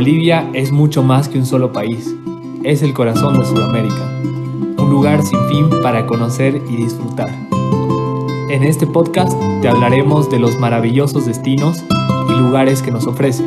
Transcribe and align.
Bolivia 0.00 0.48
es 0.54 0.72
mucho 0.72 1.02
más 1.02 1.28
que 1.28 1.36
un 1.36 1.44
solo 1.44 1.74
país, 1.74 2.16
es 2.64 2.80
el 2.80 2.94
corazón 2.94 3.38
de 3.38 3.44
Sudamérica, 3.44 4.18
un 4.78 4.88
lugar 4.88 5.22
sin 5.22 5.38
fin 5.50 5.68
para 5.82 6.06
conocer 6.06 6.62
y 6.70 6.76
disfrutar. 6.76 7.28
En 8.48 8.62
este 8.62 8.86
podcast 8.86 9.38
te 9.60 9.68
hablaremos 9.68 10.30
de 10.30 10.38
los 10.38 10.58
maravillosos 10.58 11.26
destinos 11.26 11.84
y 12.30 12.32
lugares 12.32 12.80
que 12.80 12.90
nos 12.90 13.06
ofrece. 13.06 13.44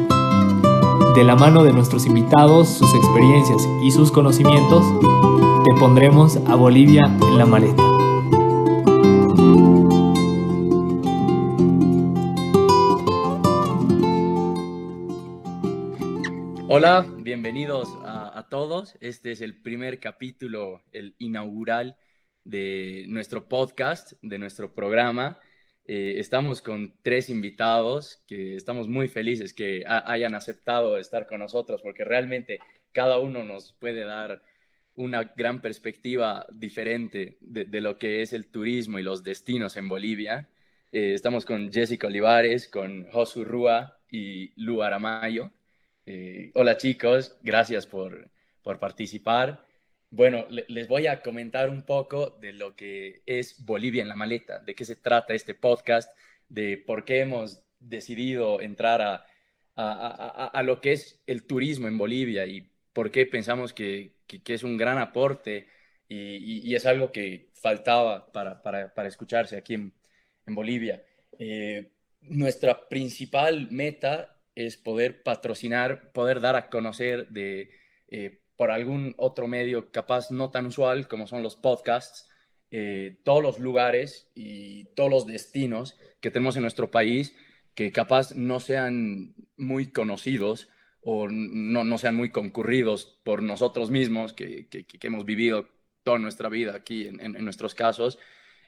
De 1.15 1.23
la 1.23 1.35
mano 1.35 1.63
de 1.63 1.73
nuestros 1.73 2.05
invitados, 2.05 2.69
sus 2.69 2.93
experiencias 2.93 3.67
y 3.81 3.89
sus 3.89 4.11
conocimientos, 4.11 4.85
te 5.63 5.73
pondremos 5.79 6.37
a 6.45 6.53
Bolivia 6.53 7.01
en 7.31 7.39
la 7.39 7.47
maleta. 7.47 7.92
Hola, 16.85 17.07
bienvenidos 17.19 17.87
a, 18.03 18.45
todos. 18.49 18.97
Este 18.99 19.31
es 19.31 19.39
el 19.39 19.61
primer 19.61 20.01
capítulo, 20.01 20.83
el 20.91 21.15
inaugural 21.17 21.95
de 22.43 23.05
nuestro 23.07 23.47
podcast, 23.47 24.11
de 24.21 24.37
nuestro 24.37 24.73
programa. 24.73 25.39
Eh, 25.85 26.15
estamos 26.17 26.61
con 26.61 26.93
tres 27.01 27.29
invitados 27.29 28.21
que 28.27 28.57
estamos 28.57 28.89
muy 28.89 29.07
felices 29.07 29.53
que 29.53 29.85
hayan 29.87 30.35
aceptado 30.35 30.97
estar 30.97 31.25
con 31.25 31.39
nosotros 31.39 31.81
porque 31.81 32.03
realmente 32.03 32.59
cada 32.91 33.17
uno 33.17 33.45
nos 33.45 33.71
puede 33.79 34.03
dar 34.03 34.43
una 34.95 35.23
gran 35.37 35.61
perspectiva 35.61 36.45
diferente 36.51 37.37
de, 37.39 37.79
lo 37.79 37.97
que 37.97 38.21
es 38.21 38.33
el 38.33 38.47
turismo 38.51 38.99
y 38.99 39.03
los 39.03 39.23
destinos 39.23 39.77
en 39.77 39.87
Bolivia. 39.87 40.49
Eh, 40.91 41.13
estamos 41.13 41.45
con 41.45 41.71
Jessica 41.71 42.07
Olivares, 42.07 42.67
con 42.67 43.05
Josu 43.09 43.45
Rúa 43.45 43.99
y 44.11 44.51
Lu 44.61 44.83
Aramayo. 44.83 45.49
Eh, 46.05 46.51
hola 46.55 46.75
chicos, 46.77 47.37
gracias 47.41 47.87
por, 47.87 48.29
participar. 48.79 49.65
Bueno, 50.09 50.45
les 50.49 50.87
voy 50.87 51.07
a 51.07 51.21
comentar 51.21 51.69
un 51.69 51.83
poco 51.83 52.31
de 52.41 52.53
lo 52.53 52.75
que 52.75 53.23
es 53.25 53.63
Bolivia 53.65 54.01
en 54.01 54.09
la 54.09 54.15
maleta, 54.15 54.59
de 54.59 54.75
qué 54.75 54.85
se 54.85 54.95
trata 54.95 55.33
este 55.33 55.53
podcast, 55.55 56.15
de 56.49 56.77
por 56.77 57.03
qué 57.05 57.21
hemos 57.21 57.63
decidido 57.79 58.61
entrar 58.61 59.01
a, 59.01 59.25
a, 59.75 60.63
lo 60.63 60.81
que 60.81 60.93
es 60.93 61.21
el 61.25 61.43
turismo 61.45 61.87
en 61.87 61.97
Bolivia 61.97 62.45
y 62.45 62.69
por 62.93 63.11
qué 63.11 63.25
pensamos 63.25 63.73
que, 63.73 64.13
es 64.27 64.63
un 64.63 64.77
gran 64.77 64.97
aporte 64.97 65.67
y, 66.07 66.75
es 66.75 66.85
algo 66.85 67.11
que 67.11 67.49
faltaba 67.53 68.31
para, 68.31 68.61
para, 68.61 69.07
escucharse 69.07 69.57
aquí 69.57 69.73
en, 69.75 69.93
Bolivia. 70.45 71.03
Eh, 71.39 71.91
nuestra 72.21 72.87
principal 72.87 73.69
meta 73.71 74.32
es 74.55 74.77
poder 74.77 75.23
patrocinar, 75.23 76.11
poder 76.11 76.41
dar 76.41 76.55
a 76.55 76.69
conocer 76.69 77.29
de, 77.29 77.71
eh, 78.07 78.41
por 78.55 78.71
algún 78.71 79.15
otro 79.17 79.47
medio 79.47 79.91
capaz 79.91 80.31
no 80.31 80.51
tan 80.51 80.65
usual 80.65 81.07
como 81.07 81.27
son 81.27 81.43
los 81.43 81.55
podcasts, 81.55 82.29
eh, 82.71 83.17
todos 83.23 83.43
los 83.43 83.59
lugares 83.59 84.31
y 84.35 84.85
todos 84.95 85.09
los 85.09 85.27
destinos 85.27 85.97
que 86.19 86.31
tenemos 86.31 86.55
en 86.55 86.63
nuestro 86.63 86.89
país 86.91 87.35
que 87.75 87.91
capaz 87.91 88.35
no 88.35 88.59
sean 88.59 89.35
muy 89.57 89.91
conocidos 89.91 90.69
o 91.01 91.27
no, 91.29 91.83
no 91.83 91.97
sean 91.97 92.15
muy 92.15 92.31
concurridos 92.31 93.19
por 93.23 93.43
nosotros 93.43 93.91
mismos 93.91 94.33
que, 94.33 94.67
que, 94.69 94.85
hemos 95.01 95.25
vivido 95.25 95.67
toda 96.03 96.19
nuestra 96.19 96.49
vida 96.49 96.75
aquí 96.75 97.07
en, 97.07 97.19
en, 97.19 97.43
nuestros 97.43 97.75
casos 97.75 98.19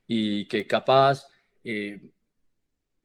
y 0.08 0.47
que 0.47 0.67
capaz 0.67 1.27
eh, 1.64 2.11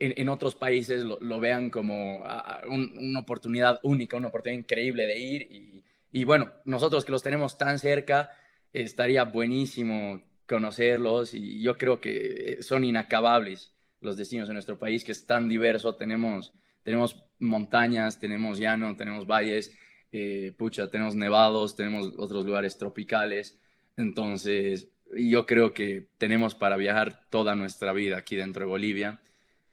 en, 0.01 0.29
otros 0.31 0.55
países 0.55 1.05
lo, 1.05 1.41
vean 1.41 1.69
como 1.69 2.25
una 2.67 3.21
oportunidad 3.21 3.79
única, 3.83 4.17
una 4.17 4.29
oportunidad 4.29 4.59
increíble 4.59 5.07
de 5.07 5.19
ir. 5.19 5.83
Y, 6.11 6.25
bueno, 6.25 6.51
nosotros 6.65 7.05
que 7.05 7.13
los 7.13 7.23
tenemos 7.23 7.59
tan 7.59 7.79
cerca, 7.79 8.31
estaría 8.73 9.25
buenísimo 9.25 10.23
conocerlos 10.47 11.35
y 11.35 11.61
yo 11.63 11.77
creo 11.77 12.01
que 12.01 12.59
son 12.63 12.85
inacabables 12.85 13.75
los 14.01 14.17
destinos 14.17 14.49
de 14.49 14.55
nuestro 14.55 14.79
país, 14.79 15.05
que 15.05 15.13
es 15.13 15.27
tan 15.27 15.49
diverso. 15.49 15.95
Tenemos, 15.95 16.55
tenemos 16.83 17.23
montañas, 17.39 18.19
tenemos 18.19 18.59
llano, 18.59 18.97
tenemos 18.97 19.27
valles, 19.27 19.77
eh, 20.13 20.55
pucha, 20.57 20.91
tenemos 20.91 21.15
nevados, 21.15 21.77
tenemos 21.77 22.15
otros 22.17 22.47
lugares 22.47 22.79
tropicales. 22.79 23.59
Entonces, 23.99 24.89
yo 25.15 25.45
creo 25.45 25.75
que 25.75 26.09
tenemos 26.17 26.55
para 26.55 26.77
viajar 26.77 27.27
toda 27.29 27.55
nuestra 27.55 27.93
vida 27.93 28.17
aquí 28.17 28.37
dentro 28.37 28.65
de 28.65 28.71
Bolivia. 28.71 29.21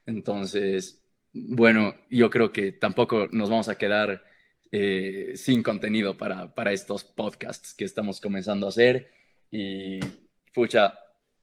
Entonces, 0.08 1.02
bueno, 1.34 1.94
yo 2.08 2.30
creo 2.30 2.50
que 2.50 2.72
tampoco 2.72 3.28
nos 3.30 3.50
vamos 3.50 3.68
a 3.68 3.76
quedar 3.76 4.24
eh, 4.72 5.32
sin 5.36 5.62
contenido 5.62 6.16
para, 6.16 6.54
para 6.54 6.72
estos 6.72 7.04
podcasts 7.04 7.74
que 7.74 7.84
estamos 7.84 8.18
comenzando 8.18 8.64
a 8.66 8.70
hacer. 8.70 9.10
Y, 9.50 10.00
pucha, 10.54 10.98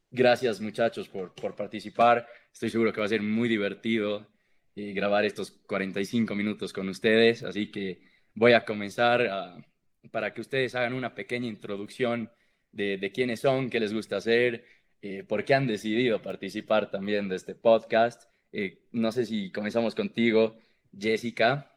gracias 0.09 0.59
muchachos 0.61 1.07
por, 1.07 1.35
por 1.35 1.55
participar. 1.55 2.27
Estoy 2.51 2.71
seguro 2.71 2.91
que 2.91 3.01
va 3.01 3.05
a 3.05 3.09
ser 3.09 3.21
muy 3.21 3.47
divertido 3.47 4.27
eh, 4.75 4.93
grabar 4.93 5.25
estos 5.25 5.51
45 5.51 6.33
minutos 6.33 6.73
con 6.73 6.89
ustedes. 6.89 7.43
Así 7.43 7.69
que 7.71 8.01
voy 8.33 8.53
a 8.53 8.65
comenzar 8.65 9.63
para 10.11 10.33
que 10.33 10.41
ustedes 10.41 10.73
hagan 10.73 10.93
una 10.93 11.13
pequeña 11.13 11.47
introducción 11.47 12.31
de, 12.71 12.97
de 12.97 13.11
quiénes 13.11 13.41
son, 13.41 13.69
qué 13.69 13.79
les 13.79 13.93
gusta 13.93 14.17
hacer, 14.17 14.65
eh, 15.03 15.23
por 15.23 15.45
qué 15.45 15.53
han 15.53 15.67
decidido 15.67 16.19
participar 16.23 16.89
también 16.89 17.29
de 17.29 17.35
este 17.35 17.53
podcast 17.53 18.23
eh, 18.57 18.77
no 18.93 19.11
sé 19.11 19.25
si 19.25 19.51
comenzamos 19.51 19.93
contigo, 19.93 20.55
Jessica. 20.97 21.69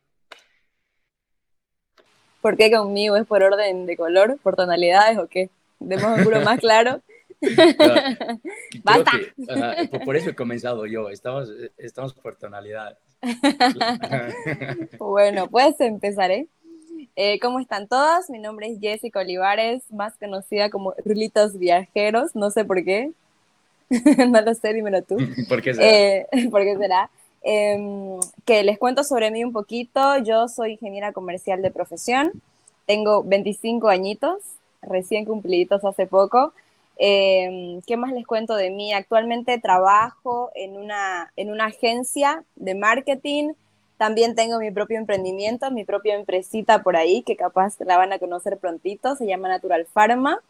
¿Por 2.40 2.56
qué 2.56 2.70
conmigo? 2.70 3.16
¿Es 3.16 3.26
por 3.26 3.42
orden 3.42 3.84
de 3.86 3.96
color, 3.96 4.38
por 4.44 4.54
tonalidades 4.54 5.18
o 5.18 5.26
qué? 5.26 5.50
Demos 5.80 6.18
un 6.18 6.22
puro 6.22 6.40
más 6.42 6.60
claro. 6.60 7.02
Basta. 8.84 9.10
por 10.04 10.14
eso 10.14 10.30
he 10.30 10.34
comenzado 10.36 10.86
yo, 10.86 11.08
estamos, 11.08 11.50
estamos 11.76 12.14
por 12.14 12.36
tonalidades. 12.36 12.98
bueno, 14.98 15.48
pues 15.48 15.80
empezaré. 15.80 16.46
Eh, 17.16 17.40
¿Cómo 17.40 17.58
están 17.58 17.88
todas? 17.88 18.30
Mi 18.30 18.38
nombre 18.38 18.68
es 18.68 18.78
Jessica 18.80 19.18
Olivares, 19.18 19.82
más 19.90 20.16
conocida 20.16 20.70
como 20.70 20.94
Rulitos 21.04 21.58
Viajeros, 21.58 22.36
no 22.36 22.50
sé 22.50 22.64
por 22.64 22.84
qué. 22.84 23.10
no 24.28 24.40
lo 24.40 24.54
sé, 24.54 24.72
dímelo 24.72 25.02
tú. 25.02 25.16
¿Por 25.48 25.62
qué 25.62 25.74
será? 25.74 25.88
Eh, 25.88 26.26
¿Por 26.50 26.62
qué 26.62 26.76
será? 26.76 27.10
Em, 27.42 28.18
que 28.44 28.62
les 28.62 28.78
cuento 28.78 29.04
sobre 29.04 29.30
mí 29.30 29.44
un 29.44 29.52
poquito. 29.52 30.18
Yo 30.18 30.48
soy 30.48 30.72
ingeniera 30.72 31.12
comercial 31.12 31.62
de 31.62 31.70
profesión. 31.70 32.32
Tengo 32.86 33.22
25 33.22 33.88
añitos, 33.88 34.38
recién 34.82 35.24
cumpliditos 35.24 35.84
hace 35.84 36.06
poco. 36.06 36.52
Em, 36.96 37.80
¿Qué 37.82 37.96
más 37.96 38.12
les 38.12 38.26
cuento 38.26 38.56
de 38.56 38.70
mí? 38.70 38.92
Actualmente 38.92 39.58
trabajo 39.58 40.50
en 40.54 40.76
una, 40.76 41.32
en 41.36 41.50
una 41.50 41.66
agencia 41.66 42.44
de 42.56 42.74
marketing. 42.74 43.52
También 43.98 44.34
tengo 44.34 44.58
mi 44.58 44.70
propio 44.70 44.98
emprendimiento, 44.98 45.70
mi 45.70 45.84
propia 45.84 46.14
empresita 46.14 46.82
por 46.82 46.96
ahí, 46.96 47.22
que 47.22 47.36
capaz 47.36 47.80
la 47.80 47.96
van 47.96 48.12
a 48.12 48.18
conocer 48.18 48.58
prontito. 48.58 49.16
Se 49.16 49.26
llama 49.26 49.48
Natural 49.48 49.86
Pharma. 49.86 50.40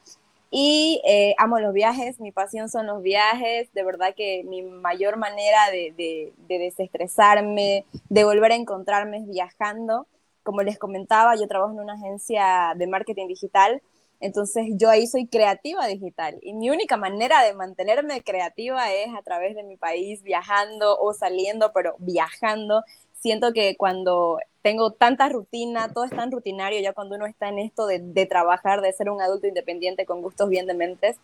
Y 0.50 1.02
eh, 1.04 1.34
amo 1.38 1.58
los 1.60 1.74
viajes, 1.74 2.20
mi 2.20 2.32
pasión 2.32 2.70
son 2.70 2.86
los 2.86 3.02
viajes, 3.02 3.70
de 3.74 3.84
verdad 3.84 4.14
que 4.16 4.44
mi 4.44 4.62
mayor 4.62 5.18
manera 5.18 5.70
de, 5.70 5.92
de, 5.96 6.58
desestresarme, 6.58 7.84
de 8.08 8.24
volver 8.24 8.52
a 8.52 8.56
encontrarme 8.56 9.18
es 9.18 9.28
viajando. 9.28 10.06
Como 10.42 10.62
les 10.62 10.78
comentaba, 10.78 11.36
yo 11.36 11.46
trabajo 11.48 11.72
en 11.74 11.80
una 11.80 11.94
agencia 11.94 12.72
de 12.76 12.86
marketing 12.86 13.26
digital, 13.28 13.82
entonces 14.20 14.66
yo 14.76 14.90
ahí 14.90 15.06
soy 15.06 15.26
creativa 15.26 15.86
digital 15.86 16.38
y 16.42 16.52
mi 16.52 16.70
única 16.70 16.96
manera 16.96 17.42
de 17.44 17.54
mantenerme 17.54 18.22
creativa 18.22 18.92
es 18.92 19.14
a 19.14 19.22
través 19.22 19.54
de 19.54 19.62
mi 19.62 19.76
país, 19.76 20.22
viajando 20.22 20.98
o 20.98 21.12
saliendo, 21.12 21.72
pero 21.72 21.94
viajando. 21.98 22.82
Siento 23.20 23.52
que 23.52 23.76
cuando 23.76 24.38
tengo 24.62 24.92
tanta 24.92 25.28
rutina, 25.28 25.92
todo 25.92 26.04
es 26.04 26.10
tan 26.10 26.30
rutinario 26.30 26.80
ya 26.80 26.92
cuando 26.92 27.16
uno 27.16 27.26
está 27.26 27.48
en 27.48 27.58
esto 27.58 27.86
de, 27.86 28.00
de 28.00 28.26
trabajar, 28.26 28.80
de 28.80 28.92
ser 28.92 29.10
un 29.10 29.20
adulto 29.20 29.46
independiente 29.46 30.06
con 30.06 30.22
gustos 30.22 30.48
bien 30.48 30.66
dementes, 30.66 31.16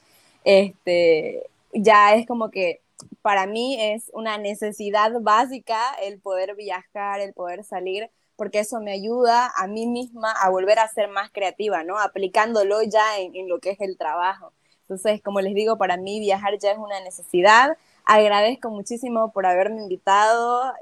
este, 0.44 1.44
ya 1.72 2.14
es 2.14 2.26
como 2.26 2.50
que 2.50 2.80
para 3.22 3.46
mí 3.46 3.76
es 3.80 4.10
una 4.12 4.38
necesidad 4.38 5.10
básica 5.20 5.78
el 6.02 6.20
poder 6.20 6.54
viajar, 6.54 7.20
el 7.20 7.32
poder 7.32 7.64
salir, 7.64 8.10
porque 8.36 8.60
eso 8.60 8.80
me 8.80 8.92
ayuda 8.92 9.50
a 9.56 9.66
mí 9.66 9.86
misma 9.86 10.32
a 10.32 10.50
volver 10.50 10.78
a 10.78 10.88
ser 10.88 11.08
más 11.08 11.30
creativa, 11.30 11.84
¿no? 11.84 11.98
Aplicándolo 11.98 12.82
ya 12.82 13.18
en, 13.18 13.34
en 13.36 13.48
lo 13.48 13.60
que 13.60 13.70
es 13.70 13.80
el 13.80 13.96
trabajo. 13.96 14.52
Entonces, 14.82 15.22
como 15.22 15.40
les 15.40 15.54
digo, 15.54 15.78
para 15.78 15.96
mí 15.96 16.20
viajar 16.20 16.58
ya 16.58 16.72
es 16.72 16.78
una 16.78 17.00
necesidad. 17.00 17.76
Agradezco 18.04 18.70
muchísimo 18.70 19.32
por 19.32 19.46
haberme 19.46 19.82
invitado 19.82 20.72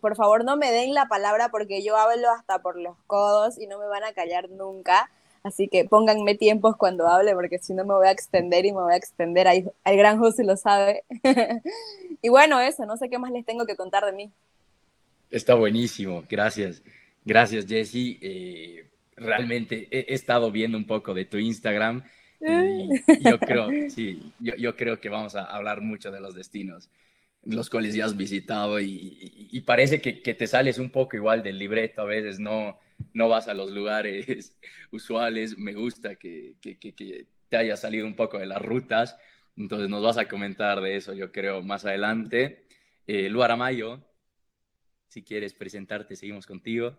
por 0.00 0.16
favor 0.16 0.44
no 0.44 0.56
me 0.56 0.70
den 0.70 0.94
la 0.94 1.06
palabra 1.06 1.50
porque 1.50 1.82
yo 1.82 1.96
hablo 1.96 2.30
hasta 2.30 2.60
por 2.60 2.78
los 2.78 2.96
codos 3.06 3.58
y 3.58 3.66
no 3.66 3.78
me 3.78 3.86
van 3.86 4.04
a 4.04 4.12
callar 4.12 4.48
nunca. 4.50 5.10
Así 5.42 5.66
que 5.66 5.84
pónganme 5.84 6.36
tiempos 6.36 6.76
cuando 6.76 7.08
hable 7.08 7.34
porque 7.34 7.58
si 7.58 7.74
no 7.74 7.84
me 7.84 7.94
voy 7.94 8.06
a 8.06 8.12
extender 8.12 8.64
y 8.64 8.72
me 8.72 8.82
voy 8.82 8.92
a 8.92 8.96
extender. 8.96 9.48
Ahí, 9.48 9.64
el 9.84 9.96
gran 9.96 10.18
José 10.18 10.44
lo 10.44 10.56
sabe. 10.56 11.04
y 12.22 12.28
bueno, 12.28 12.60
eso, 12.60 12.86
no 12.86 12.96
sé 12.96 13.08
qué 13.08 13.18
más 13.18 13.32
les 13.32 13.44
tengo 13.44 13.66
que 13.66 13.76
contar 13.76 14.04
de 14.04 14.12
mí. 14.12 14.30
Está 15.30 15.54
buenísimo, 15.54 16.22
gracias. 16.28 16.82
Gracias, 17.24 17.66
Jesse. 17.66 18.18
Eh, 18.20 18.86
realmente 19.16 19.88
he, 19.90 20.14
estado 20.14 20.50
viendo 20.52 20.78
un 20.78 20.86
poco 20.86 21.12
de 21.12 21.24
tu 21.24 21.38
Instagram 21.38 22.04
y 22.42 22.88
yo 23.28 23.38
creo, 23.38 23.68
sí, 23.88 24.32
yo, 24.40 24.76
creo 24.76 25.00
que 25.00 25.08
vamos 25.08 25.34
a 25.36 25.44
hablar 25.44 25.80
mucho 25.80 26.10
de 26.10 26.20
los 26.20 26.34
destinos, 26.34 26.90
los 27.44 27.70
cuales 27.70 27.94
ya 27.94 28.04
has 28.04 28.16
visitado 28.16 28.80
y, 28.80 29.62
parece 29.66 30.00
que, 30.00 30.12
te 30.34 30.46
sales 30.46 30.78
un 30.78 30.90
poco 30.90 31.16
igual 31.16 31.42
del 31.42 31.58
libreto, 31.58 32.02
a 32.02 32.06
veces 32.06 32.38
no, 32.38 32.78
no 33.14 33.28
vas 33.28 33.48
a 33.48 33.54
los 33.54 33.70
lugares 33.70 34.56
usuales, 34.90 35.56
me 35.56 35.74
gusta 35.74 36.16
que, 36.16 36.54
que 36.60 37.26
te 37.48 37.56
haya 37.56 37.76
salido 37.76 38.06
un 38.06 38.16
poco 38.16 38.38
de 38.38 38.46
las 38.46 38.62
rutas, 38.62 39.16
entonces 39.56 39.88
nos 39.88 40.02
vas 40.02 40.18
a 40.18 40.28
comentar 40.28 40.80
de 40.80 40.96
eso, 40.96 41.12
yo 41.12 41.30
creo, 41.30 41.62
más 41.62 41.84
adelante. 41.84 42.66
Eh, 43.06 43.28
Lu 43.28 43.42
Aramayo, 43.42 44.02
si 45.08 45.22
quieres 45.22 45.54
presentarte, 45.54 46.16
seguimos 46.16 46.46
contigo. 46.46 46.96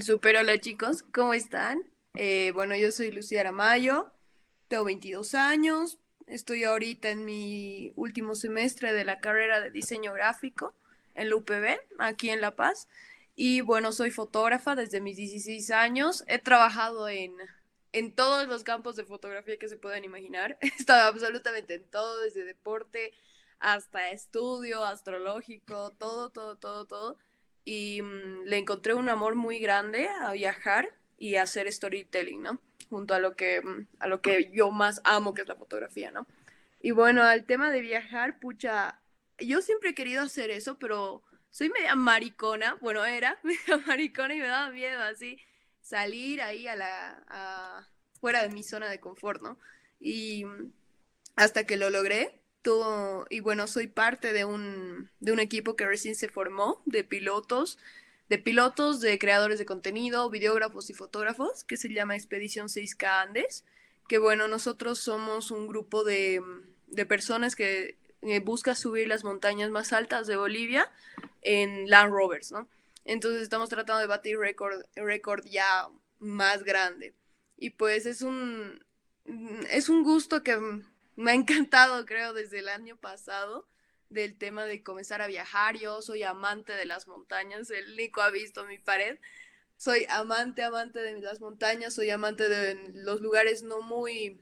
Super, 0.00 0.36
hola 0.36 0.58
chicos, 0.58 1.02
¿cómo 1.02 1.34
están? 1.34 1.82
Eh, 2.14 2.52
bueno, 2.54 2.76
yo 2.76 2.90
soy 2.92 3.10
Lucía 3.12 3.40
Aramayo, 3.40 4.12
tengo 4.68 4.84
22 4.84 5.34
años, 5.34 5.98
estoy 6.26 6.64
ahorita 6.64 7.10
en 7.10 7.24
mi 7.24 7.92
último 7.96 8.34
semestre 8.34 8.92
de 8.92 9.04
la 9.04 9.20
carrera 9.20 9.60
de 9.60 9.70
diseño 9.70 10.12
gráfico 10.12 10.74
en 11.14 11.30
la 11.30 11.36
UPB, 11.36 11.78
aquí 11.98 12.30
en 12.30 12.40
La 12.40 12.56
Paz. 12.56 12.88
Y 13.36 13.60
bueno, 13.62 13.92
soy 13.92 14.10
fotógrafa 14.10 14.74
desde 14.74 15.00
mis 15.00 15.16
16 15.16 15.70
años. 15.70 16.24
He 16.26 16.38
trabajado 16.38 17.08
en, 17.08 17.34
en 17.92 18.14
todos 18.14 18.46
los 18.48 18.64
campos 18.64 18.96
de 18.96 19.04
fotografía 19.04 19.58
que 19.58 19.68
se 19.68 19.76
puedan 19.76 20.04
imaginar. 20.04 20.58
He 20.60 20.68
estado 20.68 21.08
absolutamente 21.08 21.74
en 21.74 21.84
todo, 21.84 22.20
desde 22.20 22.44
deporte 22.44 23.12
hasta 23.60 24.10
estudio 24.10 24.84
astrológico, 24.84 25.92
todo, 25.92 26.30
todo, 26.30 26.56
todo, 26.56 26.86
todo 26.86 27.18
y 27.64 28.02
mm, 28.02 28.44
le 28.44 28.58
encontré 28.58 28.94
un 28.94 29.08
amor 29.08 29.34
muy 29.34 29.58
grande 29.58 30.08
a 30.08 30.32
viajar 30.32 30.88
y 31.20 31.36
hacer 31.36 31.70
storytelling, 31.70 32.42
¿no? 32.42 32.58
Junto 32.88 33.14
a 33.14 33.20
lo 33.20 33.36
que, 33.36 33.60
mm, 33.60 33.86
a 34.00 34.08
lo 34.08 34.20
que 34.22 34.50
yo 34.52 34.72
más 34.72 35.00
amo, 35.04 35.34
que 35.34 35.42
es 35.42 35.48
la 35.48 35.54
fotografía, 35.54 36.10
¿no? 36.10 36.26
Y 36.80 36.90
bueno, 36.92 37.22
al 37.22 37.44
tema 37.44 37.70
de 37.70 37.82
viajar, 37.82 38.40
pucha, 38.40 38.98
yo 39.38 39.60
siempre 39.60 39.90
he 39.90 39.94
querido 39.94 40.22
hacer 40.22 40.50
eso, 40.50 40.78
pero 40.78 41.22
soy 41.50 41.68
media 41.68 41.94
maricona, 41.94 42.76
bueno, 42.80 43.04
era 43.04 43.38
media 43.44 43.76
maricona 43.86 44.34
y 44.34 44.40
me 44.40 44.48
daba 44.48 44.70
miedo 44.70 45.00
así 45.02 45.38
salir 45.82 46.40
ahí 46.40 46.66
a 46.66 46.76
la, 46.76 47.88
fuera 48.20 48.42
de 48.42 48.48
mi 48.48 48.62
zona 48.62 48.88
de 48.88 48.98
confort, 48.98 49.42
¿no? 49.42 49.58
Y 50.00 50.44
mm, 50.46 50.72
hasta 51.36 51.64
que 51.64 51.76
lo 51.76 51.90
logré, 51.90 52.40
y 53.30 53.40
bueno, 53.40 53.66
soy 53.66 53.86
parte 53.86 54.32
de 54.32 54.44
un, 54.44 55.10
de 55.20 55.32
un 55.32 55.40
equipo 55.40 55.76
que 55.76 55.86
recién 55.86 56.14
se 56.14 56.28
formó 56.28 56.82
de 56.84 57.04
pilotos, 57.04 57.78
de 58.30 58.38
pilotos, 58.38 59.00
de 59.00 59.18
creadores 59.18 59.58
de 59.58 59.66
contenido, 59.66 60.30
videógrafos 60.30 60.88
y 60.88 60.94
fotógrafos, 60.94 61.64
que 61.64 61.76
se 61.76 61.92
llama 61.92 62.14
Expedición 62.14 62.68
6K 62.68 63.22
Andes, 63.22 63.64
que 64.08 64.18
bueno, 64.18 64.46
nosotros 64.46 65.00
somos 65.00 65.50
un 65.50 65.66
grupo 65.66 66.04
de, 66.04 66.40
de 66.86 67.06
personas 67.06 67.56
que 67.56 67.98
eh, 68.22 68.38
busca 68.38 68.76
subir 68.76 69.08
las 69.08 69.24
montañas 69.24 69.70
más 69.70 69.92
altas 69.92 70.28
de 70.28 70.36
Bolivia 70.36 70.88
en 71.42 71.90
Land 71.90 72.12
Rovers, 72.12 72.52
¿no? 72.52 72.68
Entonces 73.04 73.42
estamos 73.42 73.68
tratando 73.68 74.00
de 74.00 74.06
batir 74.06 74.38
récord, 74.38 74.80
récord 74.94 75.44
ya 75.46 75.88
más 76.20 76.62
grande. 76.62 77.14
Y 77.56 77.70
pues 77.70 78.06
es 78.06 78.22
un, 78.22 78.84
es 79.70 79.88
un 79.88 80.04
gusto 80.04 80.44
que 80.44 80.56
me 81.16 81.32
ha 81.32 81.34
encantado, 81.34 82.06
creo, 82.06 82.32
desde 82.32 82.60
el 82.60 82.68
año 82.68 82.96
pasado 82.96 83.66
del 84.10 84.36
tema 84.36 84.66
de 84.66 84.82
comenzar 84.82 85.22
a 85.22 85.26
viajar. 85.26 85.78
Yo 85.78 86.02
soy 86.02 86.22
amante 86.22 86.72
de 86.74 86.84
las 86.84 87.08
montañas, 87.08 87.70
el 87.70 87.96
Nico 87.96 88.20
ha 88.20 88.30
visto 88.30 88.66
mi 88.66 88.78
pared. 88.78 89.18
Soy 89.76 90.04
amante, 90.10 90.62
amante 90.62 91.00
de 91.00 91.20
las 91.20 91.40
montañas, 91.40 91.94
soy 91.94 92.10
amante 92.10 92.48
de 92.48 92.74
los 92.92 93.22
lugares 93.22 93.62
no 93.62 93.80
muy 93.80 94.38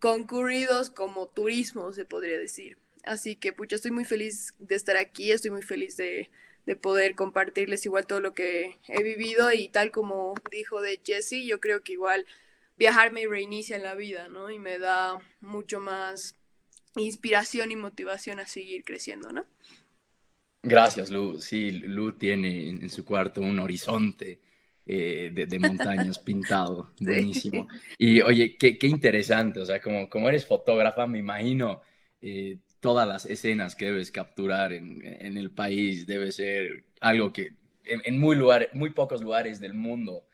concurridos 0.00 0.90
como 0.90 1.28
turismo, 1.28 1.92
se 1.92 2.04
podría 2.04 2.38
decir. 2.38 2.78
Así 3.04 3.36
que, 3.36 3.52
pucha, 3.52 3.76
estoy 3.76 3.92
muy 3.92 4.04
feliz 4.04 4.54
de 4.58 4.74
estar 4.74 4.96
aquí, 4.96 5.30
estoy 5.30 5.50
muy 5.50 5.62
feliz 5.62 5.96
de, 5.96 6.30
de 6.66 6.76
poder 6.76 7.14
compartirles 7.14 7.86
igual 7.86 8.06
todo 8.06 8.20
lo 8.20 8.34
que 8.34 8.78
he 8.88 9.02
vivido 9.02 9.52
y 9.52 9.68
tal 9.68 9.90
como 9.90 10.34
dijo 10.50 10.80
de 10.80 11.00
Jesse, 11.04 11.46
yo 11.46 11.60
creo 11.60 11.82
que 11.82 11.92
igual 11.92 12.26
viajar 12.76 13.12
me 13.12 13.26
reinicia 13.26 13.76
en 13.76 13.82
la 13.82 13.94
vida, 13.94 14.28
¿no? 14.28 14.50
Y 14.50 14.58
me 14.58 14.78
da 14.78 15.18
mucho 15.40 15.80
más 15.80 16.37
inspiración 17.02 17.70
y 17.70 17.76
motivación 17.76 18.40
a 18.40 18.46
seguir 18.46 18.84
creciendo, 18.84 19.32
¿no? 19.32 19.44
Gracias, 20.62 21.10
Lu. 21.10 21.40
Sí, 21.40 21.70
Lu 21.70 22.12
tiene 22.12 22.68
en 22.68 22.90
su 22.90 23.04
cuarto 23.04 23.40
un 23.40 23.58
horizonte 23.58 24.40
eh, 24.90 25.30
de, 25.34 25.58
montañas 25.58 26.18
pintado, 26.18 26.92
buenísimo. 26.98 27.68
Y 27.98 28.22
oye, 28.22 28.56
qué, 28.56 28.78
qué, 28.78 28.86
interesante, 28.86 29.60
o 29.60 29.66
sea, 29.66 29.82
como, 29.82 30.08
como 30.08 30.30
eres 30.30 30.46
fotógrafa, 30.46 31.06
me 31.06 31.18
imagino 31.18 31.82
eh, 32.22 32.58
todas 32.80 33.06
las 33.06 33.26
escenas 33.26 33.76
que 33.76 33.84
debes 33.84 34.10
capturar 34.10 34.72
en, 34.72 35.02
en, 35.04 35.36
el 35.36 35.50
país, 35.50 36.06
debe 36.06 36.32
ser 36.32 36.86
algo 37.00 37.34
que 37.34 37.52
en, 37.84 38.00
en 38.04 38.18
muy, 38.18 38.34
lugar, 38.34 38.70
muy 38.72 38.88
pocos 38.90 39.20
lugares 39.22 39.60
del 39.60 39.74
mundo 39.74 40.24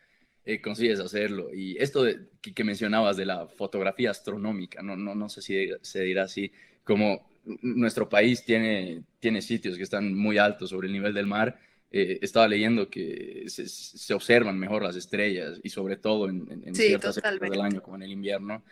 eh, 0.45 0.61
consigues 0.61 1.01
hacerlo. 1.01 1.53
Y 1.55 1.77
esto 1.79 2.05
que, 2.41 2.65
mencionabas 2.65 3.17
de 3.17 3.27
la 3.27 3.47
fotografía 3.47 4.11
astronómica, 4.11 4.83
no, 4.83 4.97
no, 4.97 5.15
no 5.15 5.29
sé 5.29 5.43
si 5.43 5.69
se 5.83 6.03
dirá 6.03 6.25
así, 6.25 6.53
como 6.85 7.27
nuestro 7.63 8.09
país 8.09 8.45
tiene, 8.45 9.03
tiene 9.21 9.43
sitios 9.43 9.77
que 9.77 9.83
están 9.83 10.15
muy 10.15 10.39
altos 10.39 10.71
sobre 10.71 10.87
el 10.87 10.93
nivel 10.93 11.15
del 11.15 11.27
mar, 11.27 11.59
eh, 11.91 12.19
estaba 12.23 12.49
leyendo 12.49 12.91
que 12.91 13.45
se, 13.47 14.15
observan 14.15 14.59
mejor 14.59 14.83
las 14.83 14.97
estrellas 14.97 15.61
y 15.63 15.71
sobre 15.71 15.97
todo 15.97 16.29
en, 16.29 16.63
en, 16.65 16.75
ciertas 16.75 17.17
épocas 17.19 17.51
del 17.51 17.61
año, 17.61 17.83
como 17.83 17.97
en 17.97 18.03
el 18.03 18.11
invierno. 18.11 18.65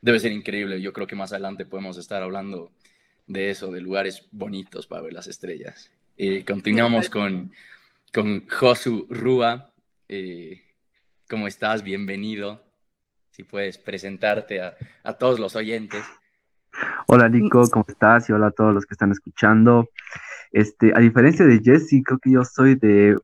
Debe 0.00 0.18
ser 0.18 0.32
increíble. 0.32 0.80
Yo 0.80 0.92
creo 0.92 1.06
que 1.06 1.14
más 1.14 1.32
adelante 1.32 1.66
podemos 1.66 1.98
estar 1.98 2.22
hablando 2.22 2.72
de 3.26 3.50
eso, 3.50 3.70
de 3.70 3.82
lugares 3.82 4.26
bonitos 4.30 4.86
para 4.86 5.02
ver 5.02 5.12
las 5.12 5.26
estrellas. 5.26 5.90
Eh, 6.16 6.44
continuamos 6.44 7.10
con, 7.10 7.52
con 8.12 8.48
Josu 8.48 9.06
Rúa. 9.10 9.74
Eh, 10.08 10.62
¿Cómo 11.30 11.46
estás? 11.46 11.84
Bienvenido. 11.84 12.60
Si 13.30 13.44
puedes 13.44 13.78
presentarte 13.78 14.60
a, 14.62 15.12
todos 15.12 15.38
los 15.38 15.54
oyentes. 15.54 16.02
Hola 17.06 17.28
Nico, 17.28 17.62
¿cómo 17.70 17.84
estás? 17.86 18.28
Y 18.28 18.32
hola 18.32 18.48
a 18.48 18.50
todos 18.50 18.74
los 18.74 18.84
que 18.84 18.94
están 18.94 19.12
escuchando. 19.12 19.88
Este, 20.50 20.92
a 20.92 20.98
diferencia 20.98 21.46
de 21.46 21.60
Jesse, 21.62 22.02
creo 22.04 22.18
que 22.18 22.32
yo 22.32 22.44
soy 22.44 22.74
de 22.74 23.16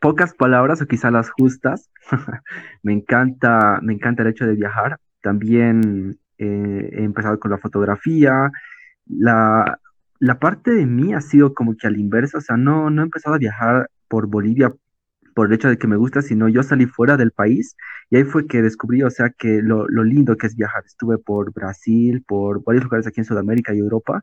pocas 0.00 0.34
palabras 0.34 0.82
o 0.82 0.88
quizá 0.88 1.12
las 1.12 1.30
justas. 1.30 1.88
me 2.82 2.94
encanta, 2.94 3.78
me 3.80 3.92
encanta 3.92 4.24
el 4.24 4.30
hecho 4.30 4.46
de 4.46 4.56
viajar. 4.56 4.98
También 5.22 6.18
eh, 6.36 6.90
he 6.94 7.04
empezado 7.04 7.38
con 7.38 7.52
la 7.52 7.58
fotografía. 7.58 8.50
La, 9.06 9.78
la 10.18 10.40
parte 10.40 10.72
de 10.72 10.84
mí 10.84 11.14
ha 11.14 11.20
sido 11.20 11.54
como 11.54 11.76
que 11.76 11.86
al 11.86 11.96
inverso, 11.96 12.38
o 12.38 12.40
sea, 12.40 12.56
no, 12.56 12.90
no 12.90 13.02
he 13.02 13.04
empezado 13.04 13.36
a 13.36 13.38
viajar 13.38 13.88
por 14.08 14.26
Bolivia 14.26 14.74
por 15.34 15.46
el 15.46 15.54
hecho 15.54 15.68
de 15.68 15.78
que 15.78 15.86
me 15.86 15.96
gusta, 15.96 16.22
sino 16.22 16.48
yo 16.48 16.62
salí 16.62 16.86
fuera 16.86 17.16
del 17.16 17.32
país 17.32 17.76
y 18.10 18.16
ahí 18.16 18.24
fue 18.24 18.46
que 18.46 18.62
descubrí, 18.62 19.02
o 19.02 19.10
sea, 19.10 19.30
que 19.30 19.62
lo, 19.62 19.86
lindo 19.86 20.36
que 20.36 20.46
es 20.46 20.56
viajar. 20.56 20.82
Estuve 20.86 21.18
por 21.18 21.52
Brasil, 21.52 22.24
por 22.26 22.62
varios 22.64 22.84
lugares 22.84 23.06
aquí 23.06 23.20
en 23.20 23.24
Sudamérica 23.24 23.74
y 23.74 23.78
Europa. 23.78 24.22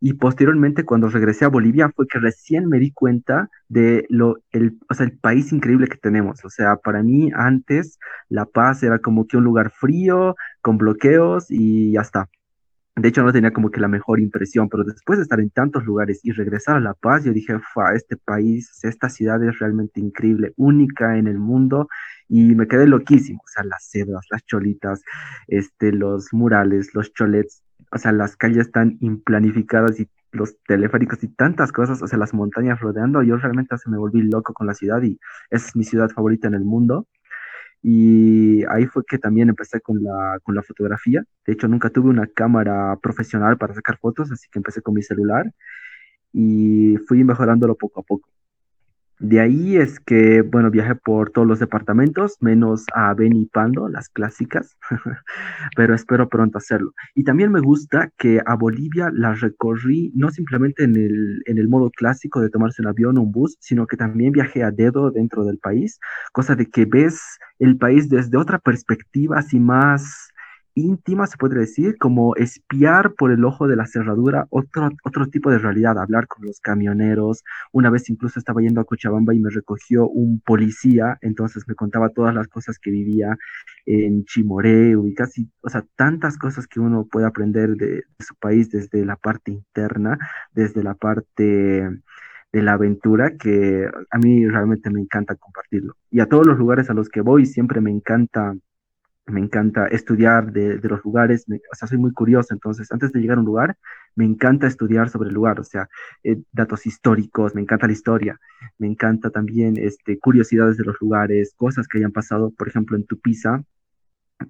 Y 0.00 0.14
posteriormente, 0.14 0.84
cuando 0.84 1.08
regresé 1.08 1.44
a 1.44 1.48
Bolivia, 1.48 1.90
fue 1.94 2.06
que 2.06 2.18
recién 2.18 2.68
me 2.68 2.78
di 2.78 2.92
cuenta 2.92 3.48
de 3.68 4.06
lo, 4.10 4.36
el, 4.52 4.78
o 4.88 4.94
sea, 4.94 5.06
el 5.06 5.18
país 5.18 5.52
increíble 5.52 5.88
que 5.88 5.96
tenemos. 5.96 6.44
O 6.44 6.50
sea, 6.50 6.76
para 6.76 7.02
mí 7.02 7.30
antes 7.34 7.98
La 8.28 8.44
Paz 8.46 8.82
era 8.82 8.98
como 8.98 9.26
que 9.26 9.36
un 9.36 9.44
lugar 9.44 9.70
frío, 9.72 10.36
con 10.60 10.78
bloqueos 10.78 11.46
y 11.50 11.92
ya 11.92 12.02
está. 12.02 12.28
De 12.96 13.08
hecho, 13.08 13.24
no 13.24 13.32
tenía 13.32 13.52
como 13.52 13.70
que 13.70 13.80
la 13.80 13.88
mejor 13.88 14.20
impresión, 14.20 14.68
pero 14.68 14.84
después 14.84 15.18
de 15.18 15.24
estar 15.24 15.40
en 15.40 15.50
tantos 15.50 15.84
lugares 15.84 16.20
y 16.22 16.30
regresar 16.30 16.76
a 16.76 16.80
La 16.80 16.94
Paz, 16.94 17.24
yo 17.24 17.32
dije, 17.32 17.58
este 17.94 18.16
país, 18.16 18.78
esta 18.84 19.08
ciudad 19.08 19.42
es 19.42 19.58
realmente 19.58 20.00
increíble, 20.00 20.52
única 20.56 21.18
en 21.18 21.26
el 21.26 21.38
mundo, 21.38 21.88
y 22.28 22.54
me 22.54 22.68
quedé 22.68 22.86
loquísimo. 22.86 23.40
O 23.44 23.48
sea, 23.48 23.64
las 23.64 23.90
cebras, 23.90 24.26
las 24.30 24.44
cholitas, 24.46 25.02
este, 25.48 25.92
los 25.92 26.32
murales, 26.32 26.94
los 26.94 27.12
cholets, 27.12 27.64
o 27.90 27.98
sea, 27.98 28.12
las 28.12 28.36
calles 28.36 28.70
tan 28.70 28.96
implanificadas 29.00 29.98
y 29.98 30.08
los 30.30 30.56
teleféricos 30.66 31.22
y 31.24 31.28
tantas 31.28 31.72
cosas, 31.72 32.00
o 32.02 32.06
sea, 32.06 32.18
las 32.18 32.32
montañas 32.32 32.80
rodeando, 32.80 33.22
yo 33.22 33.36
realmente 33.36 33.76
se 33.78 33.90
me 33.90 33.98
volví 33.98 34.22
loco 34.22 34.52
con 34.52 34.66
la 34.66 34.74
ciudad 34.74 35.02
y 35.02 35.18
es 35.50 35.74
mi 35.74 35.84
ciudad 35.84 36.10
favorita 36.10 36.48
en 36.48 36.54
el 36.54 36.64
mundo. 36.64 37.06
Y 37.86 38.64
ahí 38.70 38.86
fue 38.86 39.04
que 39.06 39.18
también 39.18 39.50
empecé 39.50 39.80
con 39.82 40.02
la, 40.02 40.38
con 40.42 40.54
la 40.54 40.62
fotografía. 40.62 41.22
De 41.46 41.52
hecho, 41.52 41.68
nunca 41.68 41.90
tuve 41.90 42.08
una 42.08 42.26
cámara 42.26 42.96
profesional 43.02 43.58
para 43.58 43.74
sacar 43.74 43.98
fotos, 43.98 44.32
así 44.32 44.48
que 44.50 44.58
empecé 44.58 44.80
con 44.82 44.94
mi 44.94 45.02
celular 45.02 45.52
y 46.32 46.96
fui 47.08 47.24
mejorándolo 47.24 47.76
poco 47.76 48.00
a 48.00 48.04
poco. 48.04 48.30
De 49.20 49.40
ahí 49.40 49.76
es 49.76 50.00
que, 50.00 50.42
bueno, 50.42 50.70
viajé 50.70 50.96
por 50.96 51.30
todos 51.30 51.46
los 51.46 51.60
departamentos, 51.60 52.36
menos 52.40 52.84
a 52.94 53.14
Beni 53.14 53.46
Pando, 53.46 53.88
las 53.88 54.08
clásicas, 54.08 54.76
pero 55.76 55.94
espero 55.94 56.28
pronto 56.28 56.58
hacerlo. 56.58 56.92
Y 57.14 57.22
también 57.22 57.52
me 57.52 57.60
gusta 57.60 58.10
que 58.18 58.40
a 58.44 58.56
Bolivia 58.56 59.10
la 59.12 59.34
recorrí 59.34 60.12
no 60.16 60.30
simplemente 60.30 60.84
en 60.84 60.96
el, 60.96 61.42
en 61.46 61.58
el 61.58 61.68
modo 61.68 61.90
clásico 61.90 62.40
de 62.40 62.50
tomarse 62.50 62.82
un 62.82 62.88
avión 62.88 63.16
o 63.16 63.22
un 63.22 63.30
bus, 63.30 63.56
sino 63.60 63.86
que 63.86 63.96
también 63.96 64.32
viajé 64.32 64.64
a 64.64 64.72
dedo 64.72 65.10
dentro 65.12 65.44
del 65.44 65.58
país, 65.58 66.00
cosa 66.32 66.56
de 66.56 66.66
que 66.66 66.84
ves 66.84 67.20
el 67.60 67.78
país 67.78 68.08
desde 68.08 68.36
otra 68.36 68.58
perspectiva, 68.58 69.38
así 69.38 69.60
más 69.60 70.33
íntima, 70.74 71.26
se 71.26 71.36
puede 71.36 71.58
decir, 71.58 71.96
como 71.98 72.34
espiar 72.36 73.14
por 73.14 73.32
el 73.32 73.44
ojo 73.44 73.68
de 73.68 73.76
la 73.76 73.86
cerradura 73.86 74.46
otro, 74.50 74.90
otro 75.04 75.26
tipo 75.28 75.50
de 75.50 75.58
realidad, 75.58 75.98
hablar 75.98 76.26
con 76.26 76.46
los 76.46 76.60
camioneros. 76.60 77.44
Una 77.72 77.90
vez 77.90 78.08
incluso 78.10 78.38
estaba 78.38 78.60
yendo 78.60 78.80
a 78.80 78.84
Cochabamba 78.84 79.34
y 79.34 79.40
me 79.40 79.50
recogió 79.50 80.08
un 80.08 80.40
policía, 80.40 81.18
entonces 81.22 81.64
me 81.68 81.74
contaba 81.74 82.10
todas 82.10 82.34
las 82.34 82.48
cosas 82.48 82.78
que 82.78 82.90
vivía 82.90 83.36
en 83.86 84.24
Chimoreo 84.24 85.06
y 85.06 85.14
casi, 85.14 85.50
o 85.62 85.68
sea, 85.68 85.84
tantas 85.96 86.38
cosas 86.38 86.66
que 86.66 86.80
uno 86.80 87.06
puede 87.10 87.26
aprender 87.26 87.76
de, 87.76 87.86
de 87.86 88.04
su 88.18 88.34
país 88.36 88.70
desde 88.70 89.04
la 89.04 89.16
parte 89.16 89.52
interna, 89.52 90.18
desde 90.52 90.82
la 90.82 90.94
parte 90.94 91.88
de 92.52 92.62
la 92.62 92.74
aventura 92.74 93.36
que 93.36 93.90
a 94.10 94.18
mí 94.18 94.46
realmente 94.46 94.88
me 94.90 95.00
encanta 95.00 95.34
compartirlo. 95.34 95.96
Y 96.10 96.20
a 96.20 96.26
todos 96.26 96.46
los 96.46 96.56
lugares 96.58 96.88
a 96.88 96.94
los 96.94 97.08
que 97.08 97.20
voy 97.20 97.46
siempre 97.46 97.80
me 97.80 97.90
encanta 97.90 98.54
me 99.26 99.40
encanta 99.40 99.86
estudiar 99.86 100.52
de, 100.52 100.78
los 100.82 101.02
lugares, 101.04 101.46
o 101.48 101.74
sea, 101.74 101.88
soy 101.88 101.98
muy 101.98 102.12
curioso, 102.12 102.52
entonces 102.52 102.90
antes 102.92 103.12
de 103.12 103.20
llegar 103.20 103.38
a 103.38 103.40
un 103.40 103.46
lugar, 103.46 103.76
me 104.16 104.24
encanta 104.24 104.66
estudiar 104.66 105.08
sobre 105.08 105.28
el 105.30 105.34
lugar, 105.34 105.58
o 105.60 105.64
sea, 105.64 105.88
eh, 106.22 106.42
datos 106.52 106.86
históricos, 106.86 107.54
me 107.54 107.62
encanta 107.62 107.86
la 107.86 107.94
historia, 107.94 108.38
me 108.78 108.86
encanta 108.86 109.30
también 109.30 109.76
este, 109.78 110.18
curiosidades 110.18 110.76
de 110.76 110.84
los 110.84 110.96
lugares, 111.00 111.54
cosas 111.56 111.88
que 111.88 111.98
hayan 111.98 112.12
pasado, 112.12 112.50
por 112.50 112.68
ejemplo, 112.68 112.96
en 112.96 113.06
Tupiza, 113.06 113.62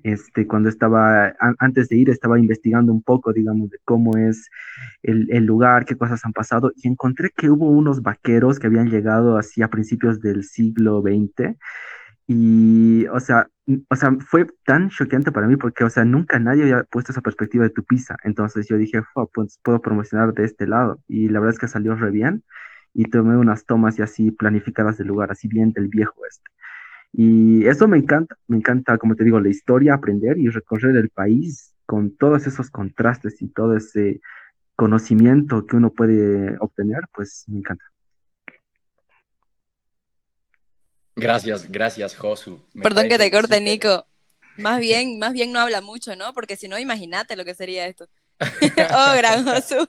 este, 0.02 0.46
cuando 0.46 0.68
estaba, 0.68 1.34
antes 1.58 1.88
de 1.88 1.96
ir, 1.96 2.10
estaba 2.10 2.38
investigando 2.38 2.92
un 2.92 3.02
poco, 3.02 3.32
digamos, 3.32 3.70
de 3.70 3.78
cómo 3.84 4.16
es 4.16 4.50
el, 5.02 5.28
el, 5.30 5.44
lugar, 5.44 5.84
qué 5.84 5.96
cosas 5.96 6.24
han 6.24 6.32
pasado, 6.32 6.72
y 6.74 6.88
encontré 6.88 7.30
que 7.36 7.50
hubo 7.50 7.70
unos 7.70 8.02
vaqueros 8.02 8.58
que 8.58 8.66
habían 8.66 8.90
llegado 8.90 9.38
así 9.38 9.62
a 9.62 9.68
principios 9.68 10.20
del 10.20 10.42
siglo 10.44 11.00
XX, 11.00 11.56
y, 12.26 13.06
o 13.08 13.20
sea, 13.20 13.48
o 13.88 13.96
sea, 13.96 14.12
fue 14.20 14.46
tan 14.64 14.90
choqueante 14.90 15.32
para 15.32 15.46
mí 15.46 15.56
porque, 15.56 15.84
o 15.84 15.90
sea, 15.90 16.04
nunca 16.04 16.38
nadie 16.38 16.62
había 16.62 16.84
puesto 16.84 17.12
esa 17.12 17.20
perspectiva 17.20 17.64
de 17.64 17.70
tu 17.70 17.84
pizza. 17.84 18.16
Entonces 18.24 18.66
yo 18.68 18.76
dije, 18.76 19.02
pues 19.32 19.58
puedo 19.62 19.80
promocionar 19.80 20.34
de 20.34 20.44
este 20.44 20.66
lado. 20.66 21.00
Y 21.08 21.28
la 21.28 21.40
verdad 21.40 21.54
es 21.54 21.60
que 21.60 21.68
salió 21.68 21.94
re 21.96 22.10
bien. 22.10 22.44
Y 22.94 23.06
tomé 23.06 23.36
unas 23.36 23.66
tomas 23.66 23.98
y 23.98 24.02
así 24.02 24.30
planificadas 24.30 24.98
del 24.98 25.08
lugar, 25.08 25.32
así 25.32 25.48
bien 25.48 25.72
del 25.72 25.88
viejo 25.88 26.14
este. 26.26 26.44
Y 27.12 27.66
eso 27.66 27.88
me 27.88 27.98
encanta, 27.98 28.36
me 28.48 28.56
encanta, 28.58 28.98
como 28.98 29.16
te 29.16 29.24
digo, 29.24 29.40
la 29.40 29.48
historia, 29.48 29.94
aprender 29.94 30.38
y 30.38 30.48
recorrer 30.48 30.96
el 30.96 31.10
país 31.10 31.74
con 31.86 32.16
todos 32.16 32.46
esos 32.46 32.70
contrastes 32.70 33.42
y 33.42 33.48
todo 33.48 33.76
ese 33.76 34.20
conocimiento 34.76 35.66
que 35.66 35.76
uno 35.76 35.92
puede 35.92 36.56
obtener, 36.60 37.02
pues 37.12 37.44
me 37.48 37.58
encanta. 37.58 37.84
Gracias, 41.16 41.70
gracias, 41.70 42.16
Josu. 42.16 42.60
Perdón 42.82 43.08
que 43.08 43.18
te 43.18 43.30
corte, 43.30 43.60
Nico. 43.60 44.06
Más 44.56 44.80
bien, 44.80 45.18
más 45.18 45.32
bien 45.32 45.52
no 45.52 45.60
habla 45.60 45.80
mucho, 45.80 46.16
¿no? 46.16 46.32
Porque 46.32 46.56
si 46.56 46.68
no, 46.68 46.78
imagínate 46.78 47.36
lo 47.36 47.44
que 47.44 47.54
sería 47.54 47.86
esto. 47.86 48.08
oh, 48.40 49.16
gran 49.16 49.44
Josu. 49.44 49.86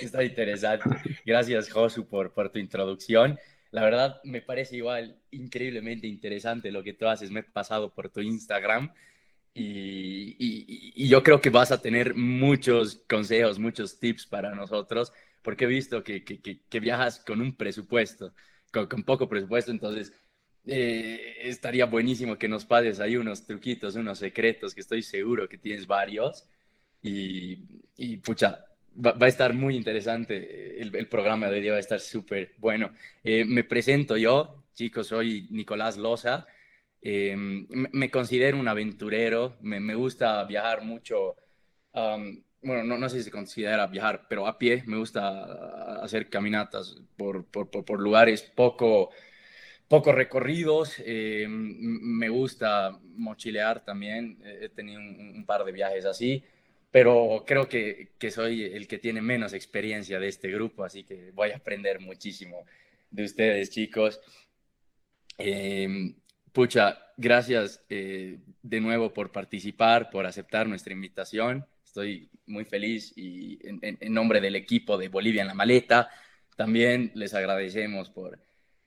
Está 0.00 0.24
interesante. 0.24 0.88
Gracias, 1.24 1.70
Josu, 1.70 2.06
por, 2.06 2.32
por 2.32 2.50
tu 2.50 2.58
introducción. 2.58 3.38
La 3.70 3.82
verdad, 3.82 4.20
me 4.24 4.40
parece 4.40 4.76
igual 4.76 5.18
increíblemente 5.30 6.06
interesante 6.06 6.70
lo 6.70 6.82
que 6.82 6.94
tú 6.94 7.06
haces. 7.06 7.30
Me 7.30 7.40
he 7.40 7.42
pasado 7.42 7.92
por 7.92 8.08
tu 8.08 8.20
Instagram 8.20 8.90
y, 9.58 10.36
y, 10.38 11.08
yo 11.08 11.22
creo 11.22 11.40
que 11.40 11.48
vas 11.48 11.72
a 11.72 11.80
tener 11.80 12.14
muchos 12.14 13.02
consejos, 13.08 13.58
muchos 13.58 13.98
tips 13.98 14.26
para 14.26 14.54
nosotros, 14.54 15.14
porque 15.40 15.64
he 15.64 15.66
visto 15.66 16.04
que, 16.04 16.24
que, 16.24 16.40
que, 16.40 16.80
viajas 16.80 17.20
con 17.20 17.40
un 17.40 17.56
presupuesto, 17.56 18.34
con, 18.70 18.86
con 18.86 19.02
poco 19.02 19.30
presupuesto, 19.30 19.70
entonces 19.70 20.12
eh, 20.66 21.36
estaría 21.42 21.86
buenísimo 21.86 22.36
que 22.36 22.48
nos 22.48 22.64
pases 22.64 22.98
ahí 23.00 23.16
unos 23.16 23.46
truquitos, 23.46 23.94
unos 23.94 24.18
secretos, 24.18 24.74
que 24.74 24.80
estoy 24.80 25.02
seguro 25.02 25.48
que 25.48 25.58
tienes 25.58 25.86
varios. 25.86 26.48
Y, 27.02 27.58
y 27.96 28.16
pucha, 28.18 28.66
va, 28.94 29.14
a 29.20 29.28
estar 29.28 29.54
muy 29.54 29.76
interesante. 29.76 30.80
El, 30.80 31.08
programa 31.08 31.48
de 31.50 31.60
hoy 31.60 31.68
va 31.68 31.76
a 31.76 31.80
estar 31.80 32.00
súper 32.00 32.54
bueno. 32.58 32.90
Eh, 33.22 33.44
me 33.44 33.64
presento 33.64 34.16
yo, 34.16 34.64
chicos, 34.74 35.08
soy 35.08 35.46
Nicolás 35.50 35.96
Loza. 35.96 36.46
Eh, 37.00 37.34
me, 37.36 38.10
considero 38.10 38.58
un 38.58 38.68
aventurero, 38.68 39.56
me, 39.60 39.78
me 39.80 39.94
gusta 39.94 40.42
viajar 40.44 40.82
mucho. 40.82 41.36
bueno, 41.92 42.82
no, 42.84 42.98
no, 42.98 43.08
sé 43.08 43.18
si 43.18 43.24
se 43.24 43.30
considera 43.30 43.86
viajar, 43.86 44.26
pero 44.28 44.46
a 44.48 44.58
pie 44.58 44.82
me 44.86 44.96
gusta 44.98 46.02
hacer 46.02 46.28
caminatas 46.28 46.96
por, 47.16 47.44
por, 47.46 47.70
por, 47.70 47.84
por 47.84 48.00
lugares 48.00 48.42
poco 48.42 49.10
pocos 49.88 50.14
recorridos, 50.14 50.94
eh, 50.98 51.46
me 51.48 52.28
gusta 52.28 52.98
mochilear 53.14 53.84
también, 53.84 54.38
he 54.44 54.68
tenido 54.68 55.00
un, 55.00 55.44
par 55.46 55.64
de 55.64 55.72
viajes 55.72 56.04
así, 56.04 56.42
pero 56.90 57.44
creo 57.46 57.68
que, 57.68 58.10
que, 58.18 58.30
soy 58.30 58.64
el 58.64 58.88
que 58.88 58.98
tiene 58.98 59.22
menos 59.22 59.52
experiencia 59.52 60.18
de 60.18 60.28
este 60.28 60.50
grupo, 60.50 60.84
así 60.84 61.04
que 61.04 61.30
voy 61.32 61.50
a 61.50 61.56
aprender 61.56 62.00
muchísimo 62.00 62.64
de 63.10 63.24
ustedes, 63.24 63.70
chicos. 63.70 64.20
Eh, 65.38 66.14
pucha, 66.52 66.98
gracias 67.16 67.84
eh, 67.88 68.38
de 68.62 68.80
nuevo 68.80 69.12
por 69.12 69.30
participar, 69.32 70.10
por 70.10 70.26
aceptar 70.26 70.66
nuestra 70.68 70.92
invitación. 70.92 71.66
Estoy 71.84 72.28
muy 72.46 72.64
feliz 72.64 73.12
y 73.16 73.58
en 73.62 74.12
nombre 74.12 74.40
del 74.40 74.56
equipo 74.56 74.98
de 74.98 75.08
Bolivia 75.08 75.42
en 75.42 75.48
la 75.48 75.54
Maleta, 75.54 76.10
también 76.54 77.10
les 77.14 77.34
agradecemos 77.34 78.10
por 78.10 78.38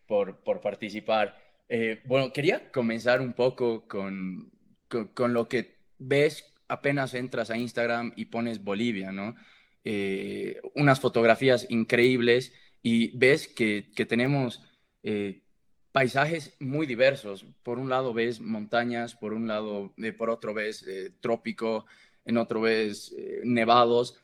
por, 0.09 0.37
por 0.37 0.59
participar. 0.59 1.37
Eh, 1.69 2.01
bueno, 2.03 2.33
quería 2.33 2.71
comenzar 2.71 3.21
un 3.21 3.33
poco 3.33 3.87
con, 3.87 4.51
con, 5.13 5.33
lo 5.35 5.47
que 5.47 5.77
ves 5.99 6.51
apenas 6.67 7.13
entras 7.13 7.51
a 7.51 7.57
Instagram 7.57 8.13
y 8.15 8.25
pones 8.25 8.63
Bolivia, 8.63 9.11
¿no? 9.11 9.35
Eh, 9.83 10.59
unas 10.73 10.99
fotografías 10.99 11.67
increíbles 11.69 12.53
y 12.81 13.15
ves 13.15 13.47
que, 13.47 13.91
que 13.95 14.07
tenemos 14.07 14.63
eh, 15.03 15.43
paisajes 15.91 16.55
muy 16.59 16.87
diversos. 16.87 17.45
Por 17.61 17.77
un 17.77 17.87
lado 17.87 18.11
ves 18.11 18.41
montañas, 18.41 19.13
por 19.13 19.33
un 19.33 19.47
lado, 19.47 19.93
por 20.17 20.31
otro 20.31 20.55
ves 20.55 20.83
trópico, 21.19 21.85
en 22.25 22.37
otro 22.37 22.61
ves 22.61 23.15
nevados. 23.43 24.19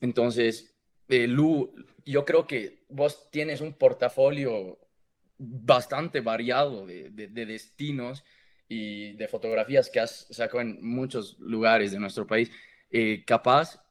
Entonces, 0.00 0.74
Lu, 1.08 1.72
yo 2.04 2.24
creo 2.24 2.48
que 2.48 2.84
vos 2.88 3.30
tienes 3.30 3.60
un 3.60 3.72
portafolio 3.72 4.78
bastante 5.38 6.20
variado 6.20 6.86
de, 6.86 7.10
destinos 7.28 8.24
y 8.68 9.12
de 9.12 9.28
fotografías 9.28 9.88
que 9.88 10.00
has 10.00 10.26
sacado 10.30 10.60
en 10.60 10.78
muchos 10.84 11.38
lugares 11.38 11.92
de 11.92 12.00
nuestro 12.00 12.26
país. 12.26 12.50
Eh, 12.90 13.24
capaz, 13.24 13.82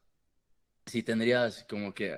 si 0.85 1.03
tendrías 1.03 1.65
como 1.69 1.93
que 1.93 2.15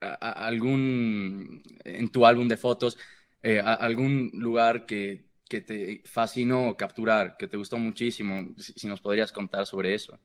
algún, 0.00 1.62
en 1.84 2.08
tu 2.08 2.26
álbum 2.26 2.48
de 2.48 2.56
fotos, 2.56 2.98
eh, 3.42 3.60
algún 3.60 4.30
lugar 4.34 4.86
que, 4.86 5.24
que, 5.48 5.60
te 5.60 6.02
fascinó 6.04 6.76
capturar, 6.76 7.36
que 7.36 7.46
te 7.46 7.56
gustó 7.56 7.78
muchísimo, 7.78 8.54
si, 8.56 8.86
nos 8.86 9.00
podrías 9.00 9.32
contar 9.32 9.66
sobre 9.66 9.94
eso. 9.94 10.18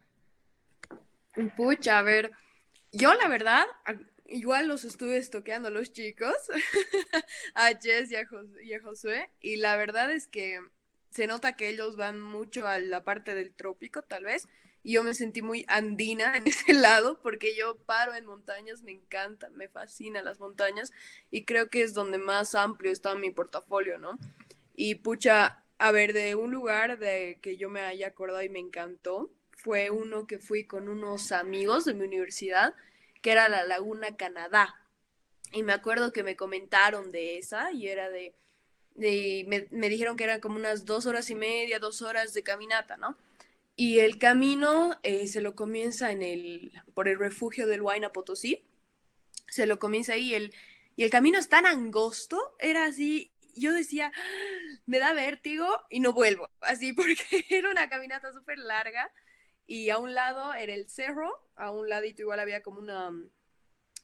Pucha, 1.56 2.00
a 2.00 2.02
ver, 2.02 2.32
yo 2.92 3.14
la 3.14 3.28
verdad, 3.28 3.66
igual 4.28 4.68
los 4.68 4.84
estuve 4.84 5.18
estoqueando 5.18 5.70
los 5.70 5.92
chicos, 5.92 6.36
a 7.56 7.70
Jess 7.80 8.12
y 8.12 8.16
a, 8.16 8.80
Josué, 8.80 9.30
y 9.42 9.58
la 9.58 9.76
verdad 9.78 10.12
es 10.12 10.28
que 10.28 10.60
se 11.10 11.28
nota 11.28 11.56
que 11.56 11.70
ellos 11.70 11.96
van 11.96 12.20
mucho 12.20 12.68
a 12.68 12.80
la 12.80 13.04
parte 13.04 13.34
del 13.34 13.54
trópico, 13.54 14.02
tal 14.02 14.26
vez, 14.26 14.48
y 14.84 14.94
yo 14.94 15.04
me 15.04 15.14
sentí 15.14 15.42
muy 15.42 15.66
andina 15.68 16.38
en 16.38 16.48
ese 16.48 16.74
lado, 16.74 17.20
porque 17.22 17.56
yo 17.56 17.78
paro 17.78 18.14
en 18.14 18.26
montañas, 18.26 18.84
me 18.84 18.92
encanta, 18.92 19.50
me 19.50 19.68
fascina 19.68 20.22
las 20.22 20.40
montañas, 20.40 20.92
y 21.32 21.46
creo 21.46 21.70
que 21.70 21.82
es 21.82 21.94
donde 21.94 22.18
más 22.18 22.56
amplio 22.56 22.92
está 22.92 23.16
mi 23.16 23.32
portafolio, 23.32 23.98
¿no? 23.98 24.20
Y 24.76 24.96
pucha, 24.96 25.64
a 25.80 25.92
ver, 25.92 26.14
de 26.14 26.36
un 26.36 26.52
lugar 26.52 27.00
de 27.00 27.40
que 27.42 27.58
yo 27.58 27.70
me 27.70 27.82
haya 27.82 28.08
acordado 28.08 28.44
y 28.44 28.50
me 28.50 28.60
encantó, 28.60 29.32
fue 29.52 29.90
uno 29.90 30.28
que 30.28 30.38
fui 30.38 30.66
con 30.66 30.88
unos 30.88 31.32
amigos 31.32 31.86
de 31.86 31.94
mi 31.94 32.06
universidad, 32.06 32.76
que 33.22 33.32
era 33.32 33.50
la 33.50 33.64
Laguna 33.66 34.16
Canadá. 34.16 34.76
Y 35.52 35.64
me 35.64 35.74
acuerdo 35.74 36.12
que 36.12 36.24
me 36.24 36.36
comentaron 36.36 37.12
de 37.12 37.38
esa 37.38 37.72
y 37.72 37.88
era 37.88 38.10
de, 38.10 38.36
me, 38.96 39.68
me, 39.72 39.90
dijeron 39.90 40.18
que 40.18 40.26
eran 40.26 40.42
como 40.42 40.58
unas 40.58 40.86
dos 40.86 41.06
horas 41.06 41.30
y 41.30 41.36
media, 41.36 41.80
dos 41.80 42.02
horas 42.02 42.34
de 42.34 42.44
caminata, 42.44 42.98
¿no? 42.98 43.18
Y 43.76 44.00
el 44.00 44.18
camino 44.18 45.00
eh, 45.04 45.28
se 45.28 45.40
lo 45.40 45.56
comienza 45.56 46.12
en 46.12 46.24
el, 46.24 46.72
por 46.96 47.08
el 47.08 47.20
refugio 47.20 47.68
del 47.68 47.82
Huayna 47.82 48.12
Potosí, 48.12 48.66
se 49.48 49.68
lo 49.68 49.78
comienza 49.80 50.14
ahí, 50.14 50.34
el, 50.34 50.54
y 50.96 51.04
el 51.04 51.12
camino 51.12 51.38
es 51.38 51.48
tan 51.48 51.66
angosto, 51.68 52.56
era 52.60 52.86
así, 52.86 53.32
yo 53.56 53.72
decía, 53.74 54.12
me 54.88 55.00
da 55.00 55.14
vértigo 55.14 55.68
y 55.90 56.00
no 56.00 56.12
vuelvo, 56.12 56.50
así 56.62 56.92
porque 56.94 57.46
era 57.50 57.70
una 57.70 57.88
caminata 57.88 58.34
súper 58.34 58.58
larga 58.58 59.12
y 59.68 59.90
a 59.90 59.98
un 59.98 60.14
lado 60.14 60.54
era 60.54 60.74
el 60.74 60.90
cerro, 60.90 61.30
a 61.56 61.72
un 61.72 61.90
ladito 61.90 62.22
igual 62.22 62.40
había 62.40 62.64
como, 62.64 62.80
una, 62.80 63.12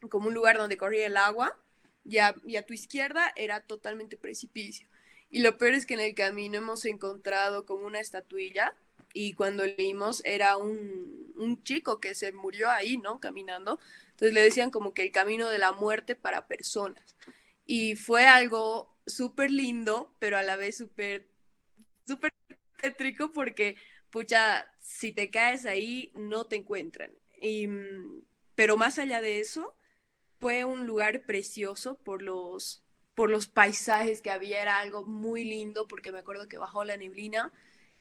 como 0.09 0.27
un 0.27 0.33
lugar 0.33 0.57
donde 0.57 0.77
corría 0.77 1.07
el 1.07 1.15
agua 1.17 1.57
y 2.03 2.17
a, 2.17 2.35
y 2.45 2.57
a 2.57 2.65
tu 2.65 2.73
izquierda 2.73 3.31
era 3.37 3.61
totalmente 3.61 4.17
precipicio. 4.17 4.87
Y 5.29 5.39
lo 5.39 5.57
peor 5.57 5.73
es 5.73 5.85
que 5.85 5.93
en 5.93 6.01
el 6.01 6.13
camino 6.13 6.57
hemos 6.57 6.85
encontrado 6.85 7.65
como 7.65 7.87
una 7.87 8.01
estatuilla 8.01 8.75
y 9.13 9.33
cuando 9.33 9.65
leímos 9.65 10.21
era 10.25 10.57
un, 10.57 11.33
un, 11.37 11.63
chico 11.63 11.99
que 11.99 12.13
se 12.13 12.33
murió 12.33 12.69
ahí, 12.69 12.97
¿no? 12.97 13.19
Caminando. 13.19 13.79
Entonces 14.11 14.33
le 14.33 14.41
decían 14.41 14.69
como 14.69 14.93
que 14.93 15.03
el 15.03 15.11
camino 15.11 15.49
de 15.49 15.59
la 15.59 15.71
muerte 15.71 16.15
para 16.15 16.47
personas. 16.47 17.15
Y 17.65 17.95
fue 17.95 18.25
algo 18.25 18.93
súper 19.05 19.49
lindo, 19.49 20.13
pero 20.19 20.37
a 20.37 20.43
la 20.43 20.55
vez 20.55 20.77
súper, 20.77 21.27
súper 22.05 22.33
tétrico 22.81 23.31
porque, 23.31 23.75
pucha, 24.09 24.67
si 24.83 25.13
te 25.13 25.31
caes 25.31 25.65
ahí, 25.65 26.11
no 26.13 26.45
te 26.45 26.57
encuentran. 26.57 27.09
Y, 27.41 27.67
pero 28.53 28.77
más 28.77 28.99
allá 28.99 29.21
de 29.21 29.39
eso, 29.39 29.75
fue 30.39 30.65
un 30.65 30.85
lugar 30.85 31.23
precioso 31.25 31.95
por 31.95 32.21
los, 32.21 32.83
por 33.15 33.29
los 33.29 33.47
paisajes 33.47 34.21
que 34.21 34.29
había, 34.29 34.61
era 34.61 34.79
algo 34.79 35.05
muy 35.05 35.45
lindo 35.45 35.87
porque 35.87 36.11
me 36.11 36.19
acuerdo 36.19 36.49
que 36.49 36.57
bajó 36.57 36.83
la 36.83 36.97
neblina 36.97 37.51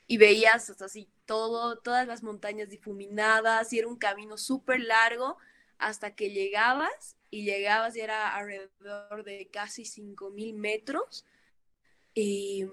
y 0.08 0.18
veías 0.18 0.68
así 0.82 1.08
todo, 1.24 1.78
todas 1.78 2.06
las 2.06 2.24
montañas 2.24 2.68
difuminadas 2.68 3.72
y 3.72 3.78
era 3.78 3.86
un 3.86 3.96
camino 3.96 4.36
súper 4.36 4.80
largo 4.80 5.38
hasta 5.78 6.16
que 6.16 6.30
llegabas 6.30 7.16
y 7.30 7.44
llegabas 7.44 7.96
y 7.96 8.00
era 8.00 8.34
alrededor 8.34 9.22
de 9.22 9.48
casi 9.52 9.84
5.000 9.84 10.54
metros 10.54 11.24
y, 12.12 12.66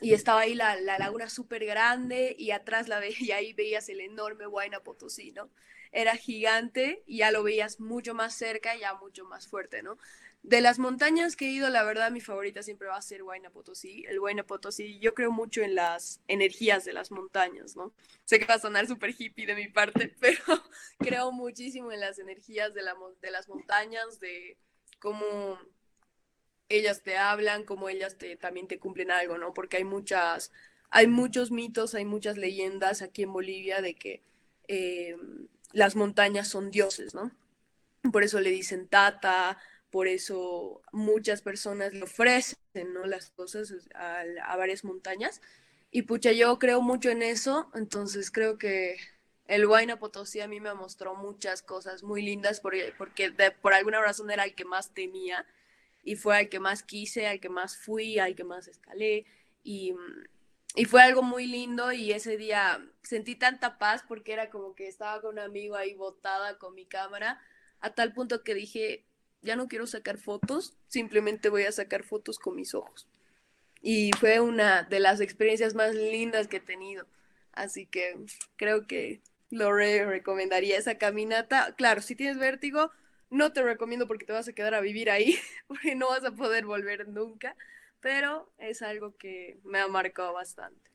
y, 0.00 0.14
estaba 0.14 0.40
ahí 0.40 0.54
la, 0.54 0.76
la 0.80 0.98
laguna 0.98 1.28
súper 1.28 1.64
grande 1.64 2.34
y 2.38 2.50
atrás 2.50 2.88
la 2.88 3.00
veía 3.00 3.16
y 3.20 3.32
ahí 3.32 3.52
veías 3.52 3.88
el 3.88 4.00
enorme 4.00 4.46
Huayna 4.46 4.80
Potosí, 4.80 5.32
¿no? 5.32 5.50
Era 5.90 6.16
gigante 6.16 7.02
y 7.06 7.18
ya 7.18 7.30
lo 7.30 7.42
veías 7.42 7.80
mucho 7.80 8.14
más 8.14 8.34
cerca 8.34 8.76
y 8.76 8.80
ya 8.80 8.94
mucho 8.94 9.24
más 9.24 9.48
fuerte, 9.48 9.82
¿no? 9.82 9.98
De 10.42 10.60
las 10.60 10.78
montañas 10.78 11.34
que 11.34 11.46
he 11.46 11.50
ido, 11.50 11.68
la 11.68 11.82
verdad, 11.82 12.10
mi 12.10 12.20
favorita 12.20 12.62
siempre 12.62 12.88
va 12.88 12.96
a 12.96 13.02
ser 13.02 13.22
Huayna 13.22 13.50
Potosí. 13.50 14.04
El 14.08 14.20
Huayna 14.20 14.44
Potosí, 14.44 14.98
yo 15.00 15.12
creo 15.12 15.32
mucho 15.32 15.62
en 15.62 15.74
las 15.74 16.20
energías 16.28 16.84
de 16.84 16.92
las 16.92 17.10
montañas, 17.10 17.74
¿no? 17.74 17.92
Sé 18.24 18.38
que 18.38 18.46
va 18.46 18.54
a 18.54 18.60
sonar 18.60 18.86
súper 18.86 19.14
hippie 19.18 19.46
de 19.46 19.54
mi 19.54 19.68
parte, 19.68 20.14
pero 20.20 20.42
creo 20.98 21.32
muchísimo 21.32 21.90
en 21.90 22.00
las 22.00 22.18
energías 22.18 22.72
de, 22.72 22.82
la, 22.82 22.94
de 23.20 23.30
las 23.30 23.48
montañas, 23.48 24.20
de 24.20 24.56
cómo 25.00 25.58
ellas 26.68 27.02
te 27.02 27.16
hablan, 27.16 27.64
cómo 27.64 27.88
ellas 27.88 28.16
te, 28.18 28.36
también 28.36 28.68
te 28.68 28.78
cumplen 28.78 29.10
algo, 29.10 29.38
¿no? 29.38 29.54
Porque 29.54 29.78
hay 29.78 29.84
muchas, 29.84 30.52
hay 30.90 31.06
muchos 31.06 31.50
mitos, 31.50 31.94
hay 31.94 32.04
muchas 32.04 32.36
leyendas 32.36 33.02
aquí 33.02 33.22
en 33.22 33.32
Bolivia 33.32 33.80
de 33.80 33.94
que 33.94 34.22
eh, 34.68 35.16
las 35.72 35.96
montañas 35.96 36.48
son 36.48 36.70
dioses, 36.70 37.14
¿no? 37.14 37.30
Por 38.12 38.22
eso 38.22 38.40
le 38.40 38.50
dicen 38.50 38.88
tata, 38.88 39.58
por 39.90 40.08
eso 40.08 40.82
muchas 40.92 41.42
personas 41.42 41.94
le 41.94 42.02
ofrecen 42.02 42.58
¿no? 42.92 43.06
las 43.06 43.30
cosas 43.30 43.72
a, 43.94 44.56
varias 44.56 44.84
montañas. 44.84 45.40
Y 45.90 46.02
pucha, 46.02 46.32
yo 46.32 46.58
creo 46.58 46.82
mucho 46.82 47.10
en 47.10 47.22
eso, 47.22 47.70
entonces 47.74 48.30
creo 48.30 48.58
que 48.58 48.98
el 49.46 49.66
Huayna 49.66 49.98
Potosí 49.98 50.40
a 50.40 50.48
mí 50.48 50.60
me 50.60 50.74
mostró 50.74 51.14
muchas 51.14 51.62
cosas 51.62 52.02
muy 52.02 52.20
lindas 52.22 52.60
porque, 52.60 52.92
porque 52.98 53.32
por 53.62 53.72
alguna 53.72 54.00
razón 54.00 54.30
era 54.30 54.44
el 54.44 54.54
que 54.54 54.66
más 54.66 54.92
temía 54.92 55.46
y 56.02 56.16
fue 56.16 56.36
al 56.36 56.48
que 56.48 56.60
más 56.60 56.82
quise, 56.82 57.26
al 57.26 57.40
que 57.40 57.48
más 57.48 57.76
fui, 57.76 58.18
al 58.18 58.34
que 58.34 58.44
más 58.44 58.68
escalé 58.68 59.26
y, 59.62 59.94
y 60.74 60.84
fue 60.84 61.02
algo 61.02 61.22
muy 61.22 61.46
lindo 61.46 61.92
y 61.92 62.12
ese 62.12 62.36
día 62.36 62.84
sentí 63.02 63.34
tanta 63.34 63.78
paz 63.78 64.04
porque 64.06 64.32
era 64.32 64.50
como 64.50 64.74
que 64.74 64.88
estaba 64.88 65.20
con 65.20 65.34
un 65.34 65.38
amigo 65.40 65.76
ahí 65.76 65.94
botada 65.94 66.58
con 66.58 66.74
mi 66.74 66.86
cámara 66.86 67.40
a 67.80 67.94
tal 67.94 68.12
punto 68.12 68.42
que 68.42 68.54
dije, 68.54 69.04
ya 69.42 69.56
no 69.56 69.68
quiero 69.68 69.86
sacar 69.86 70.18
fotos, 70.18 70.76
simplemente 70.88 71.48
voy 71.48 71.64
a 71.64 71.72
sacar 71.72 72.02
fotos 72.02 72.38
con 72.38 72.56
mis 72.56 72.74
ojos. 72.74 73.08
Y 73.80 74.10
fue 74.18 74.40
una 74.40 74.82
de 74.82 75.00
las 75.00 75.20
experiencias 75.20 75.74
más 75.74 75.94
lindas 75.94 76.48
que 76.48 76.56
he 76.56 76.60
tenido. 76.60 77.06
Así 77.52 77.86
que 77.86 78.16
creo 78.56 78.86
que 78.86 79.20
lo 79.50 79.72
recomendaría 79.72 80.76
esa 80.76 80.98
caminata. 80.98 81.74
Claro, 81.76 82.02
si 82.02 82.16
tienes 82.16 82.38
vértigo, 82.38 82.90
no 83.30 83.52
te 83.52 83.62
recomiendo 83.62 84.06
porque 84.06 84.26
te 84.26 84.32
vas 84.32 84.48
a 84.48 84.52
quedar 84.52 84.74
a 84.74 84.80
vivir 84.80 85.10
ahí, 85.10 85.36
porque 85.66 85.94
no 85.94 86.08
vas 86.08 86.24
a 86.24 86.32
poder 86.32 86.64
volver 86.64 87.08
nunca, 87.08 87.56
pero 88.00 88.52
es 88.58 88.82
algo 88.82 89.16
que 89.16 89.58
me 89.64 89.78
ha 89.78 89.88
marcado 89.88 90.32
bastante. 90.32 90.90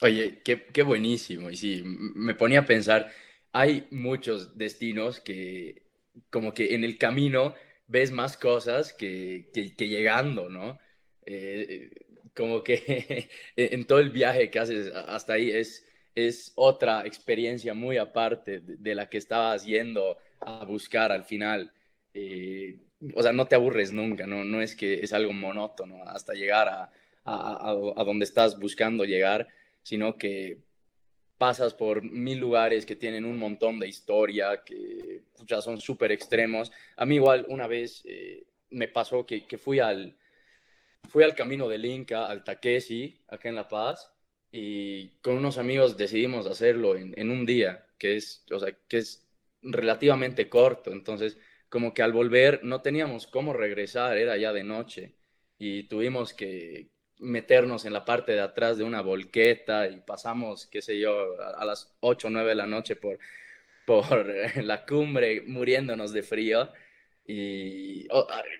Oye, 0.00 0.42
qué, 0.42 0.82
buenísimo. 0.82 1.48
Y 1.50 1.56
sí, 1.56 1.82
me 1.84 2.34
ponía 2.34 2.60
a 2.60 2.66
pensar, 2.66 3.12
hay 3.52 3.86
muchos 3.90 4.58
destinos 4.58 5.20
que 5.20 5.82
como 6.28 6.52
que 6.52 6.74
en 6.74 6.84
el 6.84 6.98
camino 6.98 7.54
ves 7.86 8.10
más 8.10 8.36
cosas 8.36 8.92
que, 8.92 9.50
que, 9.52 9.88
llegando, 9.88 10.48
¿no? 10.48 10.78
Eh, 11.24 11.90
como 12.34 12.64
que 12.64 13.28
en 13.56 13.86
todo 13.86 14.00
el 14.00 14.10
viaje 14.10 14.50
que 14.50 14.58
haces 14.58 14.92
hasta 14.94 15.34
ahí 15.34 15.50
es, 15.50 15.86
es 16.14 16.52
otra 16.56 17.06
experiencia 17.06 17.74
muy 17.74 17.98
aparte 17.98 18.60
de, 18.60 18.94
la 18.94 19.08
que 19.08 19.18
estabas 19.18 19.64
yendo 19.64 20.18
a 20.44 20.64
buscar 20.64 21.12
al 21.12 21.24
final. 21.24 21.72
Eh, 22.14 22.78
o 23.14 23.22
sea, 23.22 23.32
no 23.32 23.46
te 23.46 23.54
aburres 23.54 23.92
nunca, 23.92 24.26
¿no? 24.26 24.44
No 24.44 24.60
es 24.62 24.76
que 24.76 25.00
es 25.00 25.12
algo 25.12 25.32
monótono 25.32 26.04
hasta 26.04 26.34
llegar 26.34 26.68
a, 26.68 26.90
a, 27.24 27.70
a 27.96 28.04
donde 28.04 28.24
estás 28.24 28.58
buscando 28.58 29.04
llegar, 29.04 29.48
sino 29.82 30.16
que 30.16 30.58
pasas 31.42 31.74
por 31.74 32.02
mil 32.02 32.38
lugares 32.38 32.86
que 32.86 32.94
tienen 32.94 33.24
un 33.24 33.36
montón 33.36 33.80
de 33.80 33.88
historia, 33.88 34.62
que 34.64 35.22
son 35.60 35.80
súper 35.80 36.12
extremos. 36.12 36.70
A 36.96 37.04
mí 37.04 37.16
igual 37.16 37.46
una 37.48 37.66
vez 37.66 38.02
eh, 38.04 38.44
me 38.70 38.86
pasó 38.86 39.26
que, 39.26 39.44
que, 39.44 39.58
fui, 39.58 39.80
al, 39.80 40.16
fui 41.08 41.24
al 41.24 41.34
camino 41.34 41.68
del 41.68 41.84
Inca, 41.84 42.26
al 42.26 42.44
Taquesi, 42.44 43.20
acá 43.26 43.48
en 43.48 43.56
La 43.56 43.66
Paz, 43.66 44.12
y 44.52 45.08
con 45.20 45.36
unos 45.36 45.58
amigos 45.58 45.96
decidimos 45.96 46.46
hacerlo 46.46 46.94
en, 46.96 47.12
en 47.16 47.30
un 47.32 47.44
día, 47.44 47.86
que 47.98 48.16
es, 48.16 48.44
o 48.52 48.60
sea, 48.60 48.72
que 48.86 48.98
es 48.98 49.21
relativamente 49.62 50.48
corto. 50.48 50.92
Entonces, 50.92 51.38
como 51.68 51.94
que 51.94 52.02
al 52.02 52.12
volver 52.12 52.60
no 52.64 52.82
teníamos 52.82 53.26
cómo 53.26 53.52
regresar, 53.52 54.18
era 54.18 54.36
ya 54.36 54.52
de 54.52 54.64
noche, 54.64 55.14
y 55.58 55.84
tuvimos 55.84 56.34
que, 56.34 56.92
meternos 57.22 57.84
en 57.84 57.92
la 57.92 58.04
parte 58.04 58.32
de 58.32 58.40
atrás 58.40 58.78
de 58.78 58.84
una 58.84 59.00
volqueta 59.00 59.88
y 59.88 60.00
pasamos, 60.00 60.66
qué 60.66 60.82
sé 60.82 60.98
yo, 60.98 61.40
a, 61.40 61.64
las 61.64 61.96
8 62.00 62.26
o 62.26 62.30
9 62.30 62.50
de 62.50 62.54
la 62.56 62.66
noche 62.66 62.96
por, 62.96 63.18
por 63.86 64.26
la 64.62 64.84
cumbre 64.84 65.42
muriéndonos 65.46 66.12
de 66.12 66.22
frío. 66.22 66.70
Y 67.24 68.06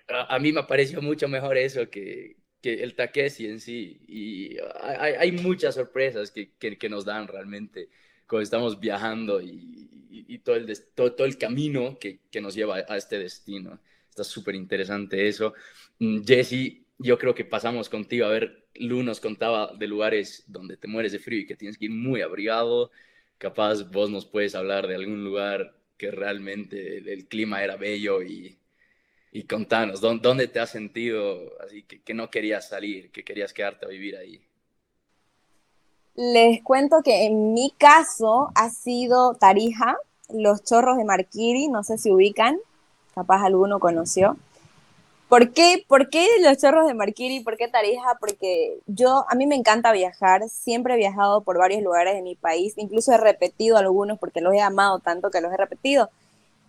a, 0.09 0.39
mí 0.39 0.53
me 0.53 0.63
pareció 0.63 1.01
mucho 1.01 1.27
mejor 1.27 1.57
eso 1.57 1.89
que, 1.89 2.37
que 2.61 2.81
el 2.81 2.95
Taquesi 2.95 3.47
en 3.47 3.59
sí. 3.59 3.99
Y 4.07 4.57
hay, 4.81 5.31
muchas 5.33 5.75
sorpresas 5.75 6.31
que, 6.31 6.53
que, 6.57 6.89
nos 6.89 7.05
dan 7.05 7.27
realmente 7.27 7.89
cuando 8.27 8.43
estamos 8.43 8.79
viajando 8.79 9.41
y, 9.41 9.89
y, 10.13 10.39
todo, 10.39 10.55
el, 10.55 10.71
todo, 10.93 11.13
todo, 11.13 11.27
el 11.27 11.37
camino 11.37 11.97
que, 11.99 12.19
que 12.29 12.41
nos 12.41 12.55
lleva 12.55 12.77
a 12.87 12.97
este 12.97 13.17
destino. 13.19 13.79
Está 14.09 14.23
súper 14.23 14.55
interesante 14.55 15.27
eso. 15.27 15.53
Mm, 15.99 16.23
Jesse, 16.23 16.83
yo 16.99 17.17
creo 17.17 17.33
que 17.33 17.45
pasamos 17.45 17.89
contigo 17.89 18.25
a 18.25 18.29
ver, 18.29 18.67
Lu 18.75 19.03
nos 19.03 19.19
contaba 19.19 19.73
de 19.75 19.87
lugares 19.87 20.43
donde 20.47 20.77
te 20.77 20.87
mueres 20.87 21.11
de 21.11 21.19
frío 21.19 21.41
y 21.41 21.45
que 21.45 21.55
tienes 21.55 21.77
que 21.77 21.85
ir 21.85 21.91
muy 21.91 22.21
abrigado. 22.21 22.91
Capaz 23.37 23.83
vos 23.91 24.09
nos 24.09 24.25
puedes 24.25 24.55
hablar 24.55 24.87
de 24.87 24.95
algún 24.95 25.23
lugar 25.23 25.75
que 25.97 26.11
realmente 26.11 26.97
el, 26.97 27.27
clima 27.27 27.63
era 27.63 27.77
bello 27.77 28.21
y, 28.23 28.59
y 29.31 29.43
contanos, 29.43 30.01
¿dónde 30.01 30.47
te 30.47 30.59
has 30.59 30.71
sentido 30.71 31.59
así 31.61 31.83
que, 31.83 32.01
que 32.03 32.13
no 32.13 32.29
querías 32.29 32.69
salir, 32.69 33.11
que 33.11 33.23
querías 33.23 33.53
quedarte 33.53 33.85
a 33.85 33.89
vivir 33.89 34.15
ahí? 34.17 34.45
Les 36.15 36.61
cuento 36.61 37.01
que 37.01 37.25
en 37.25 37.53
mi 37.53 37.71
caso 37.71 38.51
ha 38.53 38.69
sido 38.69 39.33
Tarija, 39.33 39.97
los 40.29 40.63
chorros 40.63 40.97
de 40.97 41.05
Marquiri, 41.05 41.69
no 41.69 41.83
sé 41.83 41.97
si 41.97 42.11
ubican, 42.11 42.59
capaz 43.15 43.43
alguno 43.43 43.79
conoció. 43.79 44.37
¿Por 45.27 45.53
qué, 45.53 45.83
¿Por 45.87 46.11
qué 46.11 46.27
los 46.41 46.59
chorros 46.59 46.85
de 46.85 46.93
Marquiri? 46.93 47.39
¿Por 47.39 47.57
qué 47.57 47.67
Tarija? 47.67 48.17
Porque 48.19 48.77
yo, 48.85 49.25
a 49.27 49.33
mí 49.33 49.47
me 49.47 49.55
encanta 49.55 49.91
viajar, 49.91 50.47
siempre 50.49 50.93
he 50.93 50.97
viajado 50.97 51.41
por 51.41 51.57
varios 51.57 51.81
lugares 51.81 52.13
de 52.13 52.21
mi 52.21 52.35
país, 52.35 52.75
incluso 52.77 53.11
he 53.11 53.17
repetido 53.17 53.77
algunos 53.77 54.19
porque 54.19 54.41
los 54.41 54.53
he 54.53 54.61
amado 54.61 54.99
tanto 54.99 55.31
que 55.31 55.41
los 55.41 55.51
he 55.51 55.57
repetido. 55.57 56.11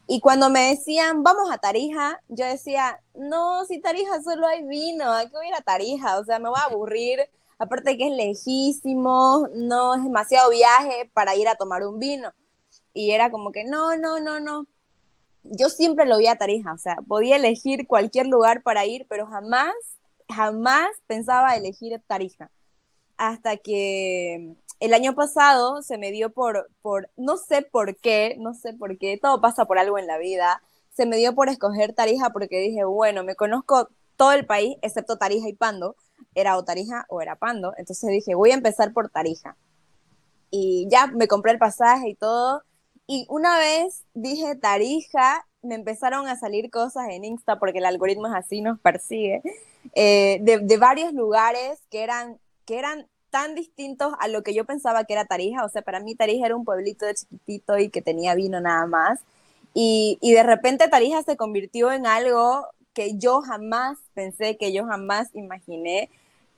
Y 0.07 0.21
cuando 0.21 0.49
me 0.49 0.71
decían, 0.71 1.23
vamos 1.23 1.51
a 1.51 1.59
Tarija, 1.59 2.23
yo 2.29 2.47
decía, 2.47 3.01
no, 3.15 3.67
si 3.67 3.79
Tarija 3.81 4.23
solo 4.23 4.47
hay 4.47 4.63
vino, 4.63 5.13
¿a 5.13 5.27
qué 5.27 5.33
voy 5.33 5.47
a 5.47 5.49
ir 5.51 5.55
a 5.55 5.61
Tarija? 5.61 6.19
O 6.19 6.25
sea, 6.25 6.39
me 6.39 6.49
voy 6.49 6.59
a 6.59 6.65
aburrir, 6.65 7.21
aparte 7.59 7.97
que 7.97 8.09
es 8.09 8.15
lejísimo, 8.15 9.49
no 9.55 9.95
es 9.95 10.03
demasiado 10.05 10.51
viaje 10.51 11.11
para 11.15 11.35
ir 11.37 11.49
a 11.49 11.57
tomar 11.57 11.87
un 11.87 11.99
vino. 11.99 12.33
Y 12.93 13.11
era 13.13 13.31
como 13.31 13.53
que, 13.53 13.65
no, 13.65 13.97
no, 13.97 14.21
no, 14.21 14.41
no. 14.41 14.67
yo 15.45 15.69
siempre 15.71 16.07
lo 16.07 16.19
vi 16.19 16.27
a 16.29 16.37
Tarija, 16.37 16.73
o 16.73 16.79
sea, 16.79 16.97
podía 17.09 17.37
elegir 17.37 17.87
cualquier 17.87 18.27
lugar 18.27 18.63
para 18.63 18.87
ir, 18.87 19.07
pero 19.09 19.27
jamás, 19.27 19.75
jamás 20.29 20.89
pensaba 21.07 21.57
elegir 21.57 22.01
Tarija. 22.07 22.51
Hasta 23.17 23.57
que 23.57 24.57
el 24.81 24.95
año 24.95 25.15
pasado 25.15 25.83
se 25.83 25.99
me 25.99 26.11
dio 26.13 26.31
por, 26.33 26.71
por, 26.83 27.11
no 27.17 27.37
sé 27.37 27.63
por 27.63 27.97
qué, 27.97 28.37
no 28.39 28.55
sé 28.55 28.75
por 28.75 28.99
qué, 28.99 29.19
todo 29.21 29.41
pasa 29.41 29.67
por 29.67 29.79
algo 29.79 29.99
en 29.99 30.07
la 30.07 30.19
vida, 30.19 30.63
se 30.93 31.07
me 31.07 31.17
dio 31.17 31.35
por 31.35 31.49
escoger 31.49 31.95
Tarija 31.95 32.31
porque 32.31 32.61
dije, 32.61 32.85
bueno, 32.85 33.25
me 33.25 33.37
conozco 33.37 33.89
todo 34.17 34.33
el 34.33 34.47
país 34.47 34.77
excepto 34.83 35.19
Tarija 35.19 35.49
y 35.49 35.55
Pando, 35.55 35.97
era 36.35 36.57
o 36.57 36.65
Tarija 36.65 37.07
o 37.09 37.21
era 37.21 37.37
Pando, 37.37 37.75
entonces 37.77 38.11
dije, 38.11 38.35
voy 38.35 38.51
a 38.51 38.55
empezar 38.55 38.93
por 38.93 39.09
Tarija. 39.09 39.57
Y 40.51 40.87
ya 40.91 41.09
me 41.09 41.29
compré 41.29 41.53
el 41.53 41.59
pasaje 41.59 42.11
y 42.11 42.15
todo, 42.15 42.63
y 43.07 43.27
una 43.29 43.59
vez 43.59 44.05
dije 44.15 44.55
Tarija, 44.57 45.47
me 45.63 45.75
empezaron 45.75 46.29
a 46.29 46.37
salir 46.37 46.71
cosas 46.71 47.09
en 47.11 47.25
Insta, 47.25 47.59
porque 47.59 47.79
el 47.79 47.87
algoritmo 47.87 48.27
es 48.29 48.35
así, 48.35 48.61
nos 48.61 48.79
persigue, 48.81 49.43
eh, 49.95 50.39
de, 50.43 50.77
varios 50.77 51.13
lugares 51.13 51.81
que 51.91 52.03
eran, 52.03 52.39
que 52.65 52.79
eran 52.79 53.07
tan 53.31 53.55
distintos 53.55 54.15
a 54.21 54.29
lo 54.29 54.43
que 54.43 54.55
yo 54.55 54.65
pensaba 54.65 55.05
que 55.05 55.15
era 55.15 55.25
Tarija. 55.25 55.65
O 55.65 55.69
sea, 55.69 55.83
para 55.83 56.01
mí 56.01 56.15
Tarija 56.15 56.47
era 56.47 56.57
un 56.57 56.65
pueblito 56.65 57.05
de 57.05 57.15
chiquitito 57.15 57.79
y 57.79 57.91
que 57.91 58.01
tenía 58.01 58.35
vino 58.35 58.61
nada 58.61 58.87
más. 58.87 59.21
Y, 59.75 60.19
y 60.21 60.33
de 60.33 60.45
repente 60.45 60.89
Tarija 60.89 61.23
se 61.23 61.37
convirtió 61.37 61.91
en 61.91 62.07
algo 62.07 62.69
que 62.95 63.17
yo 63.19 63.43
jamás 63.43 63.99
pensé, 64.15 64.57
que 64.57 64.73
yo 64.73 64.87
jamás 64.87 65.29
imaginé. 65.35 66.09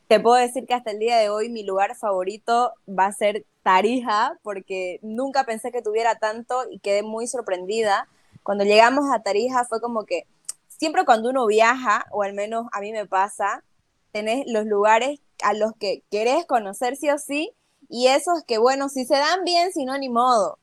Te 0.07 0.21
puedo 0.21 0.37
decir 0.37 0.67
que 0.67 0.75
hasta 0.75 0.93
el 0.93 1.01
día 1.01 1.17
de 1.17 1.31
hoy 1.31 1.49
mi 1.49 1.65
lugar 1.65 1.97
favorito 1.97 2.75
va 2.87 3.07
a 3.07 3.13
ser 3.13 3.45
Tarija, 3.63 4.39
porque 4.43 5.01
nunca 5.03 5.45
pensé 5.45 5.73
que 5.73 5.83
tuviera 5.83 6.17
tanto 6.17 6.63
y 6.71 6.79
quedé 6.79 7.03
muy 7.03 7.27
sorprendida. 7.27 8.07
Cuando 8.45 8.63
llegamos 8.63 9.07
a 9.13 9.23
Tarija 9.23 9.65
fue 9.65 9.81
como 9.81 10.05
que 10.05 10.27
siempre 10.69 11.05
cuando 11.05 11.31
uno 11.31 11.47
viaja, 11.47 12.07
o 12.13 12.23
al 12.23 12.35
menos 12.35 12.67
a 12.71 12.81
mí 12.81 12.93
me 12.93 13.07
pasa, 13.07 13.65
tenés 14.13 14.45
los 14.47 14.67
lugares 14.67 15.19
a 15.43 15.53
los 15.55 15.73
que 15.81 16.05
querés 16.11 16.47
conocer 16.47 16.97
sí 16.97 17.11
o 17.11 17.19
sí, 17.19 17.53
y 17.89 18.09
esos 18.09 18.43
que, 18.45 18.59
bueno, 18.59 18.89
si 18.89 19.05
se 19.05 19.15
dan 19.15 19.45
bien, 19.45 19.73
si 19.73 19.85
no, 19.85 19.99
ni 19.99 20.09
modo. 20.09 20.59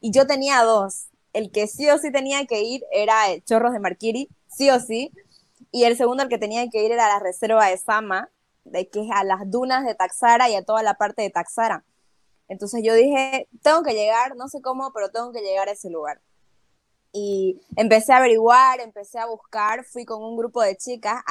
Y 0.00 0.10
yo 0.12 0.26
tenía 0.26 0.62
dos. 0.62 1.08
El 1.32 1.50
que 1.50 1.66
sí 1.66 1.88
o 1.90 1.98
sí 1.98 2.10
tenía 2.10 2.46
que 2.46 2.62
ir 2.62 2.82
era 2.92 3.30
el 3.30 3.44
Chorros 3.44 3.72
de 3.72 3.80
Marquiri, 3.80 4.28
sí 4.56 4.70
o 4.70 4.80
sí, 4.80 5.12
y 5.70 5.84
el 5.84 5.96
segundo 5.96 6.22
al 6.22 6.28
que 6.28 6.38
tenía 6.38 6.66
que 6.68 6.84
ir 6.84 6.92
era 6.92 7.08
la 7.08 7.18
reserva 7.18 7.66
de 7.66 7.76
Sama, 7.76 8.30
de 8.64 8.88
que 8.88 9.00
es 9.00 9.10
a 9.12 9.24
las 9.24 9.50
dunas 9.50 9.84
de 9.84 9.94
Taxara 9.94 10.48
y 10.48 10.54
a 10.54 10.64
toda 10.64 10.82
la 10.82 10.94
parte 10.94 11.22
de 11.22 11.30
Taxara. 11.30 11.84
Entonces 12.48 12.82
yo 12.82 12.94
dije, 12.94 13.48
tengo 13.62 13.82
que 13.82 13.92
llegar, 13.92 14.36
no 14.36 14.48
sé 14.48 14.62
cómo, 14.62 14.92
pero 14.92 15.10
tengo 15.10 15.32
que 15.32 15.40
llegar 15.40 15.68
a 15.68 15.72
ese 15.72 15.90
lugar. 15.90 16.20
Y 17.12 17.60
empecé 17.76 18.12
a 18.12 18.18
averiguar, 18.18 18.80
empecé 18.80 19.18
a 19.18 19.26
buscar, 19.26 19.84
fui 19.84 20.04
con 20.04 20.22
un 20.22 20.36
grupo 20.36 20.62
de 20.62 20.76
chicas, 20.76 21.22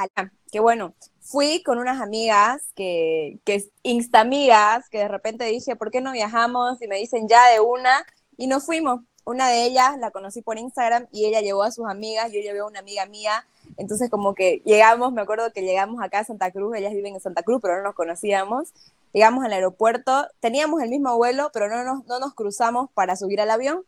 que 0.51 0.59
bueno, 0.59 0.95
fui 1.21 1.63
con 1.63 1.77
unas 1.77 2.01
amigas, 2.01 2.71
que, 2.75 3.39
que 3.45 3.63
instamigas, 3.83 4.89
que 4.89 4.99
de 4.99 5.07
repente 5.07 5.45
dije, 5.45 5.75
¿por 5.75 5.91
qué 5.91 6.01
no 6.01 6.11
viajamos? 6.11 6.81
Y 6.81 6.88
me 6.88 6.97
dicen 6.97 7.27
ya 7.27 7.49
de 7.51 7.59
una, 7.59 8.05
y 8.38 8.47
nos 8.47 8.65
fuimos. 8.65 9.01
Una 9.25 9.49
de 9.49 9.65
ellas 9.65 9.97
la 9.97 10.11
conocí 10.11 10.41
por 10.41 10.59
Instagram 10.59 11.07
y 11.11 11.25
ella 11.25 11.41
llevó 11.41 11.63
a 11.63 11.71
sus 11.71 11.88
amigas, 11.88 12.31
yo 12.31 12.41
llevé 12.41 12.59
a 12.59 12.65
una 12.65 12.79
amiga 12.79 13.07
mía, 13.07 13.45
entonces 13.77 14.09
como 14.09 14.35
que 14.35 14.61
llegamos, 14.65 15.11
me 15.13 15.21
acuerdo 15.21 15.51
que 15.51 15.63
llegamos 15.63 16.01
acá 16.03 16.19
a 16.19 16.23
Santa 16.23 16.51
Cruz, 16.51 16.75
ellas 16.75 16.93
viven 16.93 17.15
en 17.15 17.19
Santa 17.19 17.41
Cruz, 17.41 17.59
pero 17.59 17.77
no 17.77 17.83
nos 17.83 17.95
conocíamos, 17.95 18.71
llegamos 19.13 19.43
al 19.43 19.53
aeropuerto, 19.53 20.27
teníamos 20.39 20.81
el 20.83 20.89
mismo 20.89 21.17
vuelo, 21.17 21.49
pero 21.53 21.67
no 21.69 21.83
nos, 21.83 22.05
no 22.05 22.19
nos 22.19 22.35
cruzamos 22.35 22.89
para 22.93 23.15
subir 23.15 23.41
al 23.41 23.49
avión. 23.49 23.83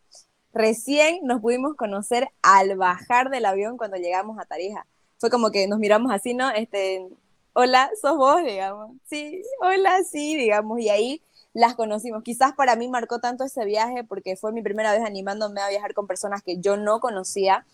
Recién 0.54 1.20
nos 1.24 1.40
pudimos 1.40 1.76
conocer 1.76 2.30
al 2.42 2.76
bajar 2.76 3.30
del 3.30 3.46
avión 3.46 3.78
cuando 3.78 3.98
llegamos 3.98 4.40
a 4.40 4.46
Tarija. 4.46 4.88
Fue 5.20 5.30
como 5.30 5.52
que 5.52 5.68
nos 5.68 5.78
miramos 5.78 6.12
así, 6.12 6.34
¿no? 6.34 6.50
Este, 6.50 7.06
hola, 7.54 7.92
sos 8.02 8.18
vos, 8.18 8.44
digamos. 8.44 8.92
Sí, 9.08 9.44
hola, 9.60 10.04
sí, 10.04 10.36
digamos. 10.36 10.80
Y 10.80 10.90
ahí 10.90 11.22
las 11.58 11.74
conocimos. 11.74 12.22
Quizás 12.22 12.54
para 12.54 12.76
mí 12.76 12.88
marcó 12.88 13.20
tanto 13.20 13.44
ese 13.44 13.66
viaje 13.66 14.04
porque 14.04 14.36
fue 14.36 14.52
mi 14.52 14.62
primera 14.62 14.92
vez 14.92 15.02
animándome 15.04 15.60
a 15.60 15.70
viajar 15.70 15.96
con 15.96 16.06
personas 16.06 16.44
que 16.44 16.60
yo 16.60 16.78
no 16.78 17.00
conocía. 17.00 17.66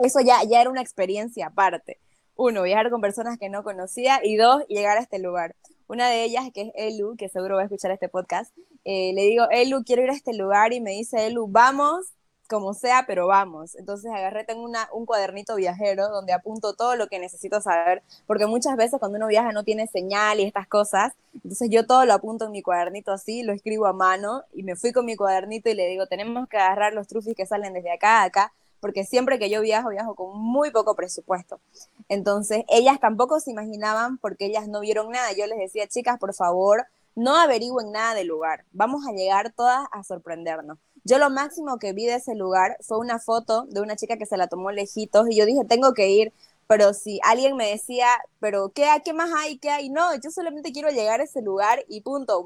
Eso 0.00 0.20
ya, 0.20 0.42
ya 0.42 0.60
era 0.60 0.70
una 0.70 0.82
experiencia 0.82 1.46
aparte. 1.46 2.00
Uno, 2.34 2.64
viajar 2.64 2.90
con 2.90 3.00
personas 3.00 3.38
que 3.38 3.48
no 3.48 3.62
conocía 3.62 4.18
y 4.24 4.34
dos, 4.34 4.66
llegar 4.66 4.98
a 4.98 5.02
este 5.02 5.20
lugar. 5.20 5.54
Una 5.86 6.08
de 6.08 6.24
ellas, 6.24 6.50
que 6.52 6.62
es 6.62 6.72
Elu, 6.74 7.14
que 7.16 7.28
seguro 7.28 7.54
va 7.54 7.60
a 7.60 7.64
escuchar 7.66 7.92
este 7.92 8.08
podcast, 8.08 8.52
eh, 8.84 9.12
le 9.14 9.22
digo, 9.22 9.46
Elu, 9.52 9.84
quiero 9.84 10.02
ir 10.02 10.10
a 10.10 10.14
este 10.14 10.34
lugar 10.34 10.72
y 10.72 10.80
me 10.80 10.90
dice, 10.90 11.28
Elu, 11.28 11.46
vamos, 11.46 12.06
como 12.46 12.74
sea, 12.74 13.04
pero 13.06 13.26
vamos. 13.26 13.74
Entonces 13.74 14.10
agarré, 14.12 14.44
tengo 14.44 14.62
una, 14.62 14.88
un 14.92 15.06
cuadernito 15.06 15.56
viajero 15.56 16.08
donde 16.08 16.32
apunto 16.32 16.74
todo 16.74 16.96
lo 16.96 17.08
que 17.08 17.18
necesito 17.18 17.60
saber, 17.60 18.02
porque 18.26 18.46
muchas 18.46 18.76
veces 18.76 18.98
cuando 18.98 19.16
uno 19.16 19.26
viaja 19.26 19.52
no 19.52 19.64
tiene 19.64 19.86
señal 19.86 20.40
y 20.40 20.44
estas 20.44 20.66
cosas, 20.66 21.12
entonces 21.34 21.68
yo 21.70 21.86
todo 21.86 22.04
lo 22.06 22.14
apunto 22.14 22.46
en 22.46 22.52
mi 22.52 22.62
cuadernito 22.62 23.12
así, 23.12 23.42
lo 23.42 23.52
escribo 23.52 23.86
a 23.86 23.92
mano 23.92 24.44
y 24.52 24.62
me 24.62 24.76
fui 24.76 24.92
con 24.92 25.04
mi 25.04 25.16
cuadernito 25.16 25.68
y 25.68 25.74
le 25.74 25.88
digo, 25.88 26.06
tenemos 26.06 26.48
que 26.48 26.56
agarrar 26.56 26.92
los 26.92 27.06
trufis 27.06 27.34
que 27.34 27.46
salen 27.46 27.72
desde 27.74 27.92
acá 27.92 28.22
a 28.22 28.24
acá, 28.24 28.52
porque 28.80 29.04
siempre 29.04 29.38
que 29.38 29.50
yo 29.50 29.60
viajo, 29.60 29.90
viajo 29.90 30.14
con 30.14 30.38
muy 30.38 30.70
poco 30.70 30.94
presupuesto. 30.94 31.60
Entonces, 32.08 32.64
ellas 32.68 33.00
tampoco 33.00 33.40
se 33.40 33.50
imaginaban 33.50 34.18
porque 34.18 34.46
ellas 34.46 34.68
no 34.68 34.80
vieron 34.80 35.10
nada. 35.10 35.32
Yo 35.32 35.46
les 35.46 35.58
decía, 35.58 35.88
chicas, 35.88 36.18
por 36.18 36.34
favor, 36.34 36.86
no 37.16 37.34
averigüen 37.34 37.90
nada 37.90 38.14
del 38.14 38.28
lugar. 38.28 38.64
Vamos 38.72 39.06
a 39.06 39.12
llegar 39.12 39.52
todas 39.52 39.88
a 39.90 40.04
sorprendernos. 40.04 40.78
Yo 41.06 41.18
lo 41.18 41.30
máximo 41.30 41.78
que 41.78 41.92
vi 41.92 42.04
de 42.04 42.16
ese 42.16 42.34
lugar 42.34 42.76
fue 42.80 42.98
una 42.98 43.20
foto 43.20 43.62
de 43.66 43.80
una 43.80 43.94
chica 43.94 44.16
que 44.16 44.26
se 44.26 44.36
la 44.36 44.48
tomó 44.48 44.72
lejitos 44.72 45.28
y 45.30 45.36
yo 45.36 45.46
dije, 45.46 45.64
tengo 45.64 45.94
que 45.94 46.08
ir, 46.10 46.32
pero 46.66 46.94
si 46.94 47.20
alguien 47.22 47.56
me 47.56 47.70
decía, 47.70 48.08
pero 48.40 48.70
¿qué, 48.74 48.88
qué 49.04 49.12
más 49.12 49.30
hay? 49.36 49.58
¿Qué 49.58 49.70
hay? 49.70 49.88
No, 49.88 50.16
yo 50.16 50.32
solamente 50.32 50.72
quiero 50.72 50.90
llegar 50.90 51.20
a 51.20 51.24
ese 51.24 51.42
lugar 51.42 51.84
y 51.88 52.00
punto. 52.00 52.44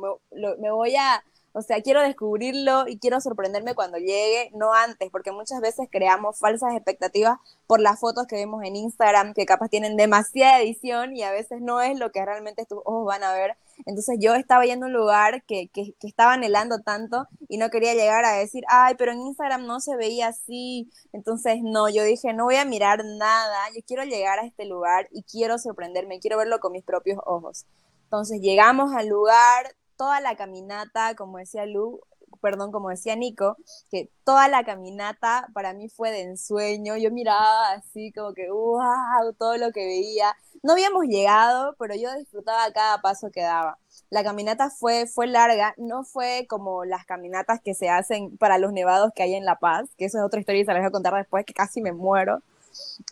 me 0.58 0.70
voy 0.70 0.94
a, 0.96 1.24
o 1.52 1.62
sea, 1.62 1.80
quiero 1.80 2.02
descubrirlo 2.02 2.86
y 2.86 2.98
quiero 2.98 3.18
sorprenderme 3.22 3.74
cuando 3.74 3.96
llegue, 3.96 4.50
no 4.54 4.74
antes, 4.74 5.08
porque 5.10 5.32
muchas 5.32 5.62
veces 5.62 5.88
creamos 5.90 6.38
falsas 6.38 6.74
expectativas 6.74 7.38
por 7.66 7.80
las 7.80 7.98
fotos 7.98 8.26
que 8.26 8.36
vemos 8.36 8.62
en 8.62 8.76
Instagram, 8.76 9.32
que 9.32 9.46
capaz 9.46 9.68
tienen 9.70 9.96
demasiada 9.96 10.60
edición 10.60 11.16
y 11.16 11.22
a 11.22 11.32
veces 11.32 11.62
no 11.62 11.80
es 11.80 11.98
lo 11.98 12.12
que 12.12 12.22
realmente 12.26 12.66
tus 12.66 12.80
ojos 12.84 13.06
van 13.06 13.24
a 13.24 13.32
ver. 13.32 13.56
Entonces 13.86 14.18
yo 14.20 14.34
estaba 14.34 14.64
yendo 14.64 14.86
un 14.86 14.92
lugar 14.92 15.44
que, 15.44 15.68
que, 15.68 15.94
que 15.98 16.06
estaba 16.06 16.34
anhelando 16.34 16.80
tanto 16.80 17.26
y 17.48 17.58
no 17.58 17.70
quería 17.70 17.94
llegar 17.94 18.24
a 18.24 18.32
decir, 18.32 18.64
ay, 18.68 18.94
pero 18.98 19.12
en 19.12 19.20
Instagram 19.20 19.66
no 19.66 19.80
se 19.80 19.96
veía 19.96 20.28
así. 20.28 20.90
Entonces 21.12 21.60
no, 21.62 21.88
yo 21.88 22.04
dije, 22.04 22.32
no 22.32 22.44
voy 22.44 22.56
a 22.56 22.64
mirar 22.64 23.04
nada, 23.04 23.58
yo 23.74 23.80
quiero 23.86 24.04
llegar 24.04 24.38
a 24.38 24.46
este 24.46 24.64
lugar 24.64 25.08
y 25.12 25.22
quiero 25.24 25.58
sorprenderme, 25.58 26.20
quiero 26.20 26.38
verlo 26.38 26.60
con 26.60 26.72
mis 26.72 26.84
propios 26.84 27.18
ojos. 27.24 27.66
Entonces 28.04 28.40
llegamos 28.40 28.92
al 28.94 29.08
lugar, 29.08 29.76
toda 29.96 30.20
la 30.20 30.36
caminata, 30.36 31.14
como 31.14 31.38
decía 31.38 31.66
Lu, 31.66 32.00
perdón, 32.40 32.72
como 32.72 32.90
decía 32.90 33.16
Nico, 33.16 33.56
que 33.90 34.10
toda 34.24 34.48
la 34.48 34.64
caminata 34.64 35.48
para 35.54 35.72
mí 35.74 35.88
fue 35.88 36.10
de 36.10 36.22
ensueño. 36.22 36.96
Yo 36.96 37.10
miraba 37.10 37.72
así 37.72 38.12
como 38.12 38.32
que, 38.34 38.50
wow, 38.50 39.32
todo 39.38 39.56
lo 39.56 39.72
que 39.72 39.84
veía. 39.86 40.34
No 40.62 40.72
habíamos 40.72 41.06
llegado, 41.06 41.74
pero 41.78 41.94
yo 41.94 42.14
disfrutaba 42.14 42.70
cada 42.72 43.00
paso 43.00 43.30
que 43.30 43.40
daba. 43.40 43.78
La 44.10 44.22
caminata 44.22 44.68
fue, 44.70 45.06
fue 45.06 45.26
larga, 45.26 45.74
no 45.78 46.04
fue 46.04 46.46
como 46.48 46.84
las 46.84 47.06
caminatas 47.06 47.60
que 47.62 47.74
se 47.74 47.88
hacen 47.88 48.36
para 48.36 48.58
los 48.58 48.72
nevados 48.72 49.12
que 49.14 49.22
hay 49.22 49.34
en 49.34 49.44
La 49.44 49.56
Paz, 49.56 49.88
que 49.96 50.04
eso 50.04 50.18
es 50.18 50.24
otra 50.24 50.40
historia 50.40 50.60
y 50.60 50.64
se 50.64 50.72
la 50.72 50.80
voy 50.80 50.88
a 50.88 50.90
contar 50.90 51.14
después, 51.14 51.46
que 51.46 51.54
casi 51.54 51.80
me 51.80 51.92
muero. 51.92 52.42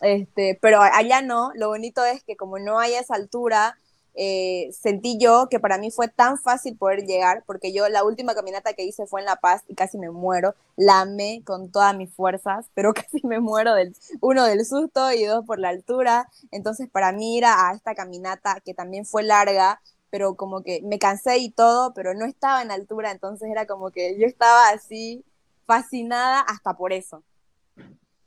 Este, 0.01 0.57
pero 0.61 0.81
allá 0.81 1.21
no, 1.21 1.51
lo 1.55 1.69
bonito 1.69 2.03
es 2.05 2.23
que 2.23 2.35
como 2.35 2.59
no 2.59 2.79
hay 2.79 2.93
esa 2.93 3.15
altura, 3.15 3.77
eh, 4.21 4.69
sentí 4.73 5.17
yo 5.17 5.47
que 5.49 5.61
para 5.61 5.77
mí 5.77 5.91
fue 5.91 6.09
tan 6.09 6.37
fácil 6.37 6.75
poder 6.75 7.05
llegar, 7.05 7.41
porque 7.45 7.71
yo 7.71 7.87
la 7.87 8.03
última 8.03 8.35
caminata 8.35 8.73
que 8.73 8.83
hice 8.83 9.07
fue 9.07 9.21
en 9.21 9.25
La 9.25 9.37
Paz 9.37 9.63
y 9.69 9.75
casi 9.75 9.97
me 9.97 10.11
muero, 10.11 10.55
la 10.75 10.99
amé 10.99 11.41
con 11.45 11.71
todas 11.71 11.95
mis 11.95 12.13
fuerzas, 12.13 12.65
pero 12.73 12.93
casi 12.93 13.25
me 13.25 13.39
muero 13.39 13.73
del, 13.75 13.95
uno 14.19 14.43
del 14.43 14.65
susto 14.65 15.13
y 15.13 15.23
dos 15.23 15.45
por 15.45 15.57
la 15.57 15.69
altura, 15.69 16.29
entonces 16.51 16.89
para 16.89 17.13
mí 17.13 17.37
ir 17.37 17.45
a 17.45 17.71
esta 17.73 17.95
caminata 17.95 18.59
que 18.59 18.73
también 18.73 19.05
fue 19.05 19.23
larga, 19.23 19.79
pero 20.09 20.35
como 20.35 20.63
que 20.63 20.81
me 20.81 20.99
cansé 20.99 21.37
y 21.37 21.49
todo, 21.49 21.93
pero 21.93 22.13
no 22.13 22.25
estaba 22.25 22.61
en 22.61 22.71
altura, 22.71 23.11
entonces 23.11 23.49
era 23.49 23.67
como 23.67 23.89
que 23.91 24.19
yo 24.19 24.27
estaba 24.27 24.67
así 24.71 25.23
fascinada 25.65 26.41
hasta 26.41 26.73
por 26.73 26.91
eso. 26.91 27.23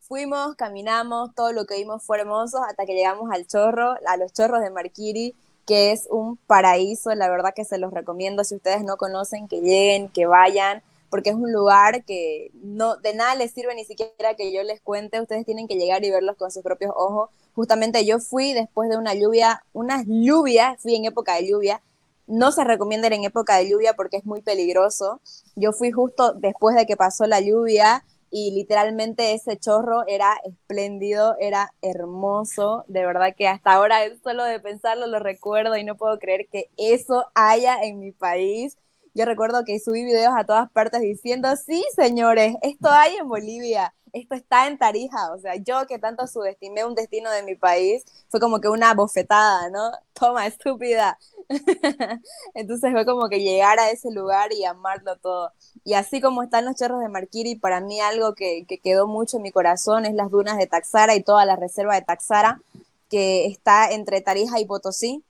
Fuimos, 0.00 0.56
caminamos, 0.56 1.34
todo 1.34 1.52
lo 1.52 1.66
que 1.66 1.76
vimos 1.76 2.02
fue 2.02 2.18
hermoso 2.18 2.64
hasta 2.64 2.86
que 2.86 2.94
llegamos 2.94 3.30
al 3.30 3.46
chorro, 3.46 3.94
a 4.06 4.16
los 4.16 4.32
chorros 4.32 4.62
de 4.62 4.70
Marquiri, 4.70 5.34
que 5.66 5.92
es 5.92 6.06
un 6.10 6.36
paraíso, 6.36 7.14
la 7.14 7.30
verdad 7.30 7.54
que 7.54 7.64
se 7.64 7.78
los 7.78 7.92
recomiendo 7.92 8.44
si 8.44 8.56
ustedes 8.56 8.82
no 8.84 8.96
conocen, 8.96 9.48
que 9.48 9.60
lleguen, 9.60 10.08
que 10.08 10.26
vayan, 10.26 10.82
porque 11.10 11.30
es 11.30 11.36
un 11.36 11.52
lugar 11.52 12.04
que 12.04 12.50
no 12.54 12.96
de 12.96 13.14
nada 13.14 13.34
les 13.34 13.52
sirve 13.52 13.74
ni 13.74 13.84
siquiera 13.84 14.34
que 14.36 14.52
yo 14.52 14.62
les 14.62 14.80
cuente, 14.80 15.20
ustedes 15.20 15.44
tienen 15.44 15.68
que 15.68 15.76
llegar 15.76 16.04
y 16.04 16.10
verlos 16.10 16.36
con 16.36 16.50
sus 16.50 16.62
propios 16.62 16.92
ojos. 16.96 17.30
Justamente 17.54 18.04
yo 18.06 18.18
fui 18.18 18.54
después 18.54 18.88
de 18.88 18.96
una 18.96 19.14
lluvia, 19.14 19.62
unas 19.74 20.04
lluvias, 20.06 20.80
fui 20.80 20.94
en 20.94 21.04
época 21.04 21.34
de 21.34 21.46
lluvia, 21.46 21.82
no 22.26 22.50
se 22.50 22.64
recomienda 22.64 23.08
ir 23.08 23.12
en 23.12 23.24
época 23.24 23.56
de 23.56 23.68
lluvia 23.68 23.92
porque 23.94 24.16
es 24.16 24.24
muy 24.24 24.40
peligroso. 24.40 25.20
Yo 25.54 25.72
fui 25.72 25.90
justo 25.90 26.32
después 26.32 26.74
de 26.76 26.86
que 26.86 26.96
pasó 26.96 27.26
la 27.26 27.40
lluvia 27.40 28.04
y 28.32 28.52
literalmente 28.52 29.34
ese 29.34 29.58
chorro 29.58 30.04
era 30.08 30.34
espléndido, 30.44 31.36
era 31.38 31.72
hermoso, 31.82 32.84
de 32.88 33.06
verdad 33.06 33.34
que 33.36 33.46
hasta 33.48 33.72
ahora 33.74 33.98
solo 34.24 34.44
de 34.44 34.58
pensarlo 34.60 35.06
lo 35.06 35.20
recuerdo 35.20 35.76
y 35.76 35.84
no 35.84 35.96
puedo 35.96 36.18
creer 36.18 36.48
que 36.50 36.70
eso 36.78 37.26
haya 37.34 37.82
en 37.84 38.00
mi 38.00 38.12
país. 38.12 38.78
Yo 39.14 39.26
recuerdo 39.26 39.64
que 39.64 39.78
subí 39.78 40.04
videos 40.04 40.32
a 40.34 40.44
todas 40.44 40.70
partes 40.70 41.02
diciendo, 41.02 41.48
sí, 41.56 41.84
señores, 41.94 42.56
esto 42.62 42.88
hay 42.88 43.16
en 43.16 43.28
Bolivia, 43.28 43.94
esto 44.14 44.34
está 44.34 44.66
en 44.68 44.78
Tarija. 44.78 45.32
O 45.34 45.38
sea, 45.38 45.56
yo 45.56 45.86
que 45.86 45.98
tanto 45.98 46.26
subestimé 46.26 46.84
un 46.84 46.94
destino 46.94 47.30
de 47.30 47.42
mi 47.42 47.54
país, 47.54 48.04
fue 48.30 48.40
como 48.40 48.60
que 48.60 48.68
una 48.68 48.94
bofetada, 48.94 49.68
¿no? 49.68 49.90
Toma, 50.14 50.46
estúpida. 50.46 51.18
Entonces 52.54 52.92
fue 52.92 53.04
como 53.04 53.28
que 53.28 53.40
llegar 53.40 53.78
a 53.78 53.90
ese 53.90 54.10
lugar 54.10 54.52
y 54.52 54.64
amarlo 54.64 55.16
todo. 55.16 55.52
Y 55.84 55.92
así 55.94 56.22
como 56.22 56.42
están 56.42 56.64
los 56.64 56.76
chorros 56.76 57.00
de 57.00 57.08
Marquiri, 57.08 57.56
para 57.56 57.80
mí 57.80 58.00
algo 58.00 58.34
que, 58.34 58.64
que 58.66 58.78
quedó 58.78 59.06
mucho 59.06 59.36
en 59.36 59.42
mi 59.42 59.52
corazón 59.52 60.06
es 60.06 60.14
las 60.14 60.30
dunas 60.30 60.56
de 60.56 60.66
Taxara 60.66 61.14
y 61.14 61.22
toda 61.22 61.44
la 61.44 61.56
reserva 61.56 61.94
de 61.96 62.02
Taxara, 62.02 62.62
que 63.10 63.46
está 63.46 63.90
entre 63.90 64.22
Tarija 64.22 64.58
y 64.58 64.64
Potosí 64.64 65.22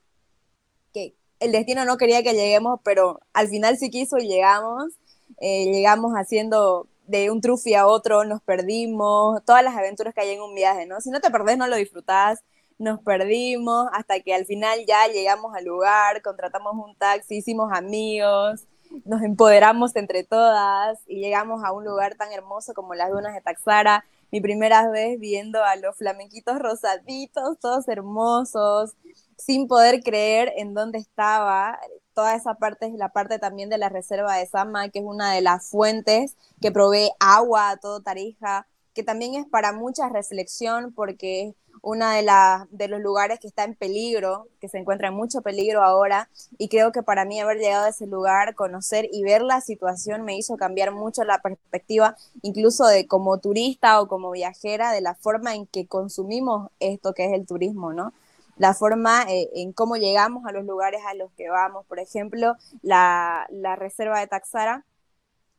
el 1.43 1.51
destino 1.51 1.85
no 1.85 1.97
quería 1.97 2.23
que 2.23 2.33
lleguemos, 2.33 2.79
pero 2.83 3.19
al 3.33 3.47
final 3.49 3.77
sí 3.77 3.89
quiso 3.89 4.17
y 4.17 4.27
llegamos. 4.27 4.93
Eh, 5.41 5.65
llegamos 5.71 6.13
haciendo 6.13 6.87
de 7.07 7.29
un 7.31 7.41
trufi 7.41 7.73
a 7.73 7.85
otro, 7.85 8.23
nos 8.23 8.41
perdimos, 8.41 9.43
todas 9.45 9.63
las 9.63 9.75
aventuras 9.75 10.13
que 10.13 10.21
hay 10.21 10.29
en 10.31 10.41
un 10.41 10.55
viaje, 10.55 10.85
¿no? 10.85 11.01
Si 11.01 11.09
no 11.09 11.19
te 11.19 11.31
perdés, 11.31 11.57
no 11.57 11.67
lo 11.67 11.75
disfrutás. 11.75 12.43
Nos 12.79 13.01
perdimos 13.01 13.87
hasta 13.93 14.19
que 14.21 14.33
al 14.33 14.45
final 14.45 14.85
ya 14.87 15.07
llegamos 15.07 15.53
al 15.55 15.65
lugar, 15.65 16.21
contratamos 16.21 16.73
un 16.75 16.95
taxi, 16.95 17.37
hicimos 17.37 17.71
amigos, 17.73 18.67
nos 19.05 19.21
empoderamos 19.21 19.95
entre 19.95 20.23
todas 20.23 20.99
y 21.07 21.19
llegamos 21.19 21.63
a 21.63 21.71
un 21.71 21.83
lugar 21.83 22.15
tan 22.15 22.31
hermoso 22.31 22.73
como 22.73 22.95
las 22.95 23.11
dunas 23.11 23.33
de 23.33 23.41
Taxara. 23.41 24.05
Mi 24.31 24.41
primera 24.41 24.89
vez 24.89 25.19
viendo 25.19 25.63
a 25.63 25.75
los 25.75 25.95
flamenquitos 25.97 26.57
rosaditos, 26.59 27.59
todos 27.59 27.87
hermosos, 27.87 28.95
sin 29.37 29.67
poder 29.67 30.03
creer 30.03 30.53
en 30.57 30.73
dónde 30.73 30.99
estaba. 30.99 31.79
Toda 32.13 32.35
esa 32.35 32.55
parte 32.55 32.87
es 32.87 32.93
la 32.93 33.09
parte 33.09 33.39
también 33.39 33.69
de 33.69 33.77
la 33.77 33.89
reserva 33.89 34.35
de 34.35 34.45
Sama, 34.45 34.89
que 34.89 34.99
es 34.99 35.05
una 35.05 35.33
de 35.33 35.41
las 35.41 35.67
fuentes 35.67 36.35
que 36.61 36.71
provee 36.71 37.11
agua 37.19 37.69
a 37.69 37.77
todo 37.77 38.01
Tarija, 38.01 38.67
que 38.93 39.03
también 39.03 39.35
es 39.35 39.45
para 39.47 39.73
mucha 39.73 40.09
reflexión 40.09 40.93
porque 40.93 41.47
es 41.47 41.55
una 41.81 42.13
de, 42.13 42.25
de 42.69 42.87
los 42.87 43.01
lugares 43.01 43.39
que 43.39 43.47
está 43.47 43.63
en 43.63 43.75
peligro, 43.75 44.47
que 44.61 44.69
se 44.69 44.77
encuentra 44.77 45.09
en 45.09 45.15
mucho 45.15 45.41
peligro 45.41 45.83
ahora, 45.83 46.29
y 46.57 46.69
creo 46.69 46.91
que 46.91 47.03
para 47.03 47.25
mí 47.25 47.39
haber 47.41 47.57
llegado 47.57 47.85
a 47.85 47.89
ese 47.89 48.07
lugar, 48.07 48.55
conocer 48.55 49.09
y 49.11 49.23
ver 49.23 49.41
la 49.41 49.59
situación 49.59 50.23
me 50.23 50.37
hizo 50.37 50.55
cambiar 50.55 50.91
mucho 50.91 51.23
la 51.23 51.41
perspectiva, 51.41 52.15
incluso 52.41 52.85
de 52.85 53.07
como 53.07 53.39
turista 53.39 53.99
o 53.99 54.07
como 54.07 54.31
viajera, 54.31 54.91
de 54.91 55.01
la 55.01 55.15
forma 55.15 55.55
en 55.55 55.65
que 55.67 55.87
consumimos 55.87 56.69
esto 56.79 57.13
que 57.13 57.25
es 57.25 57.33
el 57.33 57.45
turismo, 57.45 57.91
¿no? 57.91 58.13
La 58.57 58.73
forma 58.73 59.23
eh, 59.29 59.49
en 59.55 59.73
cómo 59.73 59.95
llegamos 59.95 60.45
a 60.45 60.51
los 60.51 60.65
lugares 60.65 61.01
a 61.07 61.13
los 61.13 61.31
que 61.33 61.49
vamos. 61.49 61.85
Por 61.85 61.99
ejemplo, 61.99 62.55
la, 62.81 63.47
reserva 63.77 64.19
de 64.19 64.27
Taxara, 64.27 64.85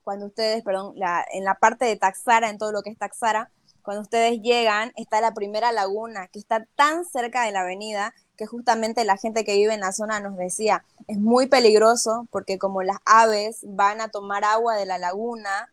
cuando 0.02 0.26
ustedes, 0.26 0.62
perdón, 0.62 0.94
en 1.32 1.44
la 1.44 1.54
parte 1.54 1.84
de 1.84 1.96
Taxara, 1.96 2.50
en 2.50 2.58
todo 2.58 2.72
lo 2.72 2.82
que 2.82 2.90
es 2.90 2.98
Taxara, 2.98 3.50
cuando 3.82 4.02
ustedes 4.02 4.40
llegan, 4.40 4.92
está 4.96 5.20
la 5.20 5.34
primera 5.34 5.70
laguna, 5.70 6.28
que 6.28 6.38
está 6.38 6.66
tan 6.74 7.04
cerca 7.04 7.44
de 7.44 7.52
la 7.52 7.60
avenida 7.60 8.14
que 8.36 8.46
justamente 8.46 9.04
la 9.04 9.16
gente 9.16 9.44
que 9.44 9.56
vive 9.56 9.74
en 9.74 9.80
la 9.80 9.92
zona 9.92 10.20
nos 10.20 10.36
decía, 10.36 10.84
es 11.06 11.18
muy 11.18 11.46
peligroso 11.46 12.26
porque 12.30 12.58
como 12.58 12.82
las 12.82 12.96
aves 13.04 13.60
van 13.62 14.00
a 14.00 14.08
tomar 14.08 14.44
agua 14.44 14.74
de 14.76 14.86
la 14.86 14.98
laguna, 14.98 15.70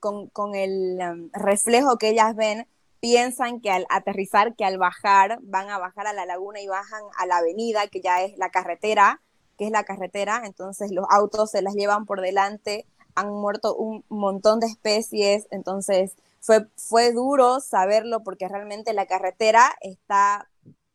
con, 0.00 0.54
el 0.54 0.98
um, 1.00 1.30
reflejo 1.32 1.96
que 1.96 2.08
ellas 2.08 2.34
ven, 2.34 2.66
piensan 3.02 3.60
que 3.60 3.72
al 3.72 3.84
aterrizar, 3.90 4.54
que 4.54 4.64
al 4.64 4.78
bajar, 4.78 5.40
van 5.42 5.68
a 5.70 5.78
bajar 5.78 6.06
a 6.06 6.12
la 6.12 6.24
laguna 6.24 6.60
y 6.60 6.68
bajan 6.68 7.02
a 7.18 7.26
la 7.26 7.38
avenida, 7.38 7.88
que 7.88 8.00
ya 8.00 8.22
es 8.22 8.38
la 8.38 8.50
carretera, 8.50 9.20
que 9.58 9.66
es 9.66 9.72
la 9.72 9.82
carretera, 9.82 10.42
entonces 10.44 10.92
los 10.92 11.04
autos 11.10 11.50
se 11.50 11.62
las 11.62 11.74
llevan 11.74 12.06
por 12.06 12.20
delante, 12.20 12.86
han 13.16 13.32
muerto 13.32 13.74
un 13.74 14.04
montón 14.08 14.60
de 14.60 14.68
especies, 14.68 15.48
entonces 15.50 16.14
fue, 16.38 16.68
fue 16.76 17.12
duro 17.12 17.58
saberlo 17.58 18.22
porque 18.22 18.46
realmente 18.46 18.92
la 18.92 19.06
carretera 19.06 19.72
está 19.80 20.48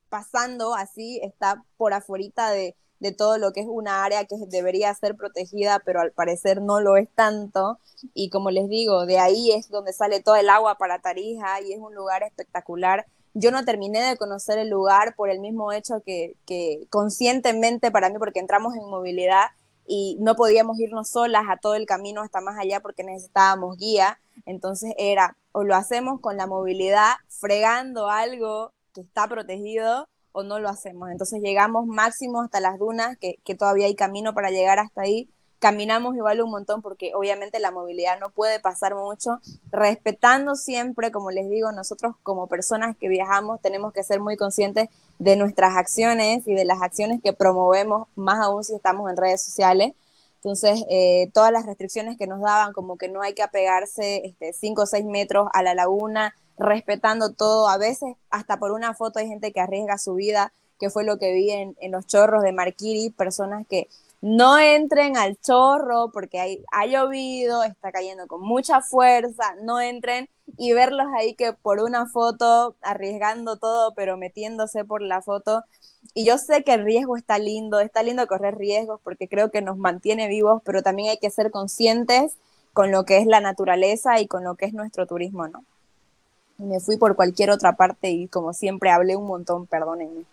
pasando 0.07 0.75
así, 0.75 1.19
está 1.21 1.65
por 1.75 1.91
afuera 1.93 2.51
de, 2.51 2.77
de 2.99 3.11
todo 3.11 3.37
lo 3.37 3.53
que 3.53 3.61
es 3.61 3.67
una 3.69 4.03
área 4.03 4.25
que 4.25 4.35
debería 4.47 4.93
ser 4.93 5.15
protegida, 5.15 5.81
pero 5.85 6.01
al 6.01 6.11
parecer 6.11 6.61
no 6.61 6.79
lo 6.79 6.97
es 6.97 7.09
tanto. 7.09 7.79
Y 8.13 8.29
como 8.29 8.51
les 8.51 8.69
digo, 8.69 9.05
de 9.05 9.19
ahí 9.19 9.51
es 9.51 9.69
donde 9.69 9.93
sale 9.93 10.21
todo 10.21 10.35
el 10.35 10.49
agua 10.49 10.75
para 10.75 10.99
Tarija 10.99 11.61
y 11.61 11.73
es 11.73 11.79
un 11.79 11.95
lugar 11.95 12.23
espectacular. 12.23 13.05
Yo 13.33 13.51
no 13.51 13.63
terminé 13.65 14.01
de 14.01 14.17
conocer 14.17 14.57
el 14.57 14.69
lugar 14.69 15.15
por 15.15 15.29
el 15.29 15.39
mismo 15.39 15.71
hecho 15.71 16.01
que, 16.05 16.35
que 16.45 16.87
conscientemente 16.89 17.91
para 17.91 18.09
mí, 18.09 18.15
porque 18.17 18.39
entramos 18.39 18.75
en 18.75 18.89
movilidad 18.89 19.47
y 19.85 20.17
no 20.19 20.35
podíamos 20.35 20.79
irnos 20.79 21.09
solas 21.09 21.43
a 21.49 21.57
todo 21.57 21.75
el 21.75 21.85
camino 21.85 22.21
hasta 22.21 22.41
más 22.41 22.57
allá 22.59 22.81
porque 22.81 23.03
necesitábamos 23.03 23.77
guía. 23.77 24.19
Entonces 24.45 24.93
era 24.97 25.37
o 25.51 25.63
lo 25.63 25.75
hacemos 25.75 26.19
con 26.19 26.37
la 26.37 26.45
movilidad 26.45 27.13
fregando 27.29 28.09
algo 28.09 28.73
que 28.93 29.01
está 29.01 29.27
protegido 29.27 30.07
o 30.37 30.43
no 30.43 30.59
lo 30.59 30.69
hacemos. 30.69 31.09
Entonces 31.09 31.41
llegamos 31.41 31.87
máximo 31.87 32.41
hasta 32.43 32.59
las 32.59 32.77
dunas, 32.77 33.17
que, 33.17 33.55
todavía 33.55 33.87
hay 33.87 33.95
camino 33.95 34.35
para 34.35 34.51
llegar 34.51 34.77
hasta 34.77 35.01
ahí. 35.01 35.31
Caminamos 35.57 36.15
igual 36.15 36.41
un 36.41 36.51
montón 36.51 36.83
porque 36.83 37.13
obviamente 37.15 37.59
la 37.59 37.71
movilidad 37.71 38.19
no 38.19 38.29
puede 38.29 38.59
pasar 38.59 38.93
mucho, 38.93 39.39
respetando 39.71 40.53
siempre, 40.53 41.11
como 41.11 41.31
les 41.31 41.49
digo, 41.49 41.71
nosotros 41.71 42.13
como 42.21 42.45
personas 42.45 42.95
que 42.95 43.09
viajamos 43.09 43.59
tenemos 43.61 43.93
que 43.93 44.03
ser 44.03 44.19
muy 44.19 44.37
conscientes 44.37 44.89
de 45.17 45.35
nuestras 45.35 45.75
acciones 45.75 46.47
y 46.47 46.53
de 46.53 46.65
las 46.65 46.83
acciones 46.83 47.19
que 47.23 47.33
promovemos, 47.33 48.07
más 48.15 48.39
aún 48.39 48.63
si 48.63 48.75
estamos 48.75 49.09
en 49.09 49.17
redes 49.17 49.41
sociales. 49.41 49.93
Entonces, 50.35 50.85
eh, 50.91 51.31
todas 51.33 51.51
las 51.51 51.65
restricciones 51.65 52.15
que 52.15 52.27
nos 52.27 52.41
daban, 52.41 52.73
como 52.73 52.95
que 52.99 53.09
no 53.09 53.23
hay 53.23 53.33
que 53.33 53.41
apegarse 53.41 54.35
5 54.39 54.51
este, 54.51 54.81
o 54.83 54.85
6 54.85 55.05
metros 55.05 55.47
a 55.51 55.63
la 55.63 55.73
laguna, 55.73 56.35
respetando 56.57 57.33
todo. 57.33 57.69
A 57.69 57.77
veces, 57.77 58.15
hasta 58.29 58.57
por 58.57 58.71
una 58.71 58.93
foto, 58.93 59.19
hay 59.19 59.27
gente 59.27 59.51
que 59.51 59.59
arriesga 59.59 59.97
su 59.97 60.15
vida, 60.15 60.53
que 60.79 60.89
fue 60.89 61.03
lo 61.03 61.17
que 61.17 61.33
vi 61.33 61.51
en, 61.51 61.75
los 61.91 62.07
chorros 62.07 62.43
de 62.43 62.51
Marquiri, 62.51 63.09
personas 63.09 63.65
que 63.67 63.87
no 64.21 64.57
entren 64.57 65.15
al 65.15 65.37
chorro 65.37 66.09
porque 66.11 66.39
hay, 66.39 66.63
ha 66.71 66.85
llovido, 66.87 67.63
está 67.63 67.91
cayendo 67.91 68.27
con 68.27 68.41
mucha 68.41 68.81
fuerza, 68.81 69.55
no 69.61 69.79
entren 69.79 70.27
y 70.57 70.73
verlos 70.73 71.05
ahí 71.15 71.35
que 71.35 71.53
por 71.53 71.79
una 71.79 72.07
foto, 72.07 72.75
arriesgando 72.81 73.57
todo, 73.57 73.93
pero 73.93 74.17
metiéndose 74.17 74.85
por 74.85 75.01
la 75.01 75.21
foto. 75.21 75.63
Y 76.13 76.25
yo 76.25 76.37
sé 76.37 76.63
que 76.63 76.73
el 76.73 76.83
riesgo 76.83 77.17
está 77.17 77.37
lindo, 77.37 77.79
está 77.79 78.01
lindo 78.01 78.25
correr 78.27 78.57
riesgos 78.57 78.99
porque 79.03 79.27
creo 79.27 79.51
que 79.51 79.61
nos 79.61 79.77
mantiene 79.77 80.27
vivos, 80.27 80.61
pero 80.65 80.81
también 80.81 81.09
hay 81.09 81.17
que 81.17 81.29
ser 81.29 81.51
conscientes 81.51 82.37
con 82.73 82.91
lo 82.91 83.05
que 83.05 83.17
es 83.17 83.27
la 83.27 83.39
naturaleza 83.39 84.19
y 84.19 84.27
con 84.27 84.43
lo 84.43 84.55
que 84.55 84.65
es 84.65 84.73
nuestro 84.73 85.05
turismo, 85.05 85.47
¿no? 85.47 85.63
Me 86.57 86.79
fui 86.79 86.97
por 86.97 87.15
cualquier 87.15 87.51
otra 87.51 87.75
parte 87.75 88.09
y 88.09 88.27
como 88.27 88.53
siempre 88.53 88.89
hablé 88.89 89.15
un 89.15 89.27
montón, 89.27 89.67
perdónenme. 89.67 90.25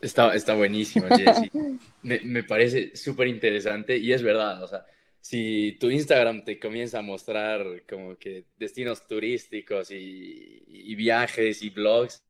Está, 0.00 0.34
está 0.34 0.54
buenísimo, 0.54 1.06
Jessy. 1.08 1.50
me, 2.02 2.20
me, 2.20 2.44
parece 2.44 2.94
súper 2.94 3.26
interesante 3.26 3.96
y 3.96 4.12
es 4.12 4.22
verdad, 4.22 4.62
o 4.62 4.68
sea, 4.68 4.84
si 5.24 5.78
tu 5.80 5.90
Instagram 5.90 6.44
te 6.44 6.58
comienza 6.58 6.98
a 6.98 7.02
mostrar 7.02 7.64
como 7.88 8.18
que 8.18 8.44
destinos 8.58 9.06
turísticos 9.08 9.90
y, 9.90 10.94
viajes 10.96 11.62
y 11.62 11.70
blogs, 11.70 12.22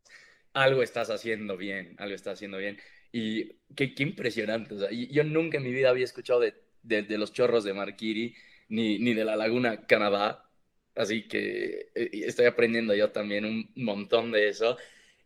algo 0.53 0.81
estás 0.81 1.11
haciendo 1.11 1.57
bien, 1.57 1.97
algo 1.99 2.15
estás 2.15 2.35
haciendo 2.35 2.59
bien. 2.59 2.79
Y 3.11 3.55
qué, 3.75 3.95
qué 3.95 4.05
impresionante, 4.05 4.75
o 4.77 4.79
sea, 4.79 4.91
yo 4.93 5.25
nunca 5.25 5.59
en 5.59 5.65
mi 5.65 5.73
vida 5.73 5.91
había 5.91 6.05
escuchado 6.05 6.39
de 6.39 6.55
de, 6.85 7.19
los 7.19 7.33
chorros 7.33 7.65
de 7.65 7.75
Marquiri, 7.75 8.35
ni, 8.69 8.99
ni 8.99 9.15
de 9.15 9.25
la 9.25 9.37
laguna 9.37 9.87
Canadá. 9.87 10.49
Así 10.95 11.27
que 11.29 11.91
eh, 11.95 12.11
estoy 12.13 12.47
aprendiendo 12.47 12.95
yo 12.95 13.11
también 13.11 13.45
un 13.45 13.71
montón 13.77 14.33
de 14.33 14.49
eso. 14.49 14.77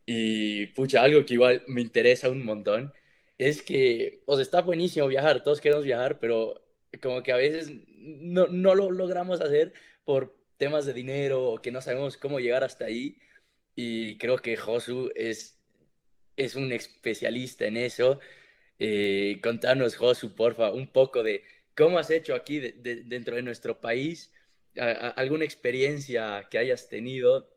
Y 0.06 0.66
pucha, 0.68 1.02
algo 1.02 1.24
que 1.26 1.34
igual 1.34 1.62
me 1.68 1.82
interesa 1.82 2.30
un 2.30 2.44
montón 2.44 2.92
es 3.38 3.62
que, 3.62 4.22
o 4.26 4.34
sea, 4.36 4.42
está 4.42 4.62
buenísimo 4.62 5.06
viajar, 5.08 5.42
todos 5.44 5.60
queremos 5.60 5.84
viajar, 5.84 6.18
pero 6.20 6.64
como 7.02 7.22
que 7.22 7.32
a 7.32 7.36
veces 7.36 7.70
no, 7.86 8.46
no 8.48 8.74
lo 8.74 8.90
logramos 8.90 9.40
hacer 9.40 9.72
por 10.04 10.36
temas 10.56 10.86
de 10.86 10.94
dinero 10.94 11.44
o 11.52 11.62
que 11.62 11.70
no 11.72 11.80
sabemos 11.82 12.16
cómo 12.16 12.40
llegar 12.40 12.64
hasta 12.64 12.86
ahí. 12.86 13.18
Y 13.76 14.18
creo 14.18 14.38
que 14.38 14.56
Josu 14.56 15.10
es, 15.14 15.60
es 16.36 16.56
un 16.56 16.72
especialista 16.72 17.66
en 17.66 17.76
eso 17.76 18.20
eh, 18.78 19.40
contanos, 19.42 19.96
Josu, 19.96 20.34
porfa, 20.34 20.72
un 20.72 20.86
poco 20.88 21.22
de 21.22 21.42
cómo 21.76 21.98
has 21.98 22.10
hecho 22.10 22.34
aquí 22.34 22.60
dentro 22.60 23.36
de 23.36 23.42
nuestro 23.42 23.80
país, 23.80 24.32
alguna 24.76 25.44
experiencia 25.44 26.46
que 26.50 26.58
hayas 26.58 26.88
tenido 26.88 27.48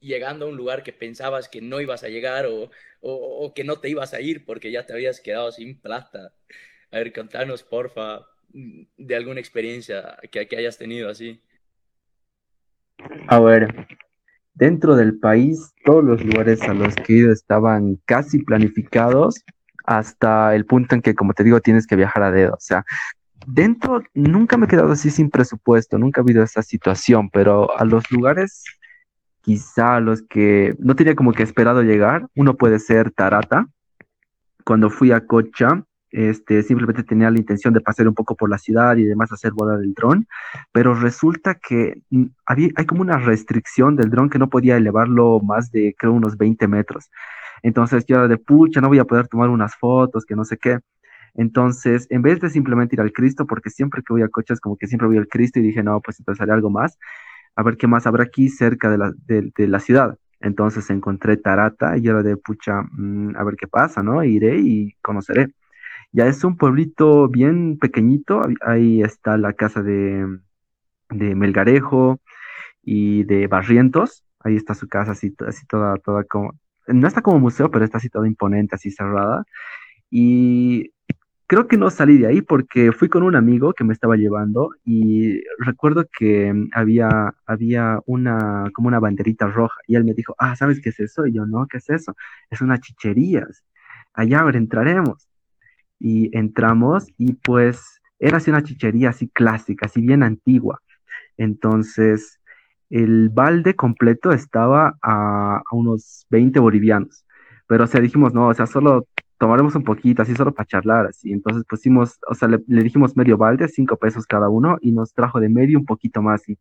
llegando 0.00 0.44
a 0.44 0.48
un 0.48 0.56
lugar 0.56 0.82
que 0.82 0.92
pensabas 0.92 1.48
que 1.48 1.62
no 1.62 1.80
ibas 1.80 2.02
a 2.02 2.08
llegar 2.08 2.46
o, 2.46 2.70
o, 3.00 3.52
que 3.54 3.64
no 3.64 3.76
te 3.78 3.88
ibas 3.88 4.12
a 4.14 4.20
ir 4.20 4.44
porque 4.44 4.70
ya 4.70 4.84
te 4.84 4.92
habías 4.92 5.20
quedado 5.20 5.52
sin 5.52 5.80
plata. 5.80 6.32
A 6.90 6.98
ver, 6.98 7.12
contanos, 7.12 7.62
porfa, 7.62 8.26
de 8.52 9.16
alguna 9.16 9.40
experiencia 9.40 10.18
que, 10.30 10.46
que 10.46 10.56
hayas 10.56 10.76
tenido 10.76 11.08
así. 11.08 11.40
A 13.28 13.40
ver, 13.40 13.86
dentro 14.54 14.96
del 14.96 15.18
país, 15.18 15.72
todos 15.84 16.04
los 16.04 16.22
lugares 16.22 16.60
a 16.62 16.74
los 16.74 16.94
que 16.96 17.14
he 17.14 17.16
ido 17.18 17.32
estaban 17.32 17.98
casi 18.04 18.42
planificados 18.42 19.42
hasta 19.84 20.54
el 20.54 20.66
punto 20.66 20.94
en 20.94 21.02
que, 21.02 21.14
como 21.14 21.32
te 21.34 21.44
digo, 21.44 21.60
tienes 21.60 21.86
que 21.86 21.96
viajar 21.96 22.22
a 22.22 22.30
dedo. 22.30 22.54
O 22.54 22.60
sea, 22.60 22.84
dentro 23.46 24.02
nunca 24.14 24.56
me 24.56 24.66
he 24.66 24.68
quedado 24.68 24.92
así 24.92 25.10
sin 25.10 25.30
presupuesto, 25.30 25.98
nunca 25.98 26.20
ha 26.20 26.24
habido 26.24 26.42
esa 26.42 26.62
situación, 26.62 27.30
pero 27.30 27.76
a 27.78 27.84
los 27.84 28.10
lugares, 28.10 28.64
quizá 29.40 29.96
a 29.96 30.00
los 30.00 30.22
que 30.22 30.74
no 30.78 30.96
tenía 30.96 31.14
como 31.14 31.32
que 31.32 31.42
esperado 31.42 31.82
llegar, 31.82 32.28
uno 32.34 32.56
puede 32.56 32.78
ser 32.78 33.10
Tarata. 33.10 33.66
Cuando 34.64 34.90
fui 34.90 35.10
a 35.10 35.26
Cocha, 35.26 35.84
este, 36.12 36.62
simplemente 36.62 37.02
tenía 37.02 37.30
la 37.30 37.38
intención 37.38 37.72
de 37.72 37.80
pasar 37.80 38.06
un 38.06 38.14
poco 38.14 38.36
por 38.36 38.50
la 38.50 38.58
ciudad 38.58 38.96
y 38.96 39.04
demás 39.04 39.32
hacer 39.32 39.52
volar 39.52 39.80
el 39.80 39.94
dron, 39.94 40.28
pero 40.70 40.94
resulta 40.94 41.54
que 41.54 42.02
había, 42.44 42.68
hay 42.76 42.84
como 42.84 43.00
una 43.00 43.16
restricción 43.16 43.96
del 43.96 44.10
dron 44.10 44.28
que 44.28 44.38
no 44.38 44.50
podía 44.50 44.76
elevarlo 44.76 45.40
más 45.40 45.72
de, 45.72 45.94
creo, 45.98 46.12
unos 46.12 46.36
20 46.36 46.68
metros. 46.68 47.10
Entonces 47.62 48.04
yo 48.06 48.28
de 48.28 48.38
pucha, 48.38 48.80
no 48.80 48.88
voy 48.88 48.98
a 48.98 49.04
poder 49.04 49.28
tomar 49.28 49.48
unas 49.50 49.76
fotos, 49.76 50.24
que 50.24 50.36
no 50.36 50.44
sé 50.44 50.58
qué. 50.58 50.78
Entonces, 51.34 52.06
en 52.10 52.22
vez 52.22 52.40
de 52.40 52.50
simplemente 52.50 52.96
ir 52.96 53.00
al 53.00 53.12
Cristo, 53.12 53.46
porque 53.46 53.70
siempre 53.70 54.02
que 54.02 54.12
voy 54.12 54.22
a 54.22 54.28
coches 54.28 54.60
como 54.60 54.76
que 54.76 54.86
siempre 54.86 55.08
voy 55.08 55.18
al 55.18 55.28
Cristo 55.28 55.60
y 55.60 55.62
dije, 55.62 55.82
no, 55.82 56.00
pues 56.00 56.18
entonces 56.20 56.42
haré 56.42 56.52
algo 56.52 56.70
más, 56.70 56.98
a 57.56 57.62
ver 57.62 57.76
qué 57.76 57.86
más 57.86 58.06
habrá 58.06 58.24
aquí 58.24 58.48
cerca 58.48 58.90
de 58.90 58.98
la, 58.98 59.12
de, 59.26 59.68
la 59.68 59.80
ciudad. 59.80 60.18
Entonces 60.40 60.90
encontré 60.90 61.36
Tarata 61.36 61.96
y 61.98 62.08
era 62.08 62.22
de 62.22 62.36
pucha, 62.36 62.82
mm, 62.92 63.36
a 63.36 63.44
ver 63.44 63.56
qué 63.56 63.68
pasa, 63.68 64.02
¿no? 64.02 64.22
Iré 64.24 64.58
y 64.58 64.94
conoceré. 65.02 65.48
Ya 66.12 66.26
es 66.26 66.44
un 66.44 66.56
pueblito 66.56 67.28
bien 67.28 67.78
pequeñito, 67.78 68.42
ahí 68.62 69.02
está 69.02 69.38
la 69.38 69.54
casa 69.54 69.82
de, 69.82 70.26
de 71.10 71.34
Melgarejo 71.34 72.20
y 72.82 73.24
de 73.24 73.46
Barrientos, 73.46 74.24
ahí 74.40 74.56
está 74.56 74.74
su 74.74 74.88
casa 74.88 75.12
así, 75.12 75.34
así 75.46 75.66
toda, 75.66 75.96
toda 75.98 76.24
como, 76.24 76.52
no 76.88 77.08
está 77.08 77.22
como 77.22 77.38
museo, 77.40 77.70
pero 77.70 77.84
está 77.84 77.98
así 77.98 78.08
toda 78.08 78.26
imponente, 78.26 78.74
así 78.74 78.90
cerrada. 78.90 79.44
Y 80.10 80.92
creo 81.46 81.68
que 81.68 81.76
no 81.76 81.90
salí 81.90 82.18
de 82.18 82.26
ahí 82.26 82.42
porque 82.42 82.92
fui 82.92 83.08
con 83.08 83.22
un 83.22 83.36
amigo 83.36 83.74
que 83.74 83.84
me 83.84 83.92
estaba 83.92 84.16
llevando 84.16 84.70
y 84.84 85.42
recuerdo 85.58 86.06
que 86.18 86.52
había, 86.72 87.34
había 87.46 88.00
una, 88.06 88.70
como 88.74 88.88
una 88.88 89.00
banderita 89.00 89.46
roja 89.48 89.78
y 89.86 89.96
él 89.96 90.04
me 90.04 90.14
dijo, 90.14 90.34
ah, 90.38 90.56
¿sabes 90.56 90.80
qué 90.80 90.88
es 90.90 91.00
eso? 91.00 91.26
Y 91.26 91.34
yo, 91.34 91.46
no, 91.46 91.66
¿qué 91.66 91.78
es 91.78 91.90
eso? 91.90 92.14
Es 92.50 92.62
una 92.62 92.78
chichería. 92.78 93.46
Allá, 94.14 94.40
a 94.40 94.44
ver, 94.44 94.56
entraremos. 94.56 95.28
Y 95.98 96.36
entramos 96.36 97.06
y 97.18 97.34
pues 97.34 98.00
era 98.18 98.38
así 98.38 98.50
una 98.50 98.62
chichería 98.62 99.10
así 99.10 99.28
clásica, 99.28 99.86
así 99.86 100.00
bien 100.00 100.22
antigua. 100.22 100.80
Entonces, 101.36 102.40
el 102.92 103.30
balde 103.30 103.74
completo 103.74 104.32
estaba 104.32 104.98
a, 105.02 105.62
unos 105.72 106.26
20 106.28 106.60
bolivianos. 106.60 107.24
Pero, 107.66 107.84
o 107.84 107.86
sea, 107.86 108.02
dijimos, 108.02 108.34
no, 108.34 108.48
o 108.48 108.54
sea, 108.54 108.66
solo 108.66 109.06
tomaremos 109.42 109.74
un 109.74 109.82
poquito, 109.82 110.22
así 110.22 110.36
solo 110.36 110.54
para 110.54 110.68
charlar, 110.68 111.06
así. 111.06 111.32
Entonces 111.32 111.64
pusimos, 111.68 112.20
o 112.28 112.34
sea, 112.36 112.46
le, 112.46 112.58
dijimos 112.68 113.16
medio 113.16 113.36
balde, 113.36 113.66
cinco 113.66 113.96
pesos 113.96 114.24
cada 114.24 114.48
uno, 114.48 114.78
y 114.80 114.92
nos 114.92 115.14
trajo 115.14 115.40
de 115.40 115.48
medio 115.48 115.80
un 115.80 115.84
poquito 115.84 116.22
más. 116.22 116.48
Y 116.48 116.56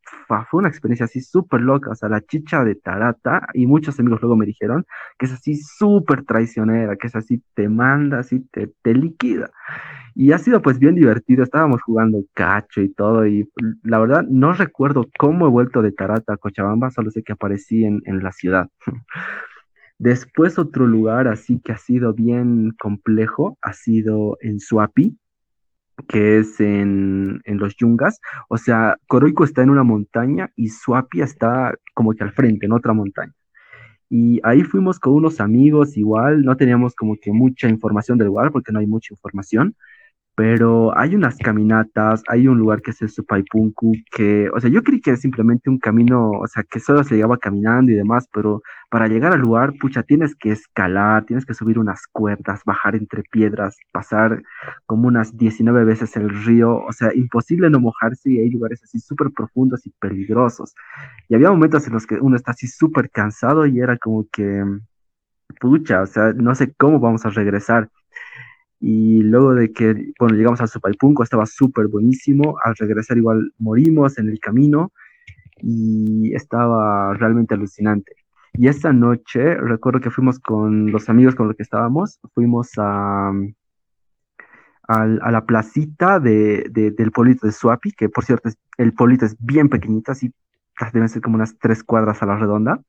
fue 0.49 0.61
una 0.61 0.69
experiencia 0.69 1.05
así 1.05 1.21
súper 1.21 1.61
loca, 1.61 1.91
o 1.91 1.95
sea, 1.95 2.09
la 2.09 2.21
chicha 2.21 2.63
de 2.63 2.73
Tarata, 2.73 3.45
y 3.53 3.67
muchos 3.67 3.99
amigos 3.99 4.19
luego 4.21 4.35
me 4.35 4.47
dijeron 4.47 4.83
que 5.19 5.27
es 5.27 5.31
así 5.31 5.57
súper 5.57 6.23
traicionera, 6.25 6.95
que 6.95 7.05
es 7.05 7.15
así, 7.15 7.43
te 7.53 7.69
manda, 7.69 8.17
así, 8.17 8.39
te, 8.51 8.71
te 8.81 8.95
liquida. 8.95 9.51
Y 10.15 10.31
ha 10.31 10.39
sido 10.39 10.59
pues 10.63 10.79
bien 10.79 10.95
divertido, 10.95 11.43
estábamos 11.43 11.83
jugando 11.83 12.23
cacho 12.33 12.81
y 12.81 12.89
todo, 12.91 13.27
y 13.27 13.47
la 13.83 13.99
verdad 13.99 14.23
no 14.27 14.53
recuerdo 14.53 15.07
cómo 15.19 15.45
he 15.45 15.49
vuelto 15.51 15.83
de 15.83 15.91
Tarata 15.91 16.33
a 16.33 16.37
Cochabamba, 16.37 16.89
solo 16.89 17.11
sé 17.11 17.21
que 17.21 17.33
aparecí 17.33 17.85
en, 17.85 18.01
en 18.05 18.23
la 18.23 18.31
ciudad. 18.31 18.69
Después 20.01 20.57
otro 20.57 20.87
lugar 20.87 21.27
así 21.27 21.59
que 21.59 21.73
ha 21.73 21.77
sido 21.77 22.11
bien 22.11 22.71
complejo, 22.71 23.59
ha 23.61 23.73
sido 23.73 24.35
en 24.41 24.59
Suapi, 24.59 25.15
que 26.07 26.39
es 26.39 26.59
en, 26.59 27.39
en, 27.45 27.59
los 27.59 27.75
Yungas. 27.75 28.19
O 28.49 28.57
sea, 28.57 28.97
Coroico 29.05 29.43
está 29.43 29.61
en 29.61 29.69
una 29.69 29.83
montaña 29.83 30.49
y 30.55 30.69
Suapi 30.69 31.21
está 31.21 31.75
como 31.93 32.13
que 32.13 32.23
al 32.23 32.31
frente, 32.31 32.65
en 32.65 32.71
otra 32.71 32.93
montaña. 32.93 33.35
Y 34.09 34.39
ahí 34.41 34.63
fuimos 34.63 34.99
con 34.99 35.13
unos 35.13 35.39
amigos 35.39 35.95
igual, 35.95 36.41
no 36.45 36.57
teníamos 36.57 36.95
como 36.95 37.15
que 37.21 37.31
mucha 37.31 37.69
información 37.69 38.17
del 38.17 38.29
lugar 38.29 38.51
porque 38.51 38.71
no 38.71 38.79
hay 38.79 38.87
mucha 38.87 39.13
información, 39.13 39.75
pero 40.41 40.97
hay 40.97 41.13
unas 41.13 41.37
caminatas, 41.37 42.23
hay 42.27 42.47
un 42.47 42.57
lugar 42.57 42.81
que 42.81 42.89
es 42.89 43.01
el 43.03 43.09
Supaipunku, 43.11 43.93
que, 44.11 44.49
o 44.51 44.59
sea, 44.59 44.71
yo 44.71 44.81
creí 44.81 44.99
que 44.99 45.11
era 45.11 45.17
simplemente 45.17 45.69
un 45.69 45.77
camino, 45.77 46.31
o 46.31 46.47
sea, 46.47 46.63
que 46.63 46.79
solo 46.79 47.03
se 47.03 47.13
llegaba 47.13 47.37
caminando 47.37 47.91
y 47.91 47.95
demás, 47.95 48.27
pero 48.33 48.63
para 48.89 49.07
llegar 49.07 49.33
al 49.33 49.41
lugar, 49.41 49.73
pucha, 49.79 50.01
tienes 50.01 50.33
que 50.35 50.51
escalar, 50.51 51.25
tienes 51.25 51.45
que 51.45 51.53
subir 51.53 51.77
unas 51.77 52.07
cuerdas, 52.11 52.61
bajar 52.65 52.95
entre 52.95 53.21
piedras, 53.21 53.77
pasar 53.91 54.41
como 54.87 55.07
unas 55.07 55.37
19 55.37 55.85
veces 55.85 56.17
el 56.17 56.27
río, 56.43 56.75
o 56.75 56.91
sea, 56.91 57.13
imposible 57.13 57.69
no 57.69 57.79
mojarse 57.79 58.31
y 58.31 58.39
hay 58.39 58.49
lugares 58.49 58.81
así 58.83 58.99
súper 58.99 59.29
profundos 59.29 59.85
y 59.85 59.91
peligrosos. 59.99 60.73
Y 61.29 61.35
había 61.35 61.51
momentos 61.51 61.85
en 61.85 61.93
los 61.93 62.07
que 62.07 62.15
uno 62.15 62.35
está 62.35 62.49
así 62.49 62.65
súper 62.65 63.11
cansado 63.11 63.67
y 63.67 63.79
era 63.79 63.95
como 63.99 64.25
que, 64.31 64.63
pucha, 65.59 66.01
o 66.01 66.07
sea, 66.07 66.33
no 66.33 66.55
sé 66.55 66.73
cómo 66.73 66.99
vamos 66.99 67.27
a 67.27 67.29
regresar. 67.29 67.89
Y 68.81 69.21
luego 69.21 69.53
de 69.53 69.71
que, 69.71 70.11
bueno, 70.19 70.35
llegamos 70.35 70.59
al 70.59 70.67
Supaipunco, 70.67 71.21
estaba 71.21 71.45
súper 71.45 71.87
buenísimo. 71.87 72.57
Al 72.63 72.75
regresar 72.75 73.15
igual 73.15 73.53
morimos 73.59 74.17
en 74.17 74.27
el 74.27 74.39
camino 74.39 74.91
y 75.59 76.33
estaba 76.33 77.13
realmente 77.13 77.53
alucinante. 77.53 78.13
Y 78.53 78.67
esa 78.67 78.91
noche, 78.91 79.55
recuerdo 79.55 79.99
que 80.01 80.09
fuimos 80.09 80.39
con 80.39 80.91
los 80.91 81.09
amigos 81.09 81.35
con 81.35 81.47
los 81.47 81.55
que 81.55 81.61
estábamos, 81.61 82.19
fuimos 82.33 82.71
a, 82.77 83.31
a, 84.87 85.05
la 85.05 85.45
placita 85.45 86.19
de, 86.19 86.65
del 86.71 87.11
pueblito 87.11 87.45
de 87.45 87.53
Suapi, 87.53 87.91
que 87.91 88.09
por 88.09 88.25
cierto, 88.25 88.49
el 88.77 88.93
pueblito 88.93 89.27
es 89.27 89.35
bien 89.39 89.69
pequeñito, 89.69 90.11
así 90.11 90.33
deben 90.91 91.07
ser 91.07 91.21
como 91.21 91.35
unas 91.35 91.55
tres 91.59 91.83
cuadras 91.83 92.23
a 92.23 92.25
la 92.25 92.37
redonda. 92.37 92.81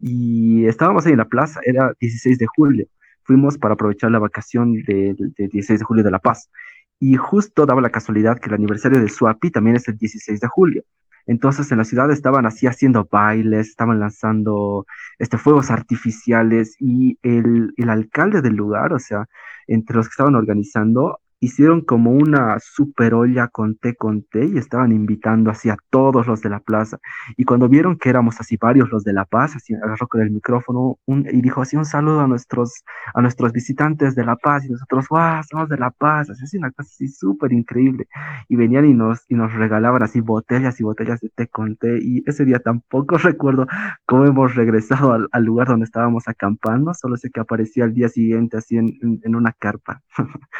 Y 0.00 0.66
estábamos 0.66 1.06
ahí 1.06 1.12
en 1.12 1.18
la 1.18 1.28
plaza, 1.28 1.60
era 1.64 1.92
16 2.00 2.38
de 2.38 2.46
julio 2.56 2.88
fuimos 3.26 3.58
para 3.58 3.74
aprovechar 3.74 4.10
la 4.10 4.18
vacación 4.18 4.72
del 4.84 5.16
16 5.36 5.80
de 5.80 5.84
julio 5.84 6.04
de 6.04 6.10
La 6.10 6.20
Paz. 6.20 6.50
Y 6.98 7.16
justo 7.16 7.66
daba 7.66 7.80
la 7.80 7.90
casualidad 7.90 8.38
que 8.38 8.48
el 8.48 8.54
aniversario 8.54 9.00
de 9.00 9.08
Suapi 9.08 9.50
también 9.50 9.76
es 9.76 9.88
el 9.88 9.98
16 9.98 10.40
de 10.40 10.48
julio. 10.48 10.82
Entonces 11.26 11.70
en 11.72 11.78
la 11.78 11.84
ciudad 11.84 12.10
estaban 12.10 12.46
así 12.46 12.68
haciendo 12.68 13.08
bailes, 13.10 13.68
estaban 13.68 13.98
lanzando 13.98 14.86
este, 15.18 15.38
fuegos 15.38 15.70
artificiales 15.72 16.76
y 16.78 17.18
el, 17.22 17.74
el 17.76 17.90
alcalde 17.90 18.42
del 18.42 18.54
lugar, 18.54 18.92
o 18.92 19.00
sea, 19.00 19.26
entre 19.66 19.96
los 19.96 20.06
que 20.06 20.12
estaban 20.12 20.36
organizando, 20.36 21.18
hicieron 21.40 21.82
como 21.82 22.12
una 22.12 22.58
super 22.60 23.14
olla 23.14 23.48
con 23.48 23.76
té 23.76 23.94
con 23.94 24.22
té 24.24 24.46
y 24.46 24.58
estaban 24.58 24.92
invitando 24.92 25.50
así 25.50 25.68
a 25.68 25.76
todos 25.90 26.26
los 26.26 26.40
de 26.40 26.48
la 26.48 26.60
plaza. 26.60 26.98
Y 27.36 27.44
cuando 27.44 27.68
vieron 27.68 27.98
que 27.98 28.08
éramos 28.08 28.40
así 28.40 28.56
varios 28.56 28.90
los 28.90 29.04
de 29.04 29.12
La 29.12 29.24
Paz, 29.24 29.56
así 29.56 29.74
agarró 29.74 30.08
con 30.08 30.20
el 30.20 30.30
micrófono 30.30 30.98
y 31.06 31.42
dijo 31.42 31.62
así 31.62 31.76
un 31.76 31.84
saludo 31.84 32.20
a 32.20 32.26
nuestros, 32.26 32.84
a 33.14 33.20
nuestros 33.20 33.52
visitantes 33.52 34.14
de 34.14 34.24
La 34.24 34.36
Paz 34.36 34.64
y 34.64 34.70
nosotros, 34.70 35.06
wow, 35.10 35.42
somos 35.48 35.68
de 35.68 35.78
La 35.78 35.90
Paz, 35.90 36.30
así 36.30 36.56
una 36.56 36.70
cosa 36.70 36.88
así 36.90 37.08
súper 37.08 37.52
increíble. 37.52 38.06
Y 38.48 38.56
venían 38.56 38.86
y 38.86 38.94
nos, 38.94 39.24
y 39.28 39.34
nos 39.34 39.52
regalaban 39.52 40.02
así 40.02 40.20
botellas 40.20 40.80
y 40.80 40.84
botellas 40.84 41.20
de 41.20 41.28
té 41.30 41.48
con 41.48 41.76
té 41.76 41.98
y 42.00 42.22
ese 42.26 42.44
día 42.44 42.60
tampoco 42.60 43.18
recuerdo 43.18 43.66
cómo 44.06 44.24
hemos 44.26 44.54
regresado 44.54 45.12
al, 45.30 45.44
lugar 45.44 45.68
donde 45.68 45.84
estábamos 45.84 46.26
acampando, 46.28 46.92
solo 46.94 47.16
sé 47.16 47.30
que 47.30 47.40
aparecía 47.40 47.84
al 47.84 47.94
día 47.94 48.08
siguiente 48.08 48.56
así 48.56 48.76
en, 48.76 48.98
en, 49.02 49.20
en 49.22 49.36
una 49.36 49.52
carpa. 49.52 50.02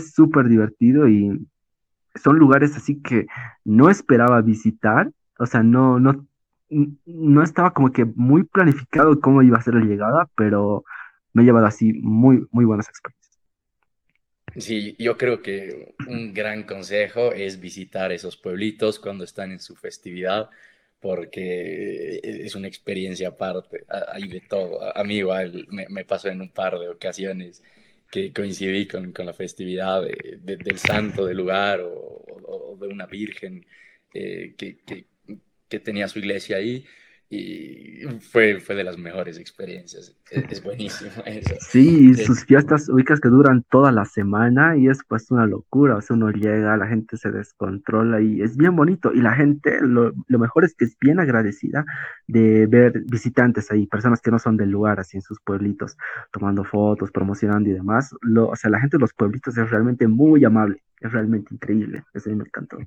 fue 0.00 0.08
súper 0.08 0.48
divertido 0.48 1.08
y 1.08 1.46
son 2.14 2.38
lugares 2.38 2.76
así 2.76 3.00
que 3.00 3.26
no 3.64 3.90
esperaba 3.90 4.40
visitar, 4.40 5.10
o 5.38 5.46
sea, 5.46 5.62
no, 5.62 6.00
no, 6.00 6.26
no 7.06 7.42
estaba 7.42 7.72
como 7.72 7.92
que 7.92 8.04
muy 8.04 8.44
planificado 8.44 9.20
cómo 9.20 9.42
iba 9.42 9.58
a 9.58 9.62
ser 9.62 9.74
la 9.74 9.84
llegada, 9.84 10.28
pero 10.36 10.84
me 11.32 11.42
he 11.42 11.46
llevado 11.46 11.66
así 11.66 11.92
muy, 11.92 12.46
muy 12.50 12.64
buenas 12.64 12.88
experiencias. 12.88 13.20
Sí, 14.56 14.96
yo 14.98 15.16
creo 15.16 15.42
que 15.42 15.94
un 16.08 16.34
gran 16.34 16.64
consejo 16.64 17.32
es 17.32 17.60
visitar 17.60 18.10
esos 18.10 18.36
pueblitos 18.36 18.98
cuando 18.98 19.22
están 19.22 19.52
en 19.52 19.60
su 19.60 19.76
festividad, 19.76 20.50
porque 20.98 22.20
es 22.22 22.54
una 22.56 22.66
experiencia 22.66 23.28
aparte, 23.28 23.84
hay 23.88 24.28
de 24.28 24.40
todo. 24.40 24.80
A 24.96 25.04
mí 25.04 25.18
igual 25.18 25.66
me, 25.70 25.86
me 25.88 26.04
pasó 26.04 26.28
en 26.28 26.40
un 26.40 26.50
par 26.50 26.78
de 26.78 26.88
ocasiones 26.88 27.62
que 28.10 28.32
coincidí 28.32 28.86
con, 28.86 29.12
con 29.12 29.26
la 29.26 29.32
festividad 29.32 30.02
del 30.02 30.78
santo 30.78 31.26
del 31.26 31.36
lugar 31.36 31.80
o, 31.82 32.76
de 32.80 32.88
una 32.88 33.06
virgen 33.06 33.66
eh, 34.14 34.54
que, 34.56 34.78
que, 34.78 35.06
que, 35.68 35.80
tenía 35.80 36.08
su 36.08 36.18
iglesia 36.18 36.56
ahí. 36.56 36.84
Y 37.32 38.00
fue, 38.18 38.58
fue 38.58 38.74
de 38.74 38.82
las 38.82 38.98
mejores 38.98 39.38
experiencias. 39.38 40.16
Es, 40.32 40.64
buenísimo 40.64 41.12
eso. 41.24 41.54
Sí, 41.60 42.12
sus 42.14 42.44
fiestas 42.44 42.88
ubicas 42.88 43.20
que 43.20 43.28
duran 43.28 43.64
toda 43.70 43.92
la 43.92 44.04
semana 44.04 44.76
y 44.76 44.88
es 44.88 44.98
pues 45.06 45.30
una 45.30 45.46
locura. 45.46 45.96
O 45.96 46.00
sea, 46.00 46.16
uno 46.16 46.30
llega, 46.32 46.76
la 46.76 46.88
gente 46.88 47.16
se 47.16 47.30
descontrola 47.30 48.20
y 48.20 48.42
es 48.42 48.56
bien 48.56 48.74
bonito. 48.74 49.12
Y 49.12 49.20
la 49.20 49.32
gente, 49.34 49.78
lo, 49.80 50.12
lo 50.26 50.38
mejor 50.40 50.64
es 50.64 50.74
que 50.74 50.86
es 50.86 50.98
bien 50.98 51.20
agradecida 51.20 51.84
de 52.26 52.66
ver 52.66 53.04
visitantes 53.06 53.70
ahí, 53.70 53.86
personas 53.86 54.20
que 54.20 54.32
no 54.32 54.40
son 54.40 54.56
del 54.56 54.70
lugar, 54.70 54.98
así 54.98 55.16
en 55.16 55.22
sus 55.22 55.38
pueblitos, 55.40 55.96
tomando 56.32 56.64
fotos, 56.64 57.12
promocionando 57.12 57.70
y 57.70 57.74
demás. 57.74 58.12
Lo, 58.22 58.48
o 58.48 58.56
sea, 58.56 58.70
la 58.70 58.80
gente 58.80 58.96
de 58.96 59.02
los 59.02 59.14
pueblitos 59.14 59.56
es 59.56 59.70
realmente 59.70 60.08
muy 60.08 60.44
amable, 60.44 60.82
es 60.98 61.12
realmente 61.12 61.54
increíble. 61.54 62.02
Eso 62.12 62.28
me 62.30 62.42
encantó. 62.42 62.78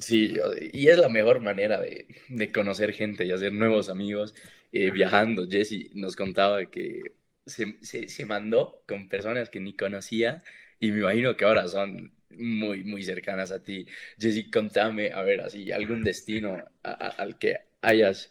Sí, 0.00 0.34
y 0.72 0.88
es 0.88 0.98
la 0.98 1.08
mejor 1.08 1.40
manera 1.40 1.80
de, 1.80 2.52
conocer 2.52 2.92
gente 2.92 3.24
y 3.24 3.32
hacer 3.32 3.52
nuevos 3.52 3.88
amigos 3.88 4.34
eh, 4.72 4.90
viajando. 4.90 5.46
Jesse 5.48 5.90
nos 5.94 6.16
contaba 6.16 6.66
que 6.66 7.14
se, 7.46 7.78
se, 7.82 8.26
mandó 8.26 8.82
con 8.86 9.08
personas 9.08 9.48
que 9.48 9.60
ni 9.60 9.74
conocía 9.74 10.42
y 10.80 10.90
me 10.90 10.98
imagino 11.00 11.36
que 11.36 11.44
ahora 11.46 11.66
son 11.68 12.12
muy, 12.30 12.84
muy 12.84 13.04
cercanas 13.04 13.52
a 13.52 13.62
ti. 13.62 13.86
Jesse, 14.18 14.50
contame, 14.50 15.12
a 15.12 15.22
ver, 15.22 15.40
así, 15.40 15.72
algún 15.72 16.04
destino 16.04 16.62
al 16.82 17.38
que 17.38 17.56
hayas 17.80 18.30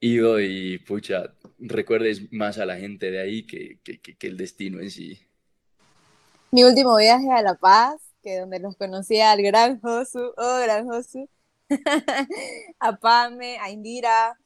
ido 0.00 0.38
y, 0.40 0.78
pucha, 0.78 1.34
recuerdes 1.58 2.30
más 2.32 2.58
a 2.58 2.66
la 2.66 2.76
gente 2.76 3.10
de 3.10 3.20
ahí 3.20 3.46
que, 3.46 3.78
que, 3.82 3.98
que 4.00 4.26
el 4.26 4.36
destino 4.36 4.80
en 4.80 4.90
sí. 4.90 5.18
Mi 6.50 6.64
último 6.64 6.96
viaje 6.96 7.30
a 7.30 7.40
La 7.40 7.54
Paz 7.54 8.05
que 8.26 8.40
donde 8.40 8.58
los 8.58 8.76
conocía 8.76 9.30
al 9.30 9.40
gran 9.40 9.80
Josu, 9.80 10.32
oh 10.36 10.58
gran 10.60 10.88
Josu, 10.88 11.28
a 12.80 12.96
Pame, 12.96 13.56
a 13.60 13.70
Indira, 13.70 14.36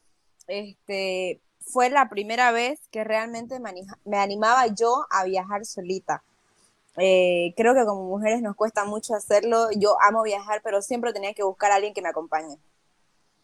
este, 0.47 1.41
fue 1.61 1.89
la 1.89 2.11
primera 2.11 2.53
vez 2.53 2.79
que 2.91 3.05
realmente 3.05 3.59
me, 3.59 4.19
animaba 4.19 4.67
yo 4.67 5.07
a 5.11 5.25
viajar 5.25 5.65
solita. 5.65 6.23
Eh, 6.99 7.55
creo 7.57 7.73
que 7.73 7.87
como 7.87 8.05
mujeres 8.05 8.43
nos 8.43 8.55
cuesta 8.55 8.85
mucho 8.85 9.15
hacerlo. 9.15 9.69
Yo 9.75 9.97
amo 10.03 10.25
viajar, 10.25 10.61
pero 10.63 10.83
siempre 10.83 11.15
tenía 11.15 11.33
que 11.33 11.43
buscar 11.43 11.73
a 11.73 11.77
alguien 11.77 11.95
que 11.95 12.03
me 12.03 12.11
acompañe. 12.11 12.59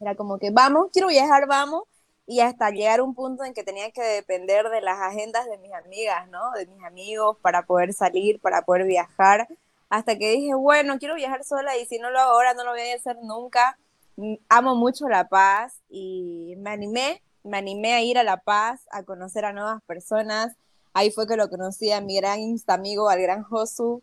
Era 0.01 0.17
como 0.17 0.39
que 0.39 0.51
vamos, 0.51 0.89
quiero 0.93 1.09
viajar, 1.09 1.47
vamos. 1.47 1.85
Y 2.27 2.41
hasta 2.41 2.69
llegar 2.71 3.01
a 3.01 3.05
un 3.05 3.15
punto 3.15 3.45
en 3.45 3.55
que 3.55 3.65
tenía 3.65 3.91
que 3.91 4.03
depender 4.03 4.69
de 4.69 4.83
las 4.83 4.99
agendas 5.01 5.47
de 5.47 5.57
mis 5.57 5.73
amigas, 5.73 6.29
¿no? 6.29 6.51
De 6.51 6.67
mis 6.67 6.85
amigos 6.85 7.39
para 7.41 7.65
poder 7.65 7.95
salir, 7.95 8.39
para 8.41 8.63
poder 8.63 8.85
viajar 8.85 9.49
hasta 9.89 10.17
que 10.17 10.33
dije, 10.33 10.55
bueno, 10.55 10.99
quiero 10.99 11.15
viajar 11.15 11.45
sola 11.45 11.77
y 11.77 11.87
si 11.87 11.99
no 11.99 12.11
lo 12.11 12.19
hago 12.19 12.33
ahora, 12.33 12.55
no 12.55 12.65
lo 12.65 12.73
voy 12.73 12.81
a 12.81 12.95
hacer 12.95 13.17
nunca. 13.23 13.79
Mm, 14.17 14.35
amo 14.49 14.75
mucho 14.75 15.09
La 15.09 15.29
Paz 15.29 15.81
y 15.89 16.55
me 16.59 16.71
animé, 16.71 17.23
me 17.45 17.59
animé 17.59 17.95
a 17.95 18.03
ir 18.03 18.19
a 18.19 18.25
La 18.25 18.39
Paz, 18.39 18.81
a 18.91 19.03
conocer 19.03 19.45
a 19.45 19.53
nuevas 19.53 19.83
personas. 19.83 20.55
Ahí 20.93 21.11
fue 21.11 21.27
que 21.27 21.37
lo 21.37 21.49
conocí 21.49 21.93
a 21.93 22.01
mi 22.01 22.17
gran 22.17 22.41
insta 22.41 22.75
amigo, 22.75 23.09
al 23.09 23.21
gran 23.21 23.43
Josu, 23.43 24.03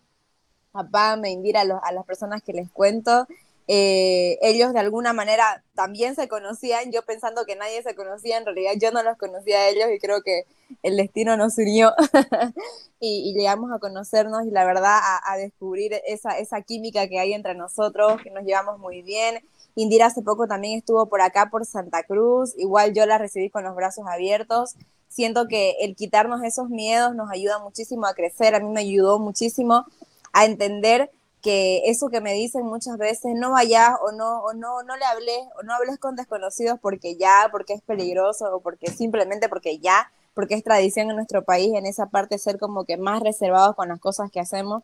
a 0.74 0.84
Pam, 0.84 1.22
me 1.22 1.32
Indira, 1.32 1.62
a, 1.62 1.80
a 1.84 1.92
las 1.92 2.06
personas 2.06 2.44
que 2.44 2.54
les 2.54 2.70
cuento. 2.72 3.28
Eh, 3.68 4.38
ellos 4.42 4.74
de 4.74 4.80
alguna 4.80 5.14
manera 5.14 5.64
también 5.74 6.16
se 6.16 6.28
conocían, 6.28 6.92
yo 6.92 7.02
pensando 7.04 7.46
que 7.46 7.56
nadie 7.56 7.82
se 7.82 7.96
conocía, 7.96 8.38
en 8.38 8.46
realidad 8.46 8.74
yo 8.80 8.92
no 8.92 9.04
los 9.04 9.18
conocía 9.18 9.60
a 9.60 9.70
ellos 9.70 9.88
y 9.96 10.00
creo 10.00 10.22
que 10.22 10.46
el 10.82 10.98
destino 10.98 11.38
nos 11.38 11.58
unió 11.58 11.94
y, 13.00 13.34
llegamos 13.34 13.72
a 13.72 13.80
conocernos 13.80 14.46
y 14.46 14.52
la 14.52 14.66
verdad 14.66 15.00
a, 15.26 15.38
descubrir 15.38 15.94
esa, 16.06 16.38
esa 16.38 16.62
química 16.62 17.08
que 17.08 17.20
hay 17.20 17.34
entre 17.34 17.56
nosotros, 17.56 18.22
que 18.22 18.32
nos 18.32 18.44
llevamos 18.44 18.80
muy 18.80 19.02
bien. 19.02 19.44
Indira 19.76 20.08
hace 20.08 20.22
poco 20.22 20.48
también 20.48 20.80
estuvo 20.80 21.08
por 21.08 21.22
acá, 21.22 21.50
por 21.50 21.66
Santa 21.66 22.04
Cruz, 22.04 22.54
igual 22.58 22.94
yo 22.94 23.06
la 23.06 23.18
recibí 23.18 23.50
con 23.50 23.64
los 23.64 23.76
brazos 23.76 24.06
abiertos. 24.08 24.76
Siento 25.08 25.48
que 25.48 25.78
el 25.82 25.96
quitarnos 25.96 26.44
esos 26.44 26.70
miedos 26.70 27.16
nos 27.16 27.32
ayuda 27.32 27.60
muchísimo 27.60 28.08
a 28.08 28.14
crecer, 28.14 28.56
a 28.56 28.60
mí 28.60 28.70
me 28.70 28.82
ayudó 28.82 29.20
muchísimo 29.20 29.86
a 30.34 30.46
entender 30.46 31.12
que 31.44 31.84
eso 31.92 32.10
que 32.10 32.22
me 32.22 32.34
dicen 32.34 32.66
muchas 32.66 32.98
veces, 32.98 33.34
no 33.36 33.52
vayas 33.52 33.92
o 34.02 34.14
no, 34.14 34.40
o 34.40 34.54
no, 34.54 34.82
no 34.84 34.98
le 34.98 35.06
hables, 35.06 35.40
o 35.60 35.64
no 35.64 35.74
hables 35.74 36.00
con 36.00 36.16
desconocidos 36.16 36.80
porque 36.82 37.18
ya, 37.18 37.50
porque 37.52 37.74
es 37.74 37.82
peligroso, 37.84 38.46
o 38.56 38.62
porque 38.62 38.88
simplemente 38.92 39.50
porque 39.50 39.78
ya, 39.80 40.12
porque 40.34 40.56
es 40.56 40.64
tradición 40.64 41.10
en 41.10 41.18
nuestro 41.18 41.44
país 41.44 41.74
en 41.76 41.86
esa 41.86 42.08
parte 42.08 42.40
ser 42.40 42.58
como 42.60 42.86
que 42.86 42.98
más 42.98 43.22
reservados 43.22 43.76
con 43.76 43.90
las 43.90 44.00
cosas 44.00 44.32
que 44.32 44.40
hacemos. 44.40 44.84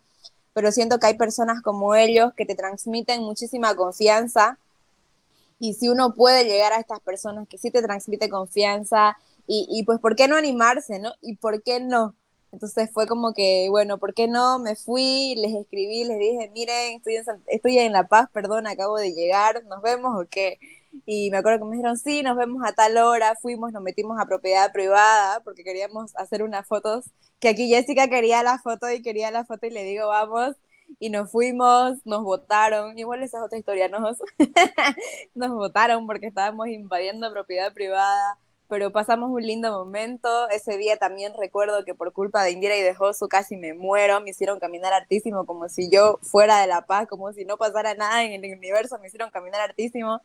Pero 0.53 0.71
siento 0.71 0.99
que 0.99 1.07
hay 1.07 1.17
personas 1.17 1.61
como 1.63 1.95
ellos 1.95 2.33
que 2.35 2.45
te 2.45 2.55
transmiten 2.55 3.23
muchísima 3.23 3.75
confianza. 3.75 4.59
Y 5.59 5.73
si 5.75 5.89
uno 5.89 6.13
puede 6.13 6.45
llegar 6.45 6.73
a 6.73 6.79
estas 6.79 6.99
personas 6.99 7.47
que 7.47 7.57
sí 7.57 7.71
te 7.71 7.81
transmite 7.81 8.29
confianza, 8.29 9.17
y, 9.47 9.65
y 9.69 9.83
pues, 9.83 9.99
¿por 9.99 10.15
qué 10.15 10.27
no 10.27 10.35
animarse, 10.35 10.99
no? 10.99 11.13
¿Y 11.21 11.37
por 11.37 11.63
qué 11.63 11.79
no? 11.79 12.15
Entonces 12.51 12.89
fue 12.91 13.07
como 13.07 13.33
que, 13.33 13.67
bueno, 13.69 13.99
¿por 13.99 14.13
qué 14.13 14.27
no? 14.27 14.59
Me 14.59 14.75
fui, 14.75 15.35
les 15.37 15.53
escribí, 15.53 16.03
les 16.03 16.17
dije, 16.19 16.49
miren, 16.53 16.95
estoy 16.97 17.15
en, 17.17 17.25
estoy 17.47 17.77
en 17.79 17.93
La 17.93 18.07
Paz, 18.07 18.27
perdón, 18.33 18.67
acabo 18.67 18.97
de 18.97 19.13
llegar, 19.13 19.63
¿nos 19.65 19.81
vemos 19.81 20.19
o 20.19 20.27
qué? 20.29 20.59
Y 21.05 21.29
me 21.31 21.37
acuerdo 21.37 21.59
que 21.59 21.65
me 21.65 21.71
dijeron, 21.77 21.97
sí, 21.97 22.23
nos 22.23 22.35
vemos 22.37 22.63
a 22.65 22.73
tal 22.73 22.97
hora, 22.97 23.35
fuimos, 23.41 23.71
nos 23.71 23.83
metimos 23.83 24.19
a 24.19 24.25
propiedad 24.25 24.71
privada 24.71 25.41
porque 25.43 25.63
queríamos 25.63 26.15
hacer 26.15 26.41
unas 26.43 26.67
fotos, 26.67 27.05
que 27.39 27.49
aquí 27.49 27.69
Jessica 27.69 28.07
quería 28.09 28.41
la 28.43 28.57
foto 28.59 28.91
y 28.91 29.01
quería 29.01 29.31
la 29.31 29.45
foto 29.45 29.67
y 29.67 29.69
le 29.71 29.83
digo, 29.83 30.07
vamos, 30.07 30.55
y 30.99 31.09
nos 31.11 31.31
fuimos, 31.31 31.97
nos 32.05 32.23
votaron, 32.23 32.97
igual 32.97 33.21
esa 33.23 33.37
es 33.37 33.43
otra 33.43 33.59
historia, 33.59 33.89
nos, 33.89 34.17
nos 35.35 35.51
votaron 35.51 36.07
porque 36.07 36.27
estábamos 36.27 36.67
invadiendo 36.69 37.31
propiedad 37.31 37.73
privada 37.73 38.39
pero 38.69 38.91
pasamos 38.91 39.31
un 39.31 39.41
lindo 39.41 39.71
momento. 39.71 40.47
Ese 40.49 40.77
día 40.77 40.95
también 40.97 41.33
recuerdo 41.37 41.83
que 41.83 41.95
por 41.95 42.13
culpa 42.13 42.43
de 42.43 42.51
Indira 42.51 42.77
y 42.77 42.81
de 42.81 42.93
Josu 42.93 43.27
casi 43.27 43.57
me 43.57 43.73
muero, 43.73 44.21
me 44.21 44.29
hicieron 44.29 44.59
caminar 44.59 44.93
hartísimo 44.93 45.45
como 45.45 45.67
si 45.69 45.89
yo 45.89 46.19
fuera 46.21 46.61
de 46.61 46.67
La 46.67 46.85
Paz, 46.85 47.07
como 47.07 47.33
si 47.33 47.45
no 47.45 47.57
pasara 47.57 47.95
nada 47.95 48.23
en 48.23 48.45
el 48.45 48.55
universo, 48.55 48.99
me 48.99 49.07
hicieron 49.07 49.31
caminar 49.31 49.61
hartísimo. 49.61 50.21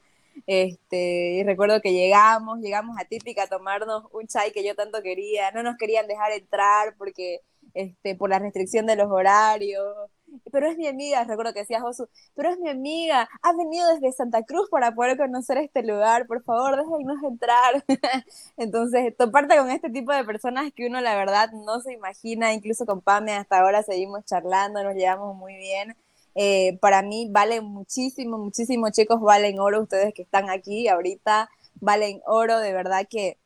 Este, 0.47 1.37
y 1.39 1.45
recuerdo 1.45 1.81
que 1.81 1.93
llegamos, 1.93 2.59
llegamos 2.61 2.97
a 3.01 3.07
Típica 3.07 3.45
a 3.45 3.47
tomarnos 3.47 4.05
un 4.13 4.27
chai 4.27 4.53
que 4.53 4.65
yo 4.65 4.75
tanto 4.75 5.03
quería, 5.03 5.51
no 5.53 5.63
nos 5.63 5.77
querían 5.77 6.07
dejar 6.07 6.33
entrar 6.33 6.95
porque 6.99 7.41
este, 7.73 8.15
por 8.15 8.29
la 8.29 8.39
restricción 8.39 8.85
de 8.87 8.97
los 8.97 9.11
horarios, 9.11 10.11
pero 10.51 10.69
es 10.69 10.77
mi 10.77 10.87
amiga, 10.87 11.25
recuerdo 11.25 11.53
que 11.53 11.61
decía 11.61 11.81
Josu, 11.81 12.09
pero 12.35 12.51
es 12.51 12.59
mi 12.59 12.69
amiga, 12.69 13.29
ha 13.43 13.53
venido 13.53 13.87
desde 13.89 14.13
Santa 14.13 14.43
Cruz 14.43 14.69
para 14.71 14.95
poder 14.95 15.17
conocer 15.17 15.59
este 15.59 15.83
lugar, 15.83 16.27
por 16.27 16.43
favor, 16.43 16.77
déjenos 16.77 17.23
entrar. 17.23 17.85
Entonces, 18.57 19.17
toparte 19.17 19.57
con 19.57 19.71
este 19.71 19.91
tipo 19.91 20.13
de 20.13 20.25
personas 20.25 20.73
que 20.73 20.87
uno 20.87 21.01
la 21.01 21.17
verdad 21.17 21.51
no 21.53 21.81
se 21.81 21.93
imagina, 21.93 22.53
incluso 22.53 22.87
con 22.87 23.01
Pame 23.01 23.35
hasta 23.35 23.61
ahora 23.61 23.83
seguimos 23.83 24.25
charlando, 24.25 24.83
nos 24.83 24.95
llevamos 24.95 25.37
muy 25.37 25.57
bien. 25.57 25.97
Eh, 26.35 26.79
para 26.81 27.03
mí 27.03 27.29
vale 27.31 27.61
muchísimo, 27.61 28.39
muchísimo, 28.39 28.91
chicos, 28.91 29.21
valen 29.21 29.61
oro 29.61 29.83
ustedes 29.83 30.13
que 30.15 30.23
están 30.23 30.51
aquí 30.51 30.89
ahorita, 30.89 31.49
valen 31.81 32.21
oro, 32.27 32.59
de 32.59 32.73
verdad 32.73 33.07
que 33.09 33.39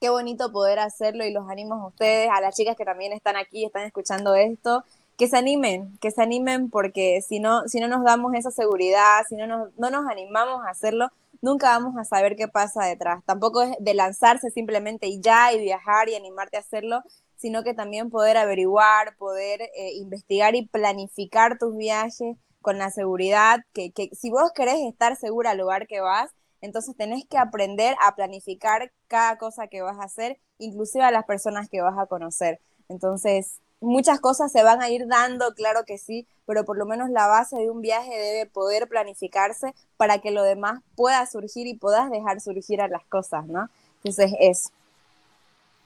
qué 0.00 0.10
bonito 0.10 0.52
poder 0.52 0.78
hacerlo 0.78 1.24
y 1.24 1.32
los 1.32 1.48
animo 1.48 1.74
a 1.74 1.88
ustedes, 1.88 2.28
a 2.32 2.40
las 2.40 2.54
chicas 2.56 2.76
que 2.76 2.84
también 2.84 3.12
están 3.12 3.36
aquí, 3.36 3.64
están 3.64 3.84
escuchando 3.84 4.34
esto, 4.34 4.84
que 5.18 5.26
se 5.26 5.36
animen, 5.36 5.98
que 5.98 6.12
se 6.12 6.22
animen 6.22 6.70
porque 6.70 7.20
si 7.26 7.40
no, 7.40 7.66
si 7.66 7.80
no 7.80 7.88
nos 7.88 8.04
damos 8.04 8.32
esa 8.34 8.52
seguridad, 8.52 9.24
si 9.28 9.34
no 9.34 9.48
nos, 9.48 9.76
no 9.76 9.90
nos 9.90 10.08
animamos 10.08 10.64
a 10.64 10.70
hacerlo, 10.70 11.08
nunca 11.42 11.76
vamos 11.76 11.96
a 11.98 12.04
saber 12.04 12.36
qué 12.36 12.46
pasa 12.46 12.84
detrás. 12.84 13.24
Tampoco 13.26 13.62
es 13.62 13.76
de 13.80 13.94
lanzarse 13.94 14.50
simplemente 14.50 15.08
y 15.08 15.20
ya 15.20 15.52
y 15.52 15.60
viajar 15.60 16.08
y 16.08 16.14
animarte 16.14 16.56
a 16.56 16.60
hacerlo, 16.60 17.02
sino 17.36 17.64
que 17.64 17.74
también 17.74 18.10
poder 18.10 18.36
averiguar, 18.36 19.16
poder 19.16 19.62
eh, 19.62 19.94
investigar 19.96 20.54
y 20.54 20.68
planificar 20.68 21.58
tus 21.58 21.76
viajes 21.76 22.36
con 22.60 22.78
la 22.78 22.90
seguridad, 22.90 23.64
que, 23.72 23.90
que 23.90 24.10
si 24.12 24.30
vos 24.30 24.52
querés 24.54 24.78
estar 24.88 25.16
segura 25.16 25.50
al 25.50 25.58
lugar 25.58 25.88
que 25.88 26.00
vas, 26.00 26.30
entonces 26.60 26.96
tenés 26.96 27.24
que 27.26 27.38
aprender 27.38 27.96
a 28.04 28.14
planificar 28.14 28.92
cada 29.08 29.36
cosa 29.36 29.66
que 29.66 29.82
vas 29.82 29.98
a 29.98 30.04
hacer, 30.04 30.38
inclusive 30.58 31.04
a 31.04 31.10
las 31.10 31.24
personas 31.24 31.68
que 31.68 31.80
vas 31.80 31.98
a 31.98 32.06
conocer. 32.06 32.60
Entonces, 32.88 33.60
muchas 33.80 34.20
cosas 34.20 34.50
se 34.50 34.62
van 34.62 34.82
a 34.82 34.90
ir 34.90 35.06
dando, 35.06 35.54
claro 35.54 35.84
que 35.86 35.98
sí, 35.98 36.26
pero 36.46 36.64
por 36.64 36.78
lo 36.78 36.86
menos 36.86 37.10
la 37.10 37.26
base 37.26 37.56
de 37.56 37.70
un 37.70 37.80
viaje 37.80 38.10
debe 38.10 38.46
poder 38.46 38.88
planificarse 38.88 39.74
para 39.96 40.18
que 40.18 40.30
lo 40.30 40.42
demás 40.42 40.80
pueda 40.96 41.24
surgir 41.26 41.66
y 41.66 41.74
puedas 41.74 42.10
dejar 42.10 42.40
surgir 42.40 42.80
a 42.80 42.88
las 42.88 43.04
cosas, 43.04 43.46
¿no? 43.46 43.68
Entonces, 43.98 44.32
eso. 44.40 44.70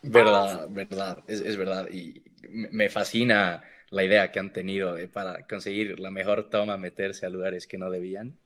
Verdad, 0.02 0.68
verdad, 0.70 1.18
es, 1.26 1.56
verdad. 1.56 1.88
Y 1.90 2.22
me 2.48 2.88
fascina 2.88 3.62
la 3.90 4.04
idea 4.04 4.32
que 4.32 4.40
han 4.40 4.52
tenido 4.52 4.96
para 5.12 5.46
conseguir 5.46 6.00
la 6.00 6.10
mejor 6.10 6.50
toma, 6.50 6.76
meterse 6.76 7.26
a 7.26 7.30
lugares 7.30 7.66
que 7.66 7.78
no 7.78 7.90
debían. 7.90 8.36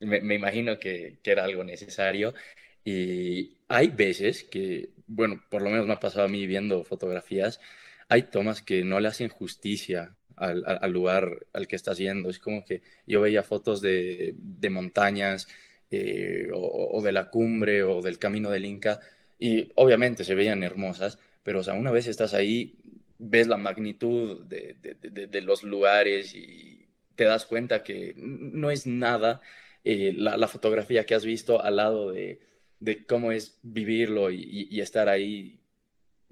Me, 0.00 0.20
me 0.20 0.34
imagino 0.34 0.78
que, 0.78 1.18
que 1.22 1.30
era 1.30 1.44
algo 1.44 1.64
necesario. 1.64 2.34
Y 2.84 3.56
hay 3.68 3.88
veces 3.88 4.44
que, 4.44 4.90
bueno, 5.06 5.42
por 5.50 5.62
lo 5.62 5.70
menos 5.70 5.86
me 5.86 5.94
ha 5.94 6.00
pasado 6.00 6.26
a 6.26 6.28
mí 6.28 6.46
viendo 6.46 6.84
fotografías, 6.84 7.60
hay 8.08 8.24
tomas 8.24 8.62
que 8.62 8.84
no 8.84 9.00
le 9.00 9.08
hacen 9.08 9.28
justicia 9.28 10.16
al, 10.36 10.92
lugar 10.92 11.46
al 11.52 11.66
que 11.66 11.76
estás 11.76 11.98
yendo. 11.98 12.30
Es 12.30 12.38
como 12.38 12.64
que 12.64 12.82
yo 13.06 13.20
veía 13.20 13.42
fotos 13.42 13.80
de, 13.80 14.34
montañas, 14.70 15.48
eh, 15.90 16.48
o, 16.52 17.00
de 17.02 17.12
la 17.12 17.30
cumbre 17.30 17.82
o 17.82 18.02
del 18.02 18.18
camino 18.18 18.50
del 18.50 18.64
Inca, 18.64 19.00
y 19.38 19.70
obviamente 19.74 20.24
se 20.24 20.34
veían 20.34 20.62
hermosas, 20.62 21.18
pero 21.42 21.60
o 21.60 21.62
sea, 21.62 21.74
una 21.74 21.90
vez 21.90 22.06
estás 22.06 22.34
ahí, 22.34 22.76
ves 23.18 23.46
la 23.46 23.56
magnitud 23.56 24.44
de, 24.44 25.40
los 25.42 25.62
lugares 25.62 26.34
y 26.34 26.86
te 27.14 27.24
das 27.24 27.46
cuenta 27.46 27.82
que 27.82 28.14
no 28.16 28.70
es 28.70 28.86
nada 28.86 29.40
eh, 29.84 30.14
la, 30.16 30.48
fotografía 30.48 31.04
que 31.04 31.14
has 31.14 31.24
visto 31.24 31.62
al 31.62 31.76
lado 31.76 32.10
de, 32.10 32.40
cómo 33.06 33.32
es 33.32 33.58
vivirlo 33.62 34.30
y, 34.30 34.80
estar 34.80 35.08
ahí 35.08 35.58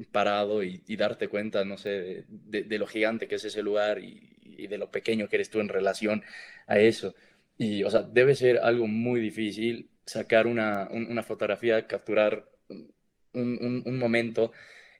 parado 0.06 0.62
y, 0.62 0.82
darte 0.96 1.28
cuenta, 1.28 1.64
no 1.64 1.76
sé, 1.78 2.24
de, 2.28 2.78
lo 2.78 2.86
gigante 2.86 3.28
que 3.28 3.36
es 3.36 3.44
ese 3.44 3.62
lugar 3.62 3.98
y, 4.02 4.28
de 4.68 4.78
lo 4.78 4.90
pequeño 4.90 5.28
que 5.28 5.36
eres 5.36 5.50
tú 5.50 5.60
en 5.60 5.68
relación 5.68 6.22
a 6.66 6.78
eso. 6.78 7.14
Y, 7.58 7.82
o 7.84 7.90
sea, 7.90 8.02
debe 8.02 8.34
ser 8.34 8.58
algo 8.58 8.86
muy 8.86 9.20
difícil 9.20 9.90
sacar 10.06 10.46
una, 10.46 10.88
una 10.90 11.22
fotografía, 11.22 11.86
capturar 11.86 12.48
un, 12.68 13.82
un, 13.86 13.98
momento 13.98 14.52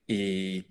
y, 0.06 0.64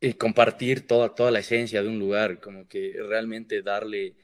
y, 0.00 0.14
compartir 0.14 0.86
toda, 0.86 1.14
toda 1.14 1.30
la 1.30 1.40
esencia 1.40 1.82
de 1.82 1.88
un 1.88 1.98
lugar, 1.98 2.40
como 2.40 2.68
que 2.68 2.94
realmente 2.98 3.62
darle, 3.62 4.16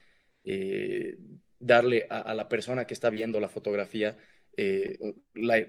eh, 0.45 1.19
darle 1.59 2.07
a, 2.11 2.35
la 2.35 2.49
persona 2.49 2.87
que 2.87 2.95
está 2.95 3.11
viendo 3.11 3.41
la 3.41 3.49
fotografía 3.49 4.17
eh, 4.57 4.99
la, 5.35 5.65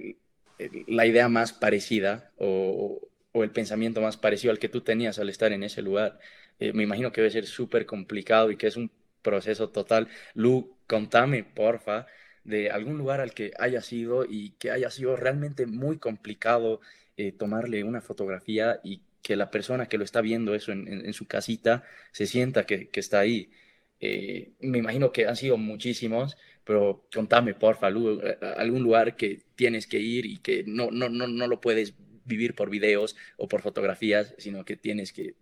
la, 0.88 1.06
idea 1.06 1.30
más 1.30 1.54
parecida 1.54 2.32
o, 2.38 3.02
o, 3.38 3.44
el 3.44 3.52
pensamiento 3.52 4.02
más 4.02 4.18
parecido 4.18 4.52
al 4.52 4.60
que 4.60 4.70
tú 4.70 4.82
tenías 4.82 5.20
al 5.20 5.30
estar 5.30 5.52
en 5.52 5.64
ese 5.64 5.82
lugar. 5.82 6.20
Eh, 6.60 6.74
me 6.74 6.84
imagino 6.84 7.12
que 7.12 7.22
debe 7.22 7.32
ser 7.32 7.46
súper 7.46 7.86
complicado 7.86 8.52
y 8.52 8.58
que 8.58 8.68
es 8.68 8.78
un 8.78 8.92
proceso 9.22 9.70
total. 9.70 10.08
Lu, 10.34 10.78
contame, 10.88 11.44
porfa, 11.44 12.08
de 12.44 12.72
algún 12.72 12.98
lugar 12.98 13.20
al 13.22 13.34
que 13.34 13.52
haya 13.60 13.82
sido 13.82 14.26
y 14.26 14.52
que 14.52 14.72
haya 14.72 14.90
sido 14.90 15.16
realmente 15.18 15.66
muy 15.66 15.98
complicado 16.00 16.82
eh, 17.18 17.32
tomarle 17.34 17.84
una 17.84 18.02
fotografía 18.02 18.80
y 18.84 19.02
que 19.22 19.36
la 19.36 19.52
persona 19.52 19.88
que 19.88 19.98
lo 19.98 20.06
está 20.06 20.22
viendo 20.22 20.56
eso 20.56 20.72
en, 20.72 21.14
su 21.14 21.28
casita 21.28 21.84
se 22.12 22.26
sienta 22.28 22.66
que, 22.66 22.90
está 22.94 23.20
ahí. 23.20 23.52
Eh, 24.00 24.54
me 24.62 24.78
imagino 24.78 25.12
que 25.12 25.28
han 25.28 25.36
sido 25.36 25.58
muchísimos, 25.58 26.38
pero 26.64 27.06
contame, 27.14 27.54
porfa, 27.54 27.88
algún 27.88 28.84
lugar 28.84 29.18
que 29.18 29.42
tienes 29.56 29.88
que 29.88 30.00
ir 30.00 30.26
y 30.26 30.38
que 30.38 30.64
no, 30.66 30.92
no, 30.92 31.10
no, 31.10 31.28
no 31.28 31.48
lo 31.48 31.60
puedes 31.60 31.94
vivir 32.28 32.54
por 32.54 32.70
videos 32.70 33.16
o 33.38 33.48
por 33.48 33.62
fotografías, 33.62 34.36
sino 34.38 34.66
que 34.66 34.76
tienes 34.76 35.14
que 35.14 35.36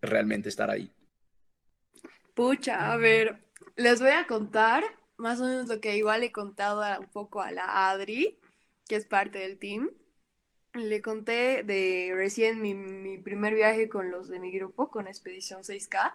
realmente 0.00 0.48
estar 0.48 0.70
ahí. 0.70 0.90
Pucha, 2.34 2.92
a 2.92 2.96
ver, 2.96 3.38
les 3.76 4.00
voy 4.00 4.10
a 4.10 4.26
contar 4.26 4.84
más 5.16 5.40
o 5.40 5.44
menos 5.44 5.68
lo 5.68 5.80
que 5.80 5.96
igual 5.96 6.22
he 6.22 6.32
contado 6.32 6.82
un 7.00 7.08
poco 7.08 7.40
a 7.40 7.52
la 7.52 7.90
Adri, 7.90 8.38
que 8.88 8.96
es 8.96 9.06
parte 9.06 9.38
del 9.38 9.58
team. 9.58 9.90
Le 10.74 11.02
conté 11.02 11.62
de 11.62 12.12
recién 12.14 12.60
mi, 12.60 12.74
mi 12.74 13.18
primer 13.18 13.54
viaje 13.54 13.88
con 13.88 14.10
los 14.10 14.28
de 14.28 14.40
mi 14.40 14.50
grupo, 14.50 14.90
con 14.90 15.06
Expedición 15.06 15.62
6K. 15.62 16.12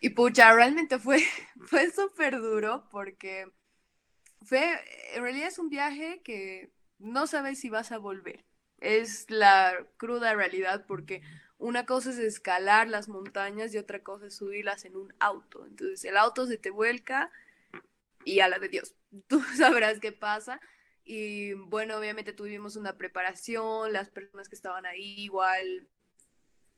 Y 0.00 0.10
pucha, 0.10 0.52
realmente 0.54 0.98
fue, 0.98 1.22
fue 1.66 1.90
súper 1.90 2.40
duro 2.40 2.88
porque 2.90 3.46
fue, 4.42 4.78
en 5.14 5.22
realidad 5.22 5.48
es 5.48 5.58
un 5.58 5.68
viaje 5.68 6.22
que 6.24 6.72
no 6.98 7.26
sabes 7.26 7.60
si 7.60 7.68
vas 7.68 7.92
a 7.92 7.98
volver. 7.98 8.44
Es 8.80 9.30
la 9.30 9.86
cruda 9.96 10.34
realidad 10.34 10.86
porque 10.86 11.22
una 11.58 11.84
cosa 11.84 12.10
es 12.10 12.18
escalar 12.18 12.88
las 12.88 13.08
montañas 13.08 13.74
y 13.74 13.78
otra 13.78 14.02
cosa 14.02 14.26
es 14.26 14.36
subirlas 14.36 14.84
en 14.84 14.96
un 14.96 15.14
auto. 15.20 15.66
Entonces 15.66 16.04
el 16.04 16.16
auto 16.16 16.46
se 16.46 16.56
te 16.56 16.70
vuelca 16.70 17.30
y 18.24 18.40
a 18.40 18.48
la 18.48 18.58
de 18.58 18.68
Dios. 18.68 18.94
Tú 19.28 19.42
sabrás 19.56 20.00
qué 20.00 20.12
pasa. 20.12 20.60
Y 21.04 21.54
bueno, 21.54 21.96
obviamente 21.98 22.32
tuvimos 22.32 22.76
una 22.76 22.96
preparación, 22.96 23.92
las 23.92 24.10
personas 24.10 24.48
que 24.48 24.54
estaban 24.54 24.86
ahí 24.86 25.20
igual, 25.20 25.88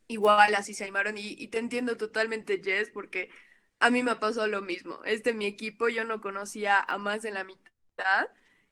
igual 0.08 0.54
así 0.54 0.74
se 0.74 0.84
animaron 0.84 1.18
y, 1.18 1.46
te 1.48 1.58
entiendo 1.58 1.96
totalmente, 1.96 2.60
Jess, 2.62 2.90
porque 2.90 3.30
a 3.78 3.90
mí 3.90 4.02
me 4.02 4.16
pasó 4.16 4.46
lo 4.46 4.62
mismo. 4.62 5.00
Este 5.04 5.34
mi 5.34 5.46
equipo, 5.46 5.88
yo 5.88 6.04
no 6.04 6.20
conocía 6.20 6.80
a 6.80 6.98
más 6.98 7.22
de 7.22 7.32
la 7.32 7.44
mitad 7.44 8.28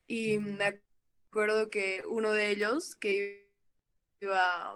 y 0.07 0.39
me 0.39 0.81
acuerdo 1.31 1.71
que 1.71 2.03
uno 2.09 2.33
de 2.33 2.51
ellos 2.51 2.97
que 2.97 3.49
iba, 4.21 4.75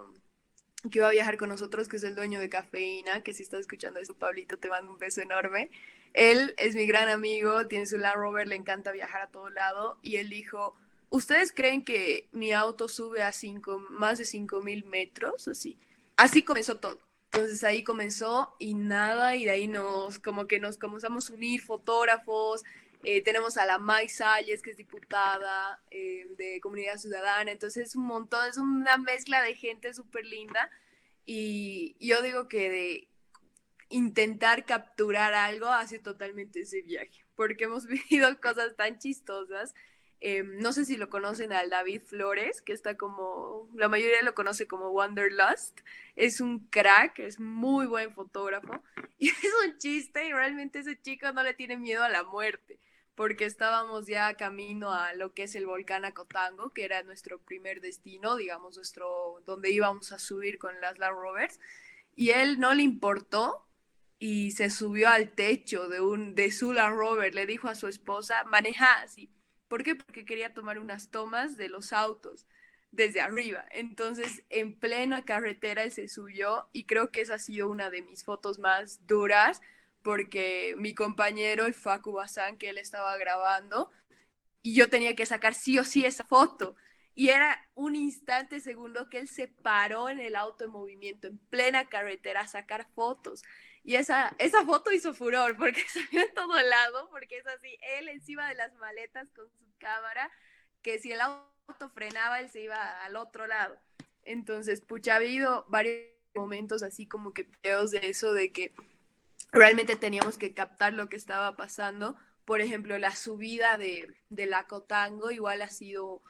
que 0.89 0.99
iba 0.99 1.09
a 1.09 1.11
viajar 1.11 1.37
con 1.37 1.49
nosotros, 1.49 1.89
que 1.89 1.97
es 1.97 2.03
el 2.03 2.15
dueño 2.15 2.39
de 2.39 2.49
Cafeína, 2.49 3.23
que 3.23 3.33
si 3.33 3.43
estás 3.43 3.61
escuchando 3.61 3.99
eso, 3.99 4.13
Pablito, 4.13 4.57
te 4.57 4.69
mando 4.69 4.93
un 4.93 4.97
beso 4.97 5.21
enorme. 5.21 5.69
Él 6.13 6.55
es 6.57 6.73
mi 6.75 6.85
gran 6.85 7.09
amigo, 7.09 7.67
tiene 7.67 7.85
su 7.85 7.97
Land 7.97 8.15
Rover, 8.15 8.47
le 8.47 8.55
encanta 8.55 8.93
viajar 8.93 9.23
a 9.23 9.27
todo 9.27 9.49
lado 9.49 9.97
y 10.01 10.15
él 10.15 10.29
dijo, 10.29 10.77
¿ustedes 11.09 11.51
creen 11.51 11.83
que 11.83 12.29
mi 12.31 12.53
auto 12.53 12.87
sube 12.87 13.21
a 13.21 13.33
cinco, 13.33 13.79
más 13.89 14.17
de 14.17 14.23
5 14.23 14.61
mil 14.61 14.85
metros? 14.85 15.49
Así. 15.49 15.77
Así 16.15 16.41
comenzó 16.41 16.77
todo. 16.77 16.99
Entonces 17.33 17.65
ahí 17.65 17.83
comenzó 17.83 18.55
y 18.59 18.75
nada, 18.75 19.35
y 19.35 19.43
de 19.43 19.51
ahí 19.51 19.67
nos, 19.67 20.19
como 20.19 20.47
que 20.47 20.61
nos 20.61 20.77
comenzamos 20.77 21.29
a 21.29 21.33
unir 21.33 21.61
fotógrafos, 21.61 22.63
eh, 23.05 23.21
tenemos 23.21 23.57
a 23.57 23.65
la 23.65 23.77
Mai 23.77 24.09
Salles, 24.09 24.61
que 24.61 24.71
es 24.71 24.77
diputada 24.77 25.81
eh, 25.91 26.27
de 26.37 26.59
Comunidad 26.59 26.97
Ciudadana, 26.97 27.51
entonces 27.51 27.89
es 27.89 27.95
un 27.95 28.05
montón, 28.05 28.49
es 28.49 28.57
una 28.57 28.97
mezcla 28.97 29.41
de 29.41 29.55
gente 29.55 29.93
súper 29.93 30.25
linda, 30.25 30.69
y 31.25 31.95
yo 31.99 32.21
digo 32.21 32.47
que 32.47 32.69
de, 32.69 33.07
intentar 33.89 34.65
capturar 34.65 35.33
algo 35.33 35.67
hace 35.67 35.99
totalmente 35.99 36.61
ese 36.61 36.81
viaje, 36.81 37.25
porque 37.35 37.65
hemos 37.65 37.85
vivido 37.87 38.39
cosas 38.41 38.75
tan 38.75 38.99
chistosas. 38.99 39.73
Eh, 40.21 40.43
no 40.43 40.71
sé 40.73 40.85
si 40.85 40.97
lo 40.97 41.09
conocen 41.09 41.51
al 41.53 41.69
David 41.69 42.01
Flores, 42.01 42.61
que 42.61 42.73
está 42.73 42.95
como, 42.95 43.69
la 43.75 43.89
mayoría 43.89 44.23
lo 44.23 44.33
conoce 44.33 44.65
como 44.65 44.89
Wanderlust. 44.89 45.81
Es 46.15 46.41
un 46.41 46.67
crack, 46.67 47.19
es 47.19 47.39
muy 47.39 47.85
buen 47.85 48.13
fotógrafo 48.13 48.81
y 49.19 49.29
es 49.29 49.53
un 49.65 49.77
chiste 49.77 50.25
y 50.25 50.33
realmente 50.33 50.79
ese 50.79 50.99
chico 50.99 51.31
no 51.33 51.43
le 51.43 51.53
tiene 51.53 51.77
miedo 51.77 52.03
a 52.03 52.09
la 52.09 52.23
muerte, 52.23 52.79
porque 53.15 53.45
estábamos 53.45 54.07
ya 54.07 54.35
camino 54.35 54.93
a 54.93 55.13
lo 55.13 55.33
que 55.33 55.43
es 55.43 55.55
el 55.55 55.65
volcán 55.65 56.05
Acotango, 56.05 56.71
que 56.71 56.83
era 56.83 57.01
nuestro 57.03 57.39
primer 57.39 57.81
destino, 57.81 58.35
digamos, 58.35 58.75
nuestro, 58.75 59.41
donde 59.45 59.71
íbamos 59.71 60.11
a 60.11 60.19
subir 60.19 60.57
con 60.57 60.79
las 60.81 60.99
Land 60.99 61.17
Rovers, 61.17 61.59
y 62.15 62.31
él 62.31 62.59
no 62.59 62.73
le 62.73 62.83
importó 62.83 63.65
y 64.19 64.51
se 64.51 64.69
subió 64.69 65.09
al 65.09 65.31
techo 65.31 65.87
de 65.89 66.01
un 66.01 66.35
de 66.35 66.51
Sula 66.51 66.89
Rover, 66.89 67.33
le 67.35 67.45
dijo 67.45 67.67
a 67.67 67.75
su 67.75 67.87
esposa, 67.87 68.43
maneja 68.45 69.01
así. 69.01 69.29
¿Por 69.67 69.83
qué? 69.83 69.95
Porque 69.95 70.25
quería 70.25 70.53
tomar 70.53 70.79
unas 70.79 71.09
tomas 71.09 71.57
de 71.57 71.69
los 71.69 71.91
autos 71.91 72.47
desde 72.91 73.19
arriba. 73.19 73.65
Entonces, 73.71 74.43
en 74.49 74.77
plena 74.77 75.25
carretera 75.25 75.83
él 75.83 75.91
se 75.91 76.07
subió 76.07 76.69
y 76.71 76.85
creo 76.85 77.11
que 77.11 77.21
esa 77.21 77.35
ha 77.35 77.39
sido 77.39 77.69
una 77.69 77.89
de 77.89 78.01
mis 78.01 78.23
fotos 78.23 78.59
más 78.59 79.05
duras 79.05 79.61
porque 80.05 80.75
mi 80.77 80.93
compañero, 80.93 81.65
el 81.65 81.73
Facu 81.73 82.11
Bazán, 82.11 82.59
que 82.59 82.69
él 82.69 82.77
estaba 82.77 83.17
grabando, 83.17 83.91
y 84.61 84.75
yo 84.75 84.87
tenía 84.87 85.15
que 85.15 85.25
sacar 85.25 85.55
sí 85.55 85.79
o 85.79 85.83
sí 85.83 86.05
esa 86.05 86.23
foto. 86.23 86.75
Y 87.15 87.29
era 87.29 87.67
un 87.73 87.95
instante 87.95 88.59
segundo 88.59 89.09
que 89.09 89.17
él 89.17 89.27
se 89.27 89.47
paró 89.47 90.07
en 90.09 90.19
el 90.19 90.35
auto 90.35 90.65
en 90.65 90.69
movimiento, 90.69 91.27
en 91.27 91.39
plena 91.39 91.89
carretera, 91.89 92.41
a 92.41 92.47
sacar 92.47 92.87
fotos. 92.93 93.41
Y 93.83 93.95
esa, 93.95 94.35
esa 94.37 94.63
foto 94.63 94.91
hizo 94.91 95.15
furor 95.15 95.57
porque 95.57 95.81
salió 95.89 96.21
en 96.21 96.33
todo 96.35 96.61
lado, 96.61 97.09
porque 97.09 97.39
es 97.39 97.47
así, 97.47 97.75
él 97.97 98.07
encima 98.07 98.47
de 98.47 98.55
las 98.55 98.75
maletas 98.75 99.31
con 99.31 99.49
su 99.49 99.65
cámara, 99.79 100.29
que 100.83 100.99
si 100.99 101.13
el 101.13 101.21
auto 101.21 101.89
frenaba, 101.95 102.41
él 102.41 102.51
se 102.51 102.61
iba 102.61 103.03
al 103.03 103.15
otro 103.15 103.47
lado. 103.47 103.75
Entonces, 104.21 104.81
pucha, 104.81 105.13
ha 105.13 105.15
habido 105.15 105.65
varios 105.67 106.11
momentos 106.35 106.83
así 106.83 107.07
como 107.07 107.33
que 107.33 107.49
videos 107.63 107.89
de 107.89 108.07
eso, 108.07 108.33
de 108.33 108.51
que 108.51 108.75
realmente 109.55 109.95
teníamos 109.95 110.37
que 110.37 110.53
captar 110.53 110.93
lo 110.93 111.09
que 111.09 111.15
estaba 111.15 111.55
pasando. 111.55 112.15
Por 112.43 112.61
ejemplo, 112.61 112.97
la 112.99 113.15
subida 113.15 113.77
de, 113.77 114.13
de 114.29 114.45
la 114.45 114.67
Cotango 114.67 115.31
igual 115.31 115.61
ha 115.61 115.69
sido 115.69 116.21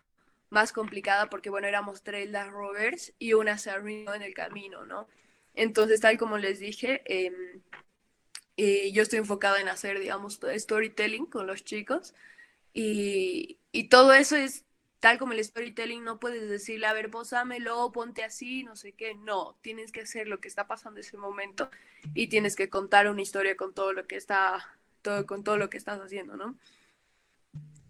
más 0.49 0.71
complicada 0.71 1.29
porque, 1.29 1.49
bueno, 1.49 1.67
éramos 1.67 2.03
tres 2.03 2.29
las 2.29 2.49
rovers 2.49 3.13
y 3.19 3.33
una 3.33 3.57
se 3.57 3.71
arruinó 3.71 4.13
en 4.13 4.21
el 4.21 4.33
camino, 4.33 4.85
¿no? 4.85 5.07
Entonces, 5.55 5.99
tal 6.01 6.17
como 6.17 6.37
les 6.37 6.59
dije, 6.59 7.01
em, 7.05 7.61
eh, 8.57 8.91
yo 8.91 9.01
estoy 9.01 9.19
enfocada 9.19 9.59
en 9.59 9.69
hacer, 9.69 9.99
digamos, 9.99 10.39
storytelling 10.55 11.25
con 11.25 11.47
los 11.47 11.63
chicos 11.63 12.13
y, 12.73 13.59
y, 13.71 13.89
todo 13.89 14.13
eso 14.13 14.35
es 14.35 14.64
tal 15.05 15.19
como 15.19 15.33
el 15.33 15.45
storytelling, 15.45 16.03
no 16.03 16.19
puedes 16.19 16.49
decirle, 16.49 16.87
a 16.87 16.93
ver, 16.93 17.11
posámelo, 17.11 17.91
ponte 17.91 18.23
así, 18.23 18.63
no 18.63 18.75
sé 18.75 18.93
qué, 18.93 19.13
no, 19.13 19.55
tienes 19.61 19.91
que 19.91 20.01
hacer 20.01 20.27
lo 20.27 20.39
que 20.39 20.47
está 20.47 20.65
pasando 20.65 20.99
en 20.99 21.05
ese 21.05 21.15
momento 21.15 21.69
y 22.15 22.25
tienes 22.25 22.55
que 22.55 22.71
contar 22.71 23.07
una 23.07 23.21
historia 23.21 23.55
con 23.55 23.75
todo 23.75 23.93
lo 23.93 24.07
que 24.07 24.15
está, 24.15 24.75
todo, 25.03 25.27
con 25.27 25.43
todo 25.43 25.57
lo 25.57 25.69
que 25.69 25.77
estás 25.77 25.99
haciendo, 25.99 26.37
¿no? 26.37 26.57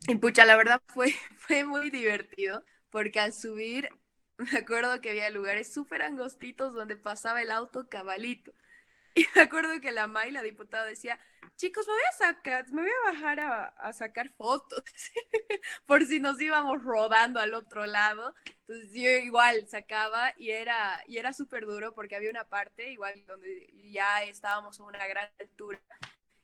Y 0.10 0.16
pucha, 0.16 0.44
la 0.44 0.58
verdad 0.58 0.82
fue, 0.94 1.16
fue 1.38 1.64
muy 1.64 1.90
divertido 1.90 2.66
porque 2.90 3.22
al 3.22 3.32
subir 3.32 3.88
me 4.38 4.58
acuerdo 4.58 5.00
que 5.00 5.12
había 5.12 5.30
lugares 5.30 5.74
súper 5.74 6.02
angostitos 6.02 6.74
donde 6.74 6.98
pasaba 6.98 7.42
el 7.42 7.50
auto 7.50 7.88
cabalito. 7.88 8.52
Y 9.18 9.26
me 9.34 9.44
acuerdo 9.44 9.80
que 9.80 9.94
la 9.94 10.08
May, 10.08 10.32
la 10.32 10.42
diputada, 10.42 10.86
decía, 10.86 11.18
chicos, 11.56 11.88
me 11.88 11.94
voy 11.94 12.02
a 12.10 12.18
sacar, 12.18 12.70
me 12.72 12.82
voy 12.82 12.92
a 12.92 13.12
bajar 13.12 13.40
a, 13.78 13.94
sacar 13.94 14.30
fotos, 14.30 14.84
por 15.86 16.06
si 16.06 16.20
nos 16.20 16.40
íbamos 16.42 16.84
rodando 16.84 17.40
al 17.40 17.54
otro 17.54 17.86
lado. 17.86 18.34
Entonces 18.68 18.92
yo 18.94 19.10
igual 19.10 19.68
sacaba 19.68 20.34
y 20.38 20.52
era, 20.52 21.02
y 21.08 21.18
era 21.18 21.34
súper 21.34 21.66
duro 21.66 21.94
porque 21.94 22.16
había 22.16 22.30
una 22.30 22.46
parte 22.46 22.92
igual 22.92 23.26
donde 23.26 23.72
ya 23.92 24.24
estábamos 24.24 24.80
a 24.80 24.84
una 24.84 25.06
gran 25.08 25.30
altura 25.40 25.82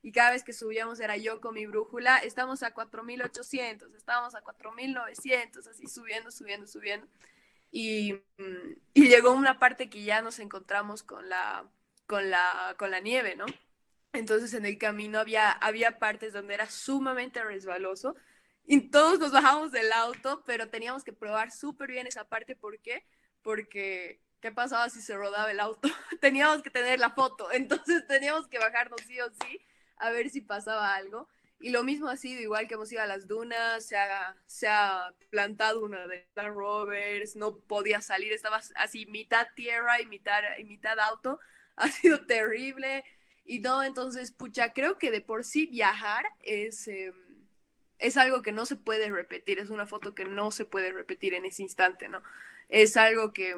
y 0.03 0.11
cada 0.11 0.31
vez 0.31 0.43
que 0.43 0.53
subíamos 0.53 0.99
era 0.99 1.15
yo 1.17 1.39
con 1.41 1.53
mi 1.53 1.65
brújula, 1.67 2.17
estamos 2.17 2.63
a 2.63 2.73
4.800, 2.73 3.95
estábamos 3.95 4.33
a 4.33 4.43
4.900, 4.43 5.67
así 5.67 5.87
subiendo, 5.87 6.31
subiendo, 6.31 6.65
subiendo. 6.67 7.07
Y, 7.71 8.15
y, 8.93 9.07
llegó 9.07 9.31
una 9.31 9.59
parte 9.59 9.89
que 9.89 10.03
ya 10.03 10.21
nos 10.21 10.39
encontramos 10.39 11.03
con 11.03 11.29
la, 11.29 11.69
con 12.07 12.29
la, 12.29 12.75
con 12.77 12.91
la 12.91 12.99
nieve, 12.99 13.35
¿no? 13.35 13.45
Entonces 14.13 14.53
en 14.53 14.65
el 14.65 14.77
camino 14.77 15.19
había, 15.19 15.51
había 15.51 15.99
partes 15.99 16.33
donde 16.33 16.53
era 16.53 16.69
sumamente 16.69 17.43
resbaloso 17.43 18.15
y 18.65 18.89
todos 18.89 19.19
nos 19.19 19.31
bajamos 19.31 19.71
del 19.71 19.91
auto, 19.91 20.43
pero 20.45 20.69
teníamos 20.69 21.03
que 21.03 21.13
probar 21.13 21.51
súper 21.51 21.91
bien 21.91 22.07
esa 22.07 22.25
parte. 22.25 22.55
¿Por 22.55 22.79
qué? 22.79 23.05
Porque 23.41 24.21
¿qué 24.41 24.51
pasaba 24.51 24.89
si 24.89 25.01
se 25.01 25.15
rodaba 25.15 25.51
el 25.51 25.59
auto? 25.59 25.87
teníamos 26.19 26.61
que 26.63 26.69
tener 26.69 26.99
la 26.99 27.11
foto, 27.11 27.51
entonces 27.51 28.05
teníamos 28.07 28.47
que 28.47 28.59
bajarnos 28.59 28.99
sí 29.07 29.19
o 29.21 29.29
sí 29.29 29.61
a 29.97 30.09
ver 30.09 30.29
si 30.29 30.41
pasaba 30.41 30.95
algo. 30.95 31.29
Y 31.59 31.69
lo 31.69 31.83
mismo 31.83 32.09
ha 32.09 32.17
sido, 32.17 32.41
igual 32.41 32.67
que 32.67 32.73
hemos 32.73 32.91
ido 32.91 33.03
a 33.03 33.05
las 33.05 33.27
dunas, 33.27 33.85
se 33.85 33.95
ha, 33.95 34.35
se 34.47 34.67
ha 34.67 35.13
plantado 35.29 35.81
una 35.83 36.07
de 36.07 36.27
las 36.33 36.47
rovers, 36.47 37.35
no 37.35 37.59
podía 37.59 38.01
salir, 38.01 38.33
estaba 38.33 38.61
así 38.75 39.05
mitad 39.05 39.47
tierra 39.55 40.01
y 40.01 40.07
mitad, 40.07 40.41
y 40.57 40.63
mitad 40.63 40.97
auto, 40.99 41.39
ha 41.75 41.87
sido 41.87 42.25
terrible. 42.25 43.03
Y 43.45 43.59
no, 43.59 43.83
entonces, 43.83 44.31
pucha, 44.31 44.73
creo 44.73 44.97
que 44.97 45.11
de 45.11 45.21
por 45.21 45.43
sí 45.43 45.65
viajar 45.67 46.25
es, 46.41 46.87
em, 46.87 47.13
es 47.99 48.17
algo 48.17 48.41
que 48.41 48.51
no 48.51 48.65
se 48.65 48.75
puede 48.75 49.09
repetir, 49.09 49.59
es 49.59 49.69
una 49.69 49.87
foto 49.87 50.15
que 50.15 50.25
no 50.25 50.51
se 50.51 50.65
puede 50.65 50.91
repetir 50.91 51.33
en 51.33 51.45
ese 51.45 51.63
instante, 51.63 52.07
¿no? 52.09 52.21
Es 52.69 52.97
algo 52.97 53.33
que 53.33 53.55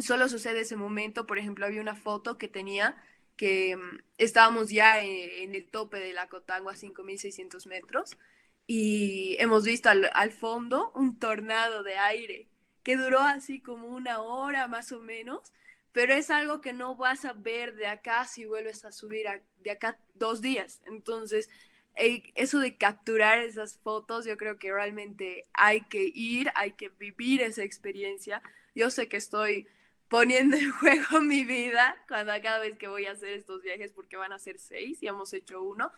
solo 0.00 0.28
sucede 0.28 0.60
ese 0.60 0.76
momento, 0.76 1.26
por 1.26 1.38
ejemplo, 1.38 1.66
había 1.66 1.80
una 1.80 1.96
foto 1.96 2.38
que 2.38 2.48
tenía 2.48 2.96
que 3.40 3.74
mm, 3.76 4.02
estábamos 4.18 4.70
ya 4.70 5.02
e, 5.02 5.42
en, 5.44 5.54
el 5.54 5.66
tope 5.66 5.98
de 5.98 6.12
la 6.12 6.28
Cotango 6.28 6.68
a 6.70 6.74
5.600 6.74 7.66
metros 7.66 8.18
y 8.66 9.36
hemos 9.38 9.64
visto 9.64 9.88
al, 9.88 10.10
al, 10.12 10.30
fondo 10.30 10.92
un 10.94 11.18
tornado 11.18 11.82
de 11.82 11.96
aire 11.96 12.48
que 12.82 12.96
duró 12.96 13.20
así 13.20 13.60
como 13.60 13.88
una 13.88 14.20
hora 14.20 14.68
más 14.68 14.92
o 14.92 15.00
menos, 15.00 15.52
pero 15.92 16.14
es 16.14 16.30
algo 16.30 16.60
que 16.60 16.72
no 16.72 16.94
vas 16.94 17.24
a 17.24 17.32
ver 17.32 17.74
de 17.74 17.86
acá 17.86 18.24
si 18.24 18.44
vuelves 18.44 18.84
a 18.84 18.92
subir 18.92 19.26
de 19.58 19.70
acá 19.70 19.98
dos 20.14 20.40
días. 20.40 20.80
Entonces, 20.86 21.48
eh, 21.96 22.22
eso 22.34 22.60
de 22.60 22.76
capturar 22.76 23.40
esas 23.40 23.78
fotos, 23.78 24.24
yo 24.24 24.36
creo 24.36 24.58
que 24.58 24.72
realmente 24.72 25.46
hay 25.52 25.82
que 25.82 26.10
ir, 26.14 26.50
hay 26.54 26.72
que 26.72 26.88
vivir 26.88 27.42
esa 27.42 27.64
experiencia. 27.64 28.42
Yo 28.74 28.90
sé 28.90 29.08
que 29.08 29.16
estoy 29.16 29.66
poniendo 30.08 30.56
en 30.56 30.70
juego 30.80 31.20
mi 31.20 31.44
vida 31.44 31.96
cuando 32.08 32.32
cada 32.42 32.60
vez 32.60 32.78
que 32.78 32.88
voy 32.88 33.06
a 33.06 33.12
hacer 33.12 33.30
estos 33.30 33.62
viajes, 33.62 33.92
porque 33.92 34.16
van 34.16 34.32
a 34.32 34.38
ser 34.38 34.58
seis 34.58 35.02
y 35.02 35.08
hemos 35.08 35.32
hecho 35.32 35.62
uno. 35.62 35.92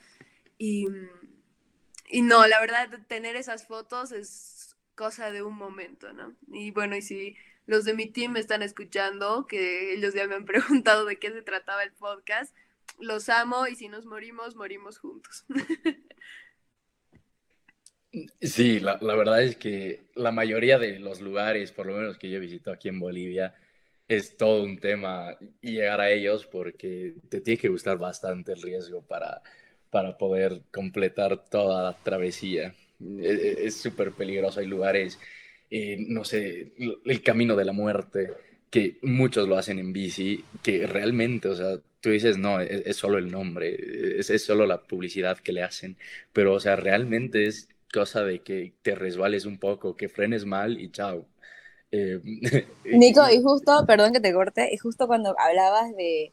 Y, 0.59 0.89
y 2.09 2.23
no, 2.23 2.47
la 2.47 2.61
verdad, 2.61 2.89
tener 3.09 3.37
esas 3.37 3.67
fotos 3.67 4.13
es 4.13 4.77
cosa 4.95 5.31
de 5.31 5.43
un 5.43 5.57
momento, 5.57 6.13
¿no? 6.13 6.35
Y 6.49 6.71
bueno, 6.71 6.97
y 6.97 7.03
si 7.03 7.37
los 7.67 7.85
de 7.85 7.95
mi 7.95 8.07
team 8.07 8.33
me 8.33 8.41
están 8.41 8.63
escuchando, 8.63 9.47
que 9.47 9.95
ellos 9.95 10.15
ya 10.15 10.27
me 10.27 10.35
han 10.35 10.45
preguntado 10.47 11.05
de 11.05 11.19
qué 11.19 11.31
se 11.31 11.43
trataba 11.43 11.83
el 11.83 11.93
podcast, 11.93 12.55
los 12.99 13.29
amo 13.29 13.67
y 13.67 13.77
si 13.77 13.89
nos 13.89 14.07
morimos, 14.07 14.57
morimos 14.57 14.99
juntos. 14.99 15.45
Sí, 18.43 18.79
la, 18.79 18.99
verdad 18.99 19.43
es 19.43 19.57
que 19.57 20.05
la 20.15 20.33
mayoría 20.33 20.79
de 20.79 20.99
los 20.99 21.23
lugares, 21.23 21.73
por 21.73 21.87
lo 21.87 21.97
menos 21.97 22.19
que 22.19 22.29
yo 22.29 22.41
visito 22.41 22.71
aquí 22.71 22.89
en 22.89 23.01
Bolivia, 23.01 23.55
es 24.07 24.37
todo 24.37 24.65
un 24.65 24.79
tema 24.79 25.39
llegar 25.63 26.01
a 26.03 26.11
ellos 26.11 26.45
porque 26.47 27.15
te 27.31 27.41
tiene 27.41 27.59
que 27.59 27.69
gustar 27.69 27.97
bastante 27.97 28.53
el 28.53 28.61
riesgo 28.61 29.01
para, 29.01 29.43
para 29.89 30.19
poder 30.19 30.63
completar 30.71 31.43
toda 31.49 31.85
la 31.85 31.97
travesía. 32.03 32.75
E, 33.01 33.27
e, 33.27 33.67
es 33.67 33.81
súper 33.81 34.13
peligroso, 34.13 34.61
hay 34.61 34.67
lugares, 34.67 35.19
eh, 35.75 35.97
no 35.99 36.23
sé, 36.23 36.73
el 37.07 37.23
camino 37.23 37.57
de 37.57 37.65
la 37.65 37.73
muerte, 37.73 38.31
que 38.69 38.99
muchos 39.01 39.49
lo 39.49 39.57
hacen 39.57 39.79
en 39.79 39.95
bici, 39.95 40.45
que 40.63 40.87
realmente, 40.87 41.49
o 41.49 41.57
sea, 41.57 41.79
tú 42.03 42.11
dices, 42.11 42.37
no, 42.37 42.61
es, 42.61 42.83
es 42.85 42.97
solo 42.99 43.17
el 43.17 43.31
nombre, 43.31 44.19
es, 44.19 44.29
es, 44.29 44.45
solo 44.45 44.67
la 44.67 44.83
publicidad 44.83 45.39
que 45.39 45.53
le 45.53 45.63
hacen, 45.63 45.97
pero, 46.35 46.53
o 46.53 46.61
sea, 46.61 46.77
realmente 46.77 47.47
es 47.47 47.71
cosa 47.91 48.23
de 48.23 48.41
que 48.41 48.75
te 48.83 48.95
resbales 48.95 49.47
un 49.47 49.57
poco, 49.59 49.97
que 49.97 50.11
frenes 50.11 50.45
mal 50.45 50.79
y 50.79 50.91
chao, 50.91 51.27
eh, 51.91 52.21
Nico, 52.85 53.23
y 53.31 53.41
justo, 53.41 53.87
perdón 53.87 54.13
que 54.13 54.21
te 54.21 54.35
corte, 54.35 54.69
y 54.75 54.77
justo 54.77 55.07
cuando 55.07 55.35
hablabas 55.39 55.97
de, 55.97 56.33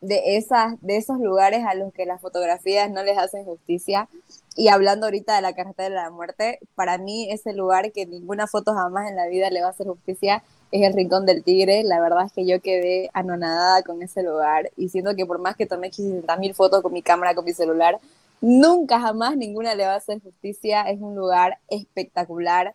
de, 0.00 0.36
esas, 0.36 0.80
de 0.80 0.96
esos 0.96 1.18
lugares 1.18 1.64
a 1.66 1.74
los 1.74 1.92
que 1.92 2.06
las 2.06 2.20
fotografías 2.20 2.90
no 2.90 3.02
les 3.02 3.18
hacen 3.18 3.44
justicia, 3.44 4.08
y 4.56 4.68
hablando 4.68 5.06
ahorita 5.06 5.36
de 5.36 5.42
la 5.42 5.54
carretera 5.54 5.88
de 5.88 5.94
la 5.94 6.10
muerte, 6.10 6.58
para 6.74 6.98
mí 6.98 7.30
ese 7.30 7.52
lugar 7.52 7.92
que 7.92 8.06
ninguna 8.06 8.46
foto 8.46 8.74
jamás 8.74 9.08
en 9.08 9.16
la 9.16 9.26
vida 9.28 9.50
le 9.50 9.60
va 9.62 9.68
a 9.68 9.70
hacer 9.70 9.86
justicia 9.86 10.42
es 10.72 10.82
el 10.82 10.92
Rincón 10.92 11.24
del 11.24 11.44
Tigre. 11.44 11.82
La 11.84 12.00
verdad 12.00 12.26
es 12.26 12.32
que 12.32 12.46
yo 12.46 12.60
quedé 12.60 13.10
anonadada 13.12 13.82
con 13.82 14.02
ese 14.02 14.22
lugar 14.22 14.70
y 14.76 14.88
siento 14.88 15.14
que 15.14 15.26
por 15.26 15.38
más 15.38 15.56
que 15.56 15.66
tomé 15.66 15.90
500 15.90 16.38
mil 16.38 16.54
fotos 16.54 16.82
con 16.82 16.92
mi 16.92 17.02
cámara, 17.02 17.34
con 17.34 17.44
mi 17.44 17.52
celular, 17.52 17.98
nunca 18.40 19.00
jamás 19.00 19.36
ninguna 19.36 19.74
le 19.74 19.86
va 19.86 19.94
a 19.94 19.96
hacer 19.96 20.20
justicia. 20.20 20.82
Es 20.82 21.00
un 21.00 21.14
lugar 21.14 21.58
espectacular 21.68 22.74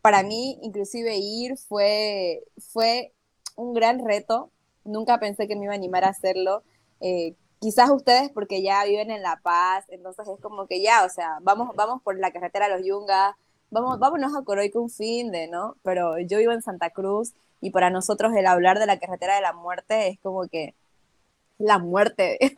para 0.00 0.22
mí, 0.22 0.58
inclusive 0.62 1.16
ir 1.16 1.56
fue, 1.56 2.44
fue 2.56 3.12
un 3.56 3.74
gran 3.74 4.04
reto. 4.04 4.50
Nunca 4.88 5.18
pensé 5.20 5.46
que 5.46 5.56
me 5.56 5.64
iba 5.64 5.72
a 5.72 5.76
animar 5.76 6.04
a 6.04 6.08
hacerlo. 6.08 6.62
Eh, 7.00 7.34
quizás 7.60 7.90
ustedes 7.90 8.30
porque 8.30 8.62
ya 8.62 8.84
viven 8.84 9.10
en 9.10 9.22
La 9.22 9.40
Paz, 9.42 9.84
entonces 9.88 10.26
es 10.28 10.40
como 10.40 10.66
que 10.66 10.82
ya, 10.82 11.04
o 11.04 11.08
sea, 11.08 11.38
vamos, 11.42 11.74
vamos 11.76 12.02
por 12.02 12.18
la 12.18 12.32
carretera 12.32 12.68
de 12.68 12.76
los 12.76 12.86
Yungas, 12.86 13.34
vamos, 13.70 13.98
vámonos 13.98 14.34
a 14.36 14.42
Coroico 14.42 14.80
con 14.80 14.90
fin 14.90 15.30
de, 15.30 15.48
¿no? 15.48 15.76
Pero 15.82 16.18
yo 16.18 16.38
vivo 16.38 16.52
en 16.52 16.62
Santa 16.62 16.90
Cruz 16.90 17.34
y 17.60 17.70
para 17.70 17.90
nosotros 17.90 18.32
el 18.34 18.46
hablar 18.46 18.78
de 18.78 18.86
la 18.86 18.98
carretera 18.98 19.34
de 19.34 19.42
la 19.42 19.52
muerte 19.52 20.08
es 20.08 20.18
como 20.20 20.46
que 20.48 20.74
la 21.58 21.78
muerte 21.78 22.38
es, 22.40 22.52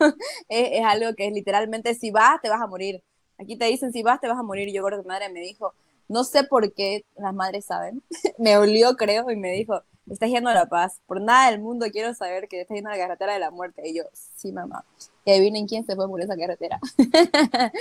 es, 0.48 0.84
algo 0.84 1.14
que 1.14 1.26
es 1.26 1.32
literalmente 1.32 1.94
si 1.94 2.10
vas 2.10 2.40
te 2.42 2.48
vas 2.48 2.60
a 2.60 2.66
morir. 2.66 3.02
Aquí 3.38 3.56
te 3.56 3.64
dicen 3.66 3.92
si 3.92 4.02
vas 4.02 4.20
te 4.20 4.28
vas 4.28 4.38
a 4.38 4.42
morir. 4.42 4.70
Yo 4.72 4.84
creo 4.84 4.98
que 4.98 5.04
mi 5.04 5.08
madre 5.08 5.30
me 5.30 5.40
dijo, 5.40 5.72
no 6.08 6.24
sé 6.24 6.44
por 6.44 6.74
qué 6.74 7.04
las 7.16 7.32
madres 7.32 7.64
saben. 7.66 8.02
me 8.38 8.58
olió, 8.58 8.96
creo, 8.96 9.30
y 9.30 9.36
me 9.36 9.52
dijo, 9.52 9.82
estás 10.08 10.30
yendo 10.30 10.50
a 10.50 10.54
La 10.54 10.66
Paz. 10.66 11.00
Por 11.06 11.20
nada 11.20 11.50
del 11.50 11.60
mundo 11.60 11.86
quiero 11.90 12.14
saber 12.14 12.48
que 12.48 12.60
estás 12.60 12.74
yendo 12.74 12.90
a 12.90 12.94
la 12.94 12.98
carretera 12.98 13.34
de 13.34 13.38
la 13.38 13.50
muerte. 13.50 13.82
Y 13.88 13.96
yo, 13.96 14.04
sí, 14.12 14.52
mamá. 14.52 14.84
Y 15.24 15.32
adivinen 15.32 15.66
quién 15.66 15.84
se 15.84 15.94
fue 15.96 16.08
por 16.08 16.20
esa 16.20 16.36
carretera. 16.36 16.80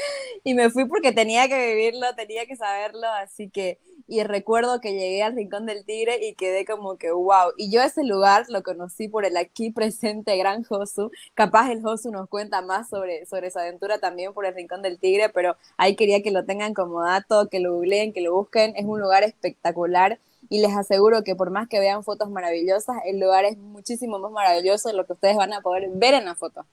y 0.43 0.53
me 0.53 0.69
fui 0.69 0.85
porque 0.85 1.13
tenía 1.13 1.47
que 1.47 1.67
vivirlo, 1.67 2.05
tenía 2.15 2.45
que 2.45 2.55
saberlo. 2.55 3.07
Así 3.07 3.49
que, 3.49 3.79
y 4.07 4.23
recuerdo 4.23 4.81
que 4.81 4.91
llegué 4.91 5.23
al 5.23 5.35
Rincón 5.35 5.65
del 5.65 5.85
Tigre 5.85 6.25
y 6.27 6.35
quedé 6.35 6.65
como 6.65 6.97
que, 6.97 7.11
wow. 7.11 7.53
Y 7.57 7.71
yo 7.71 7.81
ese 7.81 8.03
lugar 8.03 8.45
lo 8.49 8.61
conocí 8.61 9.07
por 9.07 9.25
el 9.25 9.37
aquí 9.37 9.71
presente 9.71 10.35
gran 10.37 10.63
Josu. 10.63 11.11
Capaz 11.33 11.71
el 11.71 11.81
Josu 11.81 12.11
nos 12.11 12.27
cuenta 12.27 12.61
más 12.61 12.89
sobre, 12.89 13.25
sobre 13.25 13.51
su 13.51 13.59
aventura 13.59 13.99
también 13.99 14.33
por 14.33 14.45
el 14.45 14.53
Rincón 14.53 14.81
del 14.81 14.99
Tigre, 14.99 15.29
pero 15.29 15.55
ahí 15.77 15.95
quería 15.95 16.21
que 16.21 16.31
lo 16.31 16.45
tengan 16.45 16.73
como 16.73 17.01
dato, 17.01 17.47
que 17.49 17.59
lo 17.59 17.73
googleen, 17.75 18.13
que 18.13 18.21
lo 18.21 18.35
busquen. 18.35 18.75
Es 18.75 18.85
un 18.85 18.99
lugar 18.99 19.23
espectacular 19.23 20.19
y 20.49 20.61
les 20.61 20.75
aseguro 20.75 21.23
que 21.23 21.35
por 21.35 21.51
más 21.51 21.67
que 21.67 21.79
vean 21.79 22.03
fotos 22.03 22.29
maravillosas, 22.29 22.97
el 23.05 23.19
lugar 23.19 23.45
es 23.45 23.57
muchísimo 23.57 24.19
más 24.19 24.31
maravilloso 24.31 24.89
de 24.89 24.95
lo 24.95 25.05
que 25.05 25.13
ustedes 25.13 25.35
van 25.35 25.53
a 25.53 25.61
poder 25.61 25.89
ver 25.93 26.15
en 26.15 26.25
la 26.25 26.35
foto. 26.35 26.65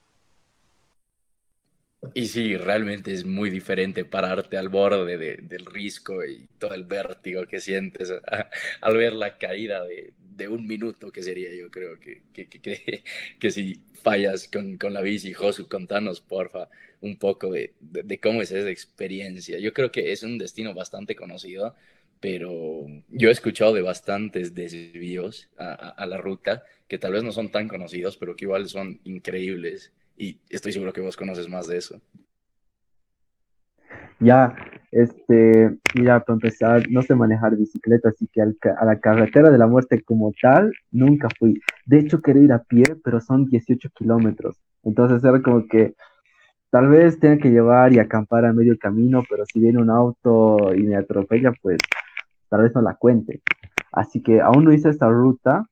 Y 2.15 2.29
sí, 2.29 2.57
realmente 2.57 3.13
es 3.13 3.25
muy 3.25 3.51
diferente 3.51 4.05
pararte 4.05 4.57
al 4.57 4.69
borde 4.69 5.19
de, 5.19 5.37
del 5.43 5.67
risco 5.67 6.25
y 6.25 6.49
todo 6.59 6.75
el 6.75 6.85
vértigo 6.85 7.47
que 7.47 7.61
sientes 7.61 8.13
al 8.81 8.97
ver 8.97 9.13
la 9.13 9.39
caída 9.39 9.85
de, 9.85 10.13
de, 10.19 10.49
un 10.49 10.67
minuto, 10.67 11.11
que 11.11 11.23
sería 11.23 11.55
yo 11.55 11.71
creo 11.71 11.99
que, 11.99 12.23
que, 12.33 12.49
que, 12.49 13.03
que 13.39 13.51
si 13.51 13.83
fallas 14.03 14.49
con, 14.49 14.79
con, 14.79 14.95
la 14.95 15.01
bici, 15.01 15.33
Josu, 15.33 15.69
contanos 15.69 16.21
porfa 16.21 16.69
un 17.01 17.19
poco 17.19 17.51
de, 17.51 17.75
de, 17.81 18.21
cómo 18.21 18.41
es 18.43 18.53
esa 18.53 18.71
experiencia. 18.71 19.59
Yo 19.59 19.73
creo 19.73 19.91
que 19.91 20.13
es 20.13 20.23
un 20.23 20.39
destino 20.39 20.75
bastante 20.75 21.17
conocido, 21.17 21.75
pero 22.29 22.87
yo 23.09 23.29
he 23.29 23.31
escuchado 23.31 23.73
de 23.73 23.83
bastantes 23.83 24.53
desvíos 24.53 25.49
a, 25.57 26.05
la 26.07 26.19
ruta 26.19 26.65
que 26.89 26.99
tal 26.99 27.13
vez 27.13 27.23
no 27.23 27.31
son 27.31 27.53
tan 27.53 27.69
conocidos, 27.69 28.17
pero 28.17 28.35
que 28.35 28.47
igual 28.47 28.67
son 28.67 28.99
increíbles 29.05 29.93
y 30.17 30.41
estoy 30.51 30.73
seguro 30.73 30.93
que 30.93 31.01
vos 31.01 31.17
conoces 31.17 31.49
más 31.49 31.69
de 31.69 31.77
eso. 31.77 32.01
Ya, 34.19 34.57
este, 34.91 35.79
mira, 35.95 36.19
para 36.19 36.35
empezar, 36.35 36.91
no 36.91 37.01
sé 37.03 37.15
manejar 37.15 37.57
bicicleta, 37.57 38.09
así 38.09 38.27
que 38.27 38.43
a 38.43 38.85
la 38.85 38.99
carretera 38.99 39.51
de 39.51 39.59
la 39.59 39.69
muerte 39.69 40.03
como 40.03 40.33
tal, 40.43 40.73
nunca 40.91 41.29
fui. 41.39 41.61
De 41.85 42.01
hecho, 42.01 42.21
quería 42.21 42.43
ir 42.43 42.53
a 42.53 42.65
pie, 42.65 42.83
pero 43.05 43.21
son 43.21 43.47
18 43.47 43.89
kilómetros. 43.91 44.57
Entonces 44.83 45.23
era 45.23 45.41
como 45.43 45.65
que 45.69 45.95
tal 46.71 46.89
vez 46.89 47.21
tenga 47.21 47.39
que 47.39 47.51
llevar 47.51 47.93
y 47.93 48.01
acampar 48.01 48.45
a 48.47 48.53
medio 48.53 48.77
camino, 48.79 49.23
pero 49.31 49.45
si 49.47 49.61
viene 49.61 49.81
un 49.81 49.91
auto 49.91 50.75
y 50.75 50.83
me 50.83 50.97
atropella, 50.97 51.53
pues 51.63 51.79
tal 52.49 52.63
vez 52.63 52.75
no 52.75 52.83
la 52.83 52.95
cuente. 52.95 53.43
Así 53.93 54.23
que 54.23 54.41
aún 54.41 54.65
no 54.65 54.73
hice 54.73 54.91
esta 54.91 55.09
ruta, 55.09 55.67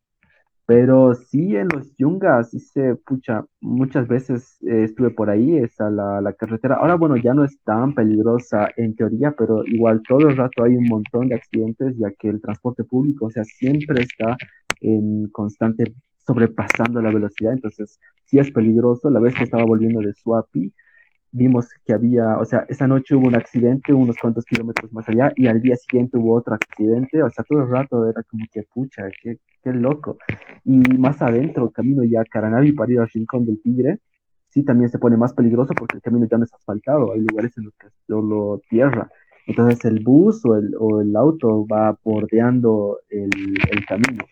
pero 0.67 1.15
sí 1.15 1.57
en 1.57 1.69
los 1.69 1.95
yungas 1.97 2.55
hice, 2.55 2.95
pucha, 2.97 3.45
muchas 3.61 4.09
veces 4.09 4.57
eh, 4.63 4.85
estuve 4.85 5.11
por 5.11 5.29
ahí, 5.29 5.59
está 5.59 5.91
la, 5.91 6.21
la, 6.23 6.33
carretera. 6.33 6.77
Ahora, 6.77 6.95
bueno, 6.95 7.17
ya 7.17 7.35
no 7.35 7.45
es 7.45 7.61
tan 7.65 7.95
peligrosa 7.95 8.69
en 8.77 8.97
teoría, 8.97 9.33
pero 9.33 9.65
igual 9.67 10.03
todo 10.09 10.29
el 10.29 10.37
rato 10.37 10.65
hay 10.65 10.77
un 10.77 10.87
montón 10.87 11.29
de 11.29 11.35
accidentes, 11.35 11.97
ya 11.99 12.11
que 12.19 12.29
el 12.31 12.41
transporte 12.41 12.85
público, 12.85 13.27
o 13.27 13.31
sea, 13.31 13.45
siempre 13.45 14.03
está 14.05 14.37
en 14.81 15.29
constante 15.31 15.95
sobrepasando 16.27 17.03
la 17.03 17.13
velocidad, 17.13 17.53
entonces 17.53 17.99
sí 18.25 18.39
es 18.39 18.51
peligroso. 18.51 19.11
La 19.11 19.21
vez 19.21 19.35
que 19.35 19.45
estaba 19.45 19.65
volviendo 19.65 20.01
de 20.01 20.15
Suapi, 20.15 20.73
vimos 21.35 21.69
que 21.85 21.93
había, 21.93 22.39
o 22.39 22.45
sea, 22.45 22.65
esa 22.69 22.87
noche 22.87 23.17
hubo 23.17 23.27
un 23.27 23.35
accidente 23.35 23.93
unos 23.93 24.17
cuantos 24.17 24.45
kilómetros 24.45 24.93
más 24.93 25.09
allá 25.09 25.33
y 25.35 25.49
al 25.49 25.61
día 25.61 25.75
siguiente 25.75 26.17
hubo 26.17 26.35
otro 26.35 26.55
accidente, 26.55 27.23
o 27.23 27.29
sea, 27.29 27.45
todo 27.45 27.63
el 27.63 27.71
rato 27.71 28.09
era 28.09 28.23
como 28.23 28.45
que 28.53 28.63
pucha, 28.63 29.09
qué, 29.21 29.39
qué 29.63 29.73
loco. 29.73 30.17
Y 30.65 30.79
más 30.97 31.21
adentro, 31.23 31.71
camino 31.71 32.05
ya 32.05 32.21
a 32.21 32.25
Caranavi 32.25 32.73
para 32.73 32.93
ir 32.93 33.01
al 33.01 33.09
Rincón 33.09 33.45
del 33.47 33.61
Tigre, 33.61 33.99
sí 34.51 34.63
también 34.63 34.91
se 34.91 35.01
pone 35.01 35.17
más 35.17 35.35
peligroso 35.35 35.75
porque 35.77 35.97
el 35.97 36.03
camino 36.03 36.29
ya 36.31 36.39
no 36.39 36.45
es 36.45 36.55
asfaltado, 36.55 37.13
hay 37.13 37.21
lugares 37.21 37.59
en 37.59 37.65
los 37.65 37.75
que 37.75 37.89
solo 38.07 38.61
tierra. 38.71 39.11
Entonces 39.49 39.85
el 39.87 40.05
bus 40.05 40.45
o 40.47 40.55
el, 40.55 40.73
o 40.79 41.01
el 41.01 41.15
auto 41.17 41.67
va 41.67 41.99
bordeando 42.05 43.01
el, 43.11 43.31
el 43.73 43.87
camino. 43.87 44.25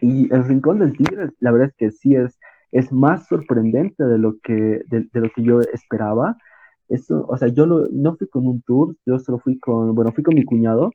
Y 0.00 0.32
el 0.32 0.44
Rincón 0.44 0.78
del 0.78 0.96
Tigre, 0.96 1.28
la 1.40 1.50
verdad 1.52 1.68
es 1.68 1.74
que 1.74 1.90
sí 1.90 2.14
es 2.14 2.38
es 2.76 2.92
más 2.92 3.26
sorprendente 3.26 4.04
de 4.04 4.18
lo 4.18 4.38
que, 4.42 4.82
de, 4.88 5.08
lo 5.12 5.30
que 5.30 5.42
yo 5.42 5.60
esperaba. 5.60 6.36
Eso, 6.88 7.24
o 7.26 7.36
sea, 7.36 7.48
yo 7.48 7.66
no 7.66 8.16
fui 8.16 8.28
con 8.28 8.46
un 8.46 8.62
tour, 8.62 8.94
yo 9.06 9.18
solo 9.18 9.38
fui 9.38 9.58
con, 9.58 9.94
bueno, 9.94 10.12
fui 10.12 10.22
con 10.22 10.34
mi 10.34 10.44
cuñado 10.44 10.92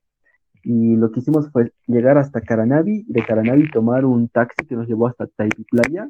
y 0.63 0.95
lo 0.95 1.11
que 1.11 1.21
hicimos 1.21 1.51
fue 1.51 1.73
llegar 1.87 2.17
hasta 2.17 2.41
Caranavi 2.41 3.05
y 3.07 3.11
de 3.13 3.25
Caranavi 3.25 3.71
tomar 3.71 4.05
un 4.05 4.29
taxi 4.29 4.65
que 4.67 4.75
nos 4.75 4.87
llevó 4.87 5.07
hasta 5.07 5.25
Taipi 5.25 5.63
Playa 5.63 6.07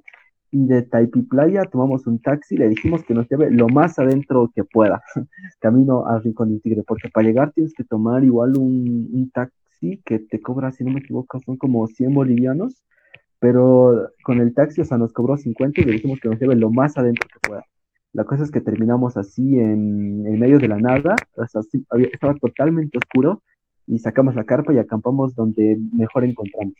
y 0.51 0.67
de 0.67 0.82
Taipi 0.82 1.22
Playa 1.24 1.63
tomamos 1.63 2.05
un 2.05 2.19
taxi 2.19 2.55
y 2.55 2.57
le 2.57 2.67
dijimos 2.67 3.03
que 3.05 3.13
nos 3.13 3.30
lleve 3.30 3.49
lo 3.49 3.69
más 3.69 3.97
adentro 3.97 4.51
que 4.53 4.65
pueda, 4.65 5.01
camino 5.61 6.05
al 6.05 6.22
Rincón 6.22 6.49
del 6.49 6.61
Tigre, 6.61 6.84
porque 6.86 7.09
para 7.09 7.26
llegar 7.26 7.53
tienes 7.53 7.74
que 7.74 7.86
tomar 7.86 8.26
igual 8.26 8.57
un, 8.57 9.09
un 9.13 9.32
taxi 9.32 10.01
que 10.05 10.19
te 10.19 10.41
cobra, 10.41 10.72
si 10.74 10.84
no 10.84 10.91
me 10.91 10.99
equivoco, 10.99 11.39
son 11.39 11.55
como 11.55 11.88
100 11.88 12.13
bolivianos 12.13 12.84
pero 13.41 14.11
con 14.23 14.39
el 14.39 14.53
taxi, 14.53 14.81
o 14.81 14.85
sea, 14.85 14.99
nos 14.99 15.13
cobró 15.13 15.35
50 15.35 15.81
y 15.81 15.83
le 15.83 15.93
dijimos 15.93 16.19
que 16.21 16.29
nos 16.29 16.39
lleve 16.39 16.55
lo 16.55 16.69
más 16.69 16.95
adentro 16.95 17.27
que 17.27 17.39
pueda. 17.49 17.65
La 18.13 18.23
cosa 18.23 18.43
es 18.43 18.51
que 18.51 18.61
terminamos 18.61 19.17
así 19.17 19.57
en, 19.57 20.27
en 20.27 20.39
medio 20.39 20.59
de 20.59 20.67
la 20.67 20.77
nada, 20.77 21.15
o 21.35 21.47
sea, 21.47 21.61
estaba 22.11 22.35
totalmente 22.35 22.99
oscuro 22.99 23.41
y 23.87 23.97
sacamos 23.97 24.35
la 24.35 24.43
carpa 24.43 24.73
y 24.73 24.77
acampamos 24.77 25.33
donde 25.33 25.75
mejor 25.91 26.23
encontramos. 26.23 26.75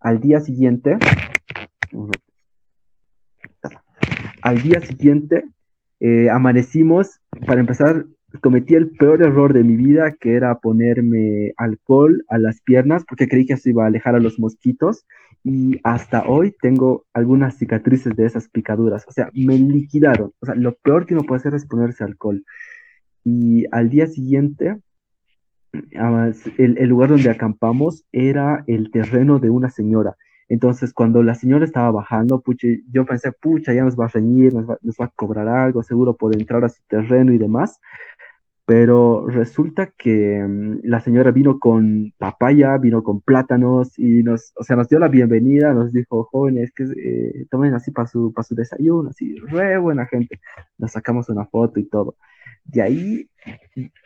Al 0.00 0.20
día 0.20 0.40
siguiente, 0.40 0.98
al 4.42 4.60
día 4.60 4.80
siguiente, 4.82 5.44
eh, 6.00 6.28
amanecimos, 6.28 7.20
para 7.46 7.60
empezar, 7.60 8.04
cometí 8.42 8.74
el 8.74 8.90
peor 8.90 9.22
error 9.22 9.54
de 9.54 9.64
mi 9.64 9.76
vida, 9.76 10.12
que 10.20 10.34
era 10.34 10.58
ponerme 10.58 11.54
alcohol 11.56 12.22
a 12.28 12.36
las 12.36 12.60
piernas, 12.60 13.02
porque 13.08 13.28
creí 13.28 13.46
que 13.46 13.54
eso 13.54 13.70
iba 13.70 13.84
a 13.84 13.86
alejar 13.86 14.14
a 14.14 14.20
los 14.20 14.38
mosquitos, 14.38 15.06
y 15.44 15.80
hasta 15.82 16.24
hoy 16.26 16.54
tengo 16.60 17.04
algunas 17.12 17.56
cicatrices 17.56 18.14
de 18.14 18.26
esas 18.26 18.48
picaduras, 18.48 19.04
o 19.08 19.12
sea, 19.12 19.30
me 19.34 19.58
liquidaron, 19.58 20.32
o 20.40 20.46
sea, 20.46 20.54
lo 20.54 20.74
peor 20.74 21.06
que 21.06 21.14
uno 21.14 21.24
puede 21.24 21.40
hacer 21.40 21.54
es 21.54 21.66
ponerse 21.66 22.04
alcohol. 22.04 22.44
Y 23.24 23.66
al 23.72 23.88
día 23.90 24.06
siguiente, 24.06 24.78
el, 25.82 26.78
el 26.78 26.88
lugar 26.88 27.10
donde 27.10 27.30
acampamos 27.30 28.04
era 28.12 28.64
el 28.66 28.90
terreno 28.90 29.38
de 29.38 29.50
una 29.50 29.70
señora. 29.70 30.16
Entonces, 30.48 30.92
cuando 30.92 31.22
la 31.22 31.34
señora 31.34 31.64
estaba 31.64 31.90
bajando, 31.90 32.40
pucha, 32.40 32.68
yo 32.90 33.06
pensé, 33.06 33.32
pucha, 33.32 33.72
ya 33.72 33.84
nos 33.84 33.98
va 33.98 34.04
a 34.04 34.08
reñir, 34.08 34.52
nos 34.52 34.66
va, 34.68 35.04
a 35.06 35.08
cobrar 35.08 35.48
algo, 35.48 35.82
seguro 35.82 36.14
por 36.14 36.34
entrar 36.36 36.62
a 36.64 36.68
su 36.68 36.82
terreno 36.88 37.32
y 37.32 37.38
demás 37.38 37.80
pero 38.72 39.26
resulta 39.26 39.92
que 39.98 40.42
mm, 40.42 40.78
la 40.84 41.00
señora 41.00 41.30
vino 41.30 41.58
con 41.58 42.14
papaya, 42.16 42.78
vino 42.78 43.02
con 43.02 43.20
plátanos 43.20 43.98
y 43.98 44.22
nos, 44.22 44.54
o 44.56 44.64
sea, 44.64 44.76
nos 44.76 44.88
dio 44.88 44.98
la 44.98 45.08
bienvenida, 45.08 45.74
nos 45.74 45.92
dijo, 45.92 46.24
jóvenes, 46.32 46.72
que 46.74 46.84
eh, 46.84 47.46
tomen 47.50 47.74
así 47.74 47.90
para 47.90 48.08
su, 48.08 48.32
para 48.32 48.44
su 48.44 48.54
desayuno, 48.54 49.10
así, 49.10 49.36
re 49.40 49.76
buena 49.76 50.06
gente. 50.06 50.40
Nos 50.78 50.92
sacamos 50.92 51.28
una 51.28 51.44
foto 51.44 51.80
y 51.80 51.84
todo. 51.84 52.16
De 52.64 52.80
ahí, 52.80 53.28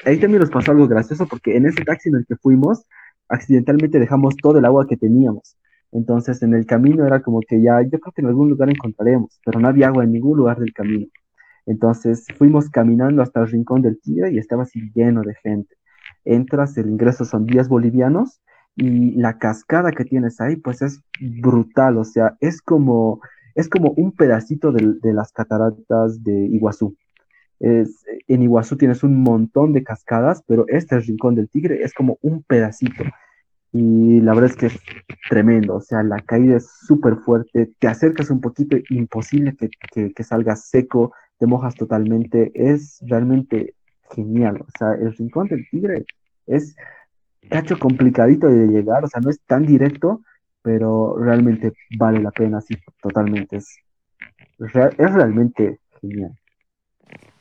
ahí 0.04 0.18
también 0.18 0.40
nos 0.40 0.50
pasó 0.50 0.72
algo 0.72 0.88
gracioso 0.88 1.28
porque 1.28 1.56
en 1.56 1.66
ese 1.66 1.84
taxi 1.84 2.08
en 2.08 2.16
el 2.16 2.26
que 2.26 2.34
fuimos, 2.34 2.86
accidentalmente 3.28 4.00
dejamos 4.00 4.34
todo 4.36 4.58
el 4.58 4.64
agua 4.64 4.88
que 4.88 4.96
teníamos. 4.96 5.56
Entonces, 5.92 6.42
en 6.42 6.54
el 6.54 6.66
camino 6.66 7.06
era 7.06 7.22
como 7.22 7.38
que 7.40 7.62
ya, 7.62 7.82
yo 7.82 8.00
creo 8.00 8.12
que 8.12 8.22
en 8.22 8.26
algún 8.26 8.50
lugar 8.50 8.68
encontraremos, 8.68 9.38
pero 9.44 9.60
no 9.60 9.68
había 9.68 9.86
agua 9.86 10.02
en 10.02 10.10
ningún 10.10 10.38
lugar 10.38 10.58
del 10.58 10.72
camino. 10.72 11.06
Entonces 11.66 12.26
fuimos 12.38 12.70
caminando 12.70 13.22
hasta 13.22 13.40
el 13.40 13.48
rincón 13.48 13.82
del 13.82 14.00
Tigre 14.00 14.32
y 14.32 14.38
estaba 14.38 14.62
así 14.62 14.90
lleno 14.94 15.22
de 15.22 15.34
gente. 15.34 15.76
Entras, 16.24 16.76
el 16.78 16.88
ingreso 16.88 17.24
son 17.24 17.44
10 17.44 17.68
bolivianos 17.68 18.40
y 18.76 19.12
la 19.12 19.38
cascada 19.38 19.90
que 19.90 20.04
tienes 20.04 20.40
ahí 20.40 20.56
pues 20.56 20.82
es 20.82 21.00
brutal, 21.20 21.98
o 21.98 22.04
sea, 22.04 22.36
es 22.40 22.62
como, 22.62 23.20
es 23.54 23.68
como 23.68 23.90
un 23.92 24.12
pedacito 24.12 24.70
de, 24.70 24.94
de 25.02 25.12
las 25.12 25.32
cataratas 25.32 26.22
de 26.22 26.46
Iguazú. 26.46 26.96
En 27.58 28.42
Iguazú 28.42 28.76
tienes 28.76 29.02
un 29.02 29.22
montón 29.22 29.72
de 29.72 29.82
cascadas, 29.82 30.42
pero 30.46 30.66
este 30.68 30.98
rincón 31.00 31.34
del 31.34 31.48
Tigre 31.48 31.82
es 31.82 31.94
como 31.94 32.18
un 32.20 32.42
pedacito. 32.42 33.02
Y 33.72 34.20
la 34.20 34.34
verdad 34.34 34.50
es 34.50 34.56
que 34.56 34.66
es 34.66 34.80
tremendo, 35.28 35.76
o 35.76 35.80
sea, 35.80 36.02
la 36.02 36.20
caída 36.20 36.56
es 36.56 36.70
súper 36.86 37.16
fuerte, 37.16 37.72
te 37.78 37.88
acercas 37.88 38.30
un 38.30 38.40
poquito, 38.40 38.76
imposible 38.88 39.54
que, 39.56 40.14
que 40.14 40.22
salgas 40.22 40.68
seco, 40.68 41.12
te 41.38 41.46
mojas 41.46 41.74
totalmente, 41.74 42.52
es 42.54 42.98
realmente 43.06 43.74
genial. 44.14 44.62
O 44.62 44.78
sea, 44.78 44.92
el 44.92 45.14
Rincón 45.16 45.48
del 45.48 45.68
Tigre 45.70 46.04
es 46.46 46.76
cacho 47.48 47.78
complicadito 47.78 48.48
de 48.48 48.66
llegar, 48.66 49.04
o 49.04 49.08
sea, 49.08 49.20
no 49.20 49.30
es 49.30 49.40
tan 49.42 49.66
directo, 49.66 50.22
pero 50.62 51.16
realmente 51.16 51.72
vale 51.98 52.20
la 52.20 52.30
pena, 52.30 52.60
sí, 52.60 52.74
totalmente. 53.00 53.56
Es, 53.56 53.78
es 54.58 55.12
realmente 55.12 55.80
genial. 56.00 56.32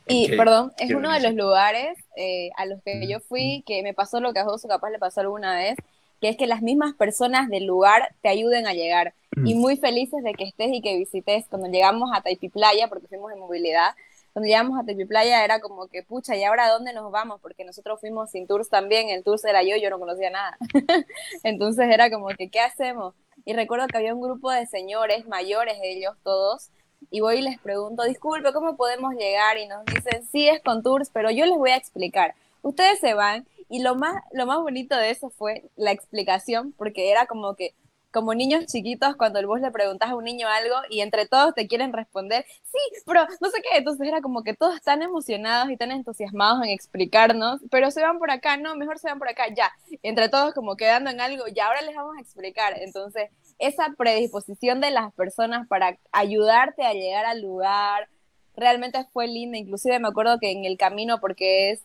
Y, 0.08 0.36
perdón, 0.36 0.70
es 0.78 0.94
uno 0.94 1.10
de 1.10 1.20
los 1.20 1.34
lugares 1.34 1.98
eh, 2.16 2.50
a 2.56 2.66
los 2.66 2.80
que 2.84 3.08
yo 3.08 3.18
fui 3.20 3.64
que 3.66 3.82
me 3.82 3.92
pasó 3.92 4.20
lo 4.20 4.32
que 4.32 4.38
a 4.38 4.44
Josu 4.44 4.68
capaz 4.68 4.90
le 4.90 4.98
pasó 4.98 5.20
alguna 5.20 5.56
vez, 5.56 5.76
que 6.20 6.28
es 6.28 6.36
que 6.36 6.46
las 6.46 6.62
mismas 6.62 6.94
personas 6.94 7.48
del 7.48 7.66
lugar 7.66 8.14
te 8.22 8.28
ayuden 8.28 8.66
a 8.66 8.72
llegar. 8.72 9.14
Y 9.44 9.54
mm. 9.54 9.58
muy 9.58 9.76
felices 9.76 10.22
de 10.22 10.32
que 10.32 10.44
estés 10.44 10.68
y 10.72 10.80
que 10.80 10.96
visites. 10.96 11.46
Cuando 11.48 11.68
llegamos 11.68 12.10
a 12.14 12.22
Taipi 12.22 12.48
Playa, 12.48 12.88
porque 12.88 13.06
fuimos 13.06 13.32
en 13.32 13.38
movilidad, 13.38 13.94
cuando 14.36 14.48
llegamos 14.48 14.78
a 14.78 14.84
Taipi 14.84 15.06
Playa 15.06 15.44
era 15.44 15.60
como 15.60 15.88
que, 15.88 16.02
pucha, 16.02 16.36
¿y 16.36 16.44
ahora 16.44 16.68
dónde 16.68 16.92
nos 16.92 17.10
vamos? 17.10 17.40
Porque 17.40 17.64
nosotros 17.64 17.98
fuimos 18.00 18.30
sin 18.30 18.46
tours 18.46 18.68
también, 18.68 19.08
el 19.08 19.24
tour 19.24 19.38
era 19.44 19.62
yo, 19.62 19.76
yo 19.76 19.88
no 19.88 19.98
conocía 19.98 20.28
nada. 20.28 20.58
Entonces 21.42 21.88
era 21.90 22.10
como 22.10 22.28
que, 22.28 22.50
¿qué 22.50 22.60
hacemos? 22.60 23.14
Y 23.46 23.54
recuerdo 23.54 23.86
que 23.86 23.96
había 23.96 24.14
un 24.14 24.20
grupo 24.20 24.50
de 24.50 24.66
señores 24.66 25.26
mayores, 25.26 25.78
ellos 25.82 26.16
todos, 26.22 26.70
y 27.10 27.20
voy 27.20 27.38
y 27.38 27.42
les 27.42 27.58
pregunto, 27.58 28.02
disculpe, 28.04 28.52
¿cómo 28.52 28.76
podemos 28.76 29.14
llegar? 29.14 29.56
Y 29.56 29.68
nos 29.68 29.84
dicen, 29.86 30.26
sí, 30.30 30.48
es 30.48 30.62
con 30.62 30.82
tours, 30.82 31.08
pero 31.10 31.30
yo 31.30 31.46
les 31.46 31.56
voy 31.56 31.70
a 31.70 31.76
explicar. 31.76 32.34
Ustedes 32.60 32.98
se 32.98 33.14
van 33.14 33.46
y 33.68 33.82
lo 33.82 33.94
más, 33.94 34.22
lo 34.32 34.46
más 34.46 34.58
bonito 34.58 34.96
de 34.96 35.10
eso 35.10 35.30
fue 35.30 35.64
la 35.76 35.92
explicación, 35.92 36.72
porque 36.72 37.10
era 37.10 37.26
como 37.26 37.54
que, 37.54 37.74
como 38.12 38.32
niños 38.32 38.66
chiquitos, 38.66 39.14
cuando 39.16 39.44
vos 39.46 39.60
le 39.60 39.70
preguntas 39.70 40.08
a 40.08 40.16
un 40.16 40.24
niño 40.24 40.48
algo 40.48 40.76
y 40.88 41.00
entre 41.00 41.26
todos 41.26 41.54
te 41.54 41.66
quieren 41.66 41.92
responder, 41.92 42.46
sí, 42.62 42.78
pero 43.04 43.26
no 43.40 43.50
sé 43.50 43.60
qué, 43.60 43.76
entonces 43.76 44.06
era 44.08 44.22
como 44.22 44.42
que 44.42 44.54
todos 44.54 44.80
tan 44.80 45.02
emocionados 45.02 45.70
y 45.70 45.76
tan 45.76 45.92
entusiasmados 45.92 46.64
en 46.64 46.70
explicarnos, 46.70 47.60
pero 47.70 47.90
se 47.90 48.00
van 48.00 48.18
por 48.18 48.30
acá, 48.30 48.56
no, 48.56 48.74
mejor 48.76 48.98
se 48.98 49.08
van 49.08 49.18
por 49.18 49.28
acá, 49.28 49.52
ya, 49.54 49.70
entre 50.02 50.28
todos 50.28 50.54
como 50.54 50.76
quedando 50.76 51.10
en 51.10 51.20
algo, 51.20 51.44
y 51.54 51.60
ahora 51.60 51.82
les 51.82 51.94
vamos 51.94 52.16
a 52.16 52.20
explicar, 52.20 52.78
entonces 52.80 53.30
esa 53.58 53.94
predisposición 53.98 54.80
de 54.80 54.92
las 54.92 55.12
personas 55.12 55.66
para 55.68 55.98
ayudarte 56.12 56.84
a 56.84 56.94
llegar 56.94 57.26
al 57.26 57.42
lugar, 57.42 58.08
realmente 58.56 59.04
fue 59.12 59.26
linda, 59.26 59.58
inclusive 59.58 59.98
me 59.98 60.08
acuerdo 60.08 60.38
que 60.38 60.52
en 60.52 60.64
el 60.64 60.78
camino, 60.78 61.20
porque 61.20 61.72
es 61.72 61.82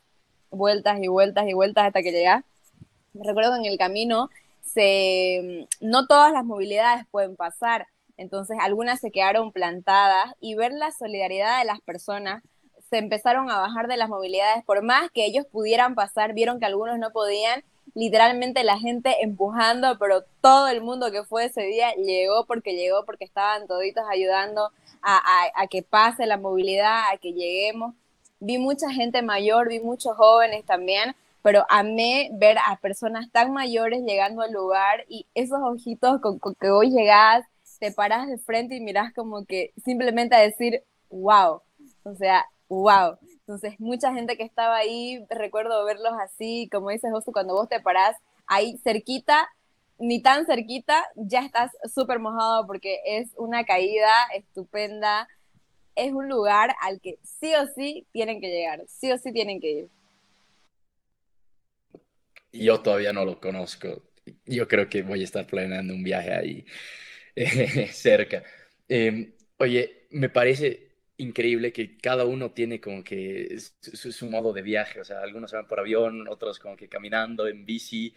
vueltas 0.51 0.99
y 1.01 1.07
vueltas 1.07 1.47
y 1.47 1.53
vueltas 1.53 1.85
hasta 1.85 2.03
que 2.03 2.11
llegas. 2.11 2.43
Recuerdo 3.13 3.55
en 3.55 3.65
el 3.65 3.77
camino 3.77 4.29
se, 4.61 5.67
no 5.79 6.07
todas 6.07 6.31
las 6.31 6.45
movilidades 6.45 7.05
pueden 7.11 7.35
pasar, 7.35 7.87
entonces 8.17 8.57
algunas 8.61 8.99
se 8.99 9.11
quedaron 9.11 9.51
plantadas 9.51 10.33
y 10.39 10.55
ver 10.55 10.71
la 10.71 10.91
solidaridad 10.91 11.59
de 11.59 11.65
las 11.65 11.81
personas, 11.81 12.43
se 12.89 12.97
empezaron 12.97 13.49
a 13.49 13.57
bajar 13.57 13.87
de 13.87 13.97
las 13.97 14.09
movilidades, 14.09 14.63
por 14.65 14.83
más 14.83 15.09
que 15.11 15.25
ellos 15.25 15.45
pudieran 15.51 15.95
pasar, 15.95 16.33
vieron 16.33 16.59
que 16.59 16.65
algunos 16.65 16.99
no 16.99 17.11
podían, 17.11 17.63
literalmente 17.93 18.63
la 18.63 18.77
gente 18.77 19.15
empujando, 19.21 19.97
pero 19.97 20.23
todo 20.41 20.67
el 20.67 20.81
mundo 20.81 21.11
que 21.11 21.23
fue 21.23 21.45
ese 21.45 21.63
día 21.63 21.93
llegó 21.95 22.45
porque 22.45 22.75
llegó, 22.75 23.05
porque 23.05 23.25
estaban 23.25 23.67
toditos 23.67 24.03
ayudando 24.09 24.71
a, 25.01 25.67
que 25.69 25.83
pase 25.83 26.25
la 26.25 26.37
movilidad, 26.37 27.11
a 27.11 27.17
que 27.17 27.33
lleguemos. 27.33 27.95
Vi 28.41 28.57
mucha 28.57 28.89
gente 28.91 29.21
mayor, 29.21 29.69
vi 29.69 29.79
muchos 29.79 30.17
jóvenes 30.17 30.65
también, 30.65 31.15
pero 31.41 31.65
amé 31.69 32.29
ver 32.33 32.57
a 32.57 32.75
personas 32.77 33.31
tan 33.31 33.53
mayores 33.53 34.01
llegando 34.03 34.41
al 34.41 34.51
lugar 34.51 35.05
y 35.07 35.27
esos 35.35 35.59
ojitos 35.61 36.19
con, 36.21 36.39
con 36.39 36.55
que 36.55 36.69
hoy 36.69 36.89
llegás, 36.89 37.45
te 37.79 37.91
paras 37.91 38.27
de 38.27 38.37
frente 38.37 38.75
y 38.75 38.81
miras 38.81 39.13
como 39.13 39.45
que 39.45 39.71
simplemente 39.85 40.35
a 40.35 40.39
decir, 40.39 40.83
wow, 41.09 41.61
o 42.03 42.15
sea, 42.15 42.45
wow. 42.67 43.17
Entonces, 43.39 43.79
mucha 43.79 44.13
gente 44.13 44.37
que 44.37 44.43
estaba 44.43 44.75
ahí, 44.75 45.25
recuerdo 45.29 45.85
verlos 45.85 46.13
así, 46.19 46.67
como 46.71 46.89
dices 46.89 47.11
Josu, 47.11 47.31
cuando 47.31 47.53
vos 47.53 47.69
te 47.69 47.79
parás 47.79 48.17
ahí 48.47 48.77
cerquita, 48.83 49.49
ni 49.99 50.21
tan 50.21 50.45
cerquita, 50.45 51.05
ya 51.15 51.41
estás 51.41 51.71
súper 51.93 52.19
mojado 52.19 52.65
porque 52.65 52.99
es 53.05 53.29
una 53.37 53.65
caída 53.65 54.11
estupenda. 54.35 55.27
Es 55.95 56.11
un 56.13 56.29
lugar 56.29 56.75
al 56.81 57.01
que 57.01 57.19
sí 57.23 57.53
o 57.55 57.67
sí 57.75 58.05
tienen 58.11 58.39
que 58.39 58.47
llegar, 58.47 58.83
sí 58.87 59.11
o 59.11 59.17
sí 59.17 59.31
tienen 59.31 59.59
que 59.59 59.71
ir. 59.71 59.89
Yo 62.53 62.81
todavía 62.81 63.13
no 63.13 63.25
lo 63.25 63.39
conozco. 63.39 64.03
Yo 64.45 64.67
creo 64.67 64.89
que 64.89 65.01
voy 65.01 65.21
a 65.21 65.23
estar 65.23 65.47
planeando 65.47 65.93
un 65.93 66.03
viaje 66.03 66.33
ahí 66.33 66.65
cerca. 67.91 68.43
Em, 68.87 69.33
oye, 69.57 70.07
me 70.11 70.29
parece 70.29 70.91
increíble 71.17 71.71
que 71.71 71.97
cada 71.97 72.25
uno 72.25 72.51
tiene 72.51 72.81
como 72.81 73.03
que 73.03 73.57
su, 73.79 74.29
modo 74.29 74.53
de 74.53 74.61
viaje, 74.61 74.99
o 74.99 75.05
sea, 75.05 75.21
algunos 75.21 75.51
van 75.51 75.67
por 75.67 75.79
avión, 75.79 76.27
otros 76.27 76.59
como 76.59 76.75
que 76.75 76.89
caminando, 76.89 77.47
en 77.47 77.65
bici, 77.65 78.13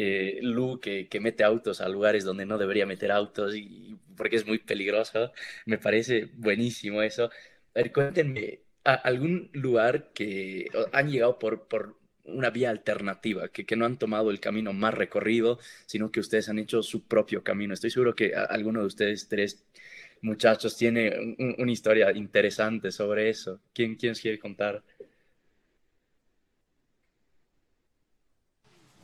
eh, 0.00 0.38
Lu 0.42 0.78
que, 0.80 1.08
que, 1.08 1.18
mete 1.18 1.42
autos 1.42 1.80
a 1.80 1.88
lugares 1.88 2.24
donde 2.24 2.46
no 2.46 2.56
debería 2.56 2.86
meter 2.86 3.10
autos 3.10 3.56
y, 3.56 3.96
porque 4.16 4.36
es 4.36 4.46
muy 4.46 4.60
peligroso, 4.60 5.32
me 5.66 5.78
parece 5.78 6.28
buenísimo 6.36 7.02
eso. 7.02 7.24
A 7.24 7.30
ver, 7.74 7.92
cuéntenme, 7.92 8.60
¿algún 8.84 9.50
lugar 9.52 10.12
que 10.12 10.68
han 10.92 11.10
llegado 11.10 11.38
por, 11.40 11.66
por 11.66 11.98
una 12.22 12.50
vía 12.50 12.70
alternativa, 12.70 13.48
que, 13.48 13.66
que, 13.66 13.74
no 13.74 13.86
han 13.86 13.98
tomado 13.98 14.30
el 14.30 14.38
camino 14.38 14.72
más 14.72 14.94
recorrido, 14.94 15.58
sino 15.86 16.12
que 16.12 16.20
ustedes 16.20 16.48
han 16.48 16.60
hecho 16.60 16.82
su 16.84 17.08
propio 17.08 17.42
camino? 17.42 17.74
Estoy 17.74 17.90
seguro 17.90 18.14
que 18.14 18.34
alguno 18.36 18.80
de 18.80 18.86
ustedes 18.86 19.28
tres 19.28 19.64
muchachos 20.22 20.76
tiene 20.76 21.36
una 21.58 21.72
historia 21.72 22.12
interesante 22.12 22.92
sobre 22.92 23.30
eso. 23.30 23.60
¿Quién, 23.72 23.96
quién 23.96 24.14
quiere 24.14 24.38
contar? 24.38 24.84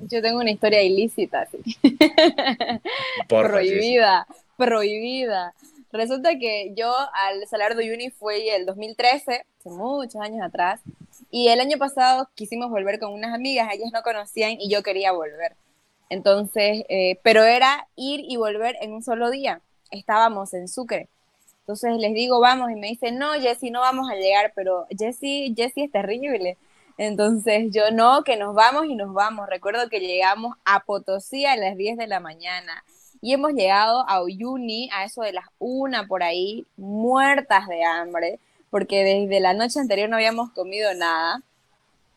Yo 0.08 0.22
tengo 0.22 0.40
una 0.40 0.50
historia 0.50 0.82
ilícita, 0.82 1.46
sí. 1.50 1.62
prohibida, 3.28 4.26
prohibida. 4.56 5.54
Resulta 5.92 6.38
que 6.38 6.72
yo 6.76 6.92
al 7.12 7.46
Salar 7.46 7.76
de 7.76 7.92
Uni 7.94 8.10
fue 8.10 8.54
el 8.56 8.66
2013, 8.66 9.46
hace 9.58 9.70
muchos 9.70 10.20
años 10.20 10.42
atrás, 10.42 10.80
y 11.30 11.48
el 11.48 11.60
año 11.60 11.78
pasado 11.78 12.28
quisimos 12.34 12.70
volver 12.70 12.98
con 12.98 13.12
unas 13.12 13.32
amigas, 13.34 13.68
ellas 13.72 13.90
no 13.92 14.02
conocían 14.02 14.60
y 14.60 14.68
yo 14.68 14.82
quería 14.82 15.12
volver. 15.12 15.56
Entonces, 16.10 16.84
eh, 16.88 17.18
pero 17.22 17.44
era 17.44 17.88
ir 17.96 18.20
y 18.28 18.36
volver 18.36 18.76
en 18.80 18.92
un 18.92 19.02
solo 19.02 19.30
día 19.30 19.60
estábamos 19.98 20.54
en 20.54 20.68
Sucre. 20.68 21.08
Entonces 21.60 21.96
les 21.96 22.12
digo, 22.14 22.40
vamos, 22.40 22.70
y 22.70 22.74
me 22.74 22.88
dicen, 22.88 23.18
no, 23.18 23.32
Jessy, 23.34 23.70
no 23.70 23.80
vamos 23.80 24.10
a 24.10 24.16
llegar, 24.16 24.52
pero 24.54 24.86
Jessy, 24.90 25.54
Jessy 25.56 25.84
es 25.84 25.92
terrible. 25.92 26.58
Entonces 26.96 27.72
yo, 27.72 27.90
no, 27.90 28.22
que 28.22 28.36
nos 28.36 28.54
vamos 28.54 28.86
y 28.86 28.94
nos 28.94 29.12
vamos. 29.12 29.48
Recuerdo 29.48 29.88
que 29.88 30.00
llegamos 30.00 30.56
a 30.64 30.80
Potosí 30.80 31.44
a 31.44 31.56
las 31.56 31.76
10 31.76 31.96
de 31.96 32.06
la 32.06 32.20
mañana 32.20 32.84
y 33.20 33.32
hemos 33.32 33.52
llegado 33.52 34.04
a 34.08 34.22
Uyuni 34.22 34.90
a 34.92 35.04
eso 35.04 35.22
de 35.22 35.32
las 35.32 35.46
una 35.58 36.06
por 36.06 36.22
ahí, 36.22 36.66
muertas 36.76 37.66
de 37.68 37.82
hambre, 37.82 38.38
porque 38.70 39.02
desde 39.02 39.40
la 39.40 39.54
noche 39.54 39.80
anterior 39.80 40.08
no 40.08 40.16
habíamos 40.16 40.50
comido 40.50 40.92
nada. 40.94 41.42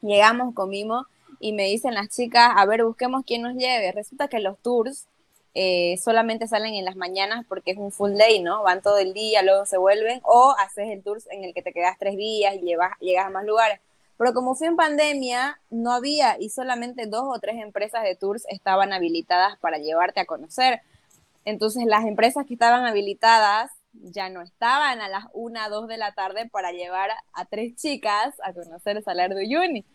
Llegamos, 0.02 0.54
comimos 0.54 1.06
y 1.40 1.54
me 1.54 1.64
dicen 1.64 1.94
las 1.94 2.10
chicas, 2.10 2.52
a 2.56 2.66
ver, 2.66 2.84
busquemos 2.84 3.24
quién 3.26 3.42
nos 3.42 3.56
lleve. 3.56 3.92
Resulta 3.92 4.28
que 4.28 4.40
los 4.40 4.58
tours 4.60 5.08
eh, 5.54 5.98
solamente 5.98 6.48
salen 6.48 6.76
en 6.76 6.86
las 6.86 6.96
mañanas 6.96 7.46
porque 7.48 7.72
es 7.72 7.78
un 7.78 7.92
full 7.92 8.14
day, 8.16 8.42
¿no? 8.42 8.62
Van 8.64 8.82
todo 8.82 8.98
el 8.98 9.14
día, 9.14 9.42
luego 9.44 9.66
se 9.66 9.78
vuelven, 9.78 10.20
o 10.24 10.56
haces 10.60 10.90
el 10.90 11.02
tour 11.04 11.20
en 11.32 11.44
el 11.44 11.54
que 11.54 11.62
te 11.62 11.74
quedas 11.74 11.98
tres 11.98 12.16
días 12.16 12.56
y 12.56 12.60
llevas, 12.60 12.92
llegas 13.00 13.26
a 13.28 13.30
más 13.30 13.46
lugares. 13.46 13.80
Pero 14.18 14.34
como 14.34 14.56
fue 14.56 14.68
en 14.68 14.76
pandemia, 14.76 15.60
no 15.70 15.92
había 15.92 16.38
y 16.40 16.50
solamente 16.50 17.06
dos 17.06 17.24
o 17.26 17.40
tres 17.40 17.62
empresas 17.62 18.04
de 18.04 18.16
tours 18.16 18.46
estaban 18.50 18.94
habilitadas 18.94 19.58
para 19.60 19.78
llevarte 19.78 20.20
a 20.20 20.26
conocer. 20.26 20.82
Entonces 21.46 21.86
las 21.86 22.06
empresas 22.06 22.46
que 22.46 22.54
estaban 22.54 22.86
habilitadas 22.86 23.72
ya 23.94 24.30
no 24.30 24.42
estaban 24.42 25.02
a 25.02 25.10
las 25.10 25.26
una, 25.34 25.70
dos 25.70 25.88
de 25.88 25.98
la 25.98 26.14
tarde 26.14 26.50
para 26.50 26.72
llevar 26.72 27.10
a, 27.34 27.46
tres 27.46 27.76
chicas 27.76 28.36
a 28.44 28.54
conocer 28.54 28.98
el 28.98 29.04
Salar 29.04 29.34
de 29.34 29.46
Uyuni. 29.46 29.86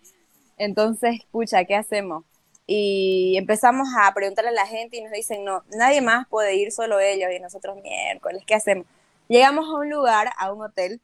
Entonces, 0.56 1.20
pucha, 1.30 1.64
¿qué 1.64 1.76
hacemos? 1.76 2.24
y 2.66 3.36
empezamos 3.36 3.88
a 3.98 4.12
preguntarle 4.14 4.50
a 4.50 4.54
la 4.54 4.66
gente 4.66 4.96
y 4.96 5.02
nos 5.02 5.12
dicen, 5.12 5.44
no, 5.44 5.64
nadie 5.76 6.00
más 6.00 6.28
puede 6.28 6.54
ir, 6.56 6.70
solo 6.72 7.00
ellos, 7.00 7.28
y 7.34 7.40
nosotros 7.40 7.76
miércoles, 7.82 8.44
¿qué 8.46 8.54
hacemos? 8.54 8.86
Llegamos 9.28 9.66
a 9.68 9.78
un 9.78 9.90
lugar, 9.90 10.30
a 10.38 10.52
un 10.52 10.62
hotel, 10.62 11.00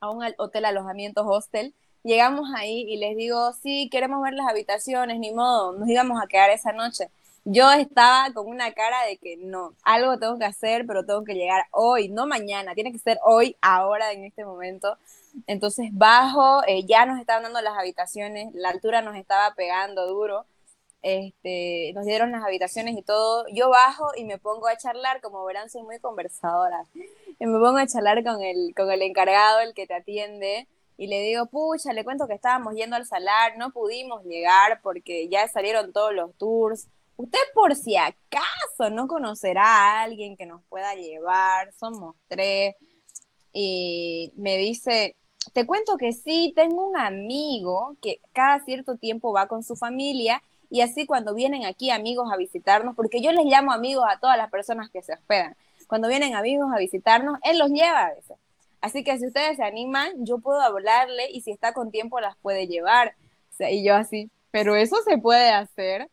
a 0.00 0.10
un 0.10 0.22
hotel 0.36 0.64
alojamiento 0.64 1.26
hostel, 1.26 1.74
llegamos 2.04 2.48
ahí 2.54 2.84
y 2.88 2.96
les 2.98 3.16
digo, 3.16 3.52
sí, 3.62 3.88
queremos 3.90 4.22
ver 4.22 4.34
las 4.34 4.46
habitaciones, 4.48 5.18
ni 5.18 5.32
modo, 5.32 5.72
nos 5.72 5.88
íbamos 5.88 6.22
a 6.22 6.26
quedar 6.26 6.50
esa 6.50 6.72
noche. 6.72 7.08
Yo 7.44 7.70
estaba 7.72 8.32
con 8.32 8.46
una 8.46 8.72
cara 8.72 9.04
de 9.06 9.18
que 9.18 9.36
no, 9.36 9.74
algo 9.82 10.18
tengo 10.18 10.38
que 10.38 10.44
hacer, 10.46 10.86
pero 10.86 11.04
tengo 11.04 11.24
que 11.24 11.34
llegar 11.34 11.66
hoy, 11.72 12.08
no 12.08 12.26
mañana, 12.26 12.74
tiene 12.74 12.92
que 12.92 12.98
ser 12.98 13.18
hoy, 13.24 13.56
ahora, 13.60 14.12
en 14.12 14.24
este 14.24 14.44
momento. 14.44 14.96
Entonces 15.46 15.90
bajo, 15.92 16.62
eh, 16.66 16.84
ya 16.86 17.06
nos 17.06 17.20
estaban 17.20 17.42
dando 17.42 17.60
las 17.60 17.76
habitaciones, 17.76 18.54
la 18.54 18.70
altura 18.70 19.02
nos 19.02 19.16
estaba 19.16 19.54
pegando 19.54 20.06
duro 20.06 20.46
este, 21.04 21.92
nos 21.94 22.06
dieron 22.06 22.32
las 22.32 22.42
habitaciones 22.42 22.96
y 22.96 23.02
todo. 23.02 23.44
Yo 23.52 23.68
bajo 23.68 24.12
y 24.16 24.24
me 24.24 24.38
pongo 24.38 24.66
a 24.66 24.76
charlar, 24.76 25.20
como 25.20 25.44
verán, 25.44 25.68
soy 25.68 25.82
muy 25.82 25.98
conversadora. 26.00 26.86
Y 26.94 27.46
me 27.46 27.58
pongo 27.58 27.76
a 27.76 27.86
charlar 27.86 28.24
con 28.24 28.42
el, 28.42 28.72
con 28.74 28.90
el 28.90 29.02
encargado, 29.02 29.60
el 29.60 29.74
que 29.74 29.86
te 29.86 29.94
atiende, 29.94 30.66
y 30.96 31.06
le 31.08 31.20
digo, 31.22 31.46
pucha, 31.46 31.92
le 31.92 32.04
cuento 32.04 32.26
que 32.26 32.34
estábamos 32.34 32.74
yendo 32.74 32.96
al 32.96 33.06
salar, 33.06 33.56
no 33.58 33.70
pudimos 33.70 34.24
llegar 34.24 34.80
porque 34.82 35.28
ya 35.28 35.48
salieron 35.48 35.92
todos 35.92 36.14
los 36.14 36.34
tours. 36.36 36.88
Usted 37.16 37.38
por 37.54 37.74
si 37.74 37.96
acaso 37.96 38.90
no 38.90 39.06
conocerá 39.08 39.64
a 39.64 40.02
alguien 40.02 40.36
que 40.36 40.46
nos 40.46 40.62
pueda 40.64 40.94
llevar, 40.94 41.72
somos 41.72 42.16
tres. 42.28 42.74
Y 43.52 44.32
me 44.36 44.56
dice, 44.56 45.16
te 45.52 45.66
cuento 45.66 45.96
que 45.96 46.12
sí, 46.12 46.52
tengo 46.56 46.86
un 46.86 46.96
amigo 46.96 47.96
que 48.00 48.20
cada 48.32 48.60
cierto 48.60 48.96
tiempo 48.96 49.32
va 49.32 49.46
con 49.46 49.62
su 49.62 49.76
familia 49.76 50.42
y 50.70 50.80
así 50.80 51.06
cuando 51.06 51.34
vienen 51.34 51.64
aquí 51.64 51.90
amigos 51.90 52.32
a 52.32 52.36
visitarnos, 52.36 52.96
porque 52.96 53.20
yo 53.20 53.32
les 53.32 53.44
llamo 53.44 53.72
amigos 53.72 54.04
a 54.08 54.18
todas 54.18 54.36
las 54.36 54.50
personas 54.50 54.90
que 54.90 55.02
se 55.02 55.12
hospedan, 55.12 55.56
cuando 55.86 56.08
vienen 56.08 56.34
amigos 56.34 56.68
a 56.74 56.78
visitarnos, 56.78 57.38
él 57.42 57.58
los 57.58 57.70
lleva 57.70 58.06
a 58.06 58.14
veces. 58.14 58.36
Así 58.84 59.02
que 59.02 59.18
si 59.18 59.26
ustedes 59.26 59.56
se 59.56 59.64
animan, 59.64 60.26
yo 60.26 60.40
puedo 60.40 60.60
hablarle 60.60 61.30
y 61.30 61.40
si 61.40 61.50
está 61.50 61.72
con 61.72 61.90
tiempo 61.90 62.20
las 62.20 62.36
puede 62.36 62.66
llevar. 62.66 63.14
y 63.58 63.82
yo 63.82 63.94
así, 63.94 64.28
pero 64.50 64.76
eso 64.76 64.96
se 65.08 65.16
puede 65.16 65.48
hacer. 65.48 66.10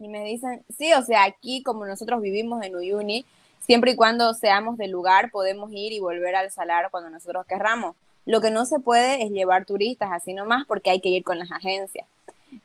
Y 0.00 0.08
me 0.08 0.24
dicen, 0.24 0.64
sí, 0.76 0.92
o 0.92 1.02
sea, 1.02 1.22
aquí 1.22 1.62
como 1.62 1.86
nosotros 1.86 2.20
vivimos 2.20 2.64
en 2.64 2.74
Uyuni, 2.74 3.24
siempre 3.60 3.92
y 3.92 3.94
cuando 3.94 4.34
seamos 4.34 4.76
del 4.76 4.90
lugar, 4.90 5.30
podemos 5.30 5.70
ir 5.70 5.92
y 5.92 6.00
volver 6.00 6.34
al 6.34 6.50
salar 6.50 6.90
cuando 6.90 7.10
nosotros 7.10 7.46
querramos. 7.46 7.94
Lo 8.26 8.40
que 8.40 8.50
no 8.50 8.66
se 8.66 8.80
puede 8.80 9.22
es 9.22 9.30
llevar 9.30 9.64
turistas 9.64 10.10
así 10.10 10.34
nomás 10.34 10.66
porque 10.66 10.90
hay 10.90 11.00
que 11.00 11.10
ir 11.10 11.22
con 11.22 11.38
las 11.38 11.52
agencias. 11.52 12.08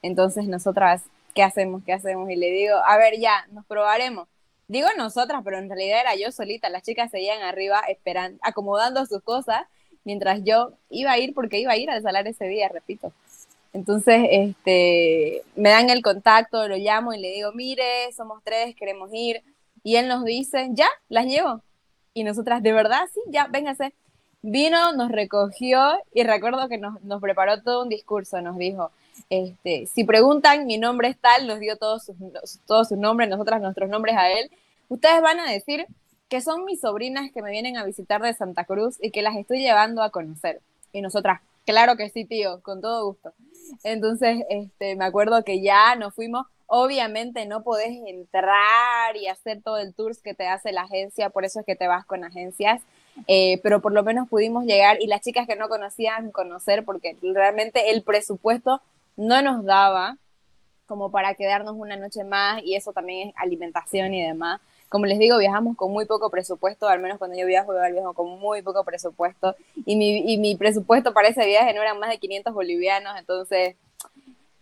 Entonces 0.01 0.47
nosotras, 0.47 1.03
¿qué 1.35 1.43
hacemos? 1.43 1.83
¿Qué 1.85 1.93
hacemos? 1.93 2.31
Y 2.31 2.35
le 2.35 2.49
digo, 2.49 2.77
a 2.83 2.97
ver, 2.97 3.19
ya, 3.19 3.45
nos 3.51 3.63
probaremos. 3.67 4.27
Digo 4.69 4.87
nosotras, 4.97 5.41
pero 5.43 5.57
en 5.57 5.67
realidad 5.67 6.01
era 6.01 6.15
yo 6.15 6.31
solita. 6.31 6.69
Las 6.69 6.83
chicas 6.83 7.09
seguían 7.09 7.41
arriba 7.41 7.81
esperando, 7.89 8.37
acomodando 8.43 9.03
sus 9.07 9.23
cosas, 9.23 9.63
mientras 10.03 10.43
yo 10.43 10.73
iba 10.91 11.11
a 11.11 11.17
ir 11.17 11.33
porque 11.33 11.59
iba 11.59 11.71
a 11.71 11.77
ir 11.77 11.89
al 11.89 12.03
salar 12.03 12.27
ese 12.27 12.45
día, 12.45 12.69
repito. 12.69 13.11
Entonces, 13.73 14.27
este, 14.29 15.41
me 15.55 15.69
dan 15.69 15.89
el 15.89 16.03
contacto, 16.03 16.67
lo 16.67 16.77
llamo 16.77 17.13
y 17.13 17.19
le 17.19 17.31
digo, 17.31 17.51
mire, 17.51 18.13
somos 18.15 18.43
tres, 18.43 18.75
queremos 18.75 19.09
ir. 19.11 19.41
Y 19.83 19.95
él 19.95 20.07
nos 20.07 20.23
dice, 20.23 20.69
ya, 20.73 20.89
las 21.09 21.25
llevo. 21.25 21.63
Y 22.13 22.23
nosotras, 22.23 22.61
de 22.61 22.71
verdad, 22.71 23.07
sí, 23.11 23.21
ya, 23.27 23.47
véngase. 23.47 23.95
Vino, 24.43 24.93
nos 24.93 25.11
recogió 25.11 25.97
y 26.13 26.23
recuerdo 26.23 26.69
que 26.69 26.77
nos, 26.77 27.01
nos 27.01 27.19
preparó 27.21 27.63
todo 27.63 27.81
un 27.81 27.89
discurso. 27.89 28.39
Nos 28.39 28.55
dijo, 28.57 28.91
este, 29.29 29.85
si 29.87 30.03
preguntan, 30.03 30.65
mi 30.65 30.77
nombre 30.77 31.09
es 31.09 31.17
tal, 31.17 31.47
nos 31.47 31.59
dio 31.59 31.77
todos 31.77 32.05
sus, 32.05 32.15
todos 32.65 32.89
sus 32.89 32.97
nombres, 32.97 33.29
nosotras 33.29 33.61
nuestros 33.61 33.89
nombres 33.89 34.15
a 34.17 34.29
él. 34.31 34.51
Ustedes 34.87 35.21
van 35.21 35.39
a 35.39 35.51
decir 35.51 35.85
que 36.29 36.41
son 36.41 36.63
mis 36.63 36.81
sobrinas 36.81 37.31
que 37.31 37.41
me 37.41 37.51
vienen 37.51 37.77
a 37.77 37.83
visitar 37.83 38.21
de 38.21 38.33
Santa 38.33 38.63
Cruz 38.63 38.97
y 39.01 39.11
que 39.11 39.21
las 39.21 39.35
estoy 39.35 39.59
llevando 39.59 40.03
a 40.03 40.11
conocer. 40.11 40.61
Y 40.93 41.01
nosotras, 41.01 41.41
claro 41.65 41.95
que 41.97 42.09
sí, 42.09 42.25
tío, 42.25 42.61
con 42.61 42.81
todo 42.81 43.05
gusto. 43.05 43.33
Entonces, 43.83 44.43
este, 44.49 44.95
me 44.95 45.05
acuerdo 45.05 45.43
que 45.43 45.61
ya 45.61 45.95
nos 45.95 46.13
fuimos. 46.13 46.45
Obviamente 46.67 47.47
no 47.47 47.63
podés 47.63 47.97
entrar 48.05 49.17
y 49.17 49.27
hacer 49.27 49.61
todo 49.63 49.79
el 49.79 49.95
tour 49.95 50.15
que 50.21 50.35
te 50.35 50.47
hace 50.47 50.71
la 50.71 50.81
agencia, 50.81 51.31
por 51.31 51.43
eso 51.43 51.61
es 51.61 51.65
que 51.65 51.75
te 51.75 51.87
vas 51.87 52.05
con 52.05 52.23
agencias. 52.23 52.81
eh, 53.27 53.59
pero 53.63 53.81
por 53.81 53.91
lo 53.91 54.03
menos 54.03 54.29
pudimos 54.29 54.65
llegar 54.65 55.01
y 55.01 55.07
las 55.07 55.21
chicas 55.21 55.47
que 55.47 55.55
no 55.55 55.67
conocían 55.67 56.31
conocer, 56.31 56.85
porque 56.85 57.17
realmente 57.21 57.89
el 57.91 58.03
presupuesto 58.03 58.81
no 59.19 59.41
nos 59.41 59.65
daba 59.65 60.17
como 60.85 61.11
para 61.11 61.35
quedarnos 61.35 61.75
una 61.75 61.97
noche 61.97 62.23
más 62.23 62.63
y 62.63 62.75
eso 62.75 62.93
también 62.93 63.29
es 63.29 63.35
alimentación 63.37 64.13
y 64.13 64.25
demás. 64.25 64.61
Como 64.87 65.05
les 65.05 65.19
digo, 65.19 65.37
viajamos 65.37 65.75
con 65.75 65.91
muy 65.91 66.05
poco 66.05 66.31
presupuesto, 66.31 66.87
al 66.87 66.99
menos 66.99 67.19
cuando 67.19 67.37
yo 67.37 67.45
viajo, 67.45 67.73
yo 67.73 67.93
viajo 67.93 68.13
con 68.13 68.39
muy 68.39 68.61
poco 68.61 68.83
presupuesto. 68.85 69.55
Y 69.85 69.97
mi, 69.97 70.33
y 70.33 70.37
mi 70.37 70.55
presupuesto 70.55 71.13
para 71.13 71.27
ese 71.27 71.45
viaje 71.45 71.73
no 71.73 71.81
eran 71.81 71.99
más 71.99 72.09
de 72.09 72.17
500 72.17 72.53
bolivianos, 72.53 73.19
entonces 73.19 73.75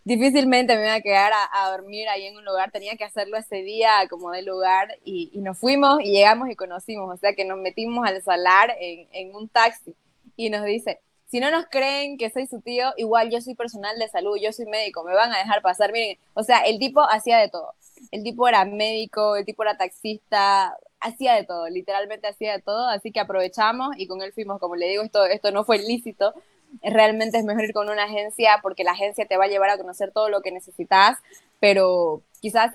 difícilmente 0.04 0.76
me 0.76 0.86
iba 0.86 0.96
a 0.96 1.02
quedar 1.02 1.32
a, 1.52 1.70
dormir 1.70 2.10
ahí 2.10 2.26
en 2.26 2.36
un 2.36 2.44
lugar, 2.44 2.72
tenía 2.72 2.96
que 2.96 3.04
hacerlo 3.04 3.38
ese 3.38 3.58
día 3.58 3.92
como 4.10 4.32
de 4.32 4.42
lugar 4.42 4.98
y, 5.06 5.32
nos 5.36 5.58
fuimos 5.58 6.02
y 6.02 6.12
llegamos 6.12 6.50
y 6.50 6.56
conocimos, 6.56 7.14
o 7.14 7.18
sea 7.18 7.34
que 7.34 7.46
nos 7.46 7.60
metimos 7.60 8.08
al 8.08 8.22
salar 8.24 8.76
en, 8.80 9.08
en, 9.12 9.36
un 9.36 9.48
taxi. 9.50 9.94
Y 10.36 10.50
nos 10.50 10.66
dice, 10.66 11.00
si 11.28 11.40
no 11.40 11.52
nos 11.52 11.66
creen 11.68 12.18
que 12.18 12.30
soy 12.30 12.48
su 12.48 12.62
tío, 12.62 12.94
igual 12.98 13.30
yo 13.30 13.42
soy 13.42 13.56
personal 13.56 13.98
de 14.00 14.08
salud, 14.08 14.38
yo 14.42 14.54
soy 14.54 14.66
médico, 14.66 15.04
me 15.04 15.14
van 15.14 15.34
a 15.34 15.38
dejar 15.40 15.62
pasar, 15.62 15.92
miren, 15.92 16.18
o 16.34 16.44
sea, 16.44 16.60
el 16.62 16.80
tipo 16.80 17.02
hacía 17.02 17.38
de 17.38 17.50
todo, 17.50 17.74
el 18.12 18.24
tipo 18.24 18.48
era 18.48 18.64
médico, 18.66 19.36
el 19.36 19.46
tipo 19.46 19.64
era 19.64 19.78
taxista, 19.78 20.78
hacía 21.00 21.36
de 21.36 21.44
todo, 21.44 21.68
literalmente 21.70 22.28
hacía 22.28 22.54
de 22.54 22.62
todo, 22.62 22.88
así 22.88 23.12
que 23.12 23.20
aprovechamos 23.20 23.90
y 23.98 24.08
con 24.08 24.22
él 24.22 24.34
fuimos, 24.34 24.60
como 24.60 24.76
le 24.76 24.88
digo, 24.88 25.04
esto, 25.04 25.26
esto 25.26 25.52
no 25.52 25.64
fue 25.66 25.80
lícito, 25.80 26.34
realmente 26.82 27.38
es 27.38 27.46
mejor 27.46 27.64
ir 27.64 27.74
con 27.74 27.90
una 27.90 28.04
agencia 28.04 28.60
porque 28.62 28.84
la 28.84 28.92
agencia 28.92 29.26
te 29.26 29.38
va 29.38 29.46
a 29.46 29.48
llevar 29.50 29.70
a 29.70 29.78
conocer 29.78 30.12
todo 30.12 30.30
lo 30.30 30.42
que 30.42 30.52
necesitas, 30.52 31.18
pero 31.60 32.22
quizás 32.40 32.72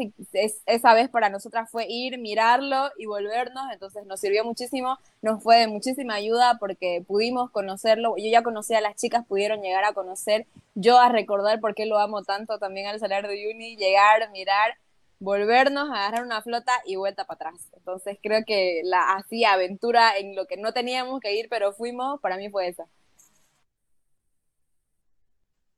esa 0.66 0.94
vez 0.94 1.08
para 1.08 1.28
nosotras 1.28 1.70
fue 1.70 1.86
ir, 1.88 2.18
mirarlo 2.18 2.90
y 2.98 3.06
volvernos, 3.06 3.64
entonces 3.72 4.04
nos 4.06 4.20
sirvió 4.20 4.44
muchísimo, 4.44 4.98
nos 5.20 5.42
fue 5.42 5.58
de 5.58 5.68
muchísima 5.68 6.14
ayuda 6.14 6.58
porque 6.58 7.04
pudimos 7.06 7.50
conocerlo, 7.50 8.16
yo 8.16 8.28
ya 8.30 8.42
conocía 8.42 8.78
a 8.78 8.80
las 8.80 8.96
chicas, 8.96 9.24
pudieron 9.26 9.62
llegar 9.62 9.84
a 9.84 9.92
conocer, 9.92 10.46
yo 10.74 10.98
a 10.98 11.08
recordar 11.08 11.60
por 11.60 11.74
qué 11.74 11.86
lo 11.86 11.98
amo 11.98 12.22
tanto 12.22 12.58
también 12.58 12.86
al 12.88 12.98
salir 12.98 13.26
de 13.26 13.52
uni, 13.54 13.76
llegar, 13.76 14.30
mirar, 14.32 14.76
volvernos, 15.20 15.88
agarrar 15.90 16.24
una 16.24 16.42
flota 16.42 16.72
y 16.84 16.96
vuelta 16.96 17.24
para 17.24 17.50
atrás. 17.50 17.68
Entonces 17.76 18.18
creo 18.20 18.44
que 18.44 18.80
la 18.84 19.14
así 19.14 19.44
aventura 19.44 20.16
en 20.18 20.34
lo 20.34 20.46
que 20.46 20.56
no 20.56 20.72
teníamos 20.72 21.20
que 21.20 21.34
ir, 21.34 21.48
pero 21.48 21.72
fuimos, 21.72 22.20
para 22.20 22.36
mí 22.36 22.50
fue 22.50 22.66
esa. 22.68 22.86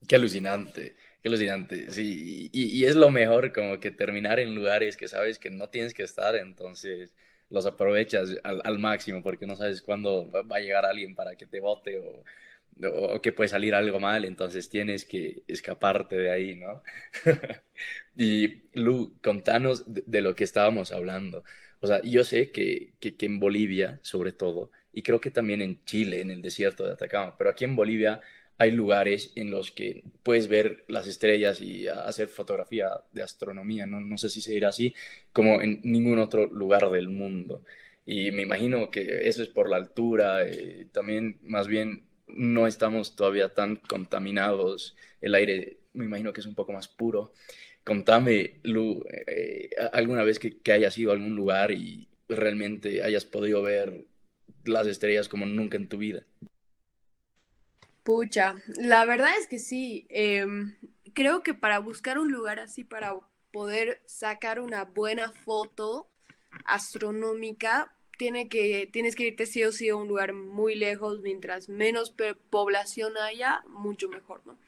Qué 0.09 0.17
alucinante, 0.17 0.97
qué 1.23 1.29
alucinante. 1.29 1.91
Sí, 1.91 2.51
y, 2.53 2.85
es 2.85 2.97
lo 2.97 3.11
mejor 3.11 3.53
como 3.53 3.81
que 3.81 3.91
terminar 3.91 4.39
en 4.41 4.55
lugares 4.55 4.97
que 4.97 5.09
sabes 5.09 5.39
que 5.39 5.51
no 5.51 5.69
tienes 5.69 5.95
que 5.95 6.03
estar, 6.03 6.37
entonces 6.37 7.15
los 7.51 7.67
aprovechas 7.67 8.31
al, 8.43 8.79
máximo 8.79 9.23
porque 9.23 9.47
no 9.47 9.57
sabes 9.57 9.83
cuándo 9.83 10.31
va 10.31 10.57
a 10.57 10.61
llegar 10.61 10.85
alguien 10.85 11.15
para 11.15 11.37
que 11.37 11.47
te 11.47 11.61
vote 11.61 11.99
o, 11.99 13.21
que 13.23 13.33
puede 13.33 13.49
salir 13.49 13.75
algo 13.75 14.01
mal, 14.01 14.25
entonces 14.25 14.69
tienes 14.69 15.05
que 15.05 15.45
escaparte 15.47 16.17
de 16.17 16.31
ahí, 16.31 16.57
¿no? 16.57 16.83
y 18.17 18.63
Lu, 18.73 19.17
contanos 19.23 19.85
de, 19.87 20.21
lo 20.21 20.35
que 20.35 20.45
estábamos 20.45 20.91
hablando. 20.93 21.45
O 21.81 21.87
sea, 21.87 22.03
yo 22.03 22.25
sé 22.25 22.51
que, 22.51 22.95
que 22.99 23.15
en 23.27 23.39
Bolivia, 23.39 24.01
sobre 24.03 24.33
todo, 24.33 24.71
y 24.93 25.03
creo 25.03 25.21
que 25.21 25.31
también 25.31 25.63
en 25.63 25.85
Chile, 25.85 26.21
en 26.21 26.31
el 26.31 26.43
desierto 26.43 26.85
de 26.85 26.93
Atacama, 26.95 27.37
pero 27.39 27.51
aquí 27.51 27.65
en 27.65 27.77
Bolivia 27.77 28.21
hay 28.59 28.71
lugares 28.71 29.33
en 29.37 29.51
los 29.51 29.73
que 29.73 30.05
puedes 30.23 30.49
ver 30.49 30.85
las 30.89 31.07
estrellas 31.07 31.61
y 31.61 31.89
hacer 31.89 32.29
fotografía 32.29 32.91
de 33.13 33.23
astronomía, 33.23 33.87
no, 33.87 34.19
sé 34.19 34.29
si 34.29 34.41
se 34.41 34.53
dirá 34.53 34.69
así, 34.69 34.95
como 35.33 35.61
en 35.61 35.81
ningún 35.83 36.19
otro 36.19 36.47
lugar 36.47 36.91
del 36.91 37.09
mundo. 37.09 37.65
Y 38.07 38.31
me 38.33 38.43
imagino 38.43 38.91
que 38.91 39.29
eso 39.29 39.43
es 39.43 39.49
por 39.49 39.71
la 39.71 39.77
altura, 39.77 40.47
eh, 40.47 40.87
también 40.93 41.39
más 41.43 41.67
bien 41.69 42.05
no 42.29 42.67
estamos 42.67 43.17
todavía 43.17 43.55
tan 43.55 43.77
contaminados, 43.77 44.97
el 45.21 45.35
aire 45.35 45.79
me 45.95 46.05
imagino 46.05 46.33
que 46.33 46.41
es 46.41 46.47
un 46.47 46.55
poco 46.55 46.73
más 46.73 46.89
puro. 46.89 47.33
Contame, 47.85 48.61
Lu, 48.63 49.05
eh, 49.27 49.71
alguna 49.93 50.25
vez 50.25 50.39
que, 50.39 50.59
que 50.59 50.73
hayas 50.73 50.97
ido 50.99 51.11
a 51.11 51.15
algún 51.15 51.37
lugar 51.37 51.71
y 51.71 52.09
realmente 52.29 53.03
hayas 53.03 53.25
podido 53.25 53.63
ver 53.63 54.07
las 54.65 54.87
estrellas 54.87 55.29
como 55.29 55.47
nunca 55.47 55.77
en 55.77 55.89
tu 55.89 55.99
vida. 55.99 56.25
Pucha, 58.05 58.57
la 58.77 59.05
verdad 59.07 59.31
es 59.39 59.49
que 59.49 59.59
sí. 59.59 60.07
Em, 60.11 60.77
creo 61.15 61.43
que 61.43 61.55
para 61.55 61.79
buscar 61.79 62.19
un 62.19 62.31
lugar 62.31 62.61
así, 62.61 62.85
para 62.85 63.17
poder 63.51 64.03
sacar 64.07 64.61
una 64.61 64.85
buena 64.85 65.33
foto 65.33 66.09
astronómica, 66.67 67.97
tiene 68.19 68.49
que, 68.49 68.89
tienes 68.93 69.17
que 69.17 69.29
irte 69.29 69.47
sí 69.47 69.65
o 69.65 69.73
sí 69.73 69.89
a 69.89 69.97
un 69.97 70.07
lugar 70.07 70.35
muy 70.35 70.75
lejos, 70.75 71.21
mientras 71.23 71.69
menos 71.71 72.15
población 72.51 73.17
haya, 73.17 73.65
mucho 73.69 74.09
mejor, 74.09 74.43
¿no? 74.47 74.59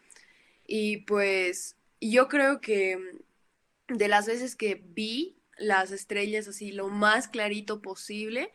Y 0.67 0.99
pues 0.99 1.77
yo 2.01 2.29
creo 2.29 2.61
que 2.63 2.99
de 3.89 4.09
las 4.09 4.27
veces 4.27 4.57
que 4.57 4.83
vi 4.83 5.37
las 5.59 5.93
estrellas 5.93 6.49
así 6.49 6.73
lo 6.73 6.89
más 6.89 7.29
clarito 7.29 7.83
posible, 7.83 8.53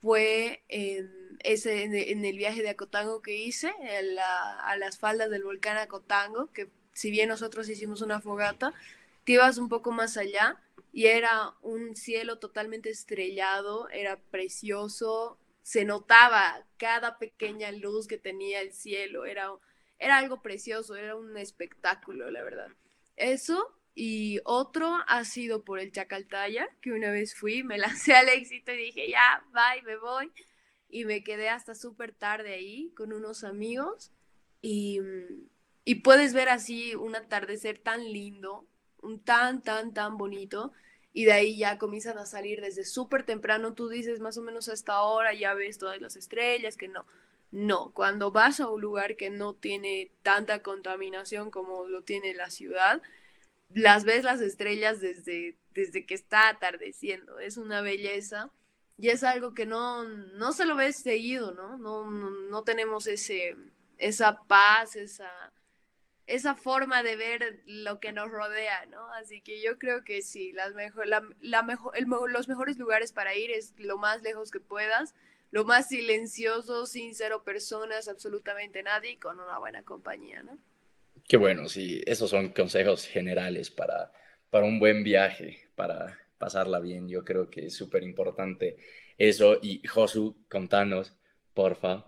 fue 0.00 0.62
en, 0.68 1.38
ese, 1.40 1.82
en, 1.84 2.24
el 2.24 2.36
viaje 2.36 2.62
de 2.62 2.70
Acotango 2.70 3.22
que 3.22 3.36
hice, 3.36 3.72
a 4.18 4.76
las 4.76 4.98
faldas 4.98 5.30
del 5.30 5.44
volcán 5.44 5.76
Acotango, 5.76 6.52
que 6.52 6.68
si 6.92 7.10
bien 7.10 7.28
nosotros 7.28 7.68
hicimos 7.68 8.02
una 8.02 8.20
fogata, 8.20 8.74
te 9.24 9.32
ibas 9.32 9.58
un 9.58 9.68
poco 9.68 9.92
más 9.92 10.16
allá 10.16 10.60
y 10.92 11.06
era 11.06 11.54
un 11.62 11.96
cielo 11.96 12.38
totalmente 12.38 12.90
estrellado, 12.90 13.88
era 13.90 14.18
precioso, 14.30 15.38
se 15.62 15.84
notaba 15.84 16.64
cada 16.76 17.18
pequeña 17.18 17.70
luz 17.72 18.08
que 18.08 18.18
tenía 18.18 18.60
el 18.60 18.72
cielo, 18.72 19.26
era, 19.26 19.50
era 19.98 20.18
algo 20.18 20.42
precioso, 20.42 20.96
era 20.96 21.14
un 21.14 21.36
espectáculo, 21.36 22.30
la 22.30 22.42
verdad. 22.42 22.68
Eso 23.16 23.77
y 24.00 24.38
otro 24.44 24.98
ha 25.08 25.24
sido 25.24 25.64
por 25.64 25.80
el 25.80 25.90
Chacaltaya, 25.90 26.68
que 26.80 26.92
una 26.92 27.10
vez 27.10 27.34
fui, 27.34 27.64
me 27.64 27.78
lancé 27.78 28.14
al 28.14 28.28
éxito 28.28 28.70
y 28.70 28.76
dije, 28.76 29.10
ya, 29.10 29.44
bye, 29.52 29.82
me 29.82 29.96
voy. 29.96 30.30
Y 30.88 31.04
me 31.04 31.24
quedé 31.24 31.48
hasta 31.48 31.74
súper 31.74 32.12
tarde 32.12 32.54
ahí 32.54 32.92
con 32.96 33.12
unos 33.12 33.42
amigos. 33.42 34.12
Y, 34.62 35.00
y 35.84 35.96
puedes 35.96 36.32
ver 36.32 36.48
así 36.48 36.94
un 36.94 37.16
atardecer 37.16 37.80
tan 37.80 38.12
lindo, 38.12 38.68
tan, 39.24 39.62
tan, 39.62 39.92
tan 39.92 40.16
bonito. 40.16 40.70
Y 41.12 41.24
de 41.24 41.32
ahí 41.32 41.58
ya 41.58 41.76
comienzan 41.76 42.18
a 42.18 42.26
salir 42.26 42.60
desde 42.60 42.84
súper 42.84 43.24
temprano. 43.24 43.74
Tú 43.74 43.88
dices 43.88 44.20
más 44.20 44.38
o 44.38 44.42
menos 44.42 44.68
a 44.68 44.74
esta 44.74 45.02
hora, 45.02 45.34
ya 45.34 45.54
ves 45.54 45.76
todas 45.76 46.00
las 46.00 46.14
estrellas, 46.14 46.76
que 46.76 46.86
no. 46.86 47.04
No, 47.50 47.90
cuando 47.94 48.30
vas 48.30 48.60
a 48.60 48.68
un 48.68 48.80
lugar 48.80 49.16
que 49.16 49.30
no 49.30 49.54
tiene 49.54 50.12
tanta 50.22 50.62
contaminación 50.62 51.50
como 51.50 51.88
lo 51.88 52.02
tiene 52.02 52.32
la 52.34 52.50
ciudad, 52.50 53.02
las 53.74 54.04
ves 54.04 54.24
las 54.24 54.40
estrellas 54.40 55.00
desde, 55.00 55.56
desde 55.72 56.06
que 56.06 56.14
está 56.14 56.48
atardeciendo. 56.48 57.38
Es 57.38 57.56
una 57.56 57.80
belleza 57.82 58.50
y 58.96 59.10
es 59.10 59.22
algo 59.22 59.54
que 59.54 59.66
no, 59.66 60.04
no 60.04 60.52
se 60.52 60.64
lo 60.64 60.76
ves 60.76 60.96
seguido, 60.96 61.52
¿no? 61.52 61.78
No, 61.78 62.10
no, 62.10 62.64
tenemos 62.64 63.06
ese, 63.06 63.56
esa 63.98 64.42
paz, 64.44 64.96
esa, 64.96 65.30
esa 66.26 66.54
forma 66.56 67.02
de 67.02 67.16
ver 67.16 67.62
lo 67.66 68.00
que 68.00 68.12
nos 68.12 68.30
rodea, 68.30 68.86
¿no? 68.86 69.12
Así 69.14 69.40
que 69.40 69.62
yo 69.62 69.78
creo 69.78 70.02
que 70.02 70.22
sí, 70.22 70.52
las 70.52 70.74
mejor, 70.74 71.06
la, 71.06 71.22
la 71.40 71.62
mejor, 71.62 71.94
los 72.30 72.48
mejores 72.48 72.76
lugares 72.78 73.12
para 73.12 73.36
ir 73.36 73.50
es 73.50 73.74
lo 73.78 73.98
más 73.98 74.22
lejos 74.22 74.50
que 74.50 74.60
puedas, 74.60 75.14
lo 75.50 75.64
más 75.64 75.88
silencioso, 75.88 76.86
sin 76.86 77.14
cero 77.14 77.44
personas, 77.44 78.08
absolutamente 78.08 78.82
nadie 78.82 79.18
con 79.18 79.38
una 79.40 79.58
buena 79.58 79.82
compañía, 79.82 80.42
¿no? 80.42 80.58
Qué 81.28 81.36
bueno, 81.36 81.68
sí, 81.68 82.00
esos 82.06 82.30
son 82.30 82.48
consejos 82.48 83.06
generales 83.06 83.70
para, 83.70 84.10
para 84.48 84.64
un 84.64 84.78
buen 84.78 85.04
viaje, 85.04 85.58
para 85.74 86.18
pasarla 86.38 86.80
bien. 86.80 87.06
Yo 87.06 87.22
creo 87.22 87.50
que 87.50 87.66
es 87.66 87.74
súper 87.74 88.02
importante 88.02 88.78
eso. 89.18 89.58
Y 89.60 89.86
Josu, 89.86 90.36
contanos, 90.48 91.14
porfa, 91.52 92.06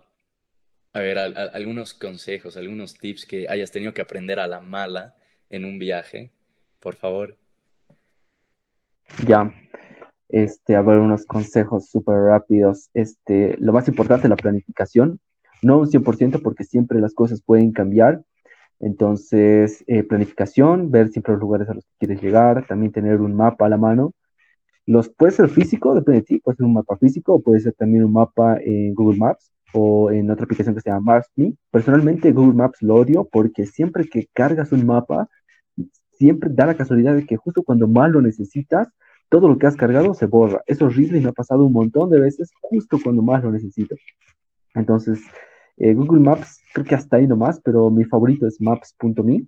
a 0.93 0.99
ver, 0.99 1.19
algunos 1.19 1.93
consejos, 1.93 2.57
algunos 2.57 2.95
tips 2.95 3.27
que 3.27 3.47
hayas 3.47 3.69
tenido 3.69 3.93
que 3.93 4.01
aprender 4.01 4.39
a 4.39 4.47
la 4.47 4.59
mala 4.59 5.15
en 5.51 5.65
un 5.65 5.77
viaje, 5.77 6.31
por 6.79 6.95
favor. 6.95 7.37
Ya, 9.27 9.53
este, 10.29 10.75
a 10.75 10.81
ver, 10.81 10.97
unos 10.97 11.27
consejos 11.27 11.89
súper 11.91 12.15
rápidos. 12.15 12.89
Este, 12.95 13.55
lo 13.59 13.71
más 13.71 13.87
importante, 13.87 14.27
la 14.27 14.35
planificación. 14.35 15.19
No 15.61 15.77
un 15.77 15.87
100% 15.87 16.41
porque 16.41 16.63
siempre 16.63 16.99
las 16.99 17.13
cosas 17.13 17.43
pueden 17.43 17.71
cambiar, 17.71 18.23
entonces, 18.81 19.83
eh, 19.87 20.03
planificación, 20.03 20.89
ver 20.89 21.09
siempre 21.09 21.33
los 21.33 21.41
lugares 21.41 21.69
a 21.69 21.75
los 21.75 21.85
que 21.85 21.91
quieres 21.99 22.21
llegar, 22.21 22.65
también 22.67 22.91
tener 22.91 23.21
un 23.21 23.35
mapa 23.35 23.67
a 23.67 23.69
la 23.69 23.77
mano. 23.77 24.13
Los, 24.87 25.09
puede 25.09 25.31
ser 25.31 25.49
físico, 25.49 25.93
depende 25.93 26.21
de 26.21 26.25
ti, 26.25 26.39
puede 26.39 26.57
ser 26.57 26.65
un 26.65 26.73
mapa 26.73 26.97
físico 26.97 27.35
o 27.35 27.41
puede 27.41 27.59
ser 27.59 27.73
también 27.73 28.03
un 28.03 28.13
mapa 28.13 28.57
en 28.59 28.95
Google 28.95 29.19
Maps 29.19 29.51
o 29.73 30.11
en 30.11 30.31
otra 30.31 30.45
aplicación 30.45 30.73
que 30.73 30.81
se 30.81 30.89
llama 30.89 31.13
Maps.me. 31.13 31.53
Personalmente 31.69 32.31
Google 32.31 32.55
Maps 32.55 32.81
lo 32.81 32.95
odio 32.95 33.27
porque 33.31 33.67
siempre 33.67 34.09
que 34.09 34.27
cargas 34.33 34.71
un 34.71 34.85
mapa, 34.85 35.29
siempre 36.13 36.49
da 36.51 36.65
la 36.65 36.75
casualidad 36.75 37.15
de 37.15 37.25
que 37.25 37.37
justo 37.37 37.61
cuando 37.63 37.87
más 37.87 38.09
lo 38.11 38.21
necesitas, 38.21 38.89
todo 39.29 39.47
lo 39.47 39.59
que 39.59 39.67
has 39.67 39.75
cargado 39.75 40.15
se 40.15 40.25
borra. 40.25 40.63
Es 40.65 40.81
horrible 40.81 41.19
y 41.19 41.21
me 41.21 41.29
ha 41.29 41.33
pasado 41.33 41.65
un 41.65 41.73
montón 41.73 42.09
de 42.09 42.19
veces 42.19 42.51
justo 42.61 42.97
cuando 43.01 43.21
más 43.21 43.43
lo 43.43 43.51
necesito. 43.51 43.95
Entonces, 44.73 45.21
eh, 45.81 45.93
Google 45.93 46.21
Maps, 46.21 46.61
creo 46.73 46.85
que 46.85 46.95
hasta 46.95 47.17
ahí 47.17 47.27
nomás, 47.27 47.59
pero 47.63 47.89
mi 47.89 48.05
favorito 48.05 48.47
es 48.47 48.61
maps.me. 48.61 49.47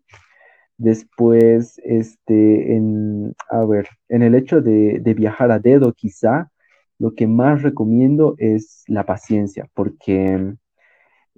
Después, 0.77 1.79
este, 1.83 2.75
en, 2.75 3.35
a 3.49 3.63
ver, 3.65 3.87
en 4.09 4.23
el 4.23 4.35
hecho 4.35 4.61
de, 4.61 4.99
de 4.99 5.13
viajar 5.13 5.51
a 5.51 5.59
dedo, 5.59 5.93
quizá, 5.93 6.49
lo 6.99 7.13
que 7.15 7.27
más 7.27 7.61
recomiendo 7.61 8.35
es 8.39 8.83
la 8.87 9.05
paciencia, 9.05 9.67
porque 9.75 10.55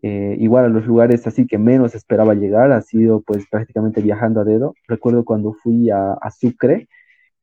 eh, 0.02 0.38
igual 0.39 0.66
a 0.66 0.70
los 0.70 0.86
lugares 0.86 1.26
así 1.28 1.48
que 1.48 1.58
menos 1.58 1.96
esperaba 1.96 2.34
llegar, 2.36 2.72
ha 2.72 2.82
sido 2.82 3.22
pues 3.22 3.46
prácticamente 3.50 4.02
viajando 4.02 4.41
a 4.41 4.43
dedo. 4.43 4.76
Recuerdo 4.88 5.26
cuando 5.26 5.54
fui 5.54 5.89
a, 5.89 6.14
a 6.14 6.32
Sucre 6.32 6.88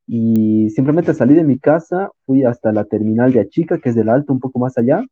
y 0.07 0.69
simplemente 0.71 1.13
salí 1.13 1.33
de 1.35 1.43
mi 1.43 1.59
casa, 1.59 2.09
fui 2.25 2.43
hasta 2.43 2.71
la 2.71 2.85
terminal 2.85 3.33
de 3.33 3.41
Achica, 3.41 3.77
que 3.79 3.89
es 3.89 3.95
del 3.95 4.09
Alto, 4.09 4.33
un 4.33 4.39
poco 4.39 4.59
más 4.59 4.77
allá, 4.77 5.03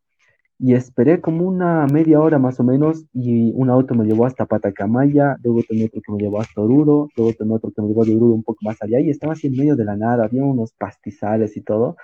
y 0.63 0.75
esperé 0.75 1.21
como 1.21 1.47
una 1.47 1.87
media 1.87 2.19
hora 2.21 2.37
más 2.37 2.59
o 2.59 2.63
menos 2.63 3.05
y 3.13 3.51
un 3.55 3.71
auto 3.71 3.95
me 3.95 4.05
llevó 4.05 4.27
hasta 4.27 4.45
Patacamaya, 4.45 5.35
luego 5.43 5.63
tomé 5.67 5.85
otro 5.85 6.01
que 6.05 6.11
me 6.11 6.19
llevó 6.19 6.39
hasta 6.39 6.61
Oruro, 6.61 7.09
luego 7.17 7.33
tomé 7.33 7.55
otro 7.55 7.71
que 7.71 7.81
me 7.81 7.87
llevó 7.87 8.05
de 8.05 8.15
Oruro 8.15 8.35
un 8.35 8.43
poco 8.43 8.59
más 8.61 8.77
allá 8.83 8.99
y 8.99 9.09
estaba 9.09 9.33
así 9.33 9.47
en 9.47 9.57
medio 9.57 9.75
de 9.75 9.85
la 9.85 9.97
nada, 9.97 10.25
había 10.25 10.43
unos 10.43 10.73
pastizales 10.73 11.57
y 11.57 11.61
todo. 11.63 11.97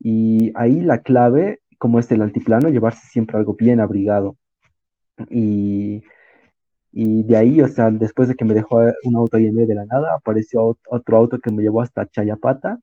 Y 0.00 0.52
ahí 0.56 0.80
la 0.80 1.02
clave, 1.02 1.60
como 1.78 2.00
es 2.00 2.10
el 2.10 2.22
altiplano, 2.22 2.70
llevarse 2.70 3.06
siempre 3.08 3.38
algo 3.38 3.54
bien 3.54 3.80
abrigado. 3.80 4.36
Y, 5.30 6.02
y 6.92 7.22
de 7.24 7.36
ahí, 7.36 7.60
o 7.62 7.68
sea, 7.68 7.90
después 7.90 8.28
de 8.28 8.34
que 8.36 8.44
me 8.44 8.54
dejó 8.54 8.80
un 9.04 9.16
auto 9.16 9.36
ahí 9.36 9.46
en 9.46 9.54
medio 9.54 9.68
de 9.68 9.74
la 9.76 9.86
nada, 9.86 10.14
apareció 10.16 10.76
otro 10.90 11.16
auto 11.16 11.38
que 11.40 11.52
me 11.52 11.62
llevó 11.62 11.82
hasta 11.82 12.06
Chayapata. 12.08 12.78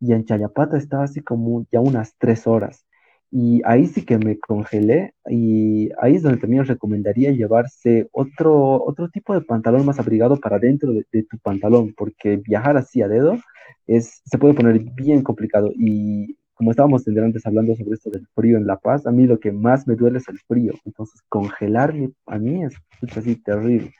Y 0.00 0.12
en 0.12 0.24
Chayapata 0.24 0.76
estaba 0.78 1.04
así 1.04 1.22
como 1.22 1.66
ya 1.72 1.80
unas 1.80 2.14
tres 2.18 2.46
horas. 2.46 2.86
Y 3.32 3.62
ahí 3.64 3.86
sí 3.86 4.04
que 4.04 4.18
me 4.18 4.38
congelé 4.38 5.14
y 5.28 5.90
ahí 6.00 6.16
es 6.16 6.22
donde 6.22 6.38
también 6.38 6.66
recomendaría 6.66 7.30
llevarse 7.30 8.08
otro, 8.10 8.82
otro 8.84 9.08
tipo 9.08 9.34
de 9.34 9.40
pantalón 9.40 9.86
más 9.86 10.00
abrigado 10.00 10.36
para 10.36 10.58
dentro 10.58 10.92
de, 10.92 11.04
tu 11.22 11.38
pantalón, 11.38 11.94
porque 11.96 12.38
viajar 12.38 12.76
así 12.76 13.02
a 13.02 13.08
dedo 13.08 13.38
es, 13.86 14.20
se 14.24 14.38
puede 14.38 14.54
poner 14.54 14.80
bien 14.96 15.22
complicado. 15.22 15.70
Y 15.76 16.36
como 16.54 16.72
estábamos 16.72 17.06
antes 17.06 17.46
hablando 17.46 17.76
sobre 17.76 17.94
esto 17.94 18.10
del 18.10 18.26
frío 18.34 18.58
en 18.58 18.66
La 18.66 18.76
Paz, 18.76 19.06
a 19.06 19.12
mí 19.12 19.26
lo 19.26 19.38
que 19.38 19.52
más 19.52 19.86
me 19.86 19.94
duele 19.94 20.18
es 20.18 20.28
el 20.28 20.38
frío. 20.40 20.74
Entonces, 20.84 21.22
congelarme 21.28 22.10
a 22.26 22.38
mí 22.38 22.64
es, 22.64 22.74
así 23.16 23.36
terrible. 23.36 23.94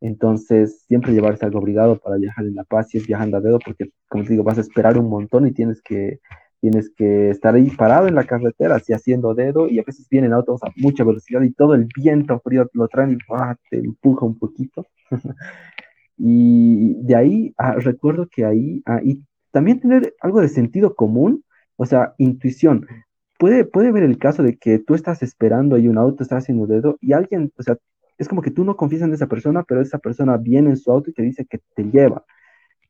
Entonces, 0.00 0.82
siempre 0.86 1.12
llevarse 1.12 1.44
algo 1.44 1.58
abrigado 1.60 1.98
para 1.98 2.16
viajar 2.16 2.44
en 2.44 2.56
La 2.56 2.64
Paz, 2.64 2.88
si 2.90 2.98
es 2.98 3.06
viajando 3.06 3.36
a 3.36 3.40
dedo, 3.40 3.58
porque, 3.64 3.90
como 4.08 4.24
te 4.24 4.30
digo, 4.30 4.42
vas 4.42 4.58
a 4.58 4.62
esperar 4.62 4.98
un 4.98 5.08
montón 5.08 5.46
y 5.46 5.52
tienes 5.52 5.80
que 5.80 6.20
tienes 6.60 6.90
que 6.90 7.30
estar 7.30 7.54
ahí 7.54 7.70
parado 7.70 8.08
en 8.08 8.14
la 8.14 8.24
carretera, 8.24 8.76
así 8.76 8.92
haciendo 8.92 9.34
dedo, 9.34 9.68
y 9.68 9.78
a 9.78 9.84
veces 9.84 10.08
vienen 10.08 10.32
autos 10.32 10.62
a 10.62 10.72
mucha 10.76 11.04
velocidad 11.04 11.42
y 11.42 11.52
todo 11.52 11.74
el 11.74 11.88
viento 11.96 12.40
frío 12.40 12.68
lo 12.72 12.88
traen 12.88 13.12
y 13.12 13.18
te 13.70 13.78
empuja 13.78 14.26
un 14.26 14.38
poquito. 14.38 14.86
y 16.16 16.94
de 17.02 17.16
ahí 17.16 17.54
ah, 17.58 17.74
recuerdo 17.74 18.28
que 18.28 18.44
ahí, 18.44 18.82
ah, 18.86 19.00
y 19.02 19.22
también 19.52 19.80
tener 19.80 20.14
algo 20.20 20.40
de 20.40 20.48
sentido 20.48 20.94
común, 20.94 21.44
o 21.76 21.86
sea, 21.86 22.14
intuición. 22.18 22.86
Puede, 23.38 23.64
puede 23.64 23.92
ver 23.92 24.02
el 24.02 24.18
caso 24.18 24.42
de 24.42 24.56
que 24.56 24.78
tú 24.80 24.94
estás 24.94 25.22
esperando 25.22 25.76
ahí 25.76 25.86
un 25.88 25.98
auto, 25.98 26.22
estás 26.22 26.44
haciendo 26.44 26.66
dedo, 26.66 26.98
y 27.00 27.12
alguien, 27.12 27.52
o 27.56 27.62
sea, 27.62 27.76
es 28.18 28.28
como 28.28 28.42
que 28.42 28.50
tú 28.50 28.64
no 28.64 28.76
confías 28.76 29.02
en 29.02 29.14
esa 29.14 29.28
persona, 29.28 29.62
pero 29.62 29.80
esa 29.80 29.98
persona 29.98 30.36
viene 30.36 30.70
en 30.70 30.76
su 30.76 30.90
auto 30.90 31.10
y 31.10 31.12
te 31.12 31.22
dice 31.22 31.46
que 31.46 31.60
te 31.74 31.84
lleva. 31.84 32.24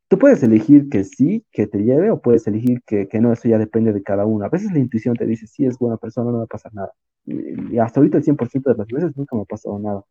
Tú 0.08 0.18
puedes 0.18 0.42
elegir 0.42 0.88
que 0.88 1.04
sí, 1.04 1.44
que 1.52 1.66
te 1.66 1.78
lleve, 1.78 2.10
o 2.10 2.20
puedes 2.20 2.46
elegir 2.46 2.80
que, 2.86 3.08
no, 3.20 3.32
eso 3.32 3.48
ya 3.48 3.58
depende 3.58 3.92
de 3.92 4.02
cada 4.02 4.24
uno. 4.26 4.44
A 4.46 4.48
veces 4.48 4.72
la 4.72 4.78
intuición 4.78 5.14
te 5.16 5.26
dice, 5.26 5.46
sí, 5.46 5.66
es 5.66 5.78
buena 5.78 5.98
persona, 5.98 6.30
no 6.30 6.38
va 6.38 6.44
a 6.44 6.46
pasar 6.46 6.72
nada. 6.74 6.92
Y 7.26 7.78
hasta 7.78 8.00
ahorita 8.00 8.18
el 8.18 8.24
100% 8.24 8.70
de 8.72 8.76
las 8.78 8.88
veces 8.88 9.16
nunca 9.16 9.36
me 9.36 9.42
ha 9.42 9.44
pasado 9.44 9.78
nada. 9.78 10.02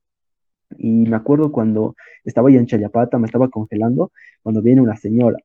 Y 0.78 1.08
me 1.08 1.16
acuerdo 1.16 1.52
cuando 1.52 1.96
estaba 2.24 2.52
ya 2.52 2.60
en 2.60 2.68
Chayapata, 2.68 3.18
me 3.20 3.26
estaba 3.26 3.50
congelando, 3.50 4.12
cuando 4.44 4.62
viene 4.62 4.82
una 4.82 4.98
señora 4.98 5.38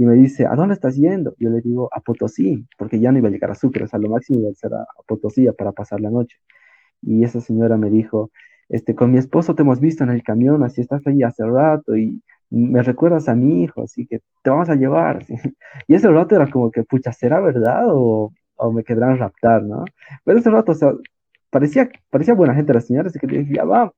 y 0.00 0.06
me 0.06 0.14
dice, 0.14 0.46
¿a 0.46 0.54
dónde 0.54 0.74
estás 0.74 0.96
yendo? 0.96 1.34
Yo 1.38 1.50
le 1.50 1.60
digo, 1.60 1.90
a 1.92 2.00
Potosí, 2.00 2.66
porque 2.78 2.98
ya 3.00 3.12
no 3.12 3.18
iba 3.18 3.28
a 3.28 3.30
llegar 3.30 3.50
a 3.50 3.54
Sucre, 3.54 3.84
o 3.84 3.86
sea, 3.86 3.98
lo 3.98 4.08
máximo 4.08 4.40
iba 4.40 4.50
a 4.50 4.54
ser 4.54 4.72
a, 4.72 4.86
Potosí 5.06 5.46
para 5.58 5.72
pasar 5.72 6.00
la 6.00 6.10
noche. 6.10 6.38
Y 7.02 7.24
esa 7.24 7.40
señora 7.42 7.76
me 7.76 7.90
dijo, 7.90 8.30
este, 8.70 8.94
con 8.94 9.12
mi 9.12 9.18
esposo 9.18 9.54
te 9.54 9.62
hemos 9.62 9.80
visto 9.80 10.04
en 10.04 10.10
el 10.10 10.22
camión, 10.22 10.62
así 10.62 10.80
estás 10.80 11.06
ahí 11.06 11.22
hace 11.22 11.44
rato 11.44 11.96
y 11.96 12.22
me 12.50 12.82
recuerdas 12.82 13.28
a 13.28 13.34
mi 13.34 13.62
hijo, 13.62 13.82
así 13.82 14.06
que 14.06 14.20
te 14.42 14.50
vamos 14.50 14.68
a 14.68 14.74
llevar. 14.76 15.24
Y 15.88 15.94
ese 15.94 16.08
rato 16.10 16.34
era 16.36 16.50
como 16.50 16.70
que, 16.70 16.82
pucha, 16.84 17.12
¿será 17.12 17.40
verdad 17.40 17.84
o, 17.88 18.32
o 18.56 18.72
me 18.72 18.84
quedarán 18.84 19.18
raptar, 19.18 19.62
no? 19.62 19.84
Pero 20.24 20.38
ese 20.38 20.50
rato, 20.50 20.72
o 20.72 20.74
sea, 20.74 20.92
parecía, 21.50 21.90
parecía 22.10 22.34
buena 22.34 22.54
gente 22.54 22.74
la 22.74 22.80
señora, 22.80 23.08
así 23.08 23.18
que 23.18 23.26
dije, 23.26 23.54
ya 23.54 23.64
vamos. 23.64 23.94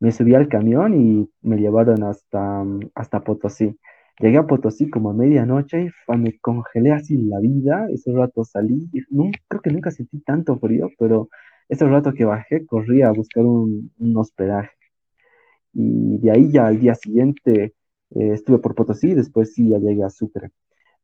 Me 0.00 0.12
subí 0.12 0.34
al 0.34 0.48
camión 0.48 0.94
y 0.94 1.30
me 1.42 1.56
llevaron 1.56 2.02
hasta, 2.04 2.64
hasta 2.94 3.20
Potosí. 3.20 3.78
Llegué 4.20 4.38
a 4.38 4.46
Potosí 4.46 4.90
como 4.90 5.10
a 5.10 5.14
medianoche 5.14 5.90
me 6.18 6.38
congelé 6.40 6.92
así 6.92 7.16
la 7.16 7.40
vida. 7.40 7.88
Ese 7.90 8.12
rato 8.12 8.44
salí, 8.44 8.88
no, 9.10 9.30
creo 9.48 9.62
que 9.62 9.70
nunca 9.70 9.90
sentí 9.90 10.20
tanto 10.20 10.58
frío, 10.58 10.90
pero 10.98 11.28
ese 11.68 11.86
rato 11.86 12.12
que 12.12 12.24
bajé 12.24 12.66
corrí 12.66 13.02
a 13.02 13.10
buscar 13.12 13.44
un, 13.44 13.92
un 13.98 14.16
hospedaje. 14.16 14.70
Y 15.72 16.18
de 16.18 16.30
ahí 16.30 16.50
ya 16.52 16.66
al 16.68 16.80
día 16.80 16.94
siguiente 16.94 17.74
eh, 18.10 18.32
estuve 18.32 18.58
por 18.58 18.74
Potosí 18.74 19.14
después 19.14 19.54
sí 19.54 19.68
ya 19.70 19.78
llegué 19.78 20.04
a 20.04 20.10
Sucre. 20.10 20.50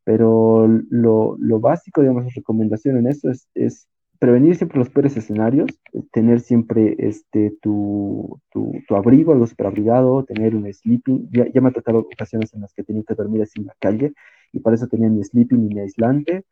Pero 0.04 0.66
lo, 0.90 1.36
lo 1.38 1.60
básico, 1.60 2.00
digamos, 2.00 2.24
la 2.24 2.30
recomendación 2.34 2.98
en 2.98 3.08
eso 3.08 3.30
es, 3.30 3.48
es 3.54 3.88
prevenir 4.20 4.54
siempre 4.54 4.78
los 4.78 4.90
peores 4.90 5.16
escenarios, 5.16 5.70
tener 6.12 6.40
siempre 6.40 6.94
este, 6.98 7.56
tu, 7.62 8.38
tu, 8.52 8.72
tu 8.86 8.94
abrigo, 8.94 9.32
algo 9.32 9.46
super 9.46 9.66
abrigado, 9.66 10.24
tener 10.24 10.54
un 10.54 10.72
sleeping. 10.72 11.28
Ya, 11.32 11.46
ya, 11.52 11.60
me 11.60 11.70
ha 11.70 11.72
tocado 11.72 12.00
ocasiones 12.00 12.52
en 12.54 12.60
las 12.60 12.74
que 12.74 12.84
tenía 12.84 13.02
que 13.02 13.14
dormir 13.14 13.42
así 13.42 13.60
en 13.60 13.66
la 13.66 13.74
calle 13.80 14.12
y 14.52 14.60
para 14.60 14.76
eso 14.76 14.88
tenía 14.88 15.08
mi 15.08 15.24
sleeping 15.24 15.70
y 15.70 15.74
mi 15.74 15.80
aislante. 15.80 16.44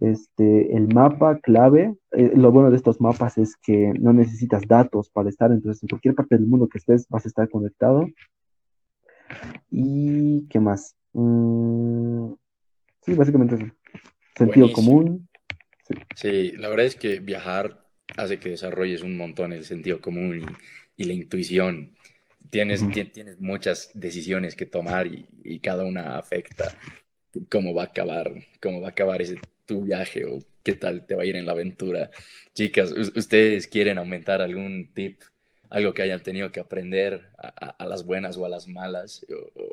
Este, 0.00 0.76
el 0.76 0.92
mapa 0.92 1.38
clave, 1.38 1.94
eh, 2.12 2.32
lo 2.34 2.50
bueno 2.50 2.70
de 2.70 2.76
estos 2.76 3.00
mapas 3.00 3.38
es 3.38 3.56
que 3.56 3.92
no 4.00 4.12
necesitas 4.12 4.66
datos 4.66 5.08
para 5.08 5.28
estar, 5.28 5.52
entonces 5.52 5.84
en 5.84 5.88
cualquier 5.90 6.16
parte 6.16 6.36
del 6.36 6.46
mundo 6.46 6.68
que 6.68 6.78
estés 6.78 7.06
vas 7.08 7.24
a 7.24 7.28
estar 7.28 7.48
conectado. 7.48 8.06
¿Y 9.70 10.46
qué 10.48 10.60
más? 10.60 10.96
Mm, 11.12 12.32
sí, 13.02 13.14
básicamente 13.14 13.54
eso. 13.56 13.66
Sentido 14.36 14.72
común. 14.72 15.28
Sí. 16.16 16.52
la 16.52 16.68
verdad 16.68 16.86
es 16.86 16.96
que 16.96 17.20
viajar 17.20 17.86
hace 18.16 18.38
que 18.38 18.50
desarrolles 18.50 19.02
un 19.02 19.16
montón 19.16 19.52
el 19.52 19.64
sentido 19.64 20.00
común 20.00 20.56
y, 20.96 21.04
la 21.04 21.12
intuición. 21.12 21.94
Tienes, 22.50 22.82
tienes 23.12 23.40
muchas 23.40 23.90
decisiones 23.94 24.54
que 24.54 24.66
tomar 24.66 25.06
y, 25.06 25.58
cada 25.60 25.84
una 25.84 26.18
afecta 26.18 26.76
cómo 27.50 27.74
va 27.74 27.82
a 27.82 27.86
acabar, 27.86 28.32
cómo 28.62 28.80
va 28.80 28.88
a 28.88 28.90
acabar 28.90 29.20
ese 29.22 29.38
tu 29.66 29.82
viaje 29.82 30.24
o 30.24 30.38
qué 30.62 30.74
tal 30.74 31.06
te 31.06 31.14
va 31.14 31.22
a 31.22 31.26
ir 31.26 31.36
en 31.36 31.46
la 31.46 31.52
aventura. 31.52 32.10
Chicas, 32.54 32.92
¿ustedes 32.92 33.66
quieren 33.66 33.98
aumentar 33.98 34.40
algún 34.42 34.90
tip 34.92 35.22
algo 35.74 35.92
que 35.92 36.02
hayan 36.02 36.22
tenido 36.22 36.52
que 36.52 36.60
aprender 36.60 37.30
a, 37.36 37.84
las 37.86 38.04
buenas 38.04 38.36
o 38.36 38.46
a 38.46 38.48
las 38.48 38.68
malas, 38.68 39.26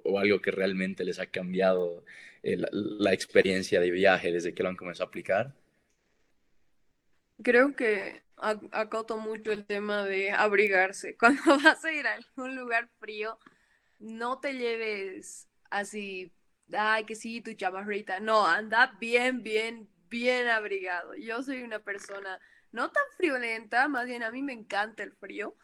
o, 0.03 0.17
algo 0.17 0.41
que 0.41 0.49
realmente 0.49 1.03
les 1.03 1.19
ha 1.19 1.27
cambiado 1.27 2.03
eh, 2.41 2.57
la, 2.71 3.13
experiencia 3.13 3.79
de 3.79 3.91
viaje 3.91 4.31
desde 4.31 4.55
que 4.55 4.63
lo 4.63 4.69
han 4.69 4.75
comenzado 4.75 5.05
a 5.05 5.09
aplicar? 5.09 5.53
Creo 7.43 7.75
que 7.75 8.23
acoto 8.71 9.17
mucho 9.17 9.51
el 9.51 9.63
tema 9.65 10.03
de 10.03 10.31
abrigarse. 10.31 11.15
Cuando 11.19 11.43
vas 11.45 11.85
a 11.85 11.93
ir 11.93 12.07
a 12.07 12.15
algún 12.15 12.55
lugar 12.55 12.89
frío, 12.99 13.37
no 13.99 14.39
te 14.39 14.53
lleves 14.53 15.47
así, 15.69 16.33
ay, 16.73 17.03
que 17.03 17.13
sí, 17.13 17.41
tu 17.41 17.53
chamarrita. 17.53 18.19
No, 18.19 18.47
anda 18.47 18.97
bien, 18.99 19.43
bien, 19.43 19.87
bien 20.09 20.47
abrigado. 20.47 21.13
Yo 21.13 21.43
soy 21.43 21.61
una 21.61 21.77
persona 21.77 22.39
no 22.71 22.89
tan 22.89 23.03
friolenta, 23.17 23.87
más 23.87 24.07
bien 24.07 24.23
a 24.23 24.31
mí 24.31 24.41
me 24.41 24.53
encanta 24.53 25.03
el 25.03 25.11
frío 25.11 25.55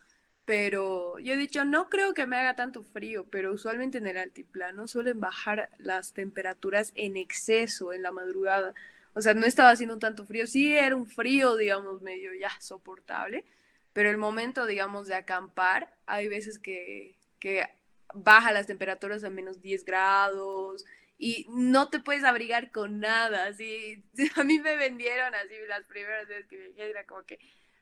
pero 0.48 1.20
yo 1.20 1.34
he 1.34 1.38
dicho, 1.38 1.66
no 1.66 1.90
creo 1.90 2.14
que 2.14 2.26
me 2.26 2.38
haga 2.38 2.56
tanto 2.56 2.82
frío, 2.82 3.26
pero 3.30 3.52
usualmente 3.52 3.98
en 3.98 4.08
el 4.08 4.18
altiplano 4.18 4.88
suelen 4.88 5.20
bajar 5.20 5.70
las 5.78 6.14
temperaturas 6.14 6.94
en 6.96 7.18
exceso 7.18 7.92
en 7.92 8.02
la 8.02 8.14
madrugada. 8.14 8.74
O 9.14 9.22
sea, 9.22 9.34
no 9.34 9.46
estaba 9.46 9.72
haciendo 9.72 10.00
tanto 10.00 10.26
frío, 10.26 10.48
sí 10.48 10.74
era 10.74 10.96
un 10.96 11.06
frío, 11.06 11.58
digamos, 11.58 12.02
medio 12.02 12.34
ya 12.34 12.50
soportable, 12.62 13.44
pero 13.92 14.10
el 14.10 14.16
momento, 14.16 14.66
digamos, 14.66 15.08
de 15.08 15.16
acampar, 15.16 15.94
hay 16.06 16.30
veces 16.30 16.60
que, 16.60 17.18
que 17.40 17.68
baja 18.14 18.54
las 18.54 18.68
temperaturas 18.68 19.26
a 19.26 19.30
menos 19.30 19.62
10 19.62 19.84
grados 19.84 20.86
y 21.18 21.46
no 21.50 21.90
te 21.90 22.00
puedes 22.00 22.24
abrigar 22.24 22.72
con 22.72 23.02
nada. 23.02 23.48
Así, 23.48 24.02
a 24.38 24.46
mí 24.46 24.60
me 24.60 24.78
vendieron 24.78 25.36
así 25.36 25.56
las 25.68 25.84
primeras 25.84 26.26
veces 26.30 26.48
que 26.48 26.58
viajé, 26.58 26.90
era 26.90 27.06
como 27.06 27.24
que, 27.24 27.38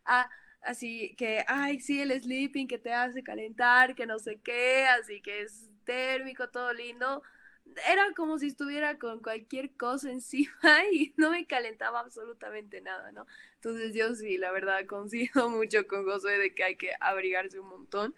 ah, 0.06 0.28
así 0.66 1.16
que, 1.18 1.44
ay, 1.48 1.80
sí, 1.80 2.02
el 2.02 2.12
sleeping 2.12 2.68
que 2.68 2.78
te 2.80 2.94
hace 2.94 3.24
calentar, 3.24 3.96
que 3.96 4.06
no 4.06 4.20
sé 4.20 4.40
qué, 4.44 4.86
así 4.86 5.22
que 5.22 5.42
es 5.42 5.70
térmico, 5.86 6.50
todo 6.50 6.74
lindo, 6.74 7.22
era 7.90 8.14
como 8.16 8.38
si 8.38 8.48
estuviera 8.48 8.98
con 8.98 9.22
cualquier 9.22 9.76
cosa 9.76 10.12
encima 10.12 10.52
y 10.92 11.14
no 11.18 11.32
me 11.32 11.46
calentaba 11.46 12.00
absolutamente 12.00 12.82
nada, 12.82 13.12
¿no? 13.12 13.26
Entonces 13.56 13.94
yo 13.94 14.14
sí, 14.16 14.38
la 14.38 14.52
verdad, 14.52 14.86
coincido 14.86 15.50
mucho 15.50 15.88
con 15.88 16.06
Josué 16.06 16.38
de 16.38 16.54
que 16.54 16.64
hay 16.64 16.76
que 16.78 16.92
abrigarse 17.00 17.60
un 17.60 17.70
montón. 17.70 18.16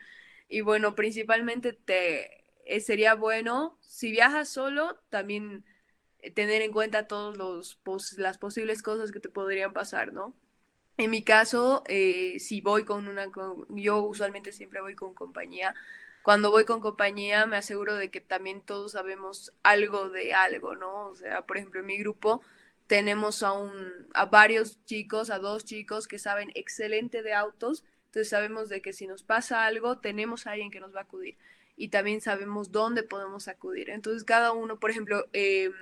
Y 0.50 0.62
bueno, 0.62 0.96
principalmente 0.96 1.74
te, 1.74 2.46
eh, 2.66 2.80
sería 2.82 3.16
bueno, 3.16 3.78
si 3.82 4.12
viajas 4.12 4.50
solo, 4.50 5.00
también 5.10 5.66
eh, 6.20 6.32
tener 6.32 6.62
en 6.62 6.72
cuenta 6.72 7.08
todas 7.08 7.38
los 7.38 7.80
las 8.18 8.38
posibles 8.38 8.82
cosas 8.82 9.12
que 9.12 9.20
te 9.20 9.30
podrían 9.30 9.74
pasar, 9.74 10.14
¿no? 10.14 10.36
En 10.98 11.12
mi 11.12 11.24
caso, 11.24 11.84
eh, 11.88 12.40
si 12.40 12.62
voy 12.62 12.84
con 12.84 13.08
una, 13.08 13.28
yo 13.70 14.02
usualmente 14.02 14.52
siempre 14.52 14.82
voy 14.82 14.96
con 14.96 15.14
compañía, 15.14 15.76
cuando 16.24 16.52
voy 16.52 16.66
con 16.66 16.82
compañía 16.82 17.46
me 17.46 17.58
aseguro 17.58 17.96
de 17.96 18.10
que 18.10 18.20
también 18.20 18.62
todos 18.62 18.94
sabemos 18.94 19.54
algo 19.64 20.10
de 20.10 20.34
algo, 20.34 20.76
¿no? 20.76 21.08
O 21.08 21.16
sea, 21.16 21.44
por 21.44 21.58
ejemplo, 21.58 21.80
en 21.80 21.86
mi 21.86 21.98
grupo 22.00 22.42
tenemos 22.88 23.44
a, 23.44 23.54
un, 23.54 24.08
a 24.14 24.26
varios 24.26 24.84
chicos, 24.86 25.30
a 25.30 25.40
dos 25.40 25.66
chicos 25.66 26.08
que 26.08 26.20
saben 26.20 26.52
excelente 26.56 27.22
de 27.22 27.34
autos, 27.34 27.84
entonces 28.08 28.30
sabemos 28.30 28.68
de 28.70 28.82
que 28.82 28.94
si 28.94 29.08
nos 29.08 29.24
pasa 29.24 29.66
algo, 29.66 30.00
tenemos 30.00 30.48
a 30.48 30.52
alguien 30.52 30.72
que 30.72 30.80
nos 30.80 30.96
va 30.96 31.02
a 31.02 31.04
acudir 31.04 31.38
y 31.76 31.90
también 31.90 32.22
sabemos 32.22 32.72
dónde 32.72 33.04
podemos 33.04 33.48
acudir. 33.48 33.90
Entonces 33.92 34.24
cada 34.24 34.52
uno, 34.52 34.80
por 34.80 34.90
ejemplo, 34.90 35.28
em, 35.34 35.74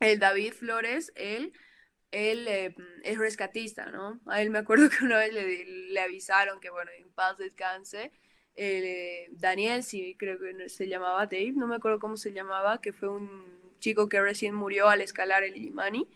el 0.00 0.18
David 0.18 0.52
Flores, 0.52 1.12
él, 1.16 1.52
él 2.14 2.46
em, 2.48 2.74
es 3.02 3.18
rescatista, 3.18 3.86
¿no? 3.90 4.20
A 4.26 4.40
él 4.40 4.50
me 4.50 4.58
acuerdo 4.58 4.88
que 4.90 5.04
una 5.04 5.18
vez 5.18 5.32
le, 5.32 6.00
avisaron 6.00 6.60
que, 6.60 6.70
bueno, 6.70 6.90
en 6.98 7.10
paz 7.10 7.36
descanse, 7.38 8.12
eh, 8.56 9.28
Daniel, 9.32 9.82
sí, 9.82 10.16
creo 10.18 10.38
que 10.38 10.68
se 10.68 10.88
llamaba 10.88 11.26
Dave, 11.26 11.52
no 11.56 11.66
me 11.66 11.76
acuerdo 11.76 11.98
cómo 11.98 12.16
se 12.16 12.32
llamaba, 12.32 12.80
que 12.80 12.92
fue 12.92 13.08
un 13.08 13.74
chico 13.80 14.08
que 14.08 14.20
recién 14.20 14.54
murió 14.54 14.88
al 14.88 15.00
escalar 15.00 15.42
el 15.42 15.56
Imani, 15.56 16.08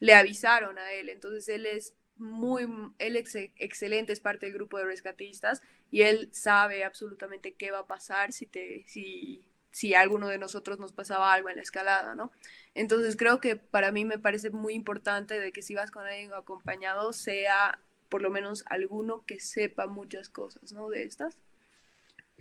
le 0.00 0.14
avisaron 0.14 0.78
a 0.78 0.92
él, 0.92 1.08
entonces 1.10 1.48
él 1.48 1.66
es 1.66 1.94
muy, 2.16 2.66
él 2.98 3.16
es 3.16 3.34
excelente, 3.34 4.12
es 4.12 4.20
parte 4.20 4.46
del 4.46 4.54
grupo 4.54 4.78
de 4.78 4.84
rescatistas 4.84 5.60
y 5.90 6.02
él 6.02 6.28
sabe 6.32 6.84
absolutamente 6.84 7.54
qué 7.54 7.70
va 7.70 7.80
a 7.80 7.86
pasar 7.86 8.32
si, 8.32 8.46
te, 8.46 8.84
si, 8.86 9.44
si 9.72 9.94
alguno 9.94 10.28
de 10.28 10.38
nosotros 10.38 10.78
nos 10.78 10.92
pasaba 10.92 11.32
algo 11.32 11.48
en 11.48 11.56
la 11.56 11.62
escalada, 11.62 12.14
¿no? 12.14 12.30
Entonces 12.74 13.16
creo 13.16 13.40
que 13.40 13.56
para 13.56 13.90
mí 13.90 14.04
me 14.04 14.18
parece 14.18 14.50
muy 14.50 14.74
importante 14.74 15.40
de 15.40 15.50
que 15.50 15.62
si 15.62 15.74
vas 15.74 15.90
con 15.90 16.06
alguien 16.06 16.32
acompañado 16.34 17.12
sea 17.12 17.80
por 18.08 18.22
lo 18.22 18.30
menos 18.30 18.64
alguno 18.66 19.24
que 19.26 19.40
sepa 19.40 19.86
muchas 19.86 20.28
cosas, 20.28 20.72
¿no? 20.72 20.90
De 20.90 21.02
estas. 21.02 21.38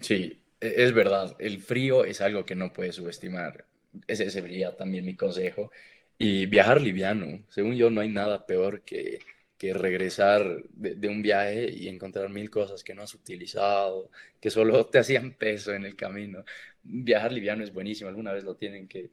Sí, 0.01 0.41
e, 0.59 0.73
es 0.83 0.93
verdad. 0.93 1.35
El 1.39 1.61
frío 1.61 2.03
es 2.03 2.19
algo 2.19 2.45
que 2.45 2.55
no 2.55 2.73
puedes 2.73 2.95
subestimar. 2.95 3.65
Ese 4.07 4.29
sería 4.29 4.75
también 4.75 5.05
mi 5.05 5.15
consejo. 5.15 5.71
Y 6.17 6.45
viajar 6.45 6.81
liviano. 6.81 7.43
Según 7.49 7.75
yo, 7.75 7.89
no 7.89 8.01
hay 8.01 8.09
nada 8.09 8.45
peor 8.45 8.81
que, 8.81 9.19
que 9.61 9.75
regresar 9.75 10.63
de, 10.71 11.07
un 11.07 11.21
viaje 11.21 11.69
y 11.71 11.87
encontrar 11.87 12.29
mil 12.29 12.49
cosas 12.49 12.83
que 12.83 12.95
no 12.95 13.03
has 13.03 13.13
utilizado, 13.13 14.09
que 14.39 14.49
solo 14.49 14.85
te 14.91 14.97
hacían 14.97 15.33
peso 15.33 15.71
en 15.71 15.85
el 15.85 15.95
camino. 15.95 16.43
Viajar 16.83 17.31
liviano 17.31 17.63
es 17.63 17.73
buenísimo. 17.73 18.09
Alguna 18.09 18.33
vez 18.33 18.43
lo 18.43 18.55
tienen 18.55 18.87
que, 18.87 19.11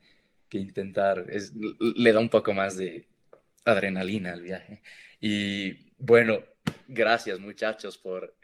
intentar. 0.50 1.26
Es, 1.28 1.52
le 1.54 2.12
da 2.12 2.20
un 2.20 2.28
poco 2.28 2.52
más 2.52 2.76
de 2.76 3.06
adrenalina 3.64 4.32
al 4.32 4.42
viaje. 4.42 4.82
Y 5.20 5.92
bueno, 5.98 6.42
gracias 6.86 7.40
muchachos 7.40 7.98
por, 7.98 8.34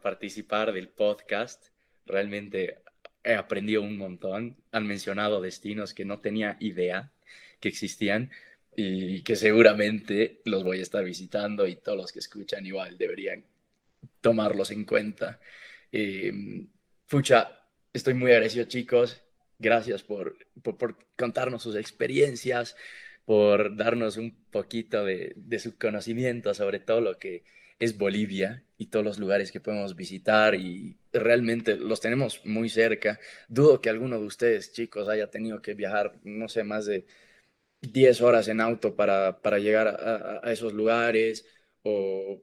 participar 0.00 0.72
del 0.72 0.88
podcast 0.88 1.66
realmente 2.06 2.78
he 3.24 3.34
aprendido 3.34 3.82
un 3.82 3.98
montón. 3.98 4.56
Han 4.72 4.86
mencionado 4.86 5.40
destinos 5.40 5.94
que 5.94 6.04
no 6.04 6.20
tenía 6.20 6.56
idea 6.60 7.12
que 7.60 7.68
existían 7.68 8.30
y 8.74 9.22
que 9.22 9.36
seguramente 9.36 10.40
los 10.44 10.64
voy 10.64 10.78
a 10.78 10.82
estar 10.82 11.04
visitando 11.04 11.66
y 11.66 11.76
todos 11.76 11.98
los 11.98 12.12
que 12.12 12.20
escuchan 12.20 12.64
igual 12.64 12.96
deberían 12.96 13.44
tomarlos 14.20 14.70
en 14.70 14.84
cuenta. 14.84 15.40
Eh, 15.90 16.32
estoy 17.92 18.14
muy 18.14 18.32
agradecido 18.32 18.64
chicos. 18.66 19.22
Gracias 19.58 20.02
por, 20.02 20.36
por, 20.62 20.98
contarnos 21.16 21.62
sus 21.62 21.76
experiencias, 21.76 22.76
por 23.24 23.76
darnos 23.76 24.16
un 24.16 24.34
poquito 24.50 25.04
de, 25.04 25.32
de 25.36 25.58
su 25.58 25.78
conocimiento 25.78 26.52
sobre 26.54 26.80
todo 26.80 27.00
lo 27.00 27.18
que 27.18 27.44
es 27.78 27.98
Bolivia 27.98 28.64
y 28.78 28.86
todos 28.86 29.04
los 29.04 29.18
lugares 29.18 29.50
que 29.52 29.60
podemos 29.60 29.96
visitar 29.96 30.54
y 30.54 30.98
realmente 31.12 31.76
los 31.76 32.00
tenemos 32.00 32.44
muy 32.44 32.68
cerca. 32.68 33.18
Dudo 33.48 33.80
que 33.80 33.90
alguno 33.90 34.20
de 34.20 34.26
ustedes, 34.26 34.72
chicos, 34.72 35.08
haya 35.08 35.30
tenido 35.30 35.60
que 35.62 35.74
viajar, 35.74 36.20
no 36.24 36.48
sé, 36.48 36.64
más 36.64 36.86
de 36.86 37.06
10 37.82 38.20
horas 38.22 38.48
en 38.48 38.60
auto 38.60 38.94
para, 38.96 39.40
para 39.42 39.58
llegar 39.58 39.88
a, 39.88 40.52
esos 40.52 40.72
lugares 40.72 41.46
o, 41.82 42.42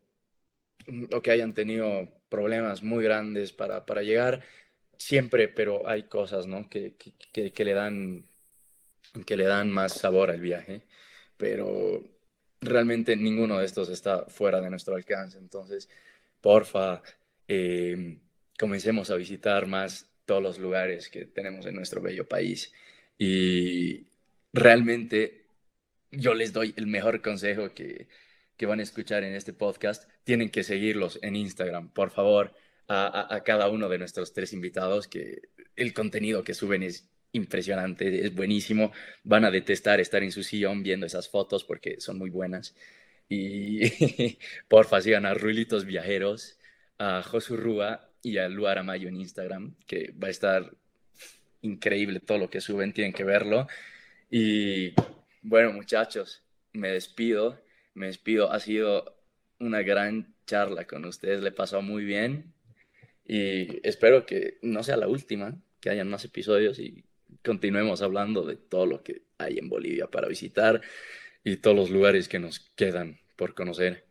que 1.24 1.32
hayan 1.32 1.54
tenido 1.54 2.10
problemas 2.30 2.84
muy 2.84 3.04
grandes 3.04 3.54
para, 3.54 3.86
para 3.86 4.04
llegar. 4.04 4.44
Siempre, 5.00 5.48
pero 5.48 5.88
hay 5.88 6.04
cosas 6.04 6.46
¿no? 6.46 6.70
que, 6.70 6.96
que, 7.32 7.52
que, 7.54 7.66
le 7.66 7.74
dan, 7.74 8.26
que 9.26 9.38
le 9.38 9.46
dan 9.46 9.72
más 9.72 9.94
sabor 9.94 10.30
al 10.30 10.42
viaje. 10.42 10.82
Pero 11.38 12.04
realmente 12.60 13.16
ninguno 13.16 13.60
de 13.60 13.66
estos 13.66 13.88
está 13.90 14.26
fuera 14.26 14.60
de 14.60 14.70
nuestro 14.70 14.96
alcance. 14.96 15.38
Entonces, 15.38 15.90
porfa, 16.42 17.02
eh, 17.48 18.20
comencemos 18.60 19.10
a 19.10 19.16
visitar 19.16 19.68
más 19.68 20.10
todos 20.26 20.44
los 20.44 20.60
lugares 20.60 21.10
que 21.10 21.26
tenemos 21.26 21.66
en 21.66 21.76
nuestro 21.76 22.02
bello 22.02 22.28
país. 22.28 22.74
Y 23.18 24.06
realmente 24.52 25.46
yo 26.12 26.34
les 26.34 26.52
doy 26.52 26.74
el 26.76 26.88
mejor 26.88 27.22
consejo 27.22 27.74
que, 27.74 28.10
que 28.58 28.66
van 28.66 28.82
a 28.82 28.84
escuchar 28.84 29.24
en 29.24 29.34
este 29.34 29.54
podcast. 29.54 30.10
Tienen 30.26 30.50
que 30.50 30.64
seguirlos 30.64 31.20
en 31.22 31.38
Instagram, 31.38 31.90
por 31.94 32.12
favor, 32.12 32.54
a, 32.90 33.44
cada 33.46 33.70
uno 33.70 33.88
de 33.88 34.00
nuestros 34.00 34.34
tres 34.34 34.52
invitados, 34.52 35.08
que 35.08 35.44
el 35.76 35.94
contenido 35.94 36.44
que 36.44 36.56
suben 36.56 36.84
es 36.84 37.08
impresionante, 37.32 38.26
es 38.26 38.34
buenísimo. 38.34 38.92
Van 39.24 39.46
a 39.46 39.52
detestar 39.52 40.00
estar 40.00 40.24
en 40.24 40.32
su 40.32 40.44
sillón 40.44 40.82
viendo 40.82 41.06
esas 41.06 41.30
fotos 41.30 41.64
porque 41.64 42.02
son 42.02 42.18
muy 42.18 42.32
buenas. 42.32 42.76
Y 43.30 44.38
porfa, 44.68 45.02
sigan 45.02 45.28
a 45.28 45.36
Ruilitos 45.36 45.86
Viajeros, 45.86 46.58
a 46.98 47.22
Josu 47.22 47.58
Rúa 47.58 48.10
y 48.24 48.40
a 48.40 48.50
Luar 48.50 48.80
Amayo 48.80 49.08
en 49.08 49.18
Instagram, 49.18 49.76
que 49.86 50.12
va 50.22 50.28
a 50.28 50.32
estar 50.32 50.74
increíble 51.62 52.20
todo 52.20 52.40
lo 52.40 52.50
que 52.50 52.60
suben, 52.62 52.94
tienen 52.94 53.14
que 53.14 53.24
verlo. 53.24 53.68
Y 54.32 54.94
bueno, 55.44 55.74
muchachos, 55.74 56.44
me 56.74 56.90
despido, 56.90 57.62
me 57.94 58.08
despido. 58.08 58.52
Ha 58.52 58.60
sido 58.60 59.16
una 59.60 59.84
gran 59.84 60.34
charla 60.48 60.86
con 60.88 61.06
ustedes, 61.06 61.44
le 61.44 61.52
pasó 61.52 61.84
muy 61.84 62.04
bien 62.04 62.56
y 63.30 63.80
espero 63.88 64.26
que 64.26 64.58
no 64.64 64.82
sea 64.82 64.98
la 64.98 65.08
última, 65.08 65.56
que 65.80 65.92
hayan 65.92 66.10
más 66.10 66.26
episodios 66.26 66.80
y 66.80 67.06
continuemos 67.46 68.02
hablando 68.02 68.44
de 68.44 68.56
todo 68.56 68.88
lo 68.88 69.04
que 69.04 69.22
hay 69.38 69.60
en 69.60 69.70
Bolivia 69.70 70.08
para 70.08 70.28
visitar 70.28 70.82
y 71.44 71.58
todos 71.58 71.78
los 71.78 71.92
lugares 71.92 72.28
que 72.28 72.40
nos 72.40 72.72
quedan 72.76 73.20
por 73.36 73.54
conocer. 73.54 74.08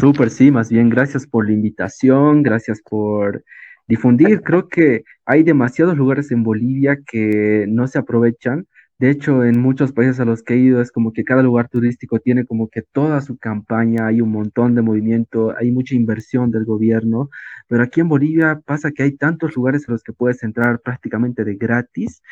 Súper, 0.00 0.30
sí, 0.30 0.50
más 0.50 0.70
bien 0.70 0.88
gracias 0.88 1.26
por 1.26 1.46
la 1.46 1.52
invitación, 1.52 2.42
gracias 2.42 2.80
por 2.80 3.44
difundir. 3.86 4.40
Creo 4.40 4.66
que 4.66 5.04
hay 5.26 5.42
demasiados 5.42 5.94
lugares 5.94 6.30
en 6.30 6.42
Bolivia 6.42 6.96
que 7.06 7.66
no 7.68 7.86
se 7.86 7.98
aprovechan 7.98 8.66
de 9.00 9.10
hecho, 9.10 9.44
en 9.44 9.58
muchos 9.58 9.92
países 9.92 10.20
a 10.20 10.26
los 10.26 10.42
que 10.42 10.52
he 10.52 10.58
ido 10.58 10.82
es 10.82 10.92
como 10.92 11.14
que 11.14 11.24
cada 11.24 11.42
lugar 11.42 11.70
turístico 11.70 12.18
tiene 12.18 12.44
como 12.44 12.68
que 12.68 12.82
toda 12.82 13.22
su 13.22 13.38
campaña, 13.38 14.06
hay 14.06 14.20
un 14.20 14.30
montón 14.30 14.74
de 14.74 14.82
movimiento, 14.82 15.54
hay 15.58 15.72
mucha 15.72 15.94
inversión 15.94 16.50
del 16.50 16.66
gobierno, 16.66 17.30
pero 17.66 17.82
aquí 17.82 18.02
en 18.02 18.10
Bolivia 18.10 18.60
pasa 18.62 18.90
que 18.90 19.04
hay 19.04 19.12
tantos 19.12 19.56
lugares 19.56 19.88
a 19.88 19.92
los 19.92 20.02
que 20.02 20.12
puedes 20.12 20.42
entrar 20.42 20.80
prácticamente 20.80 21.44
de 21.44 21.54
gratis 21.54 22.22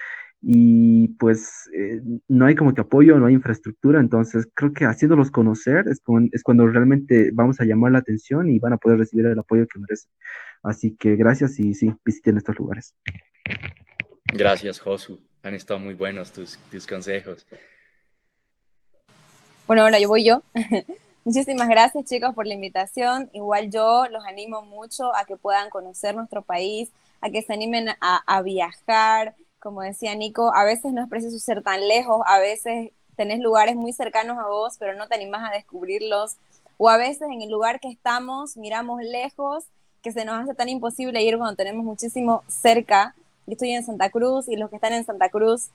y 0.43 1.09
pues 1.19 1.71
eh, 1.75 2.03
no 2.29 2.45
hay 2.45 2.55
como 2.55 2.75
que 2.75 2.83
apoyo, 2.83 3.19
no 3.19 3.25
hay 3.25 3.35
infraestructura, 3.35 3.99
entonces 3.99 4.47
creo 4.53 4.75
que 4.75 4.85
haciéndolos 4.85 5.31
conocer 5.31 5.87
es, 5.89 6.03
es 6.33 6.43
cuando 6.43 6.67
realmente 6.67 7.31
vamos 7.33 7.63
a 7.63 7.65
llamar 7.65 7.93
la 7.93 8.01
atención 8.01 8.51
y 8.51 8.59
van 8.59 8.75
a 8.75 8.77
poder 8.77 8.99
recibir 8.99 9.25
el 9.25 9.39
apoyo 9.39 9.67
que 9.67 9.79
merecen. 9.79 10.11
Así 10.63 10.95
que 10.97 11.17
gracias 11.17 11.59
y 11.61 11.73
sí, 11.73 11.95
visiten 12.05 12.37
estos 12.37 12.59
lugares. 12.59 12.95
Gracias, 14.35 14.79
Josu 14.81 15.28
han 15.43 15.55
estado 15.55 15.81
muy 15.81 15.95
buenos 15.95 16.33
tus, 16.33 16.59
tus 16.71 16.87
consejos. 16.87 17.47
Bueno, 19.67 19.83
ahora 19.83 19.99
yo 19.99 20.09
voy 20.09 20.25
yo. 20.25 20.43
Muchísimas 21.25 21.69
gracias 21.69 22.07
chicos 22.07 22.35
por 22.35 22.47
la 22.47 22.55
invitación. 22.55 23.29
Igual 23.33 23.71
yo 23.71 24.07
los 24.09 24.25
animo 24.25 24.63
mucho 24.63 25.15
a 25.15 25.25
que 25.25 25.37
puedan 25.37 25.69
conocer 25.69 26.15
nuestro 26.15 26.43
país, 26.43 26.91
a 27.21 27.29
que 27.29 27.43
se 27.43 27.53
animen 27.53 27.91
a, 28.01 28.23
a 28.27 28.43
viajar. 28.43 29.35
Como 29.59 29.83
decía 29.83 30.15
Nico, 30.15 30.55
a 30.55 30.65
veces 30.65 30.93
no 30.93 31.03
es 31.03 31.09
preciso 31.09 31.39
ser 31.39 31.63
tan 31.63 31.87
lejos, 31.87 32.23
a 32.27 32.39
veces 32.39 32.93
tenés 33.17 33.41
lugares 33.41 33.75
muy 33.75 33.93
cercanos 33.93 34.39
a 34.39 34.47
vos, 34.47 34.77
pero 34.79 34.95
no 34.95 35.09
te 35.09 35.17
animás 35.17 35.47
a 35.47 35.53
descubrirlos. 35.53 36.37
O 36.79 36.89
a 36.89 36.97
veces 36.97 37.29
en 37.31 37.43
el 37.43 37.51
lugar 37.51 37.81
que 37.81 37.91
estamos 37.91 38.57
miramos 38.57 39.03
lejos 39.03 39.65
que 40.03 40.13
se 40.13 40.25
nos 40.25 40.41
hace 40.41 40.55
tan 40.55 40.69
imposible 40.69 41.23
ir 41.23 41.37
cuando 41.37 41.57
tenemos 41.57 41.85
muchísimo 41.85 42.43
cerca. 42.49 43.15
Yo 43.49 43.53
estoy 43.53 43.71
en 43.71 43.83
Santa 43.83 44.11
Cruz 44.11 44.47
y 44.47 44.57
los 44.57 44.69
que 44.69 44.77
están 44.77 44.93
en 44.93 45.07
Santa 45.07 45.31
Cruz 45.31 45.71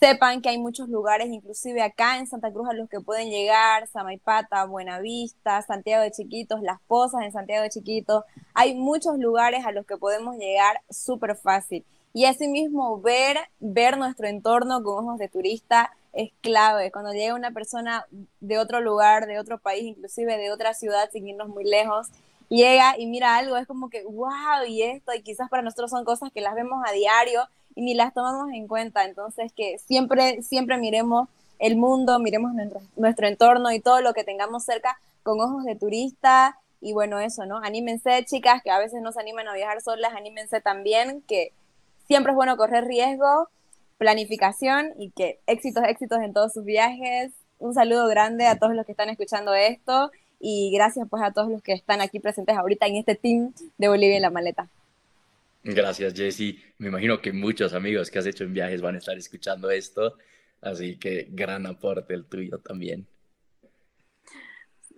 sepan 0.00 0.42
que 0.42 0.50
hay 0.50 0.58
muchos 0.58 0.90
lugares, 0.90 1.28
inclusive 1.28 1.80
acá 1.80 2.18
en 2.18 2.26
Santa 2.26 2.52
Cruz, 2.52 2.68
a 2.68 2.74
los 2.74 2.90
que 2.90 3.00
pueden 3.00 3.30
llegar, 3.30 3.86
Samaipata, 3.86 4.66
Buenavista, 4.66 5.62
Santiago 5.62 6.02
de 6.02 6.10
Chiquitos, 6.10 6.60
Las 6.60 6.78
Pozas 6.86 7.22
en 7.22 7.32
Santiago 7.32 7.62
de 7.62 7.70
Chiquitos. 7.70 8.24
Hay 8.52 8.74
muchos 8.74 9.18
lugares 9.18 9.64
a 9.64 9.72
los 9.72 9.86
que 9.86 9.96
podemos 9.96 10.36
llegar 10.36 10.82
súper 10.90 11.36
fácil. 11.36 11.86
Y 12.12 12.26
asimismo, 12.26 13.00
ver, 13.00 13.38
ver 13.60 13.96
nuestro 13.96 14.26
entorno 14.26 14.82
con 14.82 15.06
ojos 15.06 15.18
de 15.18 15.28
turista 15.28 15.90
es 16.12 16.32
clave. 16.42 16.92
Cuando 16.92 17.12
llega 17.12 17.34
una 17.34 17.52
persona 17.52 18.04
de 18.40 18.58
otro 18.58 18.82
lugar, 18.82 19.26
de 19.26 19.38
otro 19.38 19.56
país, 19.56 19.84
inclusive 19.84 20.36
de 20.36 20.52
otra 20.52 20.74
ciudad, 20.74 21.08
sin 21.10 21.28
irnos 21.28 21.48
muy 21.48 21.64
lejos, 21.64 22.08
llega 22.50 22.98
y 22.98 23.06
mira 23.06 23.36
algo, 23.36 23.56
es 23.56 23.66
como 23.66 23.88
que, 23.88 24.04
wow, 24.04 24.64
y 24.66 24.82
esto, 24.82 25.14
y 25.14 25.22
quizás 25.22 25.48
para 25.48 25.62
nosotros 25.62 25.90
son 25.90 26.04
cosas 26.04 26.30
que 26.32 26.40
las 26.40 26.54
vemos 26.54 26.82
a 26.86 26.92
diario 26.92 27.42
y 27.74 27.82
ni 27.82 27.94
las 27.94 28.12
tomamos 28.12 28.52
en 28.52 28.66
cuenta. 28.66 29.04
Entonces, 29.04 29.52
que 29.52 29.78
siempre, 29.78 30.42
siempre 30.42 30.76
miremos 30.76 31.28
el 31.58 31.76
mundo, 31.76 32.18
miremos 32.18 32.52
nuestro, 32.96 33.26
entorno 33.26 33.70
y 33.72 33.80
todo 33.80 34.00
lo 34.00 34.12
que 34.12 34.24
tengamos 34.24 34.64
cerca 34.64 35.00
con 35.22 35.40
ojos 35.40 35.64
de 35.64 35.76
turista. 35.76 36.58
Y 36.80 36.92
bueno, 36.92 37.20
eso, 37.20 37.46
¿no? 37.46 37.58
Anímense, 37.58 38.24
chicas, 38.24 38.62
que 38.62 38.70
a 38.70 38.78
veces 38.78 39.00
no 39.00 39.12
se 39.12 39.20
animan 39.20 39.46
a 39.48 39.54
viajar 39.54 39.80
solas, 39.80 40.12
anímense 40.14 40.60
también, 40.60 41.22
que 41.28 41.52
siempre 42.08 42.32
es 42.32 42.36
bueno 42.36 42.56
correr 42.56 42.84
riesgo, 42.86 43.48
planificación 43.98 44.94
y 44.98 45.10
que 45.10 45.38
éxitos, 45.46 45.84
éxitos 45.84 46.18
en 46.20 46.32
todos 46.32 46.52
sus 46.52 46.64
viajes. 46.64 47.32
Un 47.58 47.74
saludo 47.74 48.08
grande 48.08 48.46
a 48.46 48.58
todos 48.58 48.74
los 48.74 48.86
que 48.86 48.92
están 48.92 49.10
escuchando 49.10 49.54
esto 49.54 50.10
y 50.40 50.72
gracias 50.72 51.06
pues 51.08 51.22
a 51.22 51.32
todos 51.32 51.50
los 51.50 51.62
que 51.62 51.72
están 51.72 52.00
aquí 52.00 52.18
presentes 52.18 52.56
ahorita 52.56 52.86
en 52.86 52.96
este 52.96 53.14
team 53.14 53.52
de 53.78 53.88
Bolivia 53.88 54.16
en 54.16 54.22
la 54.22 54.30
maleta. 54.30 54.68
Gracias, 55.62 56.14
Jesse. 56.14 56.56
Me 56.78 56.88
imagino 56.88 57.20
que 57.20 57.32
muchos 57.32 57.74
amigos 57.74 58.10
que 58.10 58.18
has 58.18 58.26
hecho 58.26 58.44
en 58.44 58.54
viajes 58.54 58.80
van 58.80 58.94
a 58.94 58.98
estar 58.98 59.16
escuchando 59.18 59.70
esto, 59.70 60.16
así 60.62 60.96
que 60.96 61.28
gran 61.30 61.66
aporte 61.66 62.14
el 62.14 62.24
tuyo 62.24 62.58
también. 62.58 63.06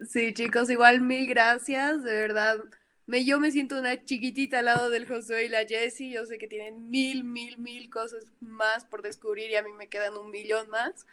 Sí, 0.09 0.33
chicos, 0.33 0.71
igual 0.71 1.01
mil 1.01 1.27
gracias, 1.27 2.03
de 2.05 2.13
verdad. 2.13 2.59
Me, 3.07 3.25
yo 3.25 3.41
me 3.41 3.51
siento 3.51 3.79
una 3.79 4.05
chiquitita 4.05 4.61
al 4.61 4.67
lado 4.67 4.91
del 4.91 5.07
Josué 5.07 5.47
y 5.47 5.49
la 5.49 5.67
Jessie. 5.67 6.13
Yo 6.13 6.25
sé 6.25 6.39
que 6.39 6.47
tienen 6.47 6.89
mil, 6.89 7.25
mil, 7.25 7.59
mil 7.59 7.91
cosas 7.91 8.25
más 8.41 8.85
por 8.85 9.03
descubrir 9.03 9.51
y 9.51 9.57
a 9.57 9.63
mí 9.63 9.71
me 9.77 9.89
quedan 9.89 10.17
un 10.17 10.31
millón 10.31 10.69
más. 10.71 11.07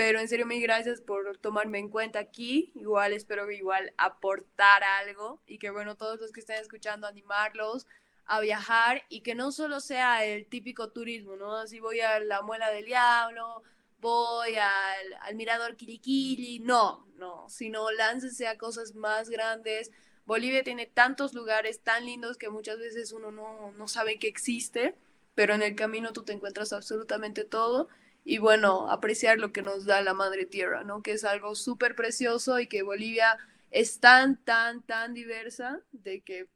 Pero 0.00 0.18
en 0.18 0.28
serio, 0.28 0.46
mil 0.46 0.62
gracias 0.62 1.02
por 1.02 1.36
tomarme 1.36 1.78
en 1.78 1.90
cuenta 1.90 2.20
aquí. 2.20 2.72
Igual 2.74 3.12
espero 3.12 3.50
igual 3.50 3.92
aportar 3.98 4.82
algo 4.82 5.42
y 5.46 5.58
que 5.58 5.68
bueno, 5.68 5.94
todos 5.94 6.18
los 6.18 6.32
que 6.32 6.40
estén 6.40 6.58
escuchando, 6.58 7.06
animarlos, 7.06 7.86
a 8.24 8.40
viajar 8.40 9.02
y 9.10 9.20
que 9.20 9.34
no 9.34 9.52
solo 9.52 9.78
sea 9.80 10.24
el 10.24 10.46
típico 10.46 10.88
turismo, 10.88 11.36
¿no? 11.36 11.54
Así 11.54 11.80
voy 11.80 12.00
a 12.00 12.18
la 12.18 12.40
Muela 12.40 12.70
del 12.70 12.86
Diablo, 12.86 13.62
voy 14.00 14.54
al, 14.54 15.14
al 15.20 15.34
Mirador 15.34 15.76
Quiliquili, 15.76 16.60
no, 16.60 17.06
no, 17.16 17.46
sino 17.50 17.90
láncese 17.90 18.48
a 18.48 18.56
cosas 18.56 18.94
más 18.94 19.28
grandes. 19.28 19.90
Bolivia 20.24 20.64
tiene 20.64 20.86
tantos 20.86 21.34
lugares 21.34 21.82
tan 21.82 22.06
lindos 22.06 22.38
que 22.38 22.48
muchas 22.48 22.78
veces 22.78 23.12
uno 23.12 23.32
no, 23.32 23.72
no 23.72 23.86
sabe 23.86 24.18
que 24.18 24.28
existe, 24.28 24.94
pero 25.34 25.52
en 25.52 25.60
el 25.60 25.76
camino 25.76 26.14
tú 26.14 26.24
te 26.24 26.32
encuentras 26.32 26.72
absolutamente 26.72 27.44
todo 27.44 27.90
y 28.24 28.38
bueno, 28.38 28.90
apreciar 28.90 29.38
lo 29.38 29.52
que 29.52 29.62
nos 29.62 29.86
da 29.86 30.02
la 30.02 30.14
madre 30.14 30.46
tierra, 30.46 30.84
¿no? 30.84 31.02
Que 31.02 31.12
es 31.12 31.24
algo 31.24 31.54
súper 31.54 31.94
precioso 31.94 32.60
y 32.60 32.66
que 32.66 32.82
Bolivia 32.82 33.38
es 33.70 34.00
tan, 34.00 34.42
tan, 34.44 34.82
tan 34.82 35.14
diversa 35.14 35.80
de 35.92 36.20
que 36.20 36.48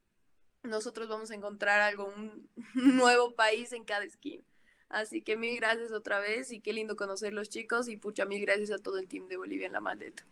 nosotros 0.63 1.09
vamos 1.09 1.31
a 1.31 1.35
encontrar 1.35 1.81
algo, 1.81 2.13
un 2.17 2.49
nuevo 2.97 3.35
país 3.35 3.73
en 3.73 3.85
cada 3.85 4.05
esquina. 4.05 4.43
Así 4.89 5.23
que 5.23 5.37
mil 5.37 5.57
gracias 5.57 5.93
otra 5.93 6.21
vez 6.21 6.53
y 6.53 6.61
qué 6.61 6.73
lindo 6.73 6.97
conocer 6.97 7.33
los 7.33 7.49
chicos 7.49 7.89
y 7.89 7.97
pucha, 7.97 8.27
mil 8.27 8.41
gracias 8.43 8.71
a 8.71 8.79
todo 8.79 8.99
el 8.99 9.09
team 9.09 9.27
de 9.29 9.37
Bolivia 9.37 9.67
en 9.67 9.73
la 9.73 9.81
maleta. 9.81 10.25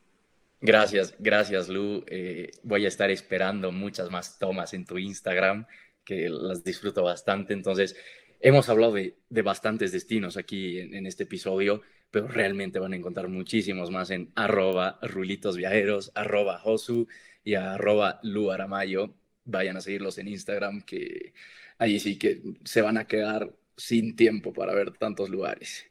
Gracias, 0.61 1.17
gracias 1.19 1.69
Lu. 1.69 2.05
Eh, 2.07 2.53
voy 2.63 2.85
a 2.85 2.89
estar 2.89 3.11
esperando 3.11 3.73
muchas 3.73 4.11
más 4.11 4.39
tomas 4.39 4.75
en 4.75 4.85
tu 4.85 4.99
Instagram, 4.99 5.67
que 6.05 6.29
las 6.29 6.63
disfruto 6.63 7.03
bastante. 7.03 7.53
Entonces, 7.53 7.97
hemos 8.43 8.69
hablado 8.69 8.93
de, 8.93 9.17
de 9.31 9.43
bastantes 9.43 9.93
destinos 9.93 10.37
aquí 10.37 10.79
en, 10.79 10.95
en, 10.95 11.07
este 11.07 11.25
episodio, 11.25 11.83
pero 12.11 12.29
realmente 12.29 12.79
van 12.79 12.93
a 12.93 12.97
encontrar 12.97 13.29
muchísimos 13.29 13.91
más 13.91 14.11
en 14.11 14.31
arroba 14.35 14.99
rulitos 15.03 15.57
viajeros, 15.57 16.13
arroba 16.15 16.59
josu 16.59 17.09
y 17.45 17.55
arroba 17.55 18.21
lu 18.23 18.51
aramayo 18.51 19.15
vayan 19.45 19.77
a 19.77 19.81
seguirlos 19.81 20.19
en 20.19 20.29
Instagram, 20.29 20.83
que 20.83 21.33
ahí 21.79 21.99
sí 21.99 22.19
que 22.19 22.43
se 22.65 22.83
van 22.83 22.99
a 22.99 23.07
quedar 23.07 23.55
sin 23.77 24.17
tiempo 24.17 24.53
para 24.53 24.75
ver 24.75 24.93
tantos 24.93 25.31
lugares. 25.31 25.87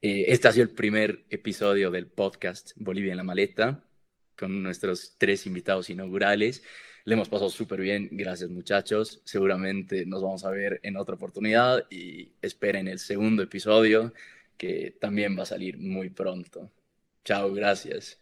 Eh, 0.00 0.26
este 0.28 0.48
ha 0.48 0.52
sido 0.52 0.64
el 0.64 0.74
primer 0.74 1.24
episodio 1.30 1.90
del 1.90 2.06
podcast 2.06 2.72
Bolivia 2.76 3.12
en 3.12 3.18
la 3.18 3.24
Maleta, 3.24 3.84
con 4.36 4.62
nuestros 4.62 5.16
tres 5.18 5.46
invitados 5.46 5.90
inaugurales. 5.90 6.62
Le 7.04 7.14
hemos 7.14 7.28
pasado 7.28 7.50
súper 7.50 7.80
bien, 7.80 8.08
gracias 8.12 8.50
muchachos. 8.50 9.20
Seguramente 9.24 10.06
nos 10.06 10.22
vamos 10.22 10.44
a 10.44 10.50
ver 10.50 10.80
en 10.82 10.96
otra 10.96 11.16
oportunidad 11.16 11.84
y 11.90 12.32
esperen 12.40 12.88
el 12.88 12.98
segundo 12.98 13.42
episodio 13.42 14.12
que 14.56 14.96
también 15.00 15.36
va 15.38 15.42
a 15.42 15.46
salir 15.46 15.78
muy 15.78 16.10
pronto. 16.10 16.70
Chao, 17.24 17.52
gracias. 17.52 18.21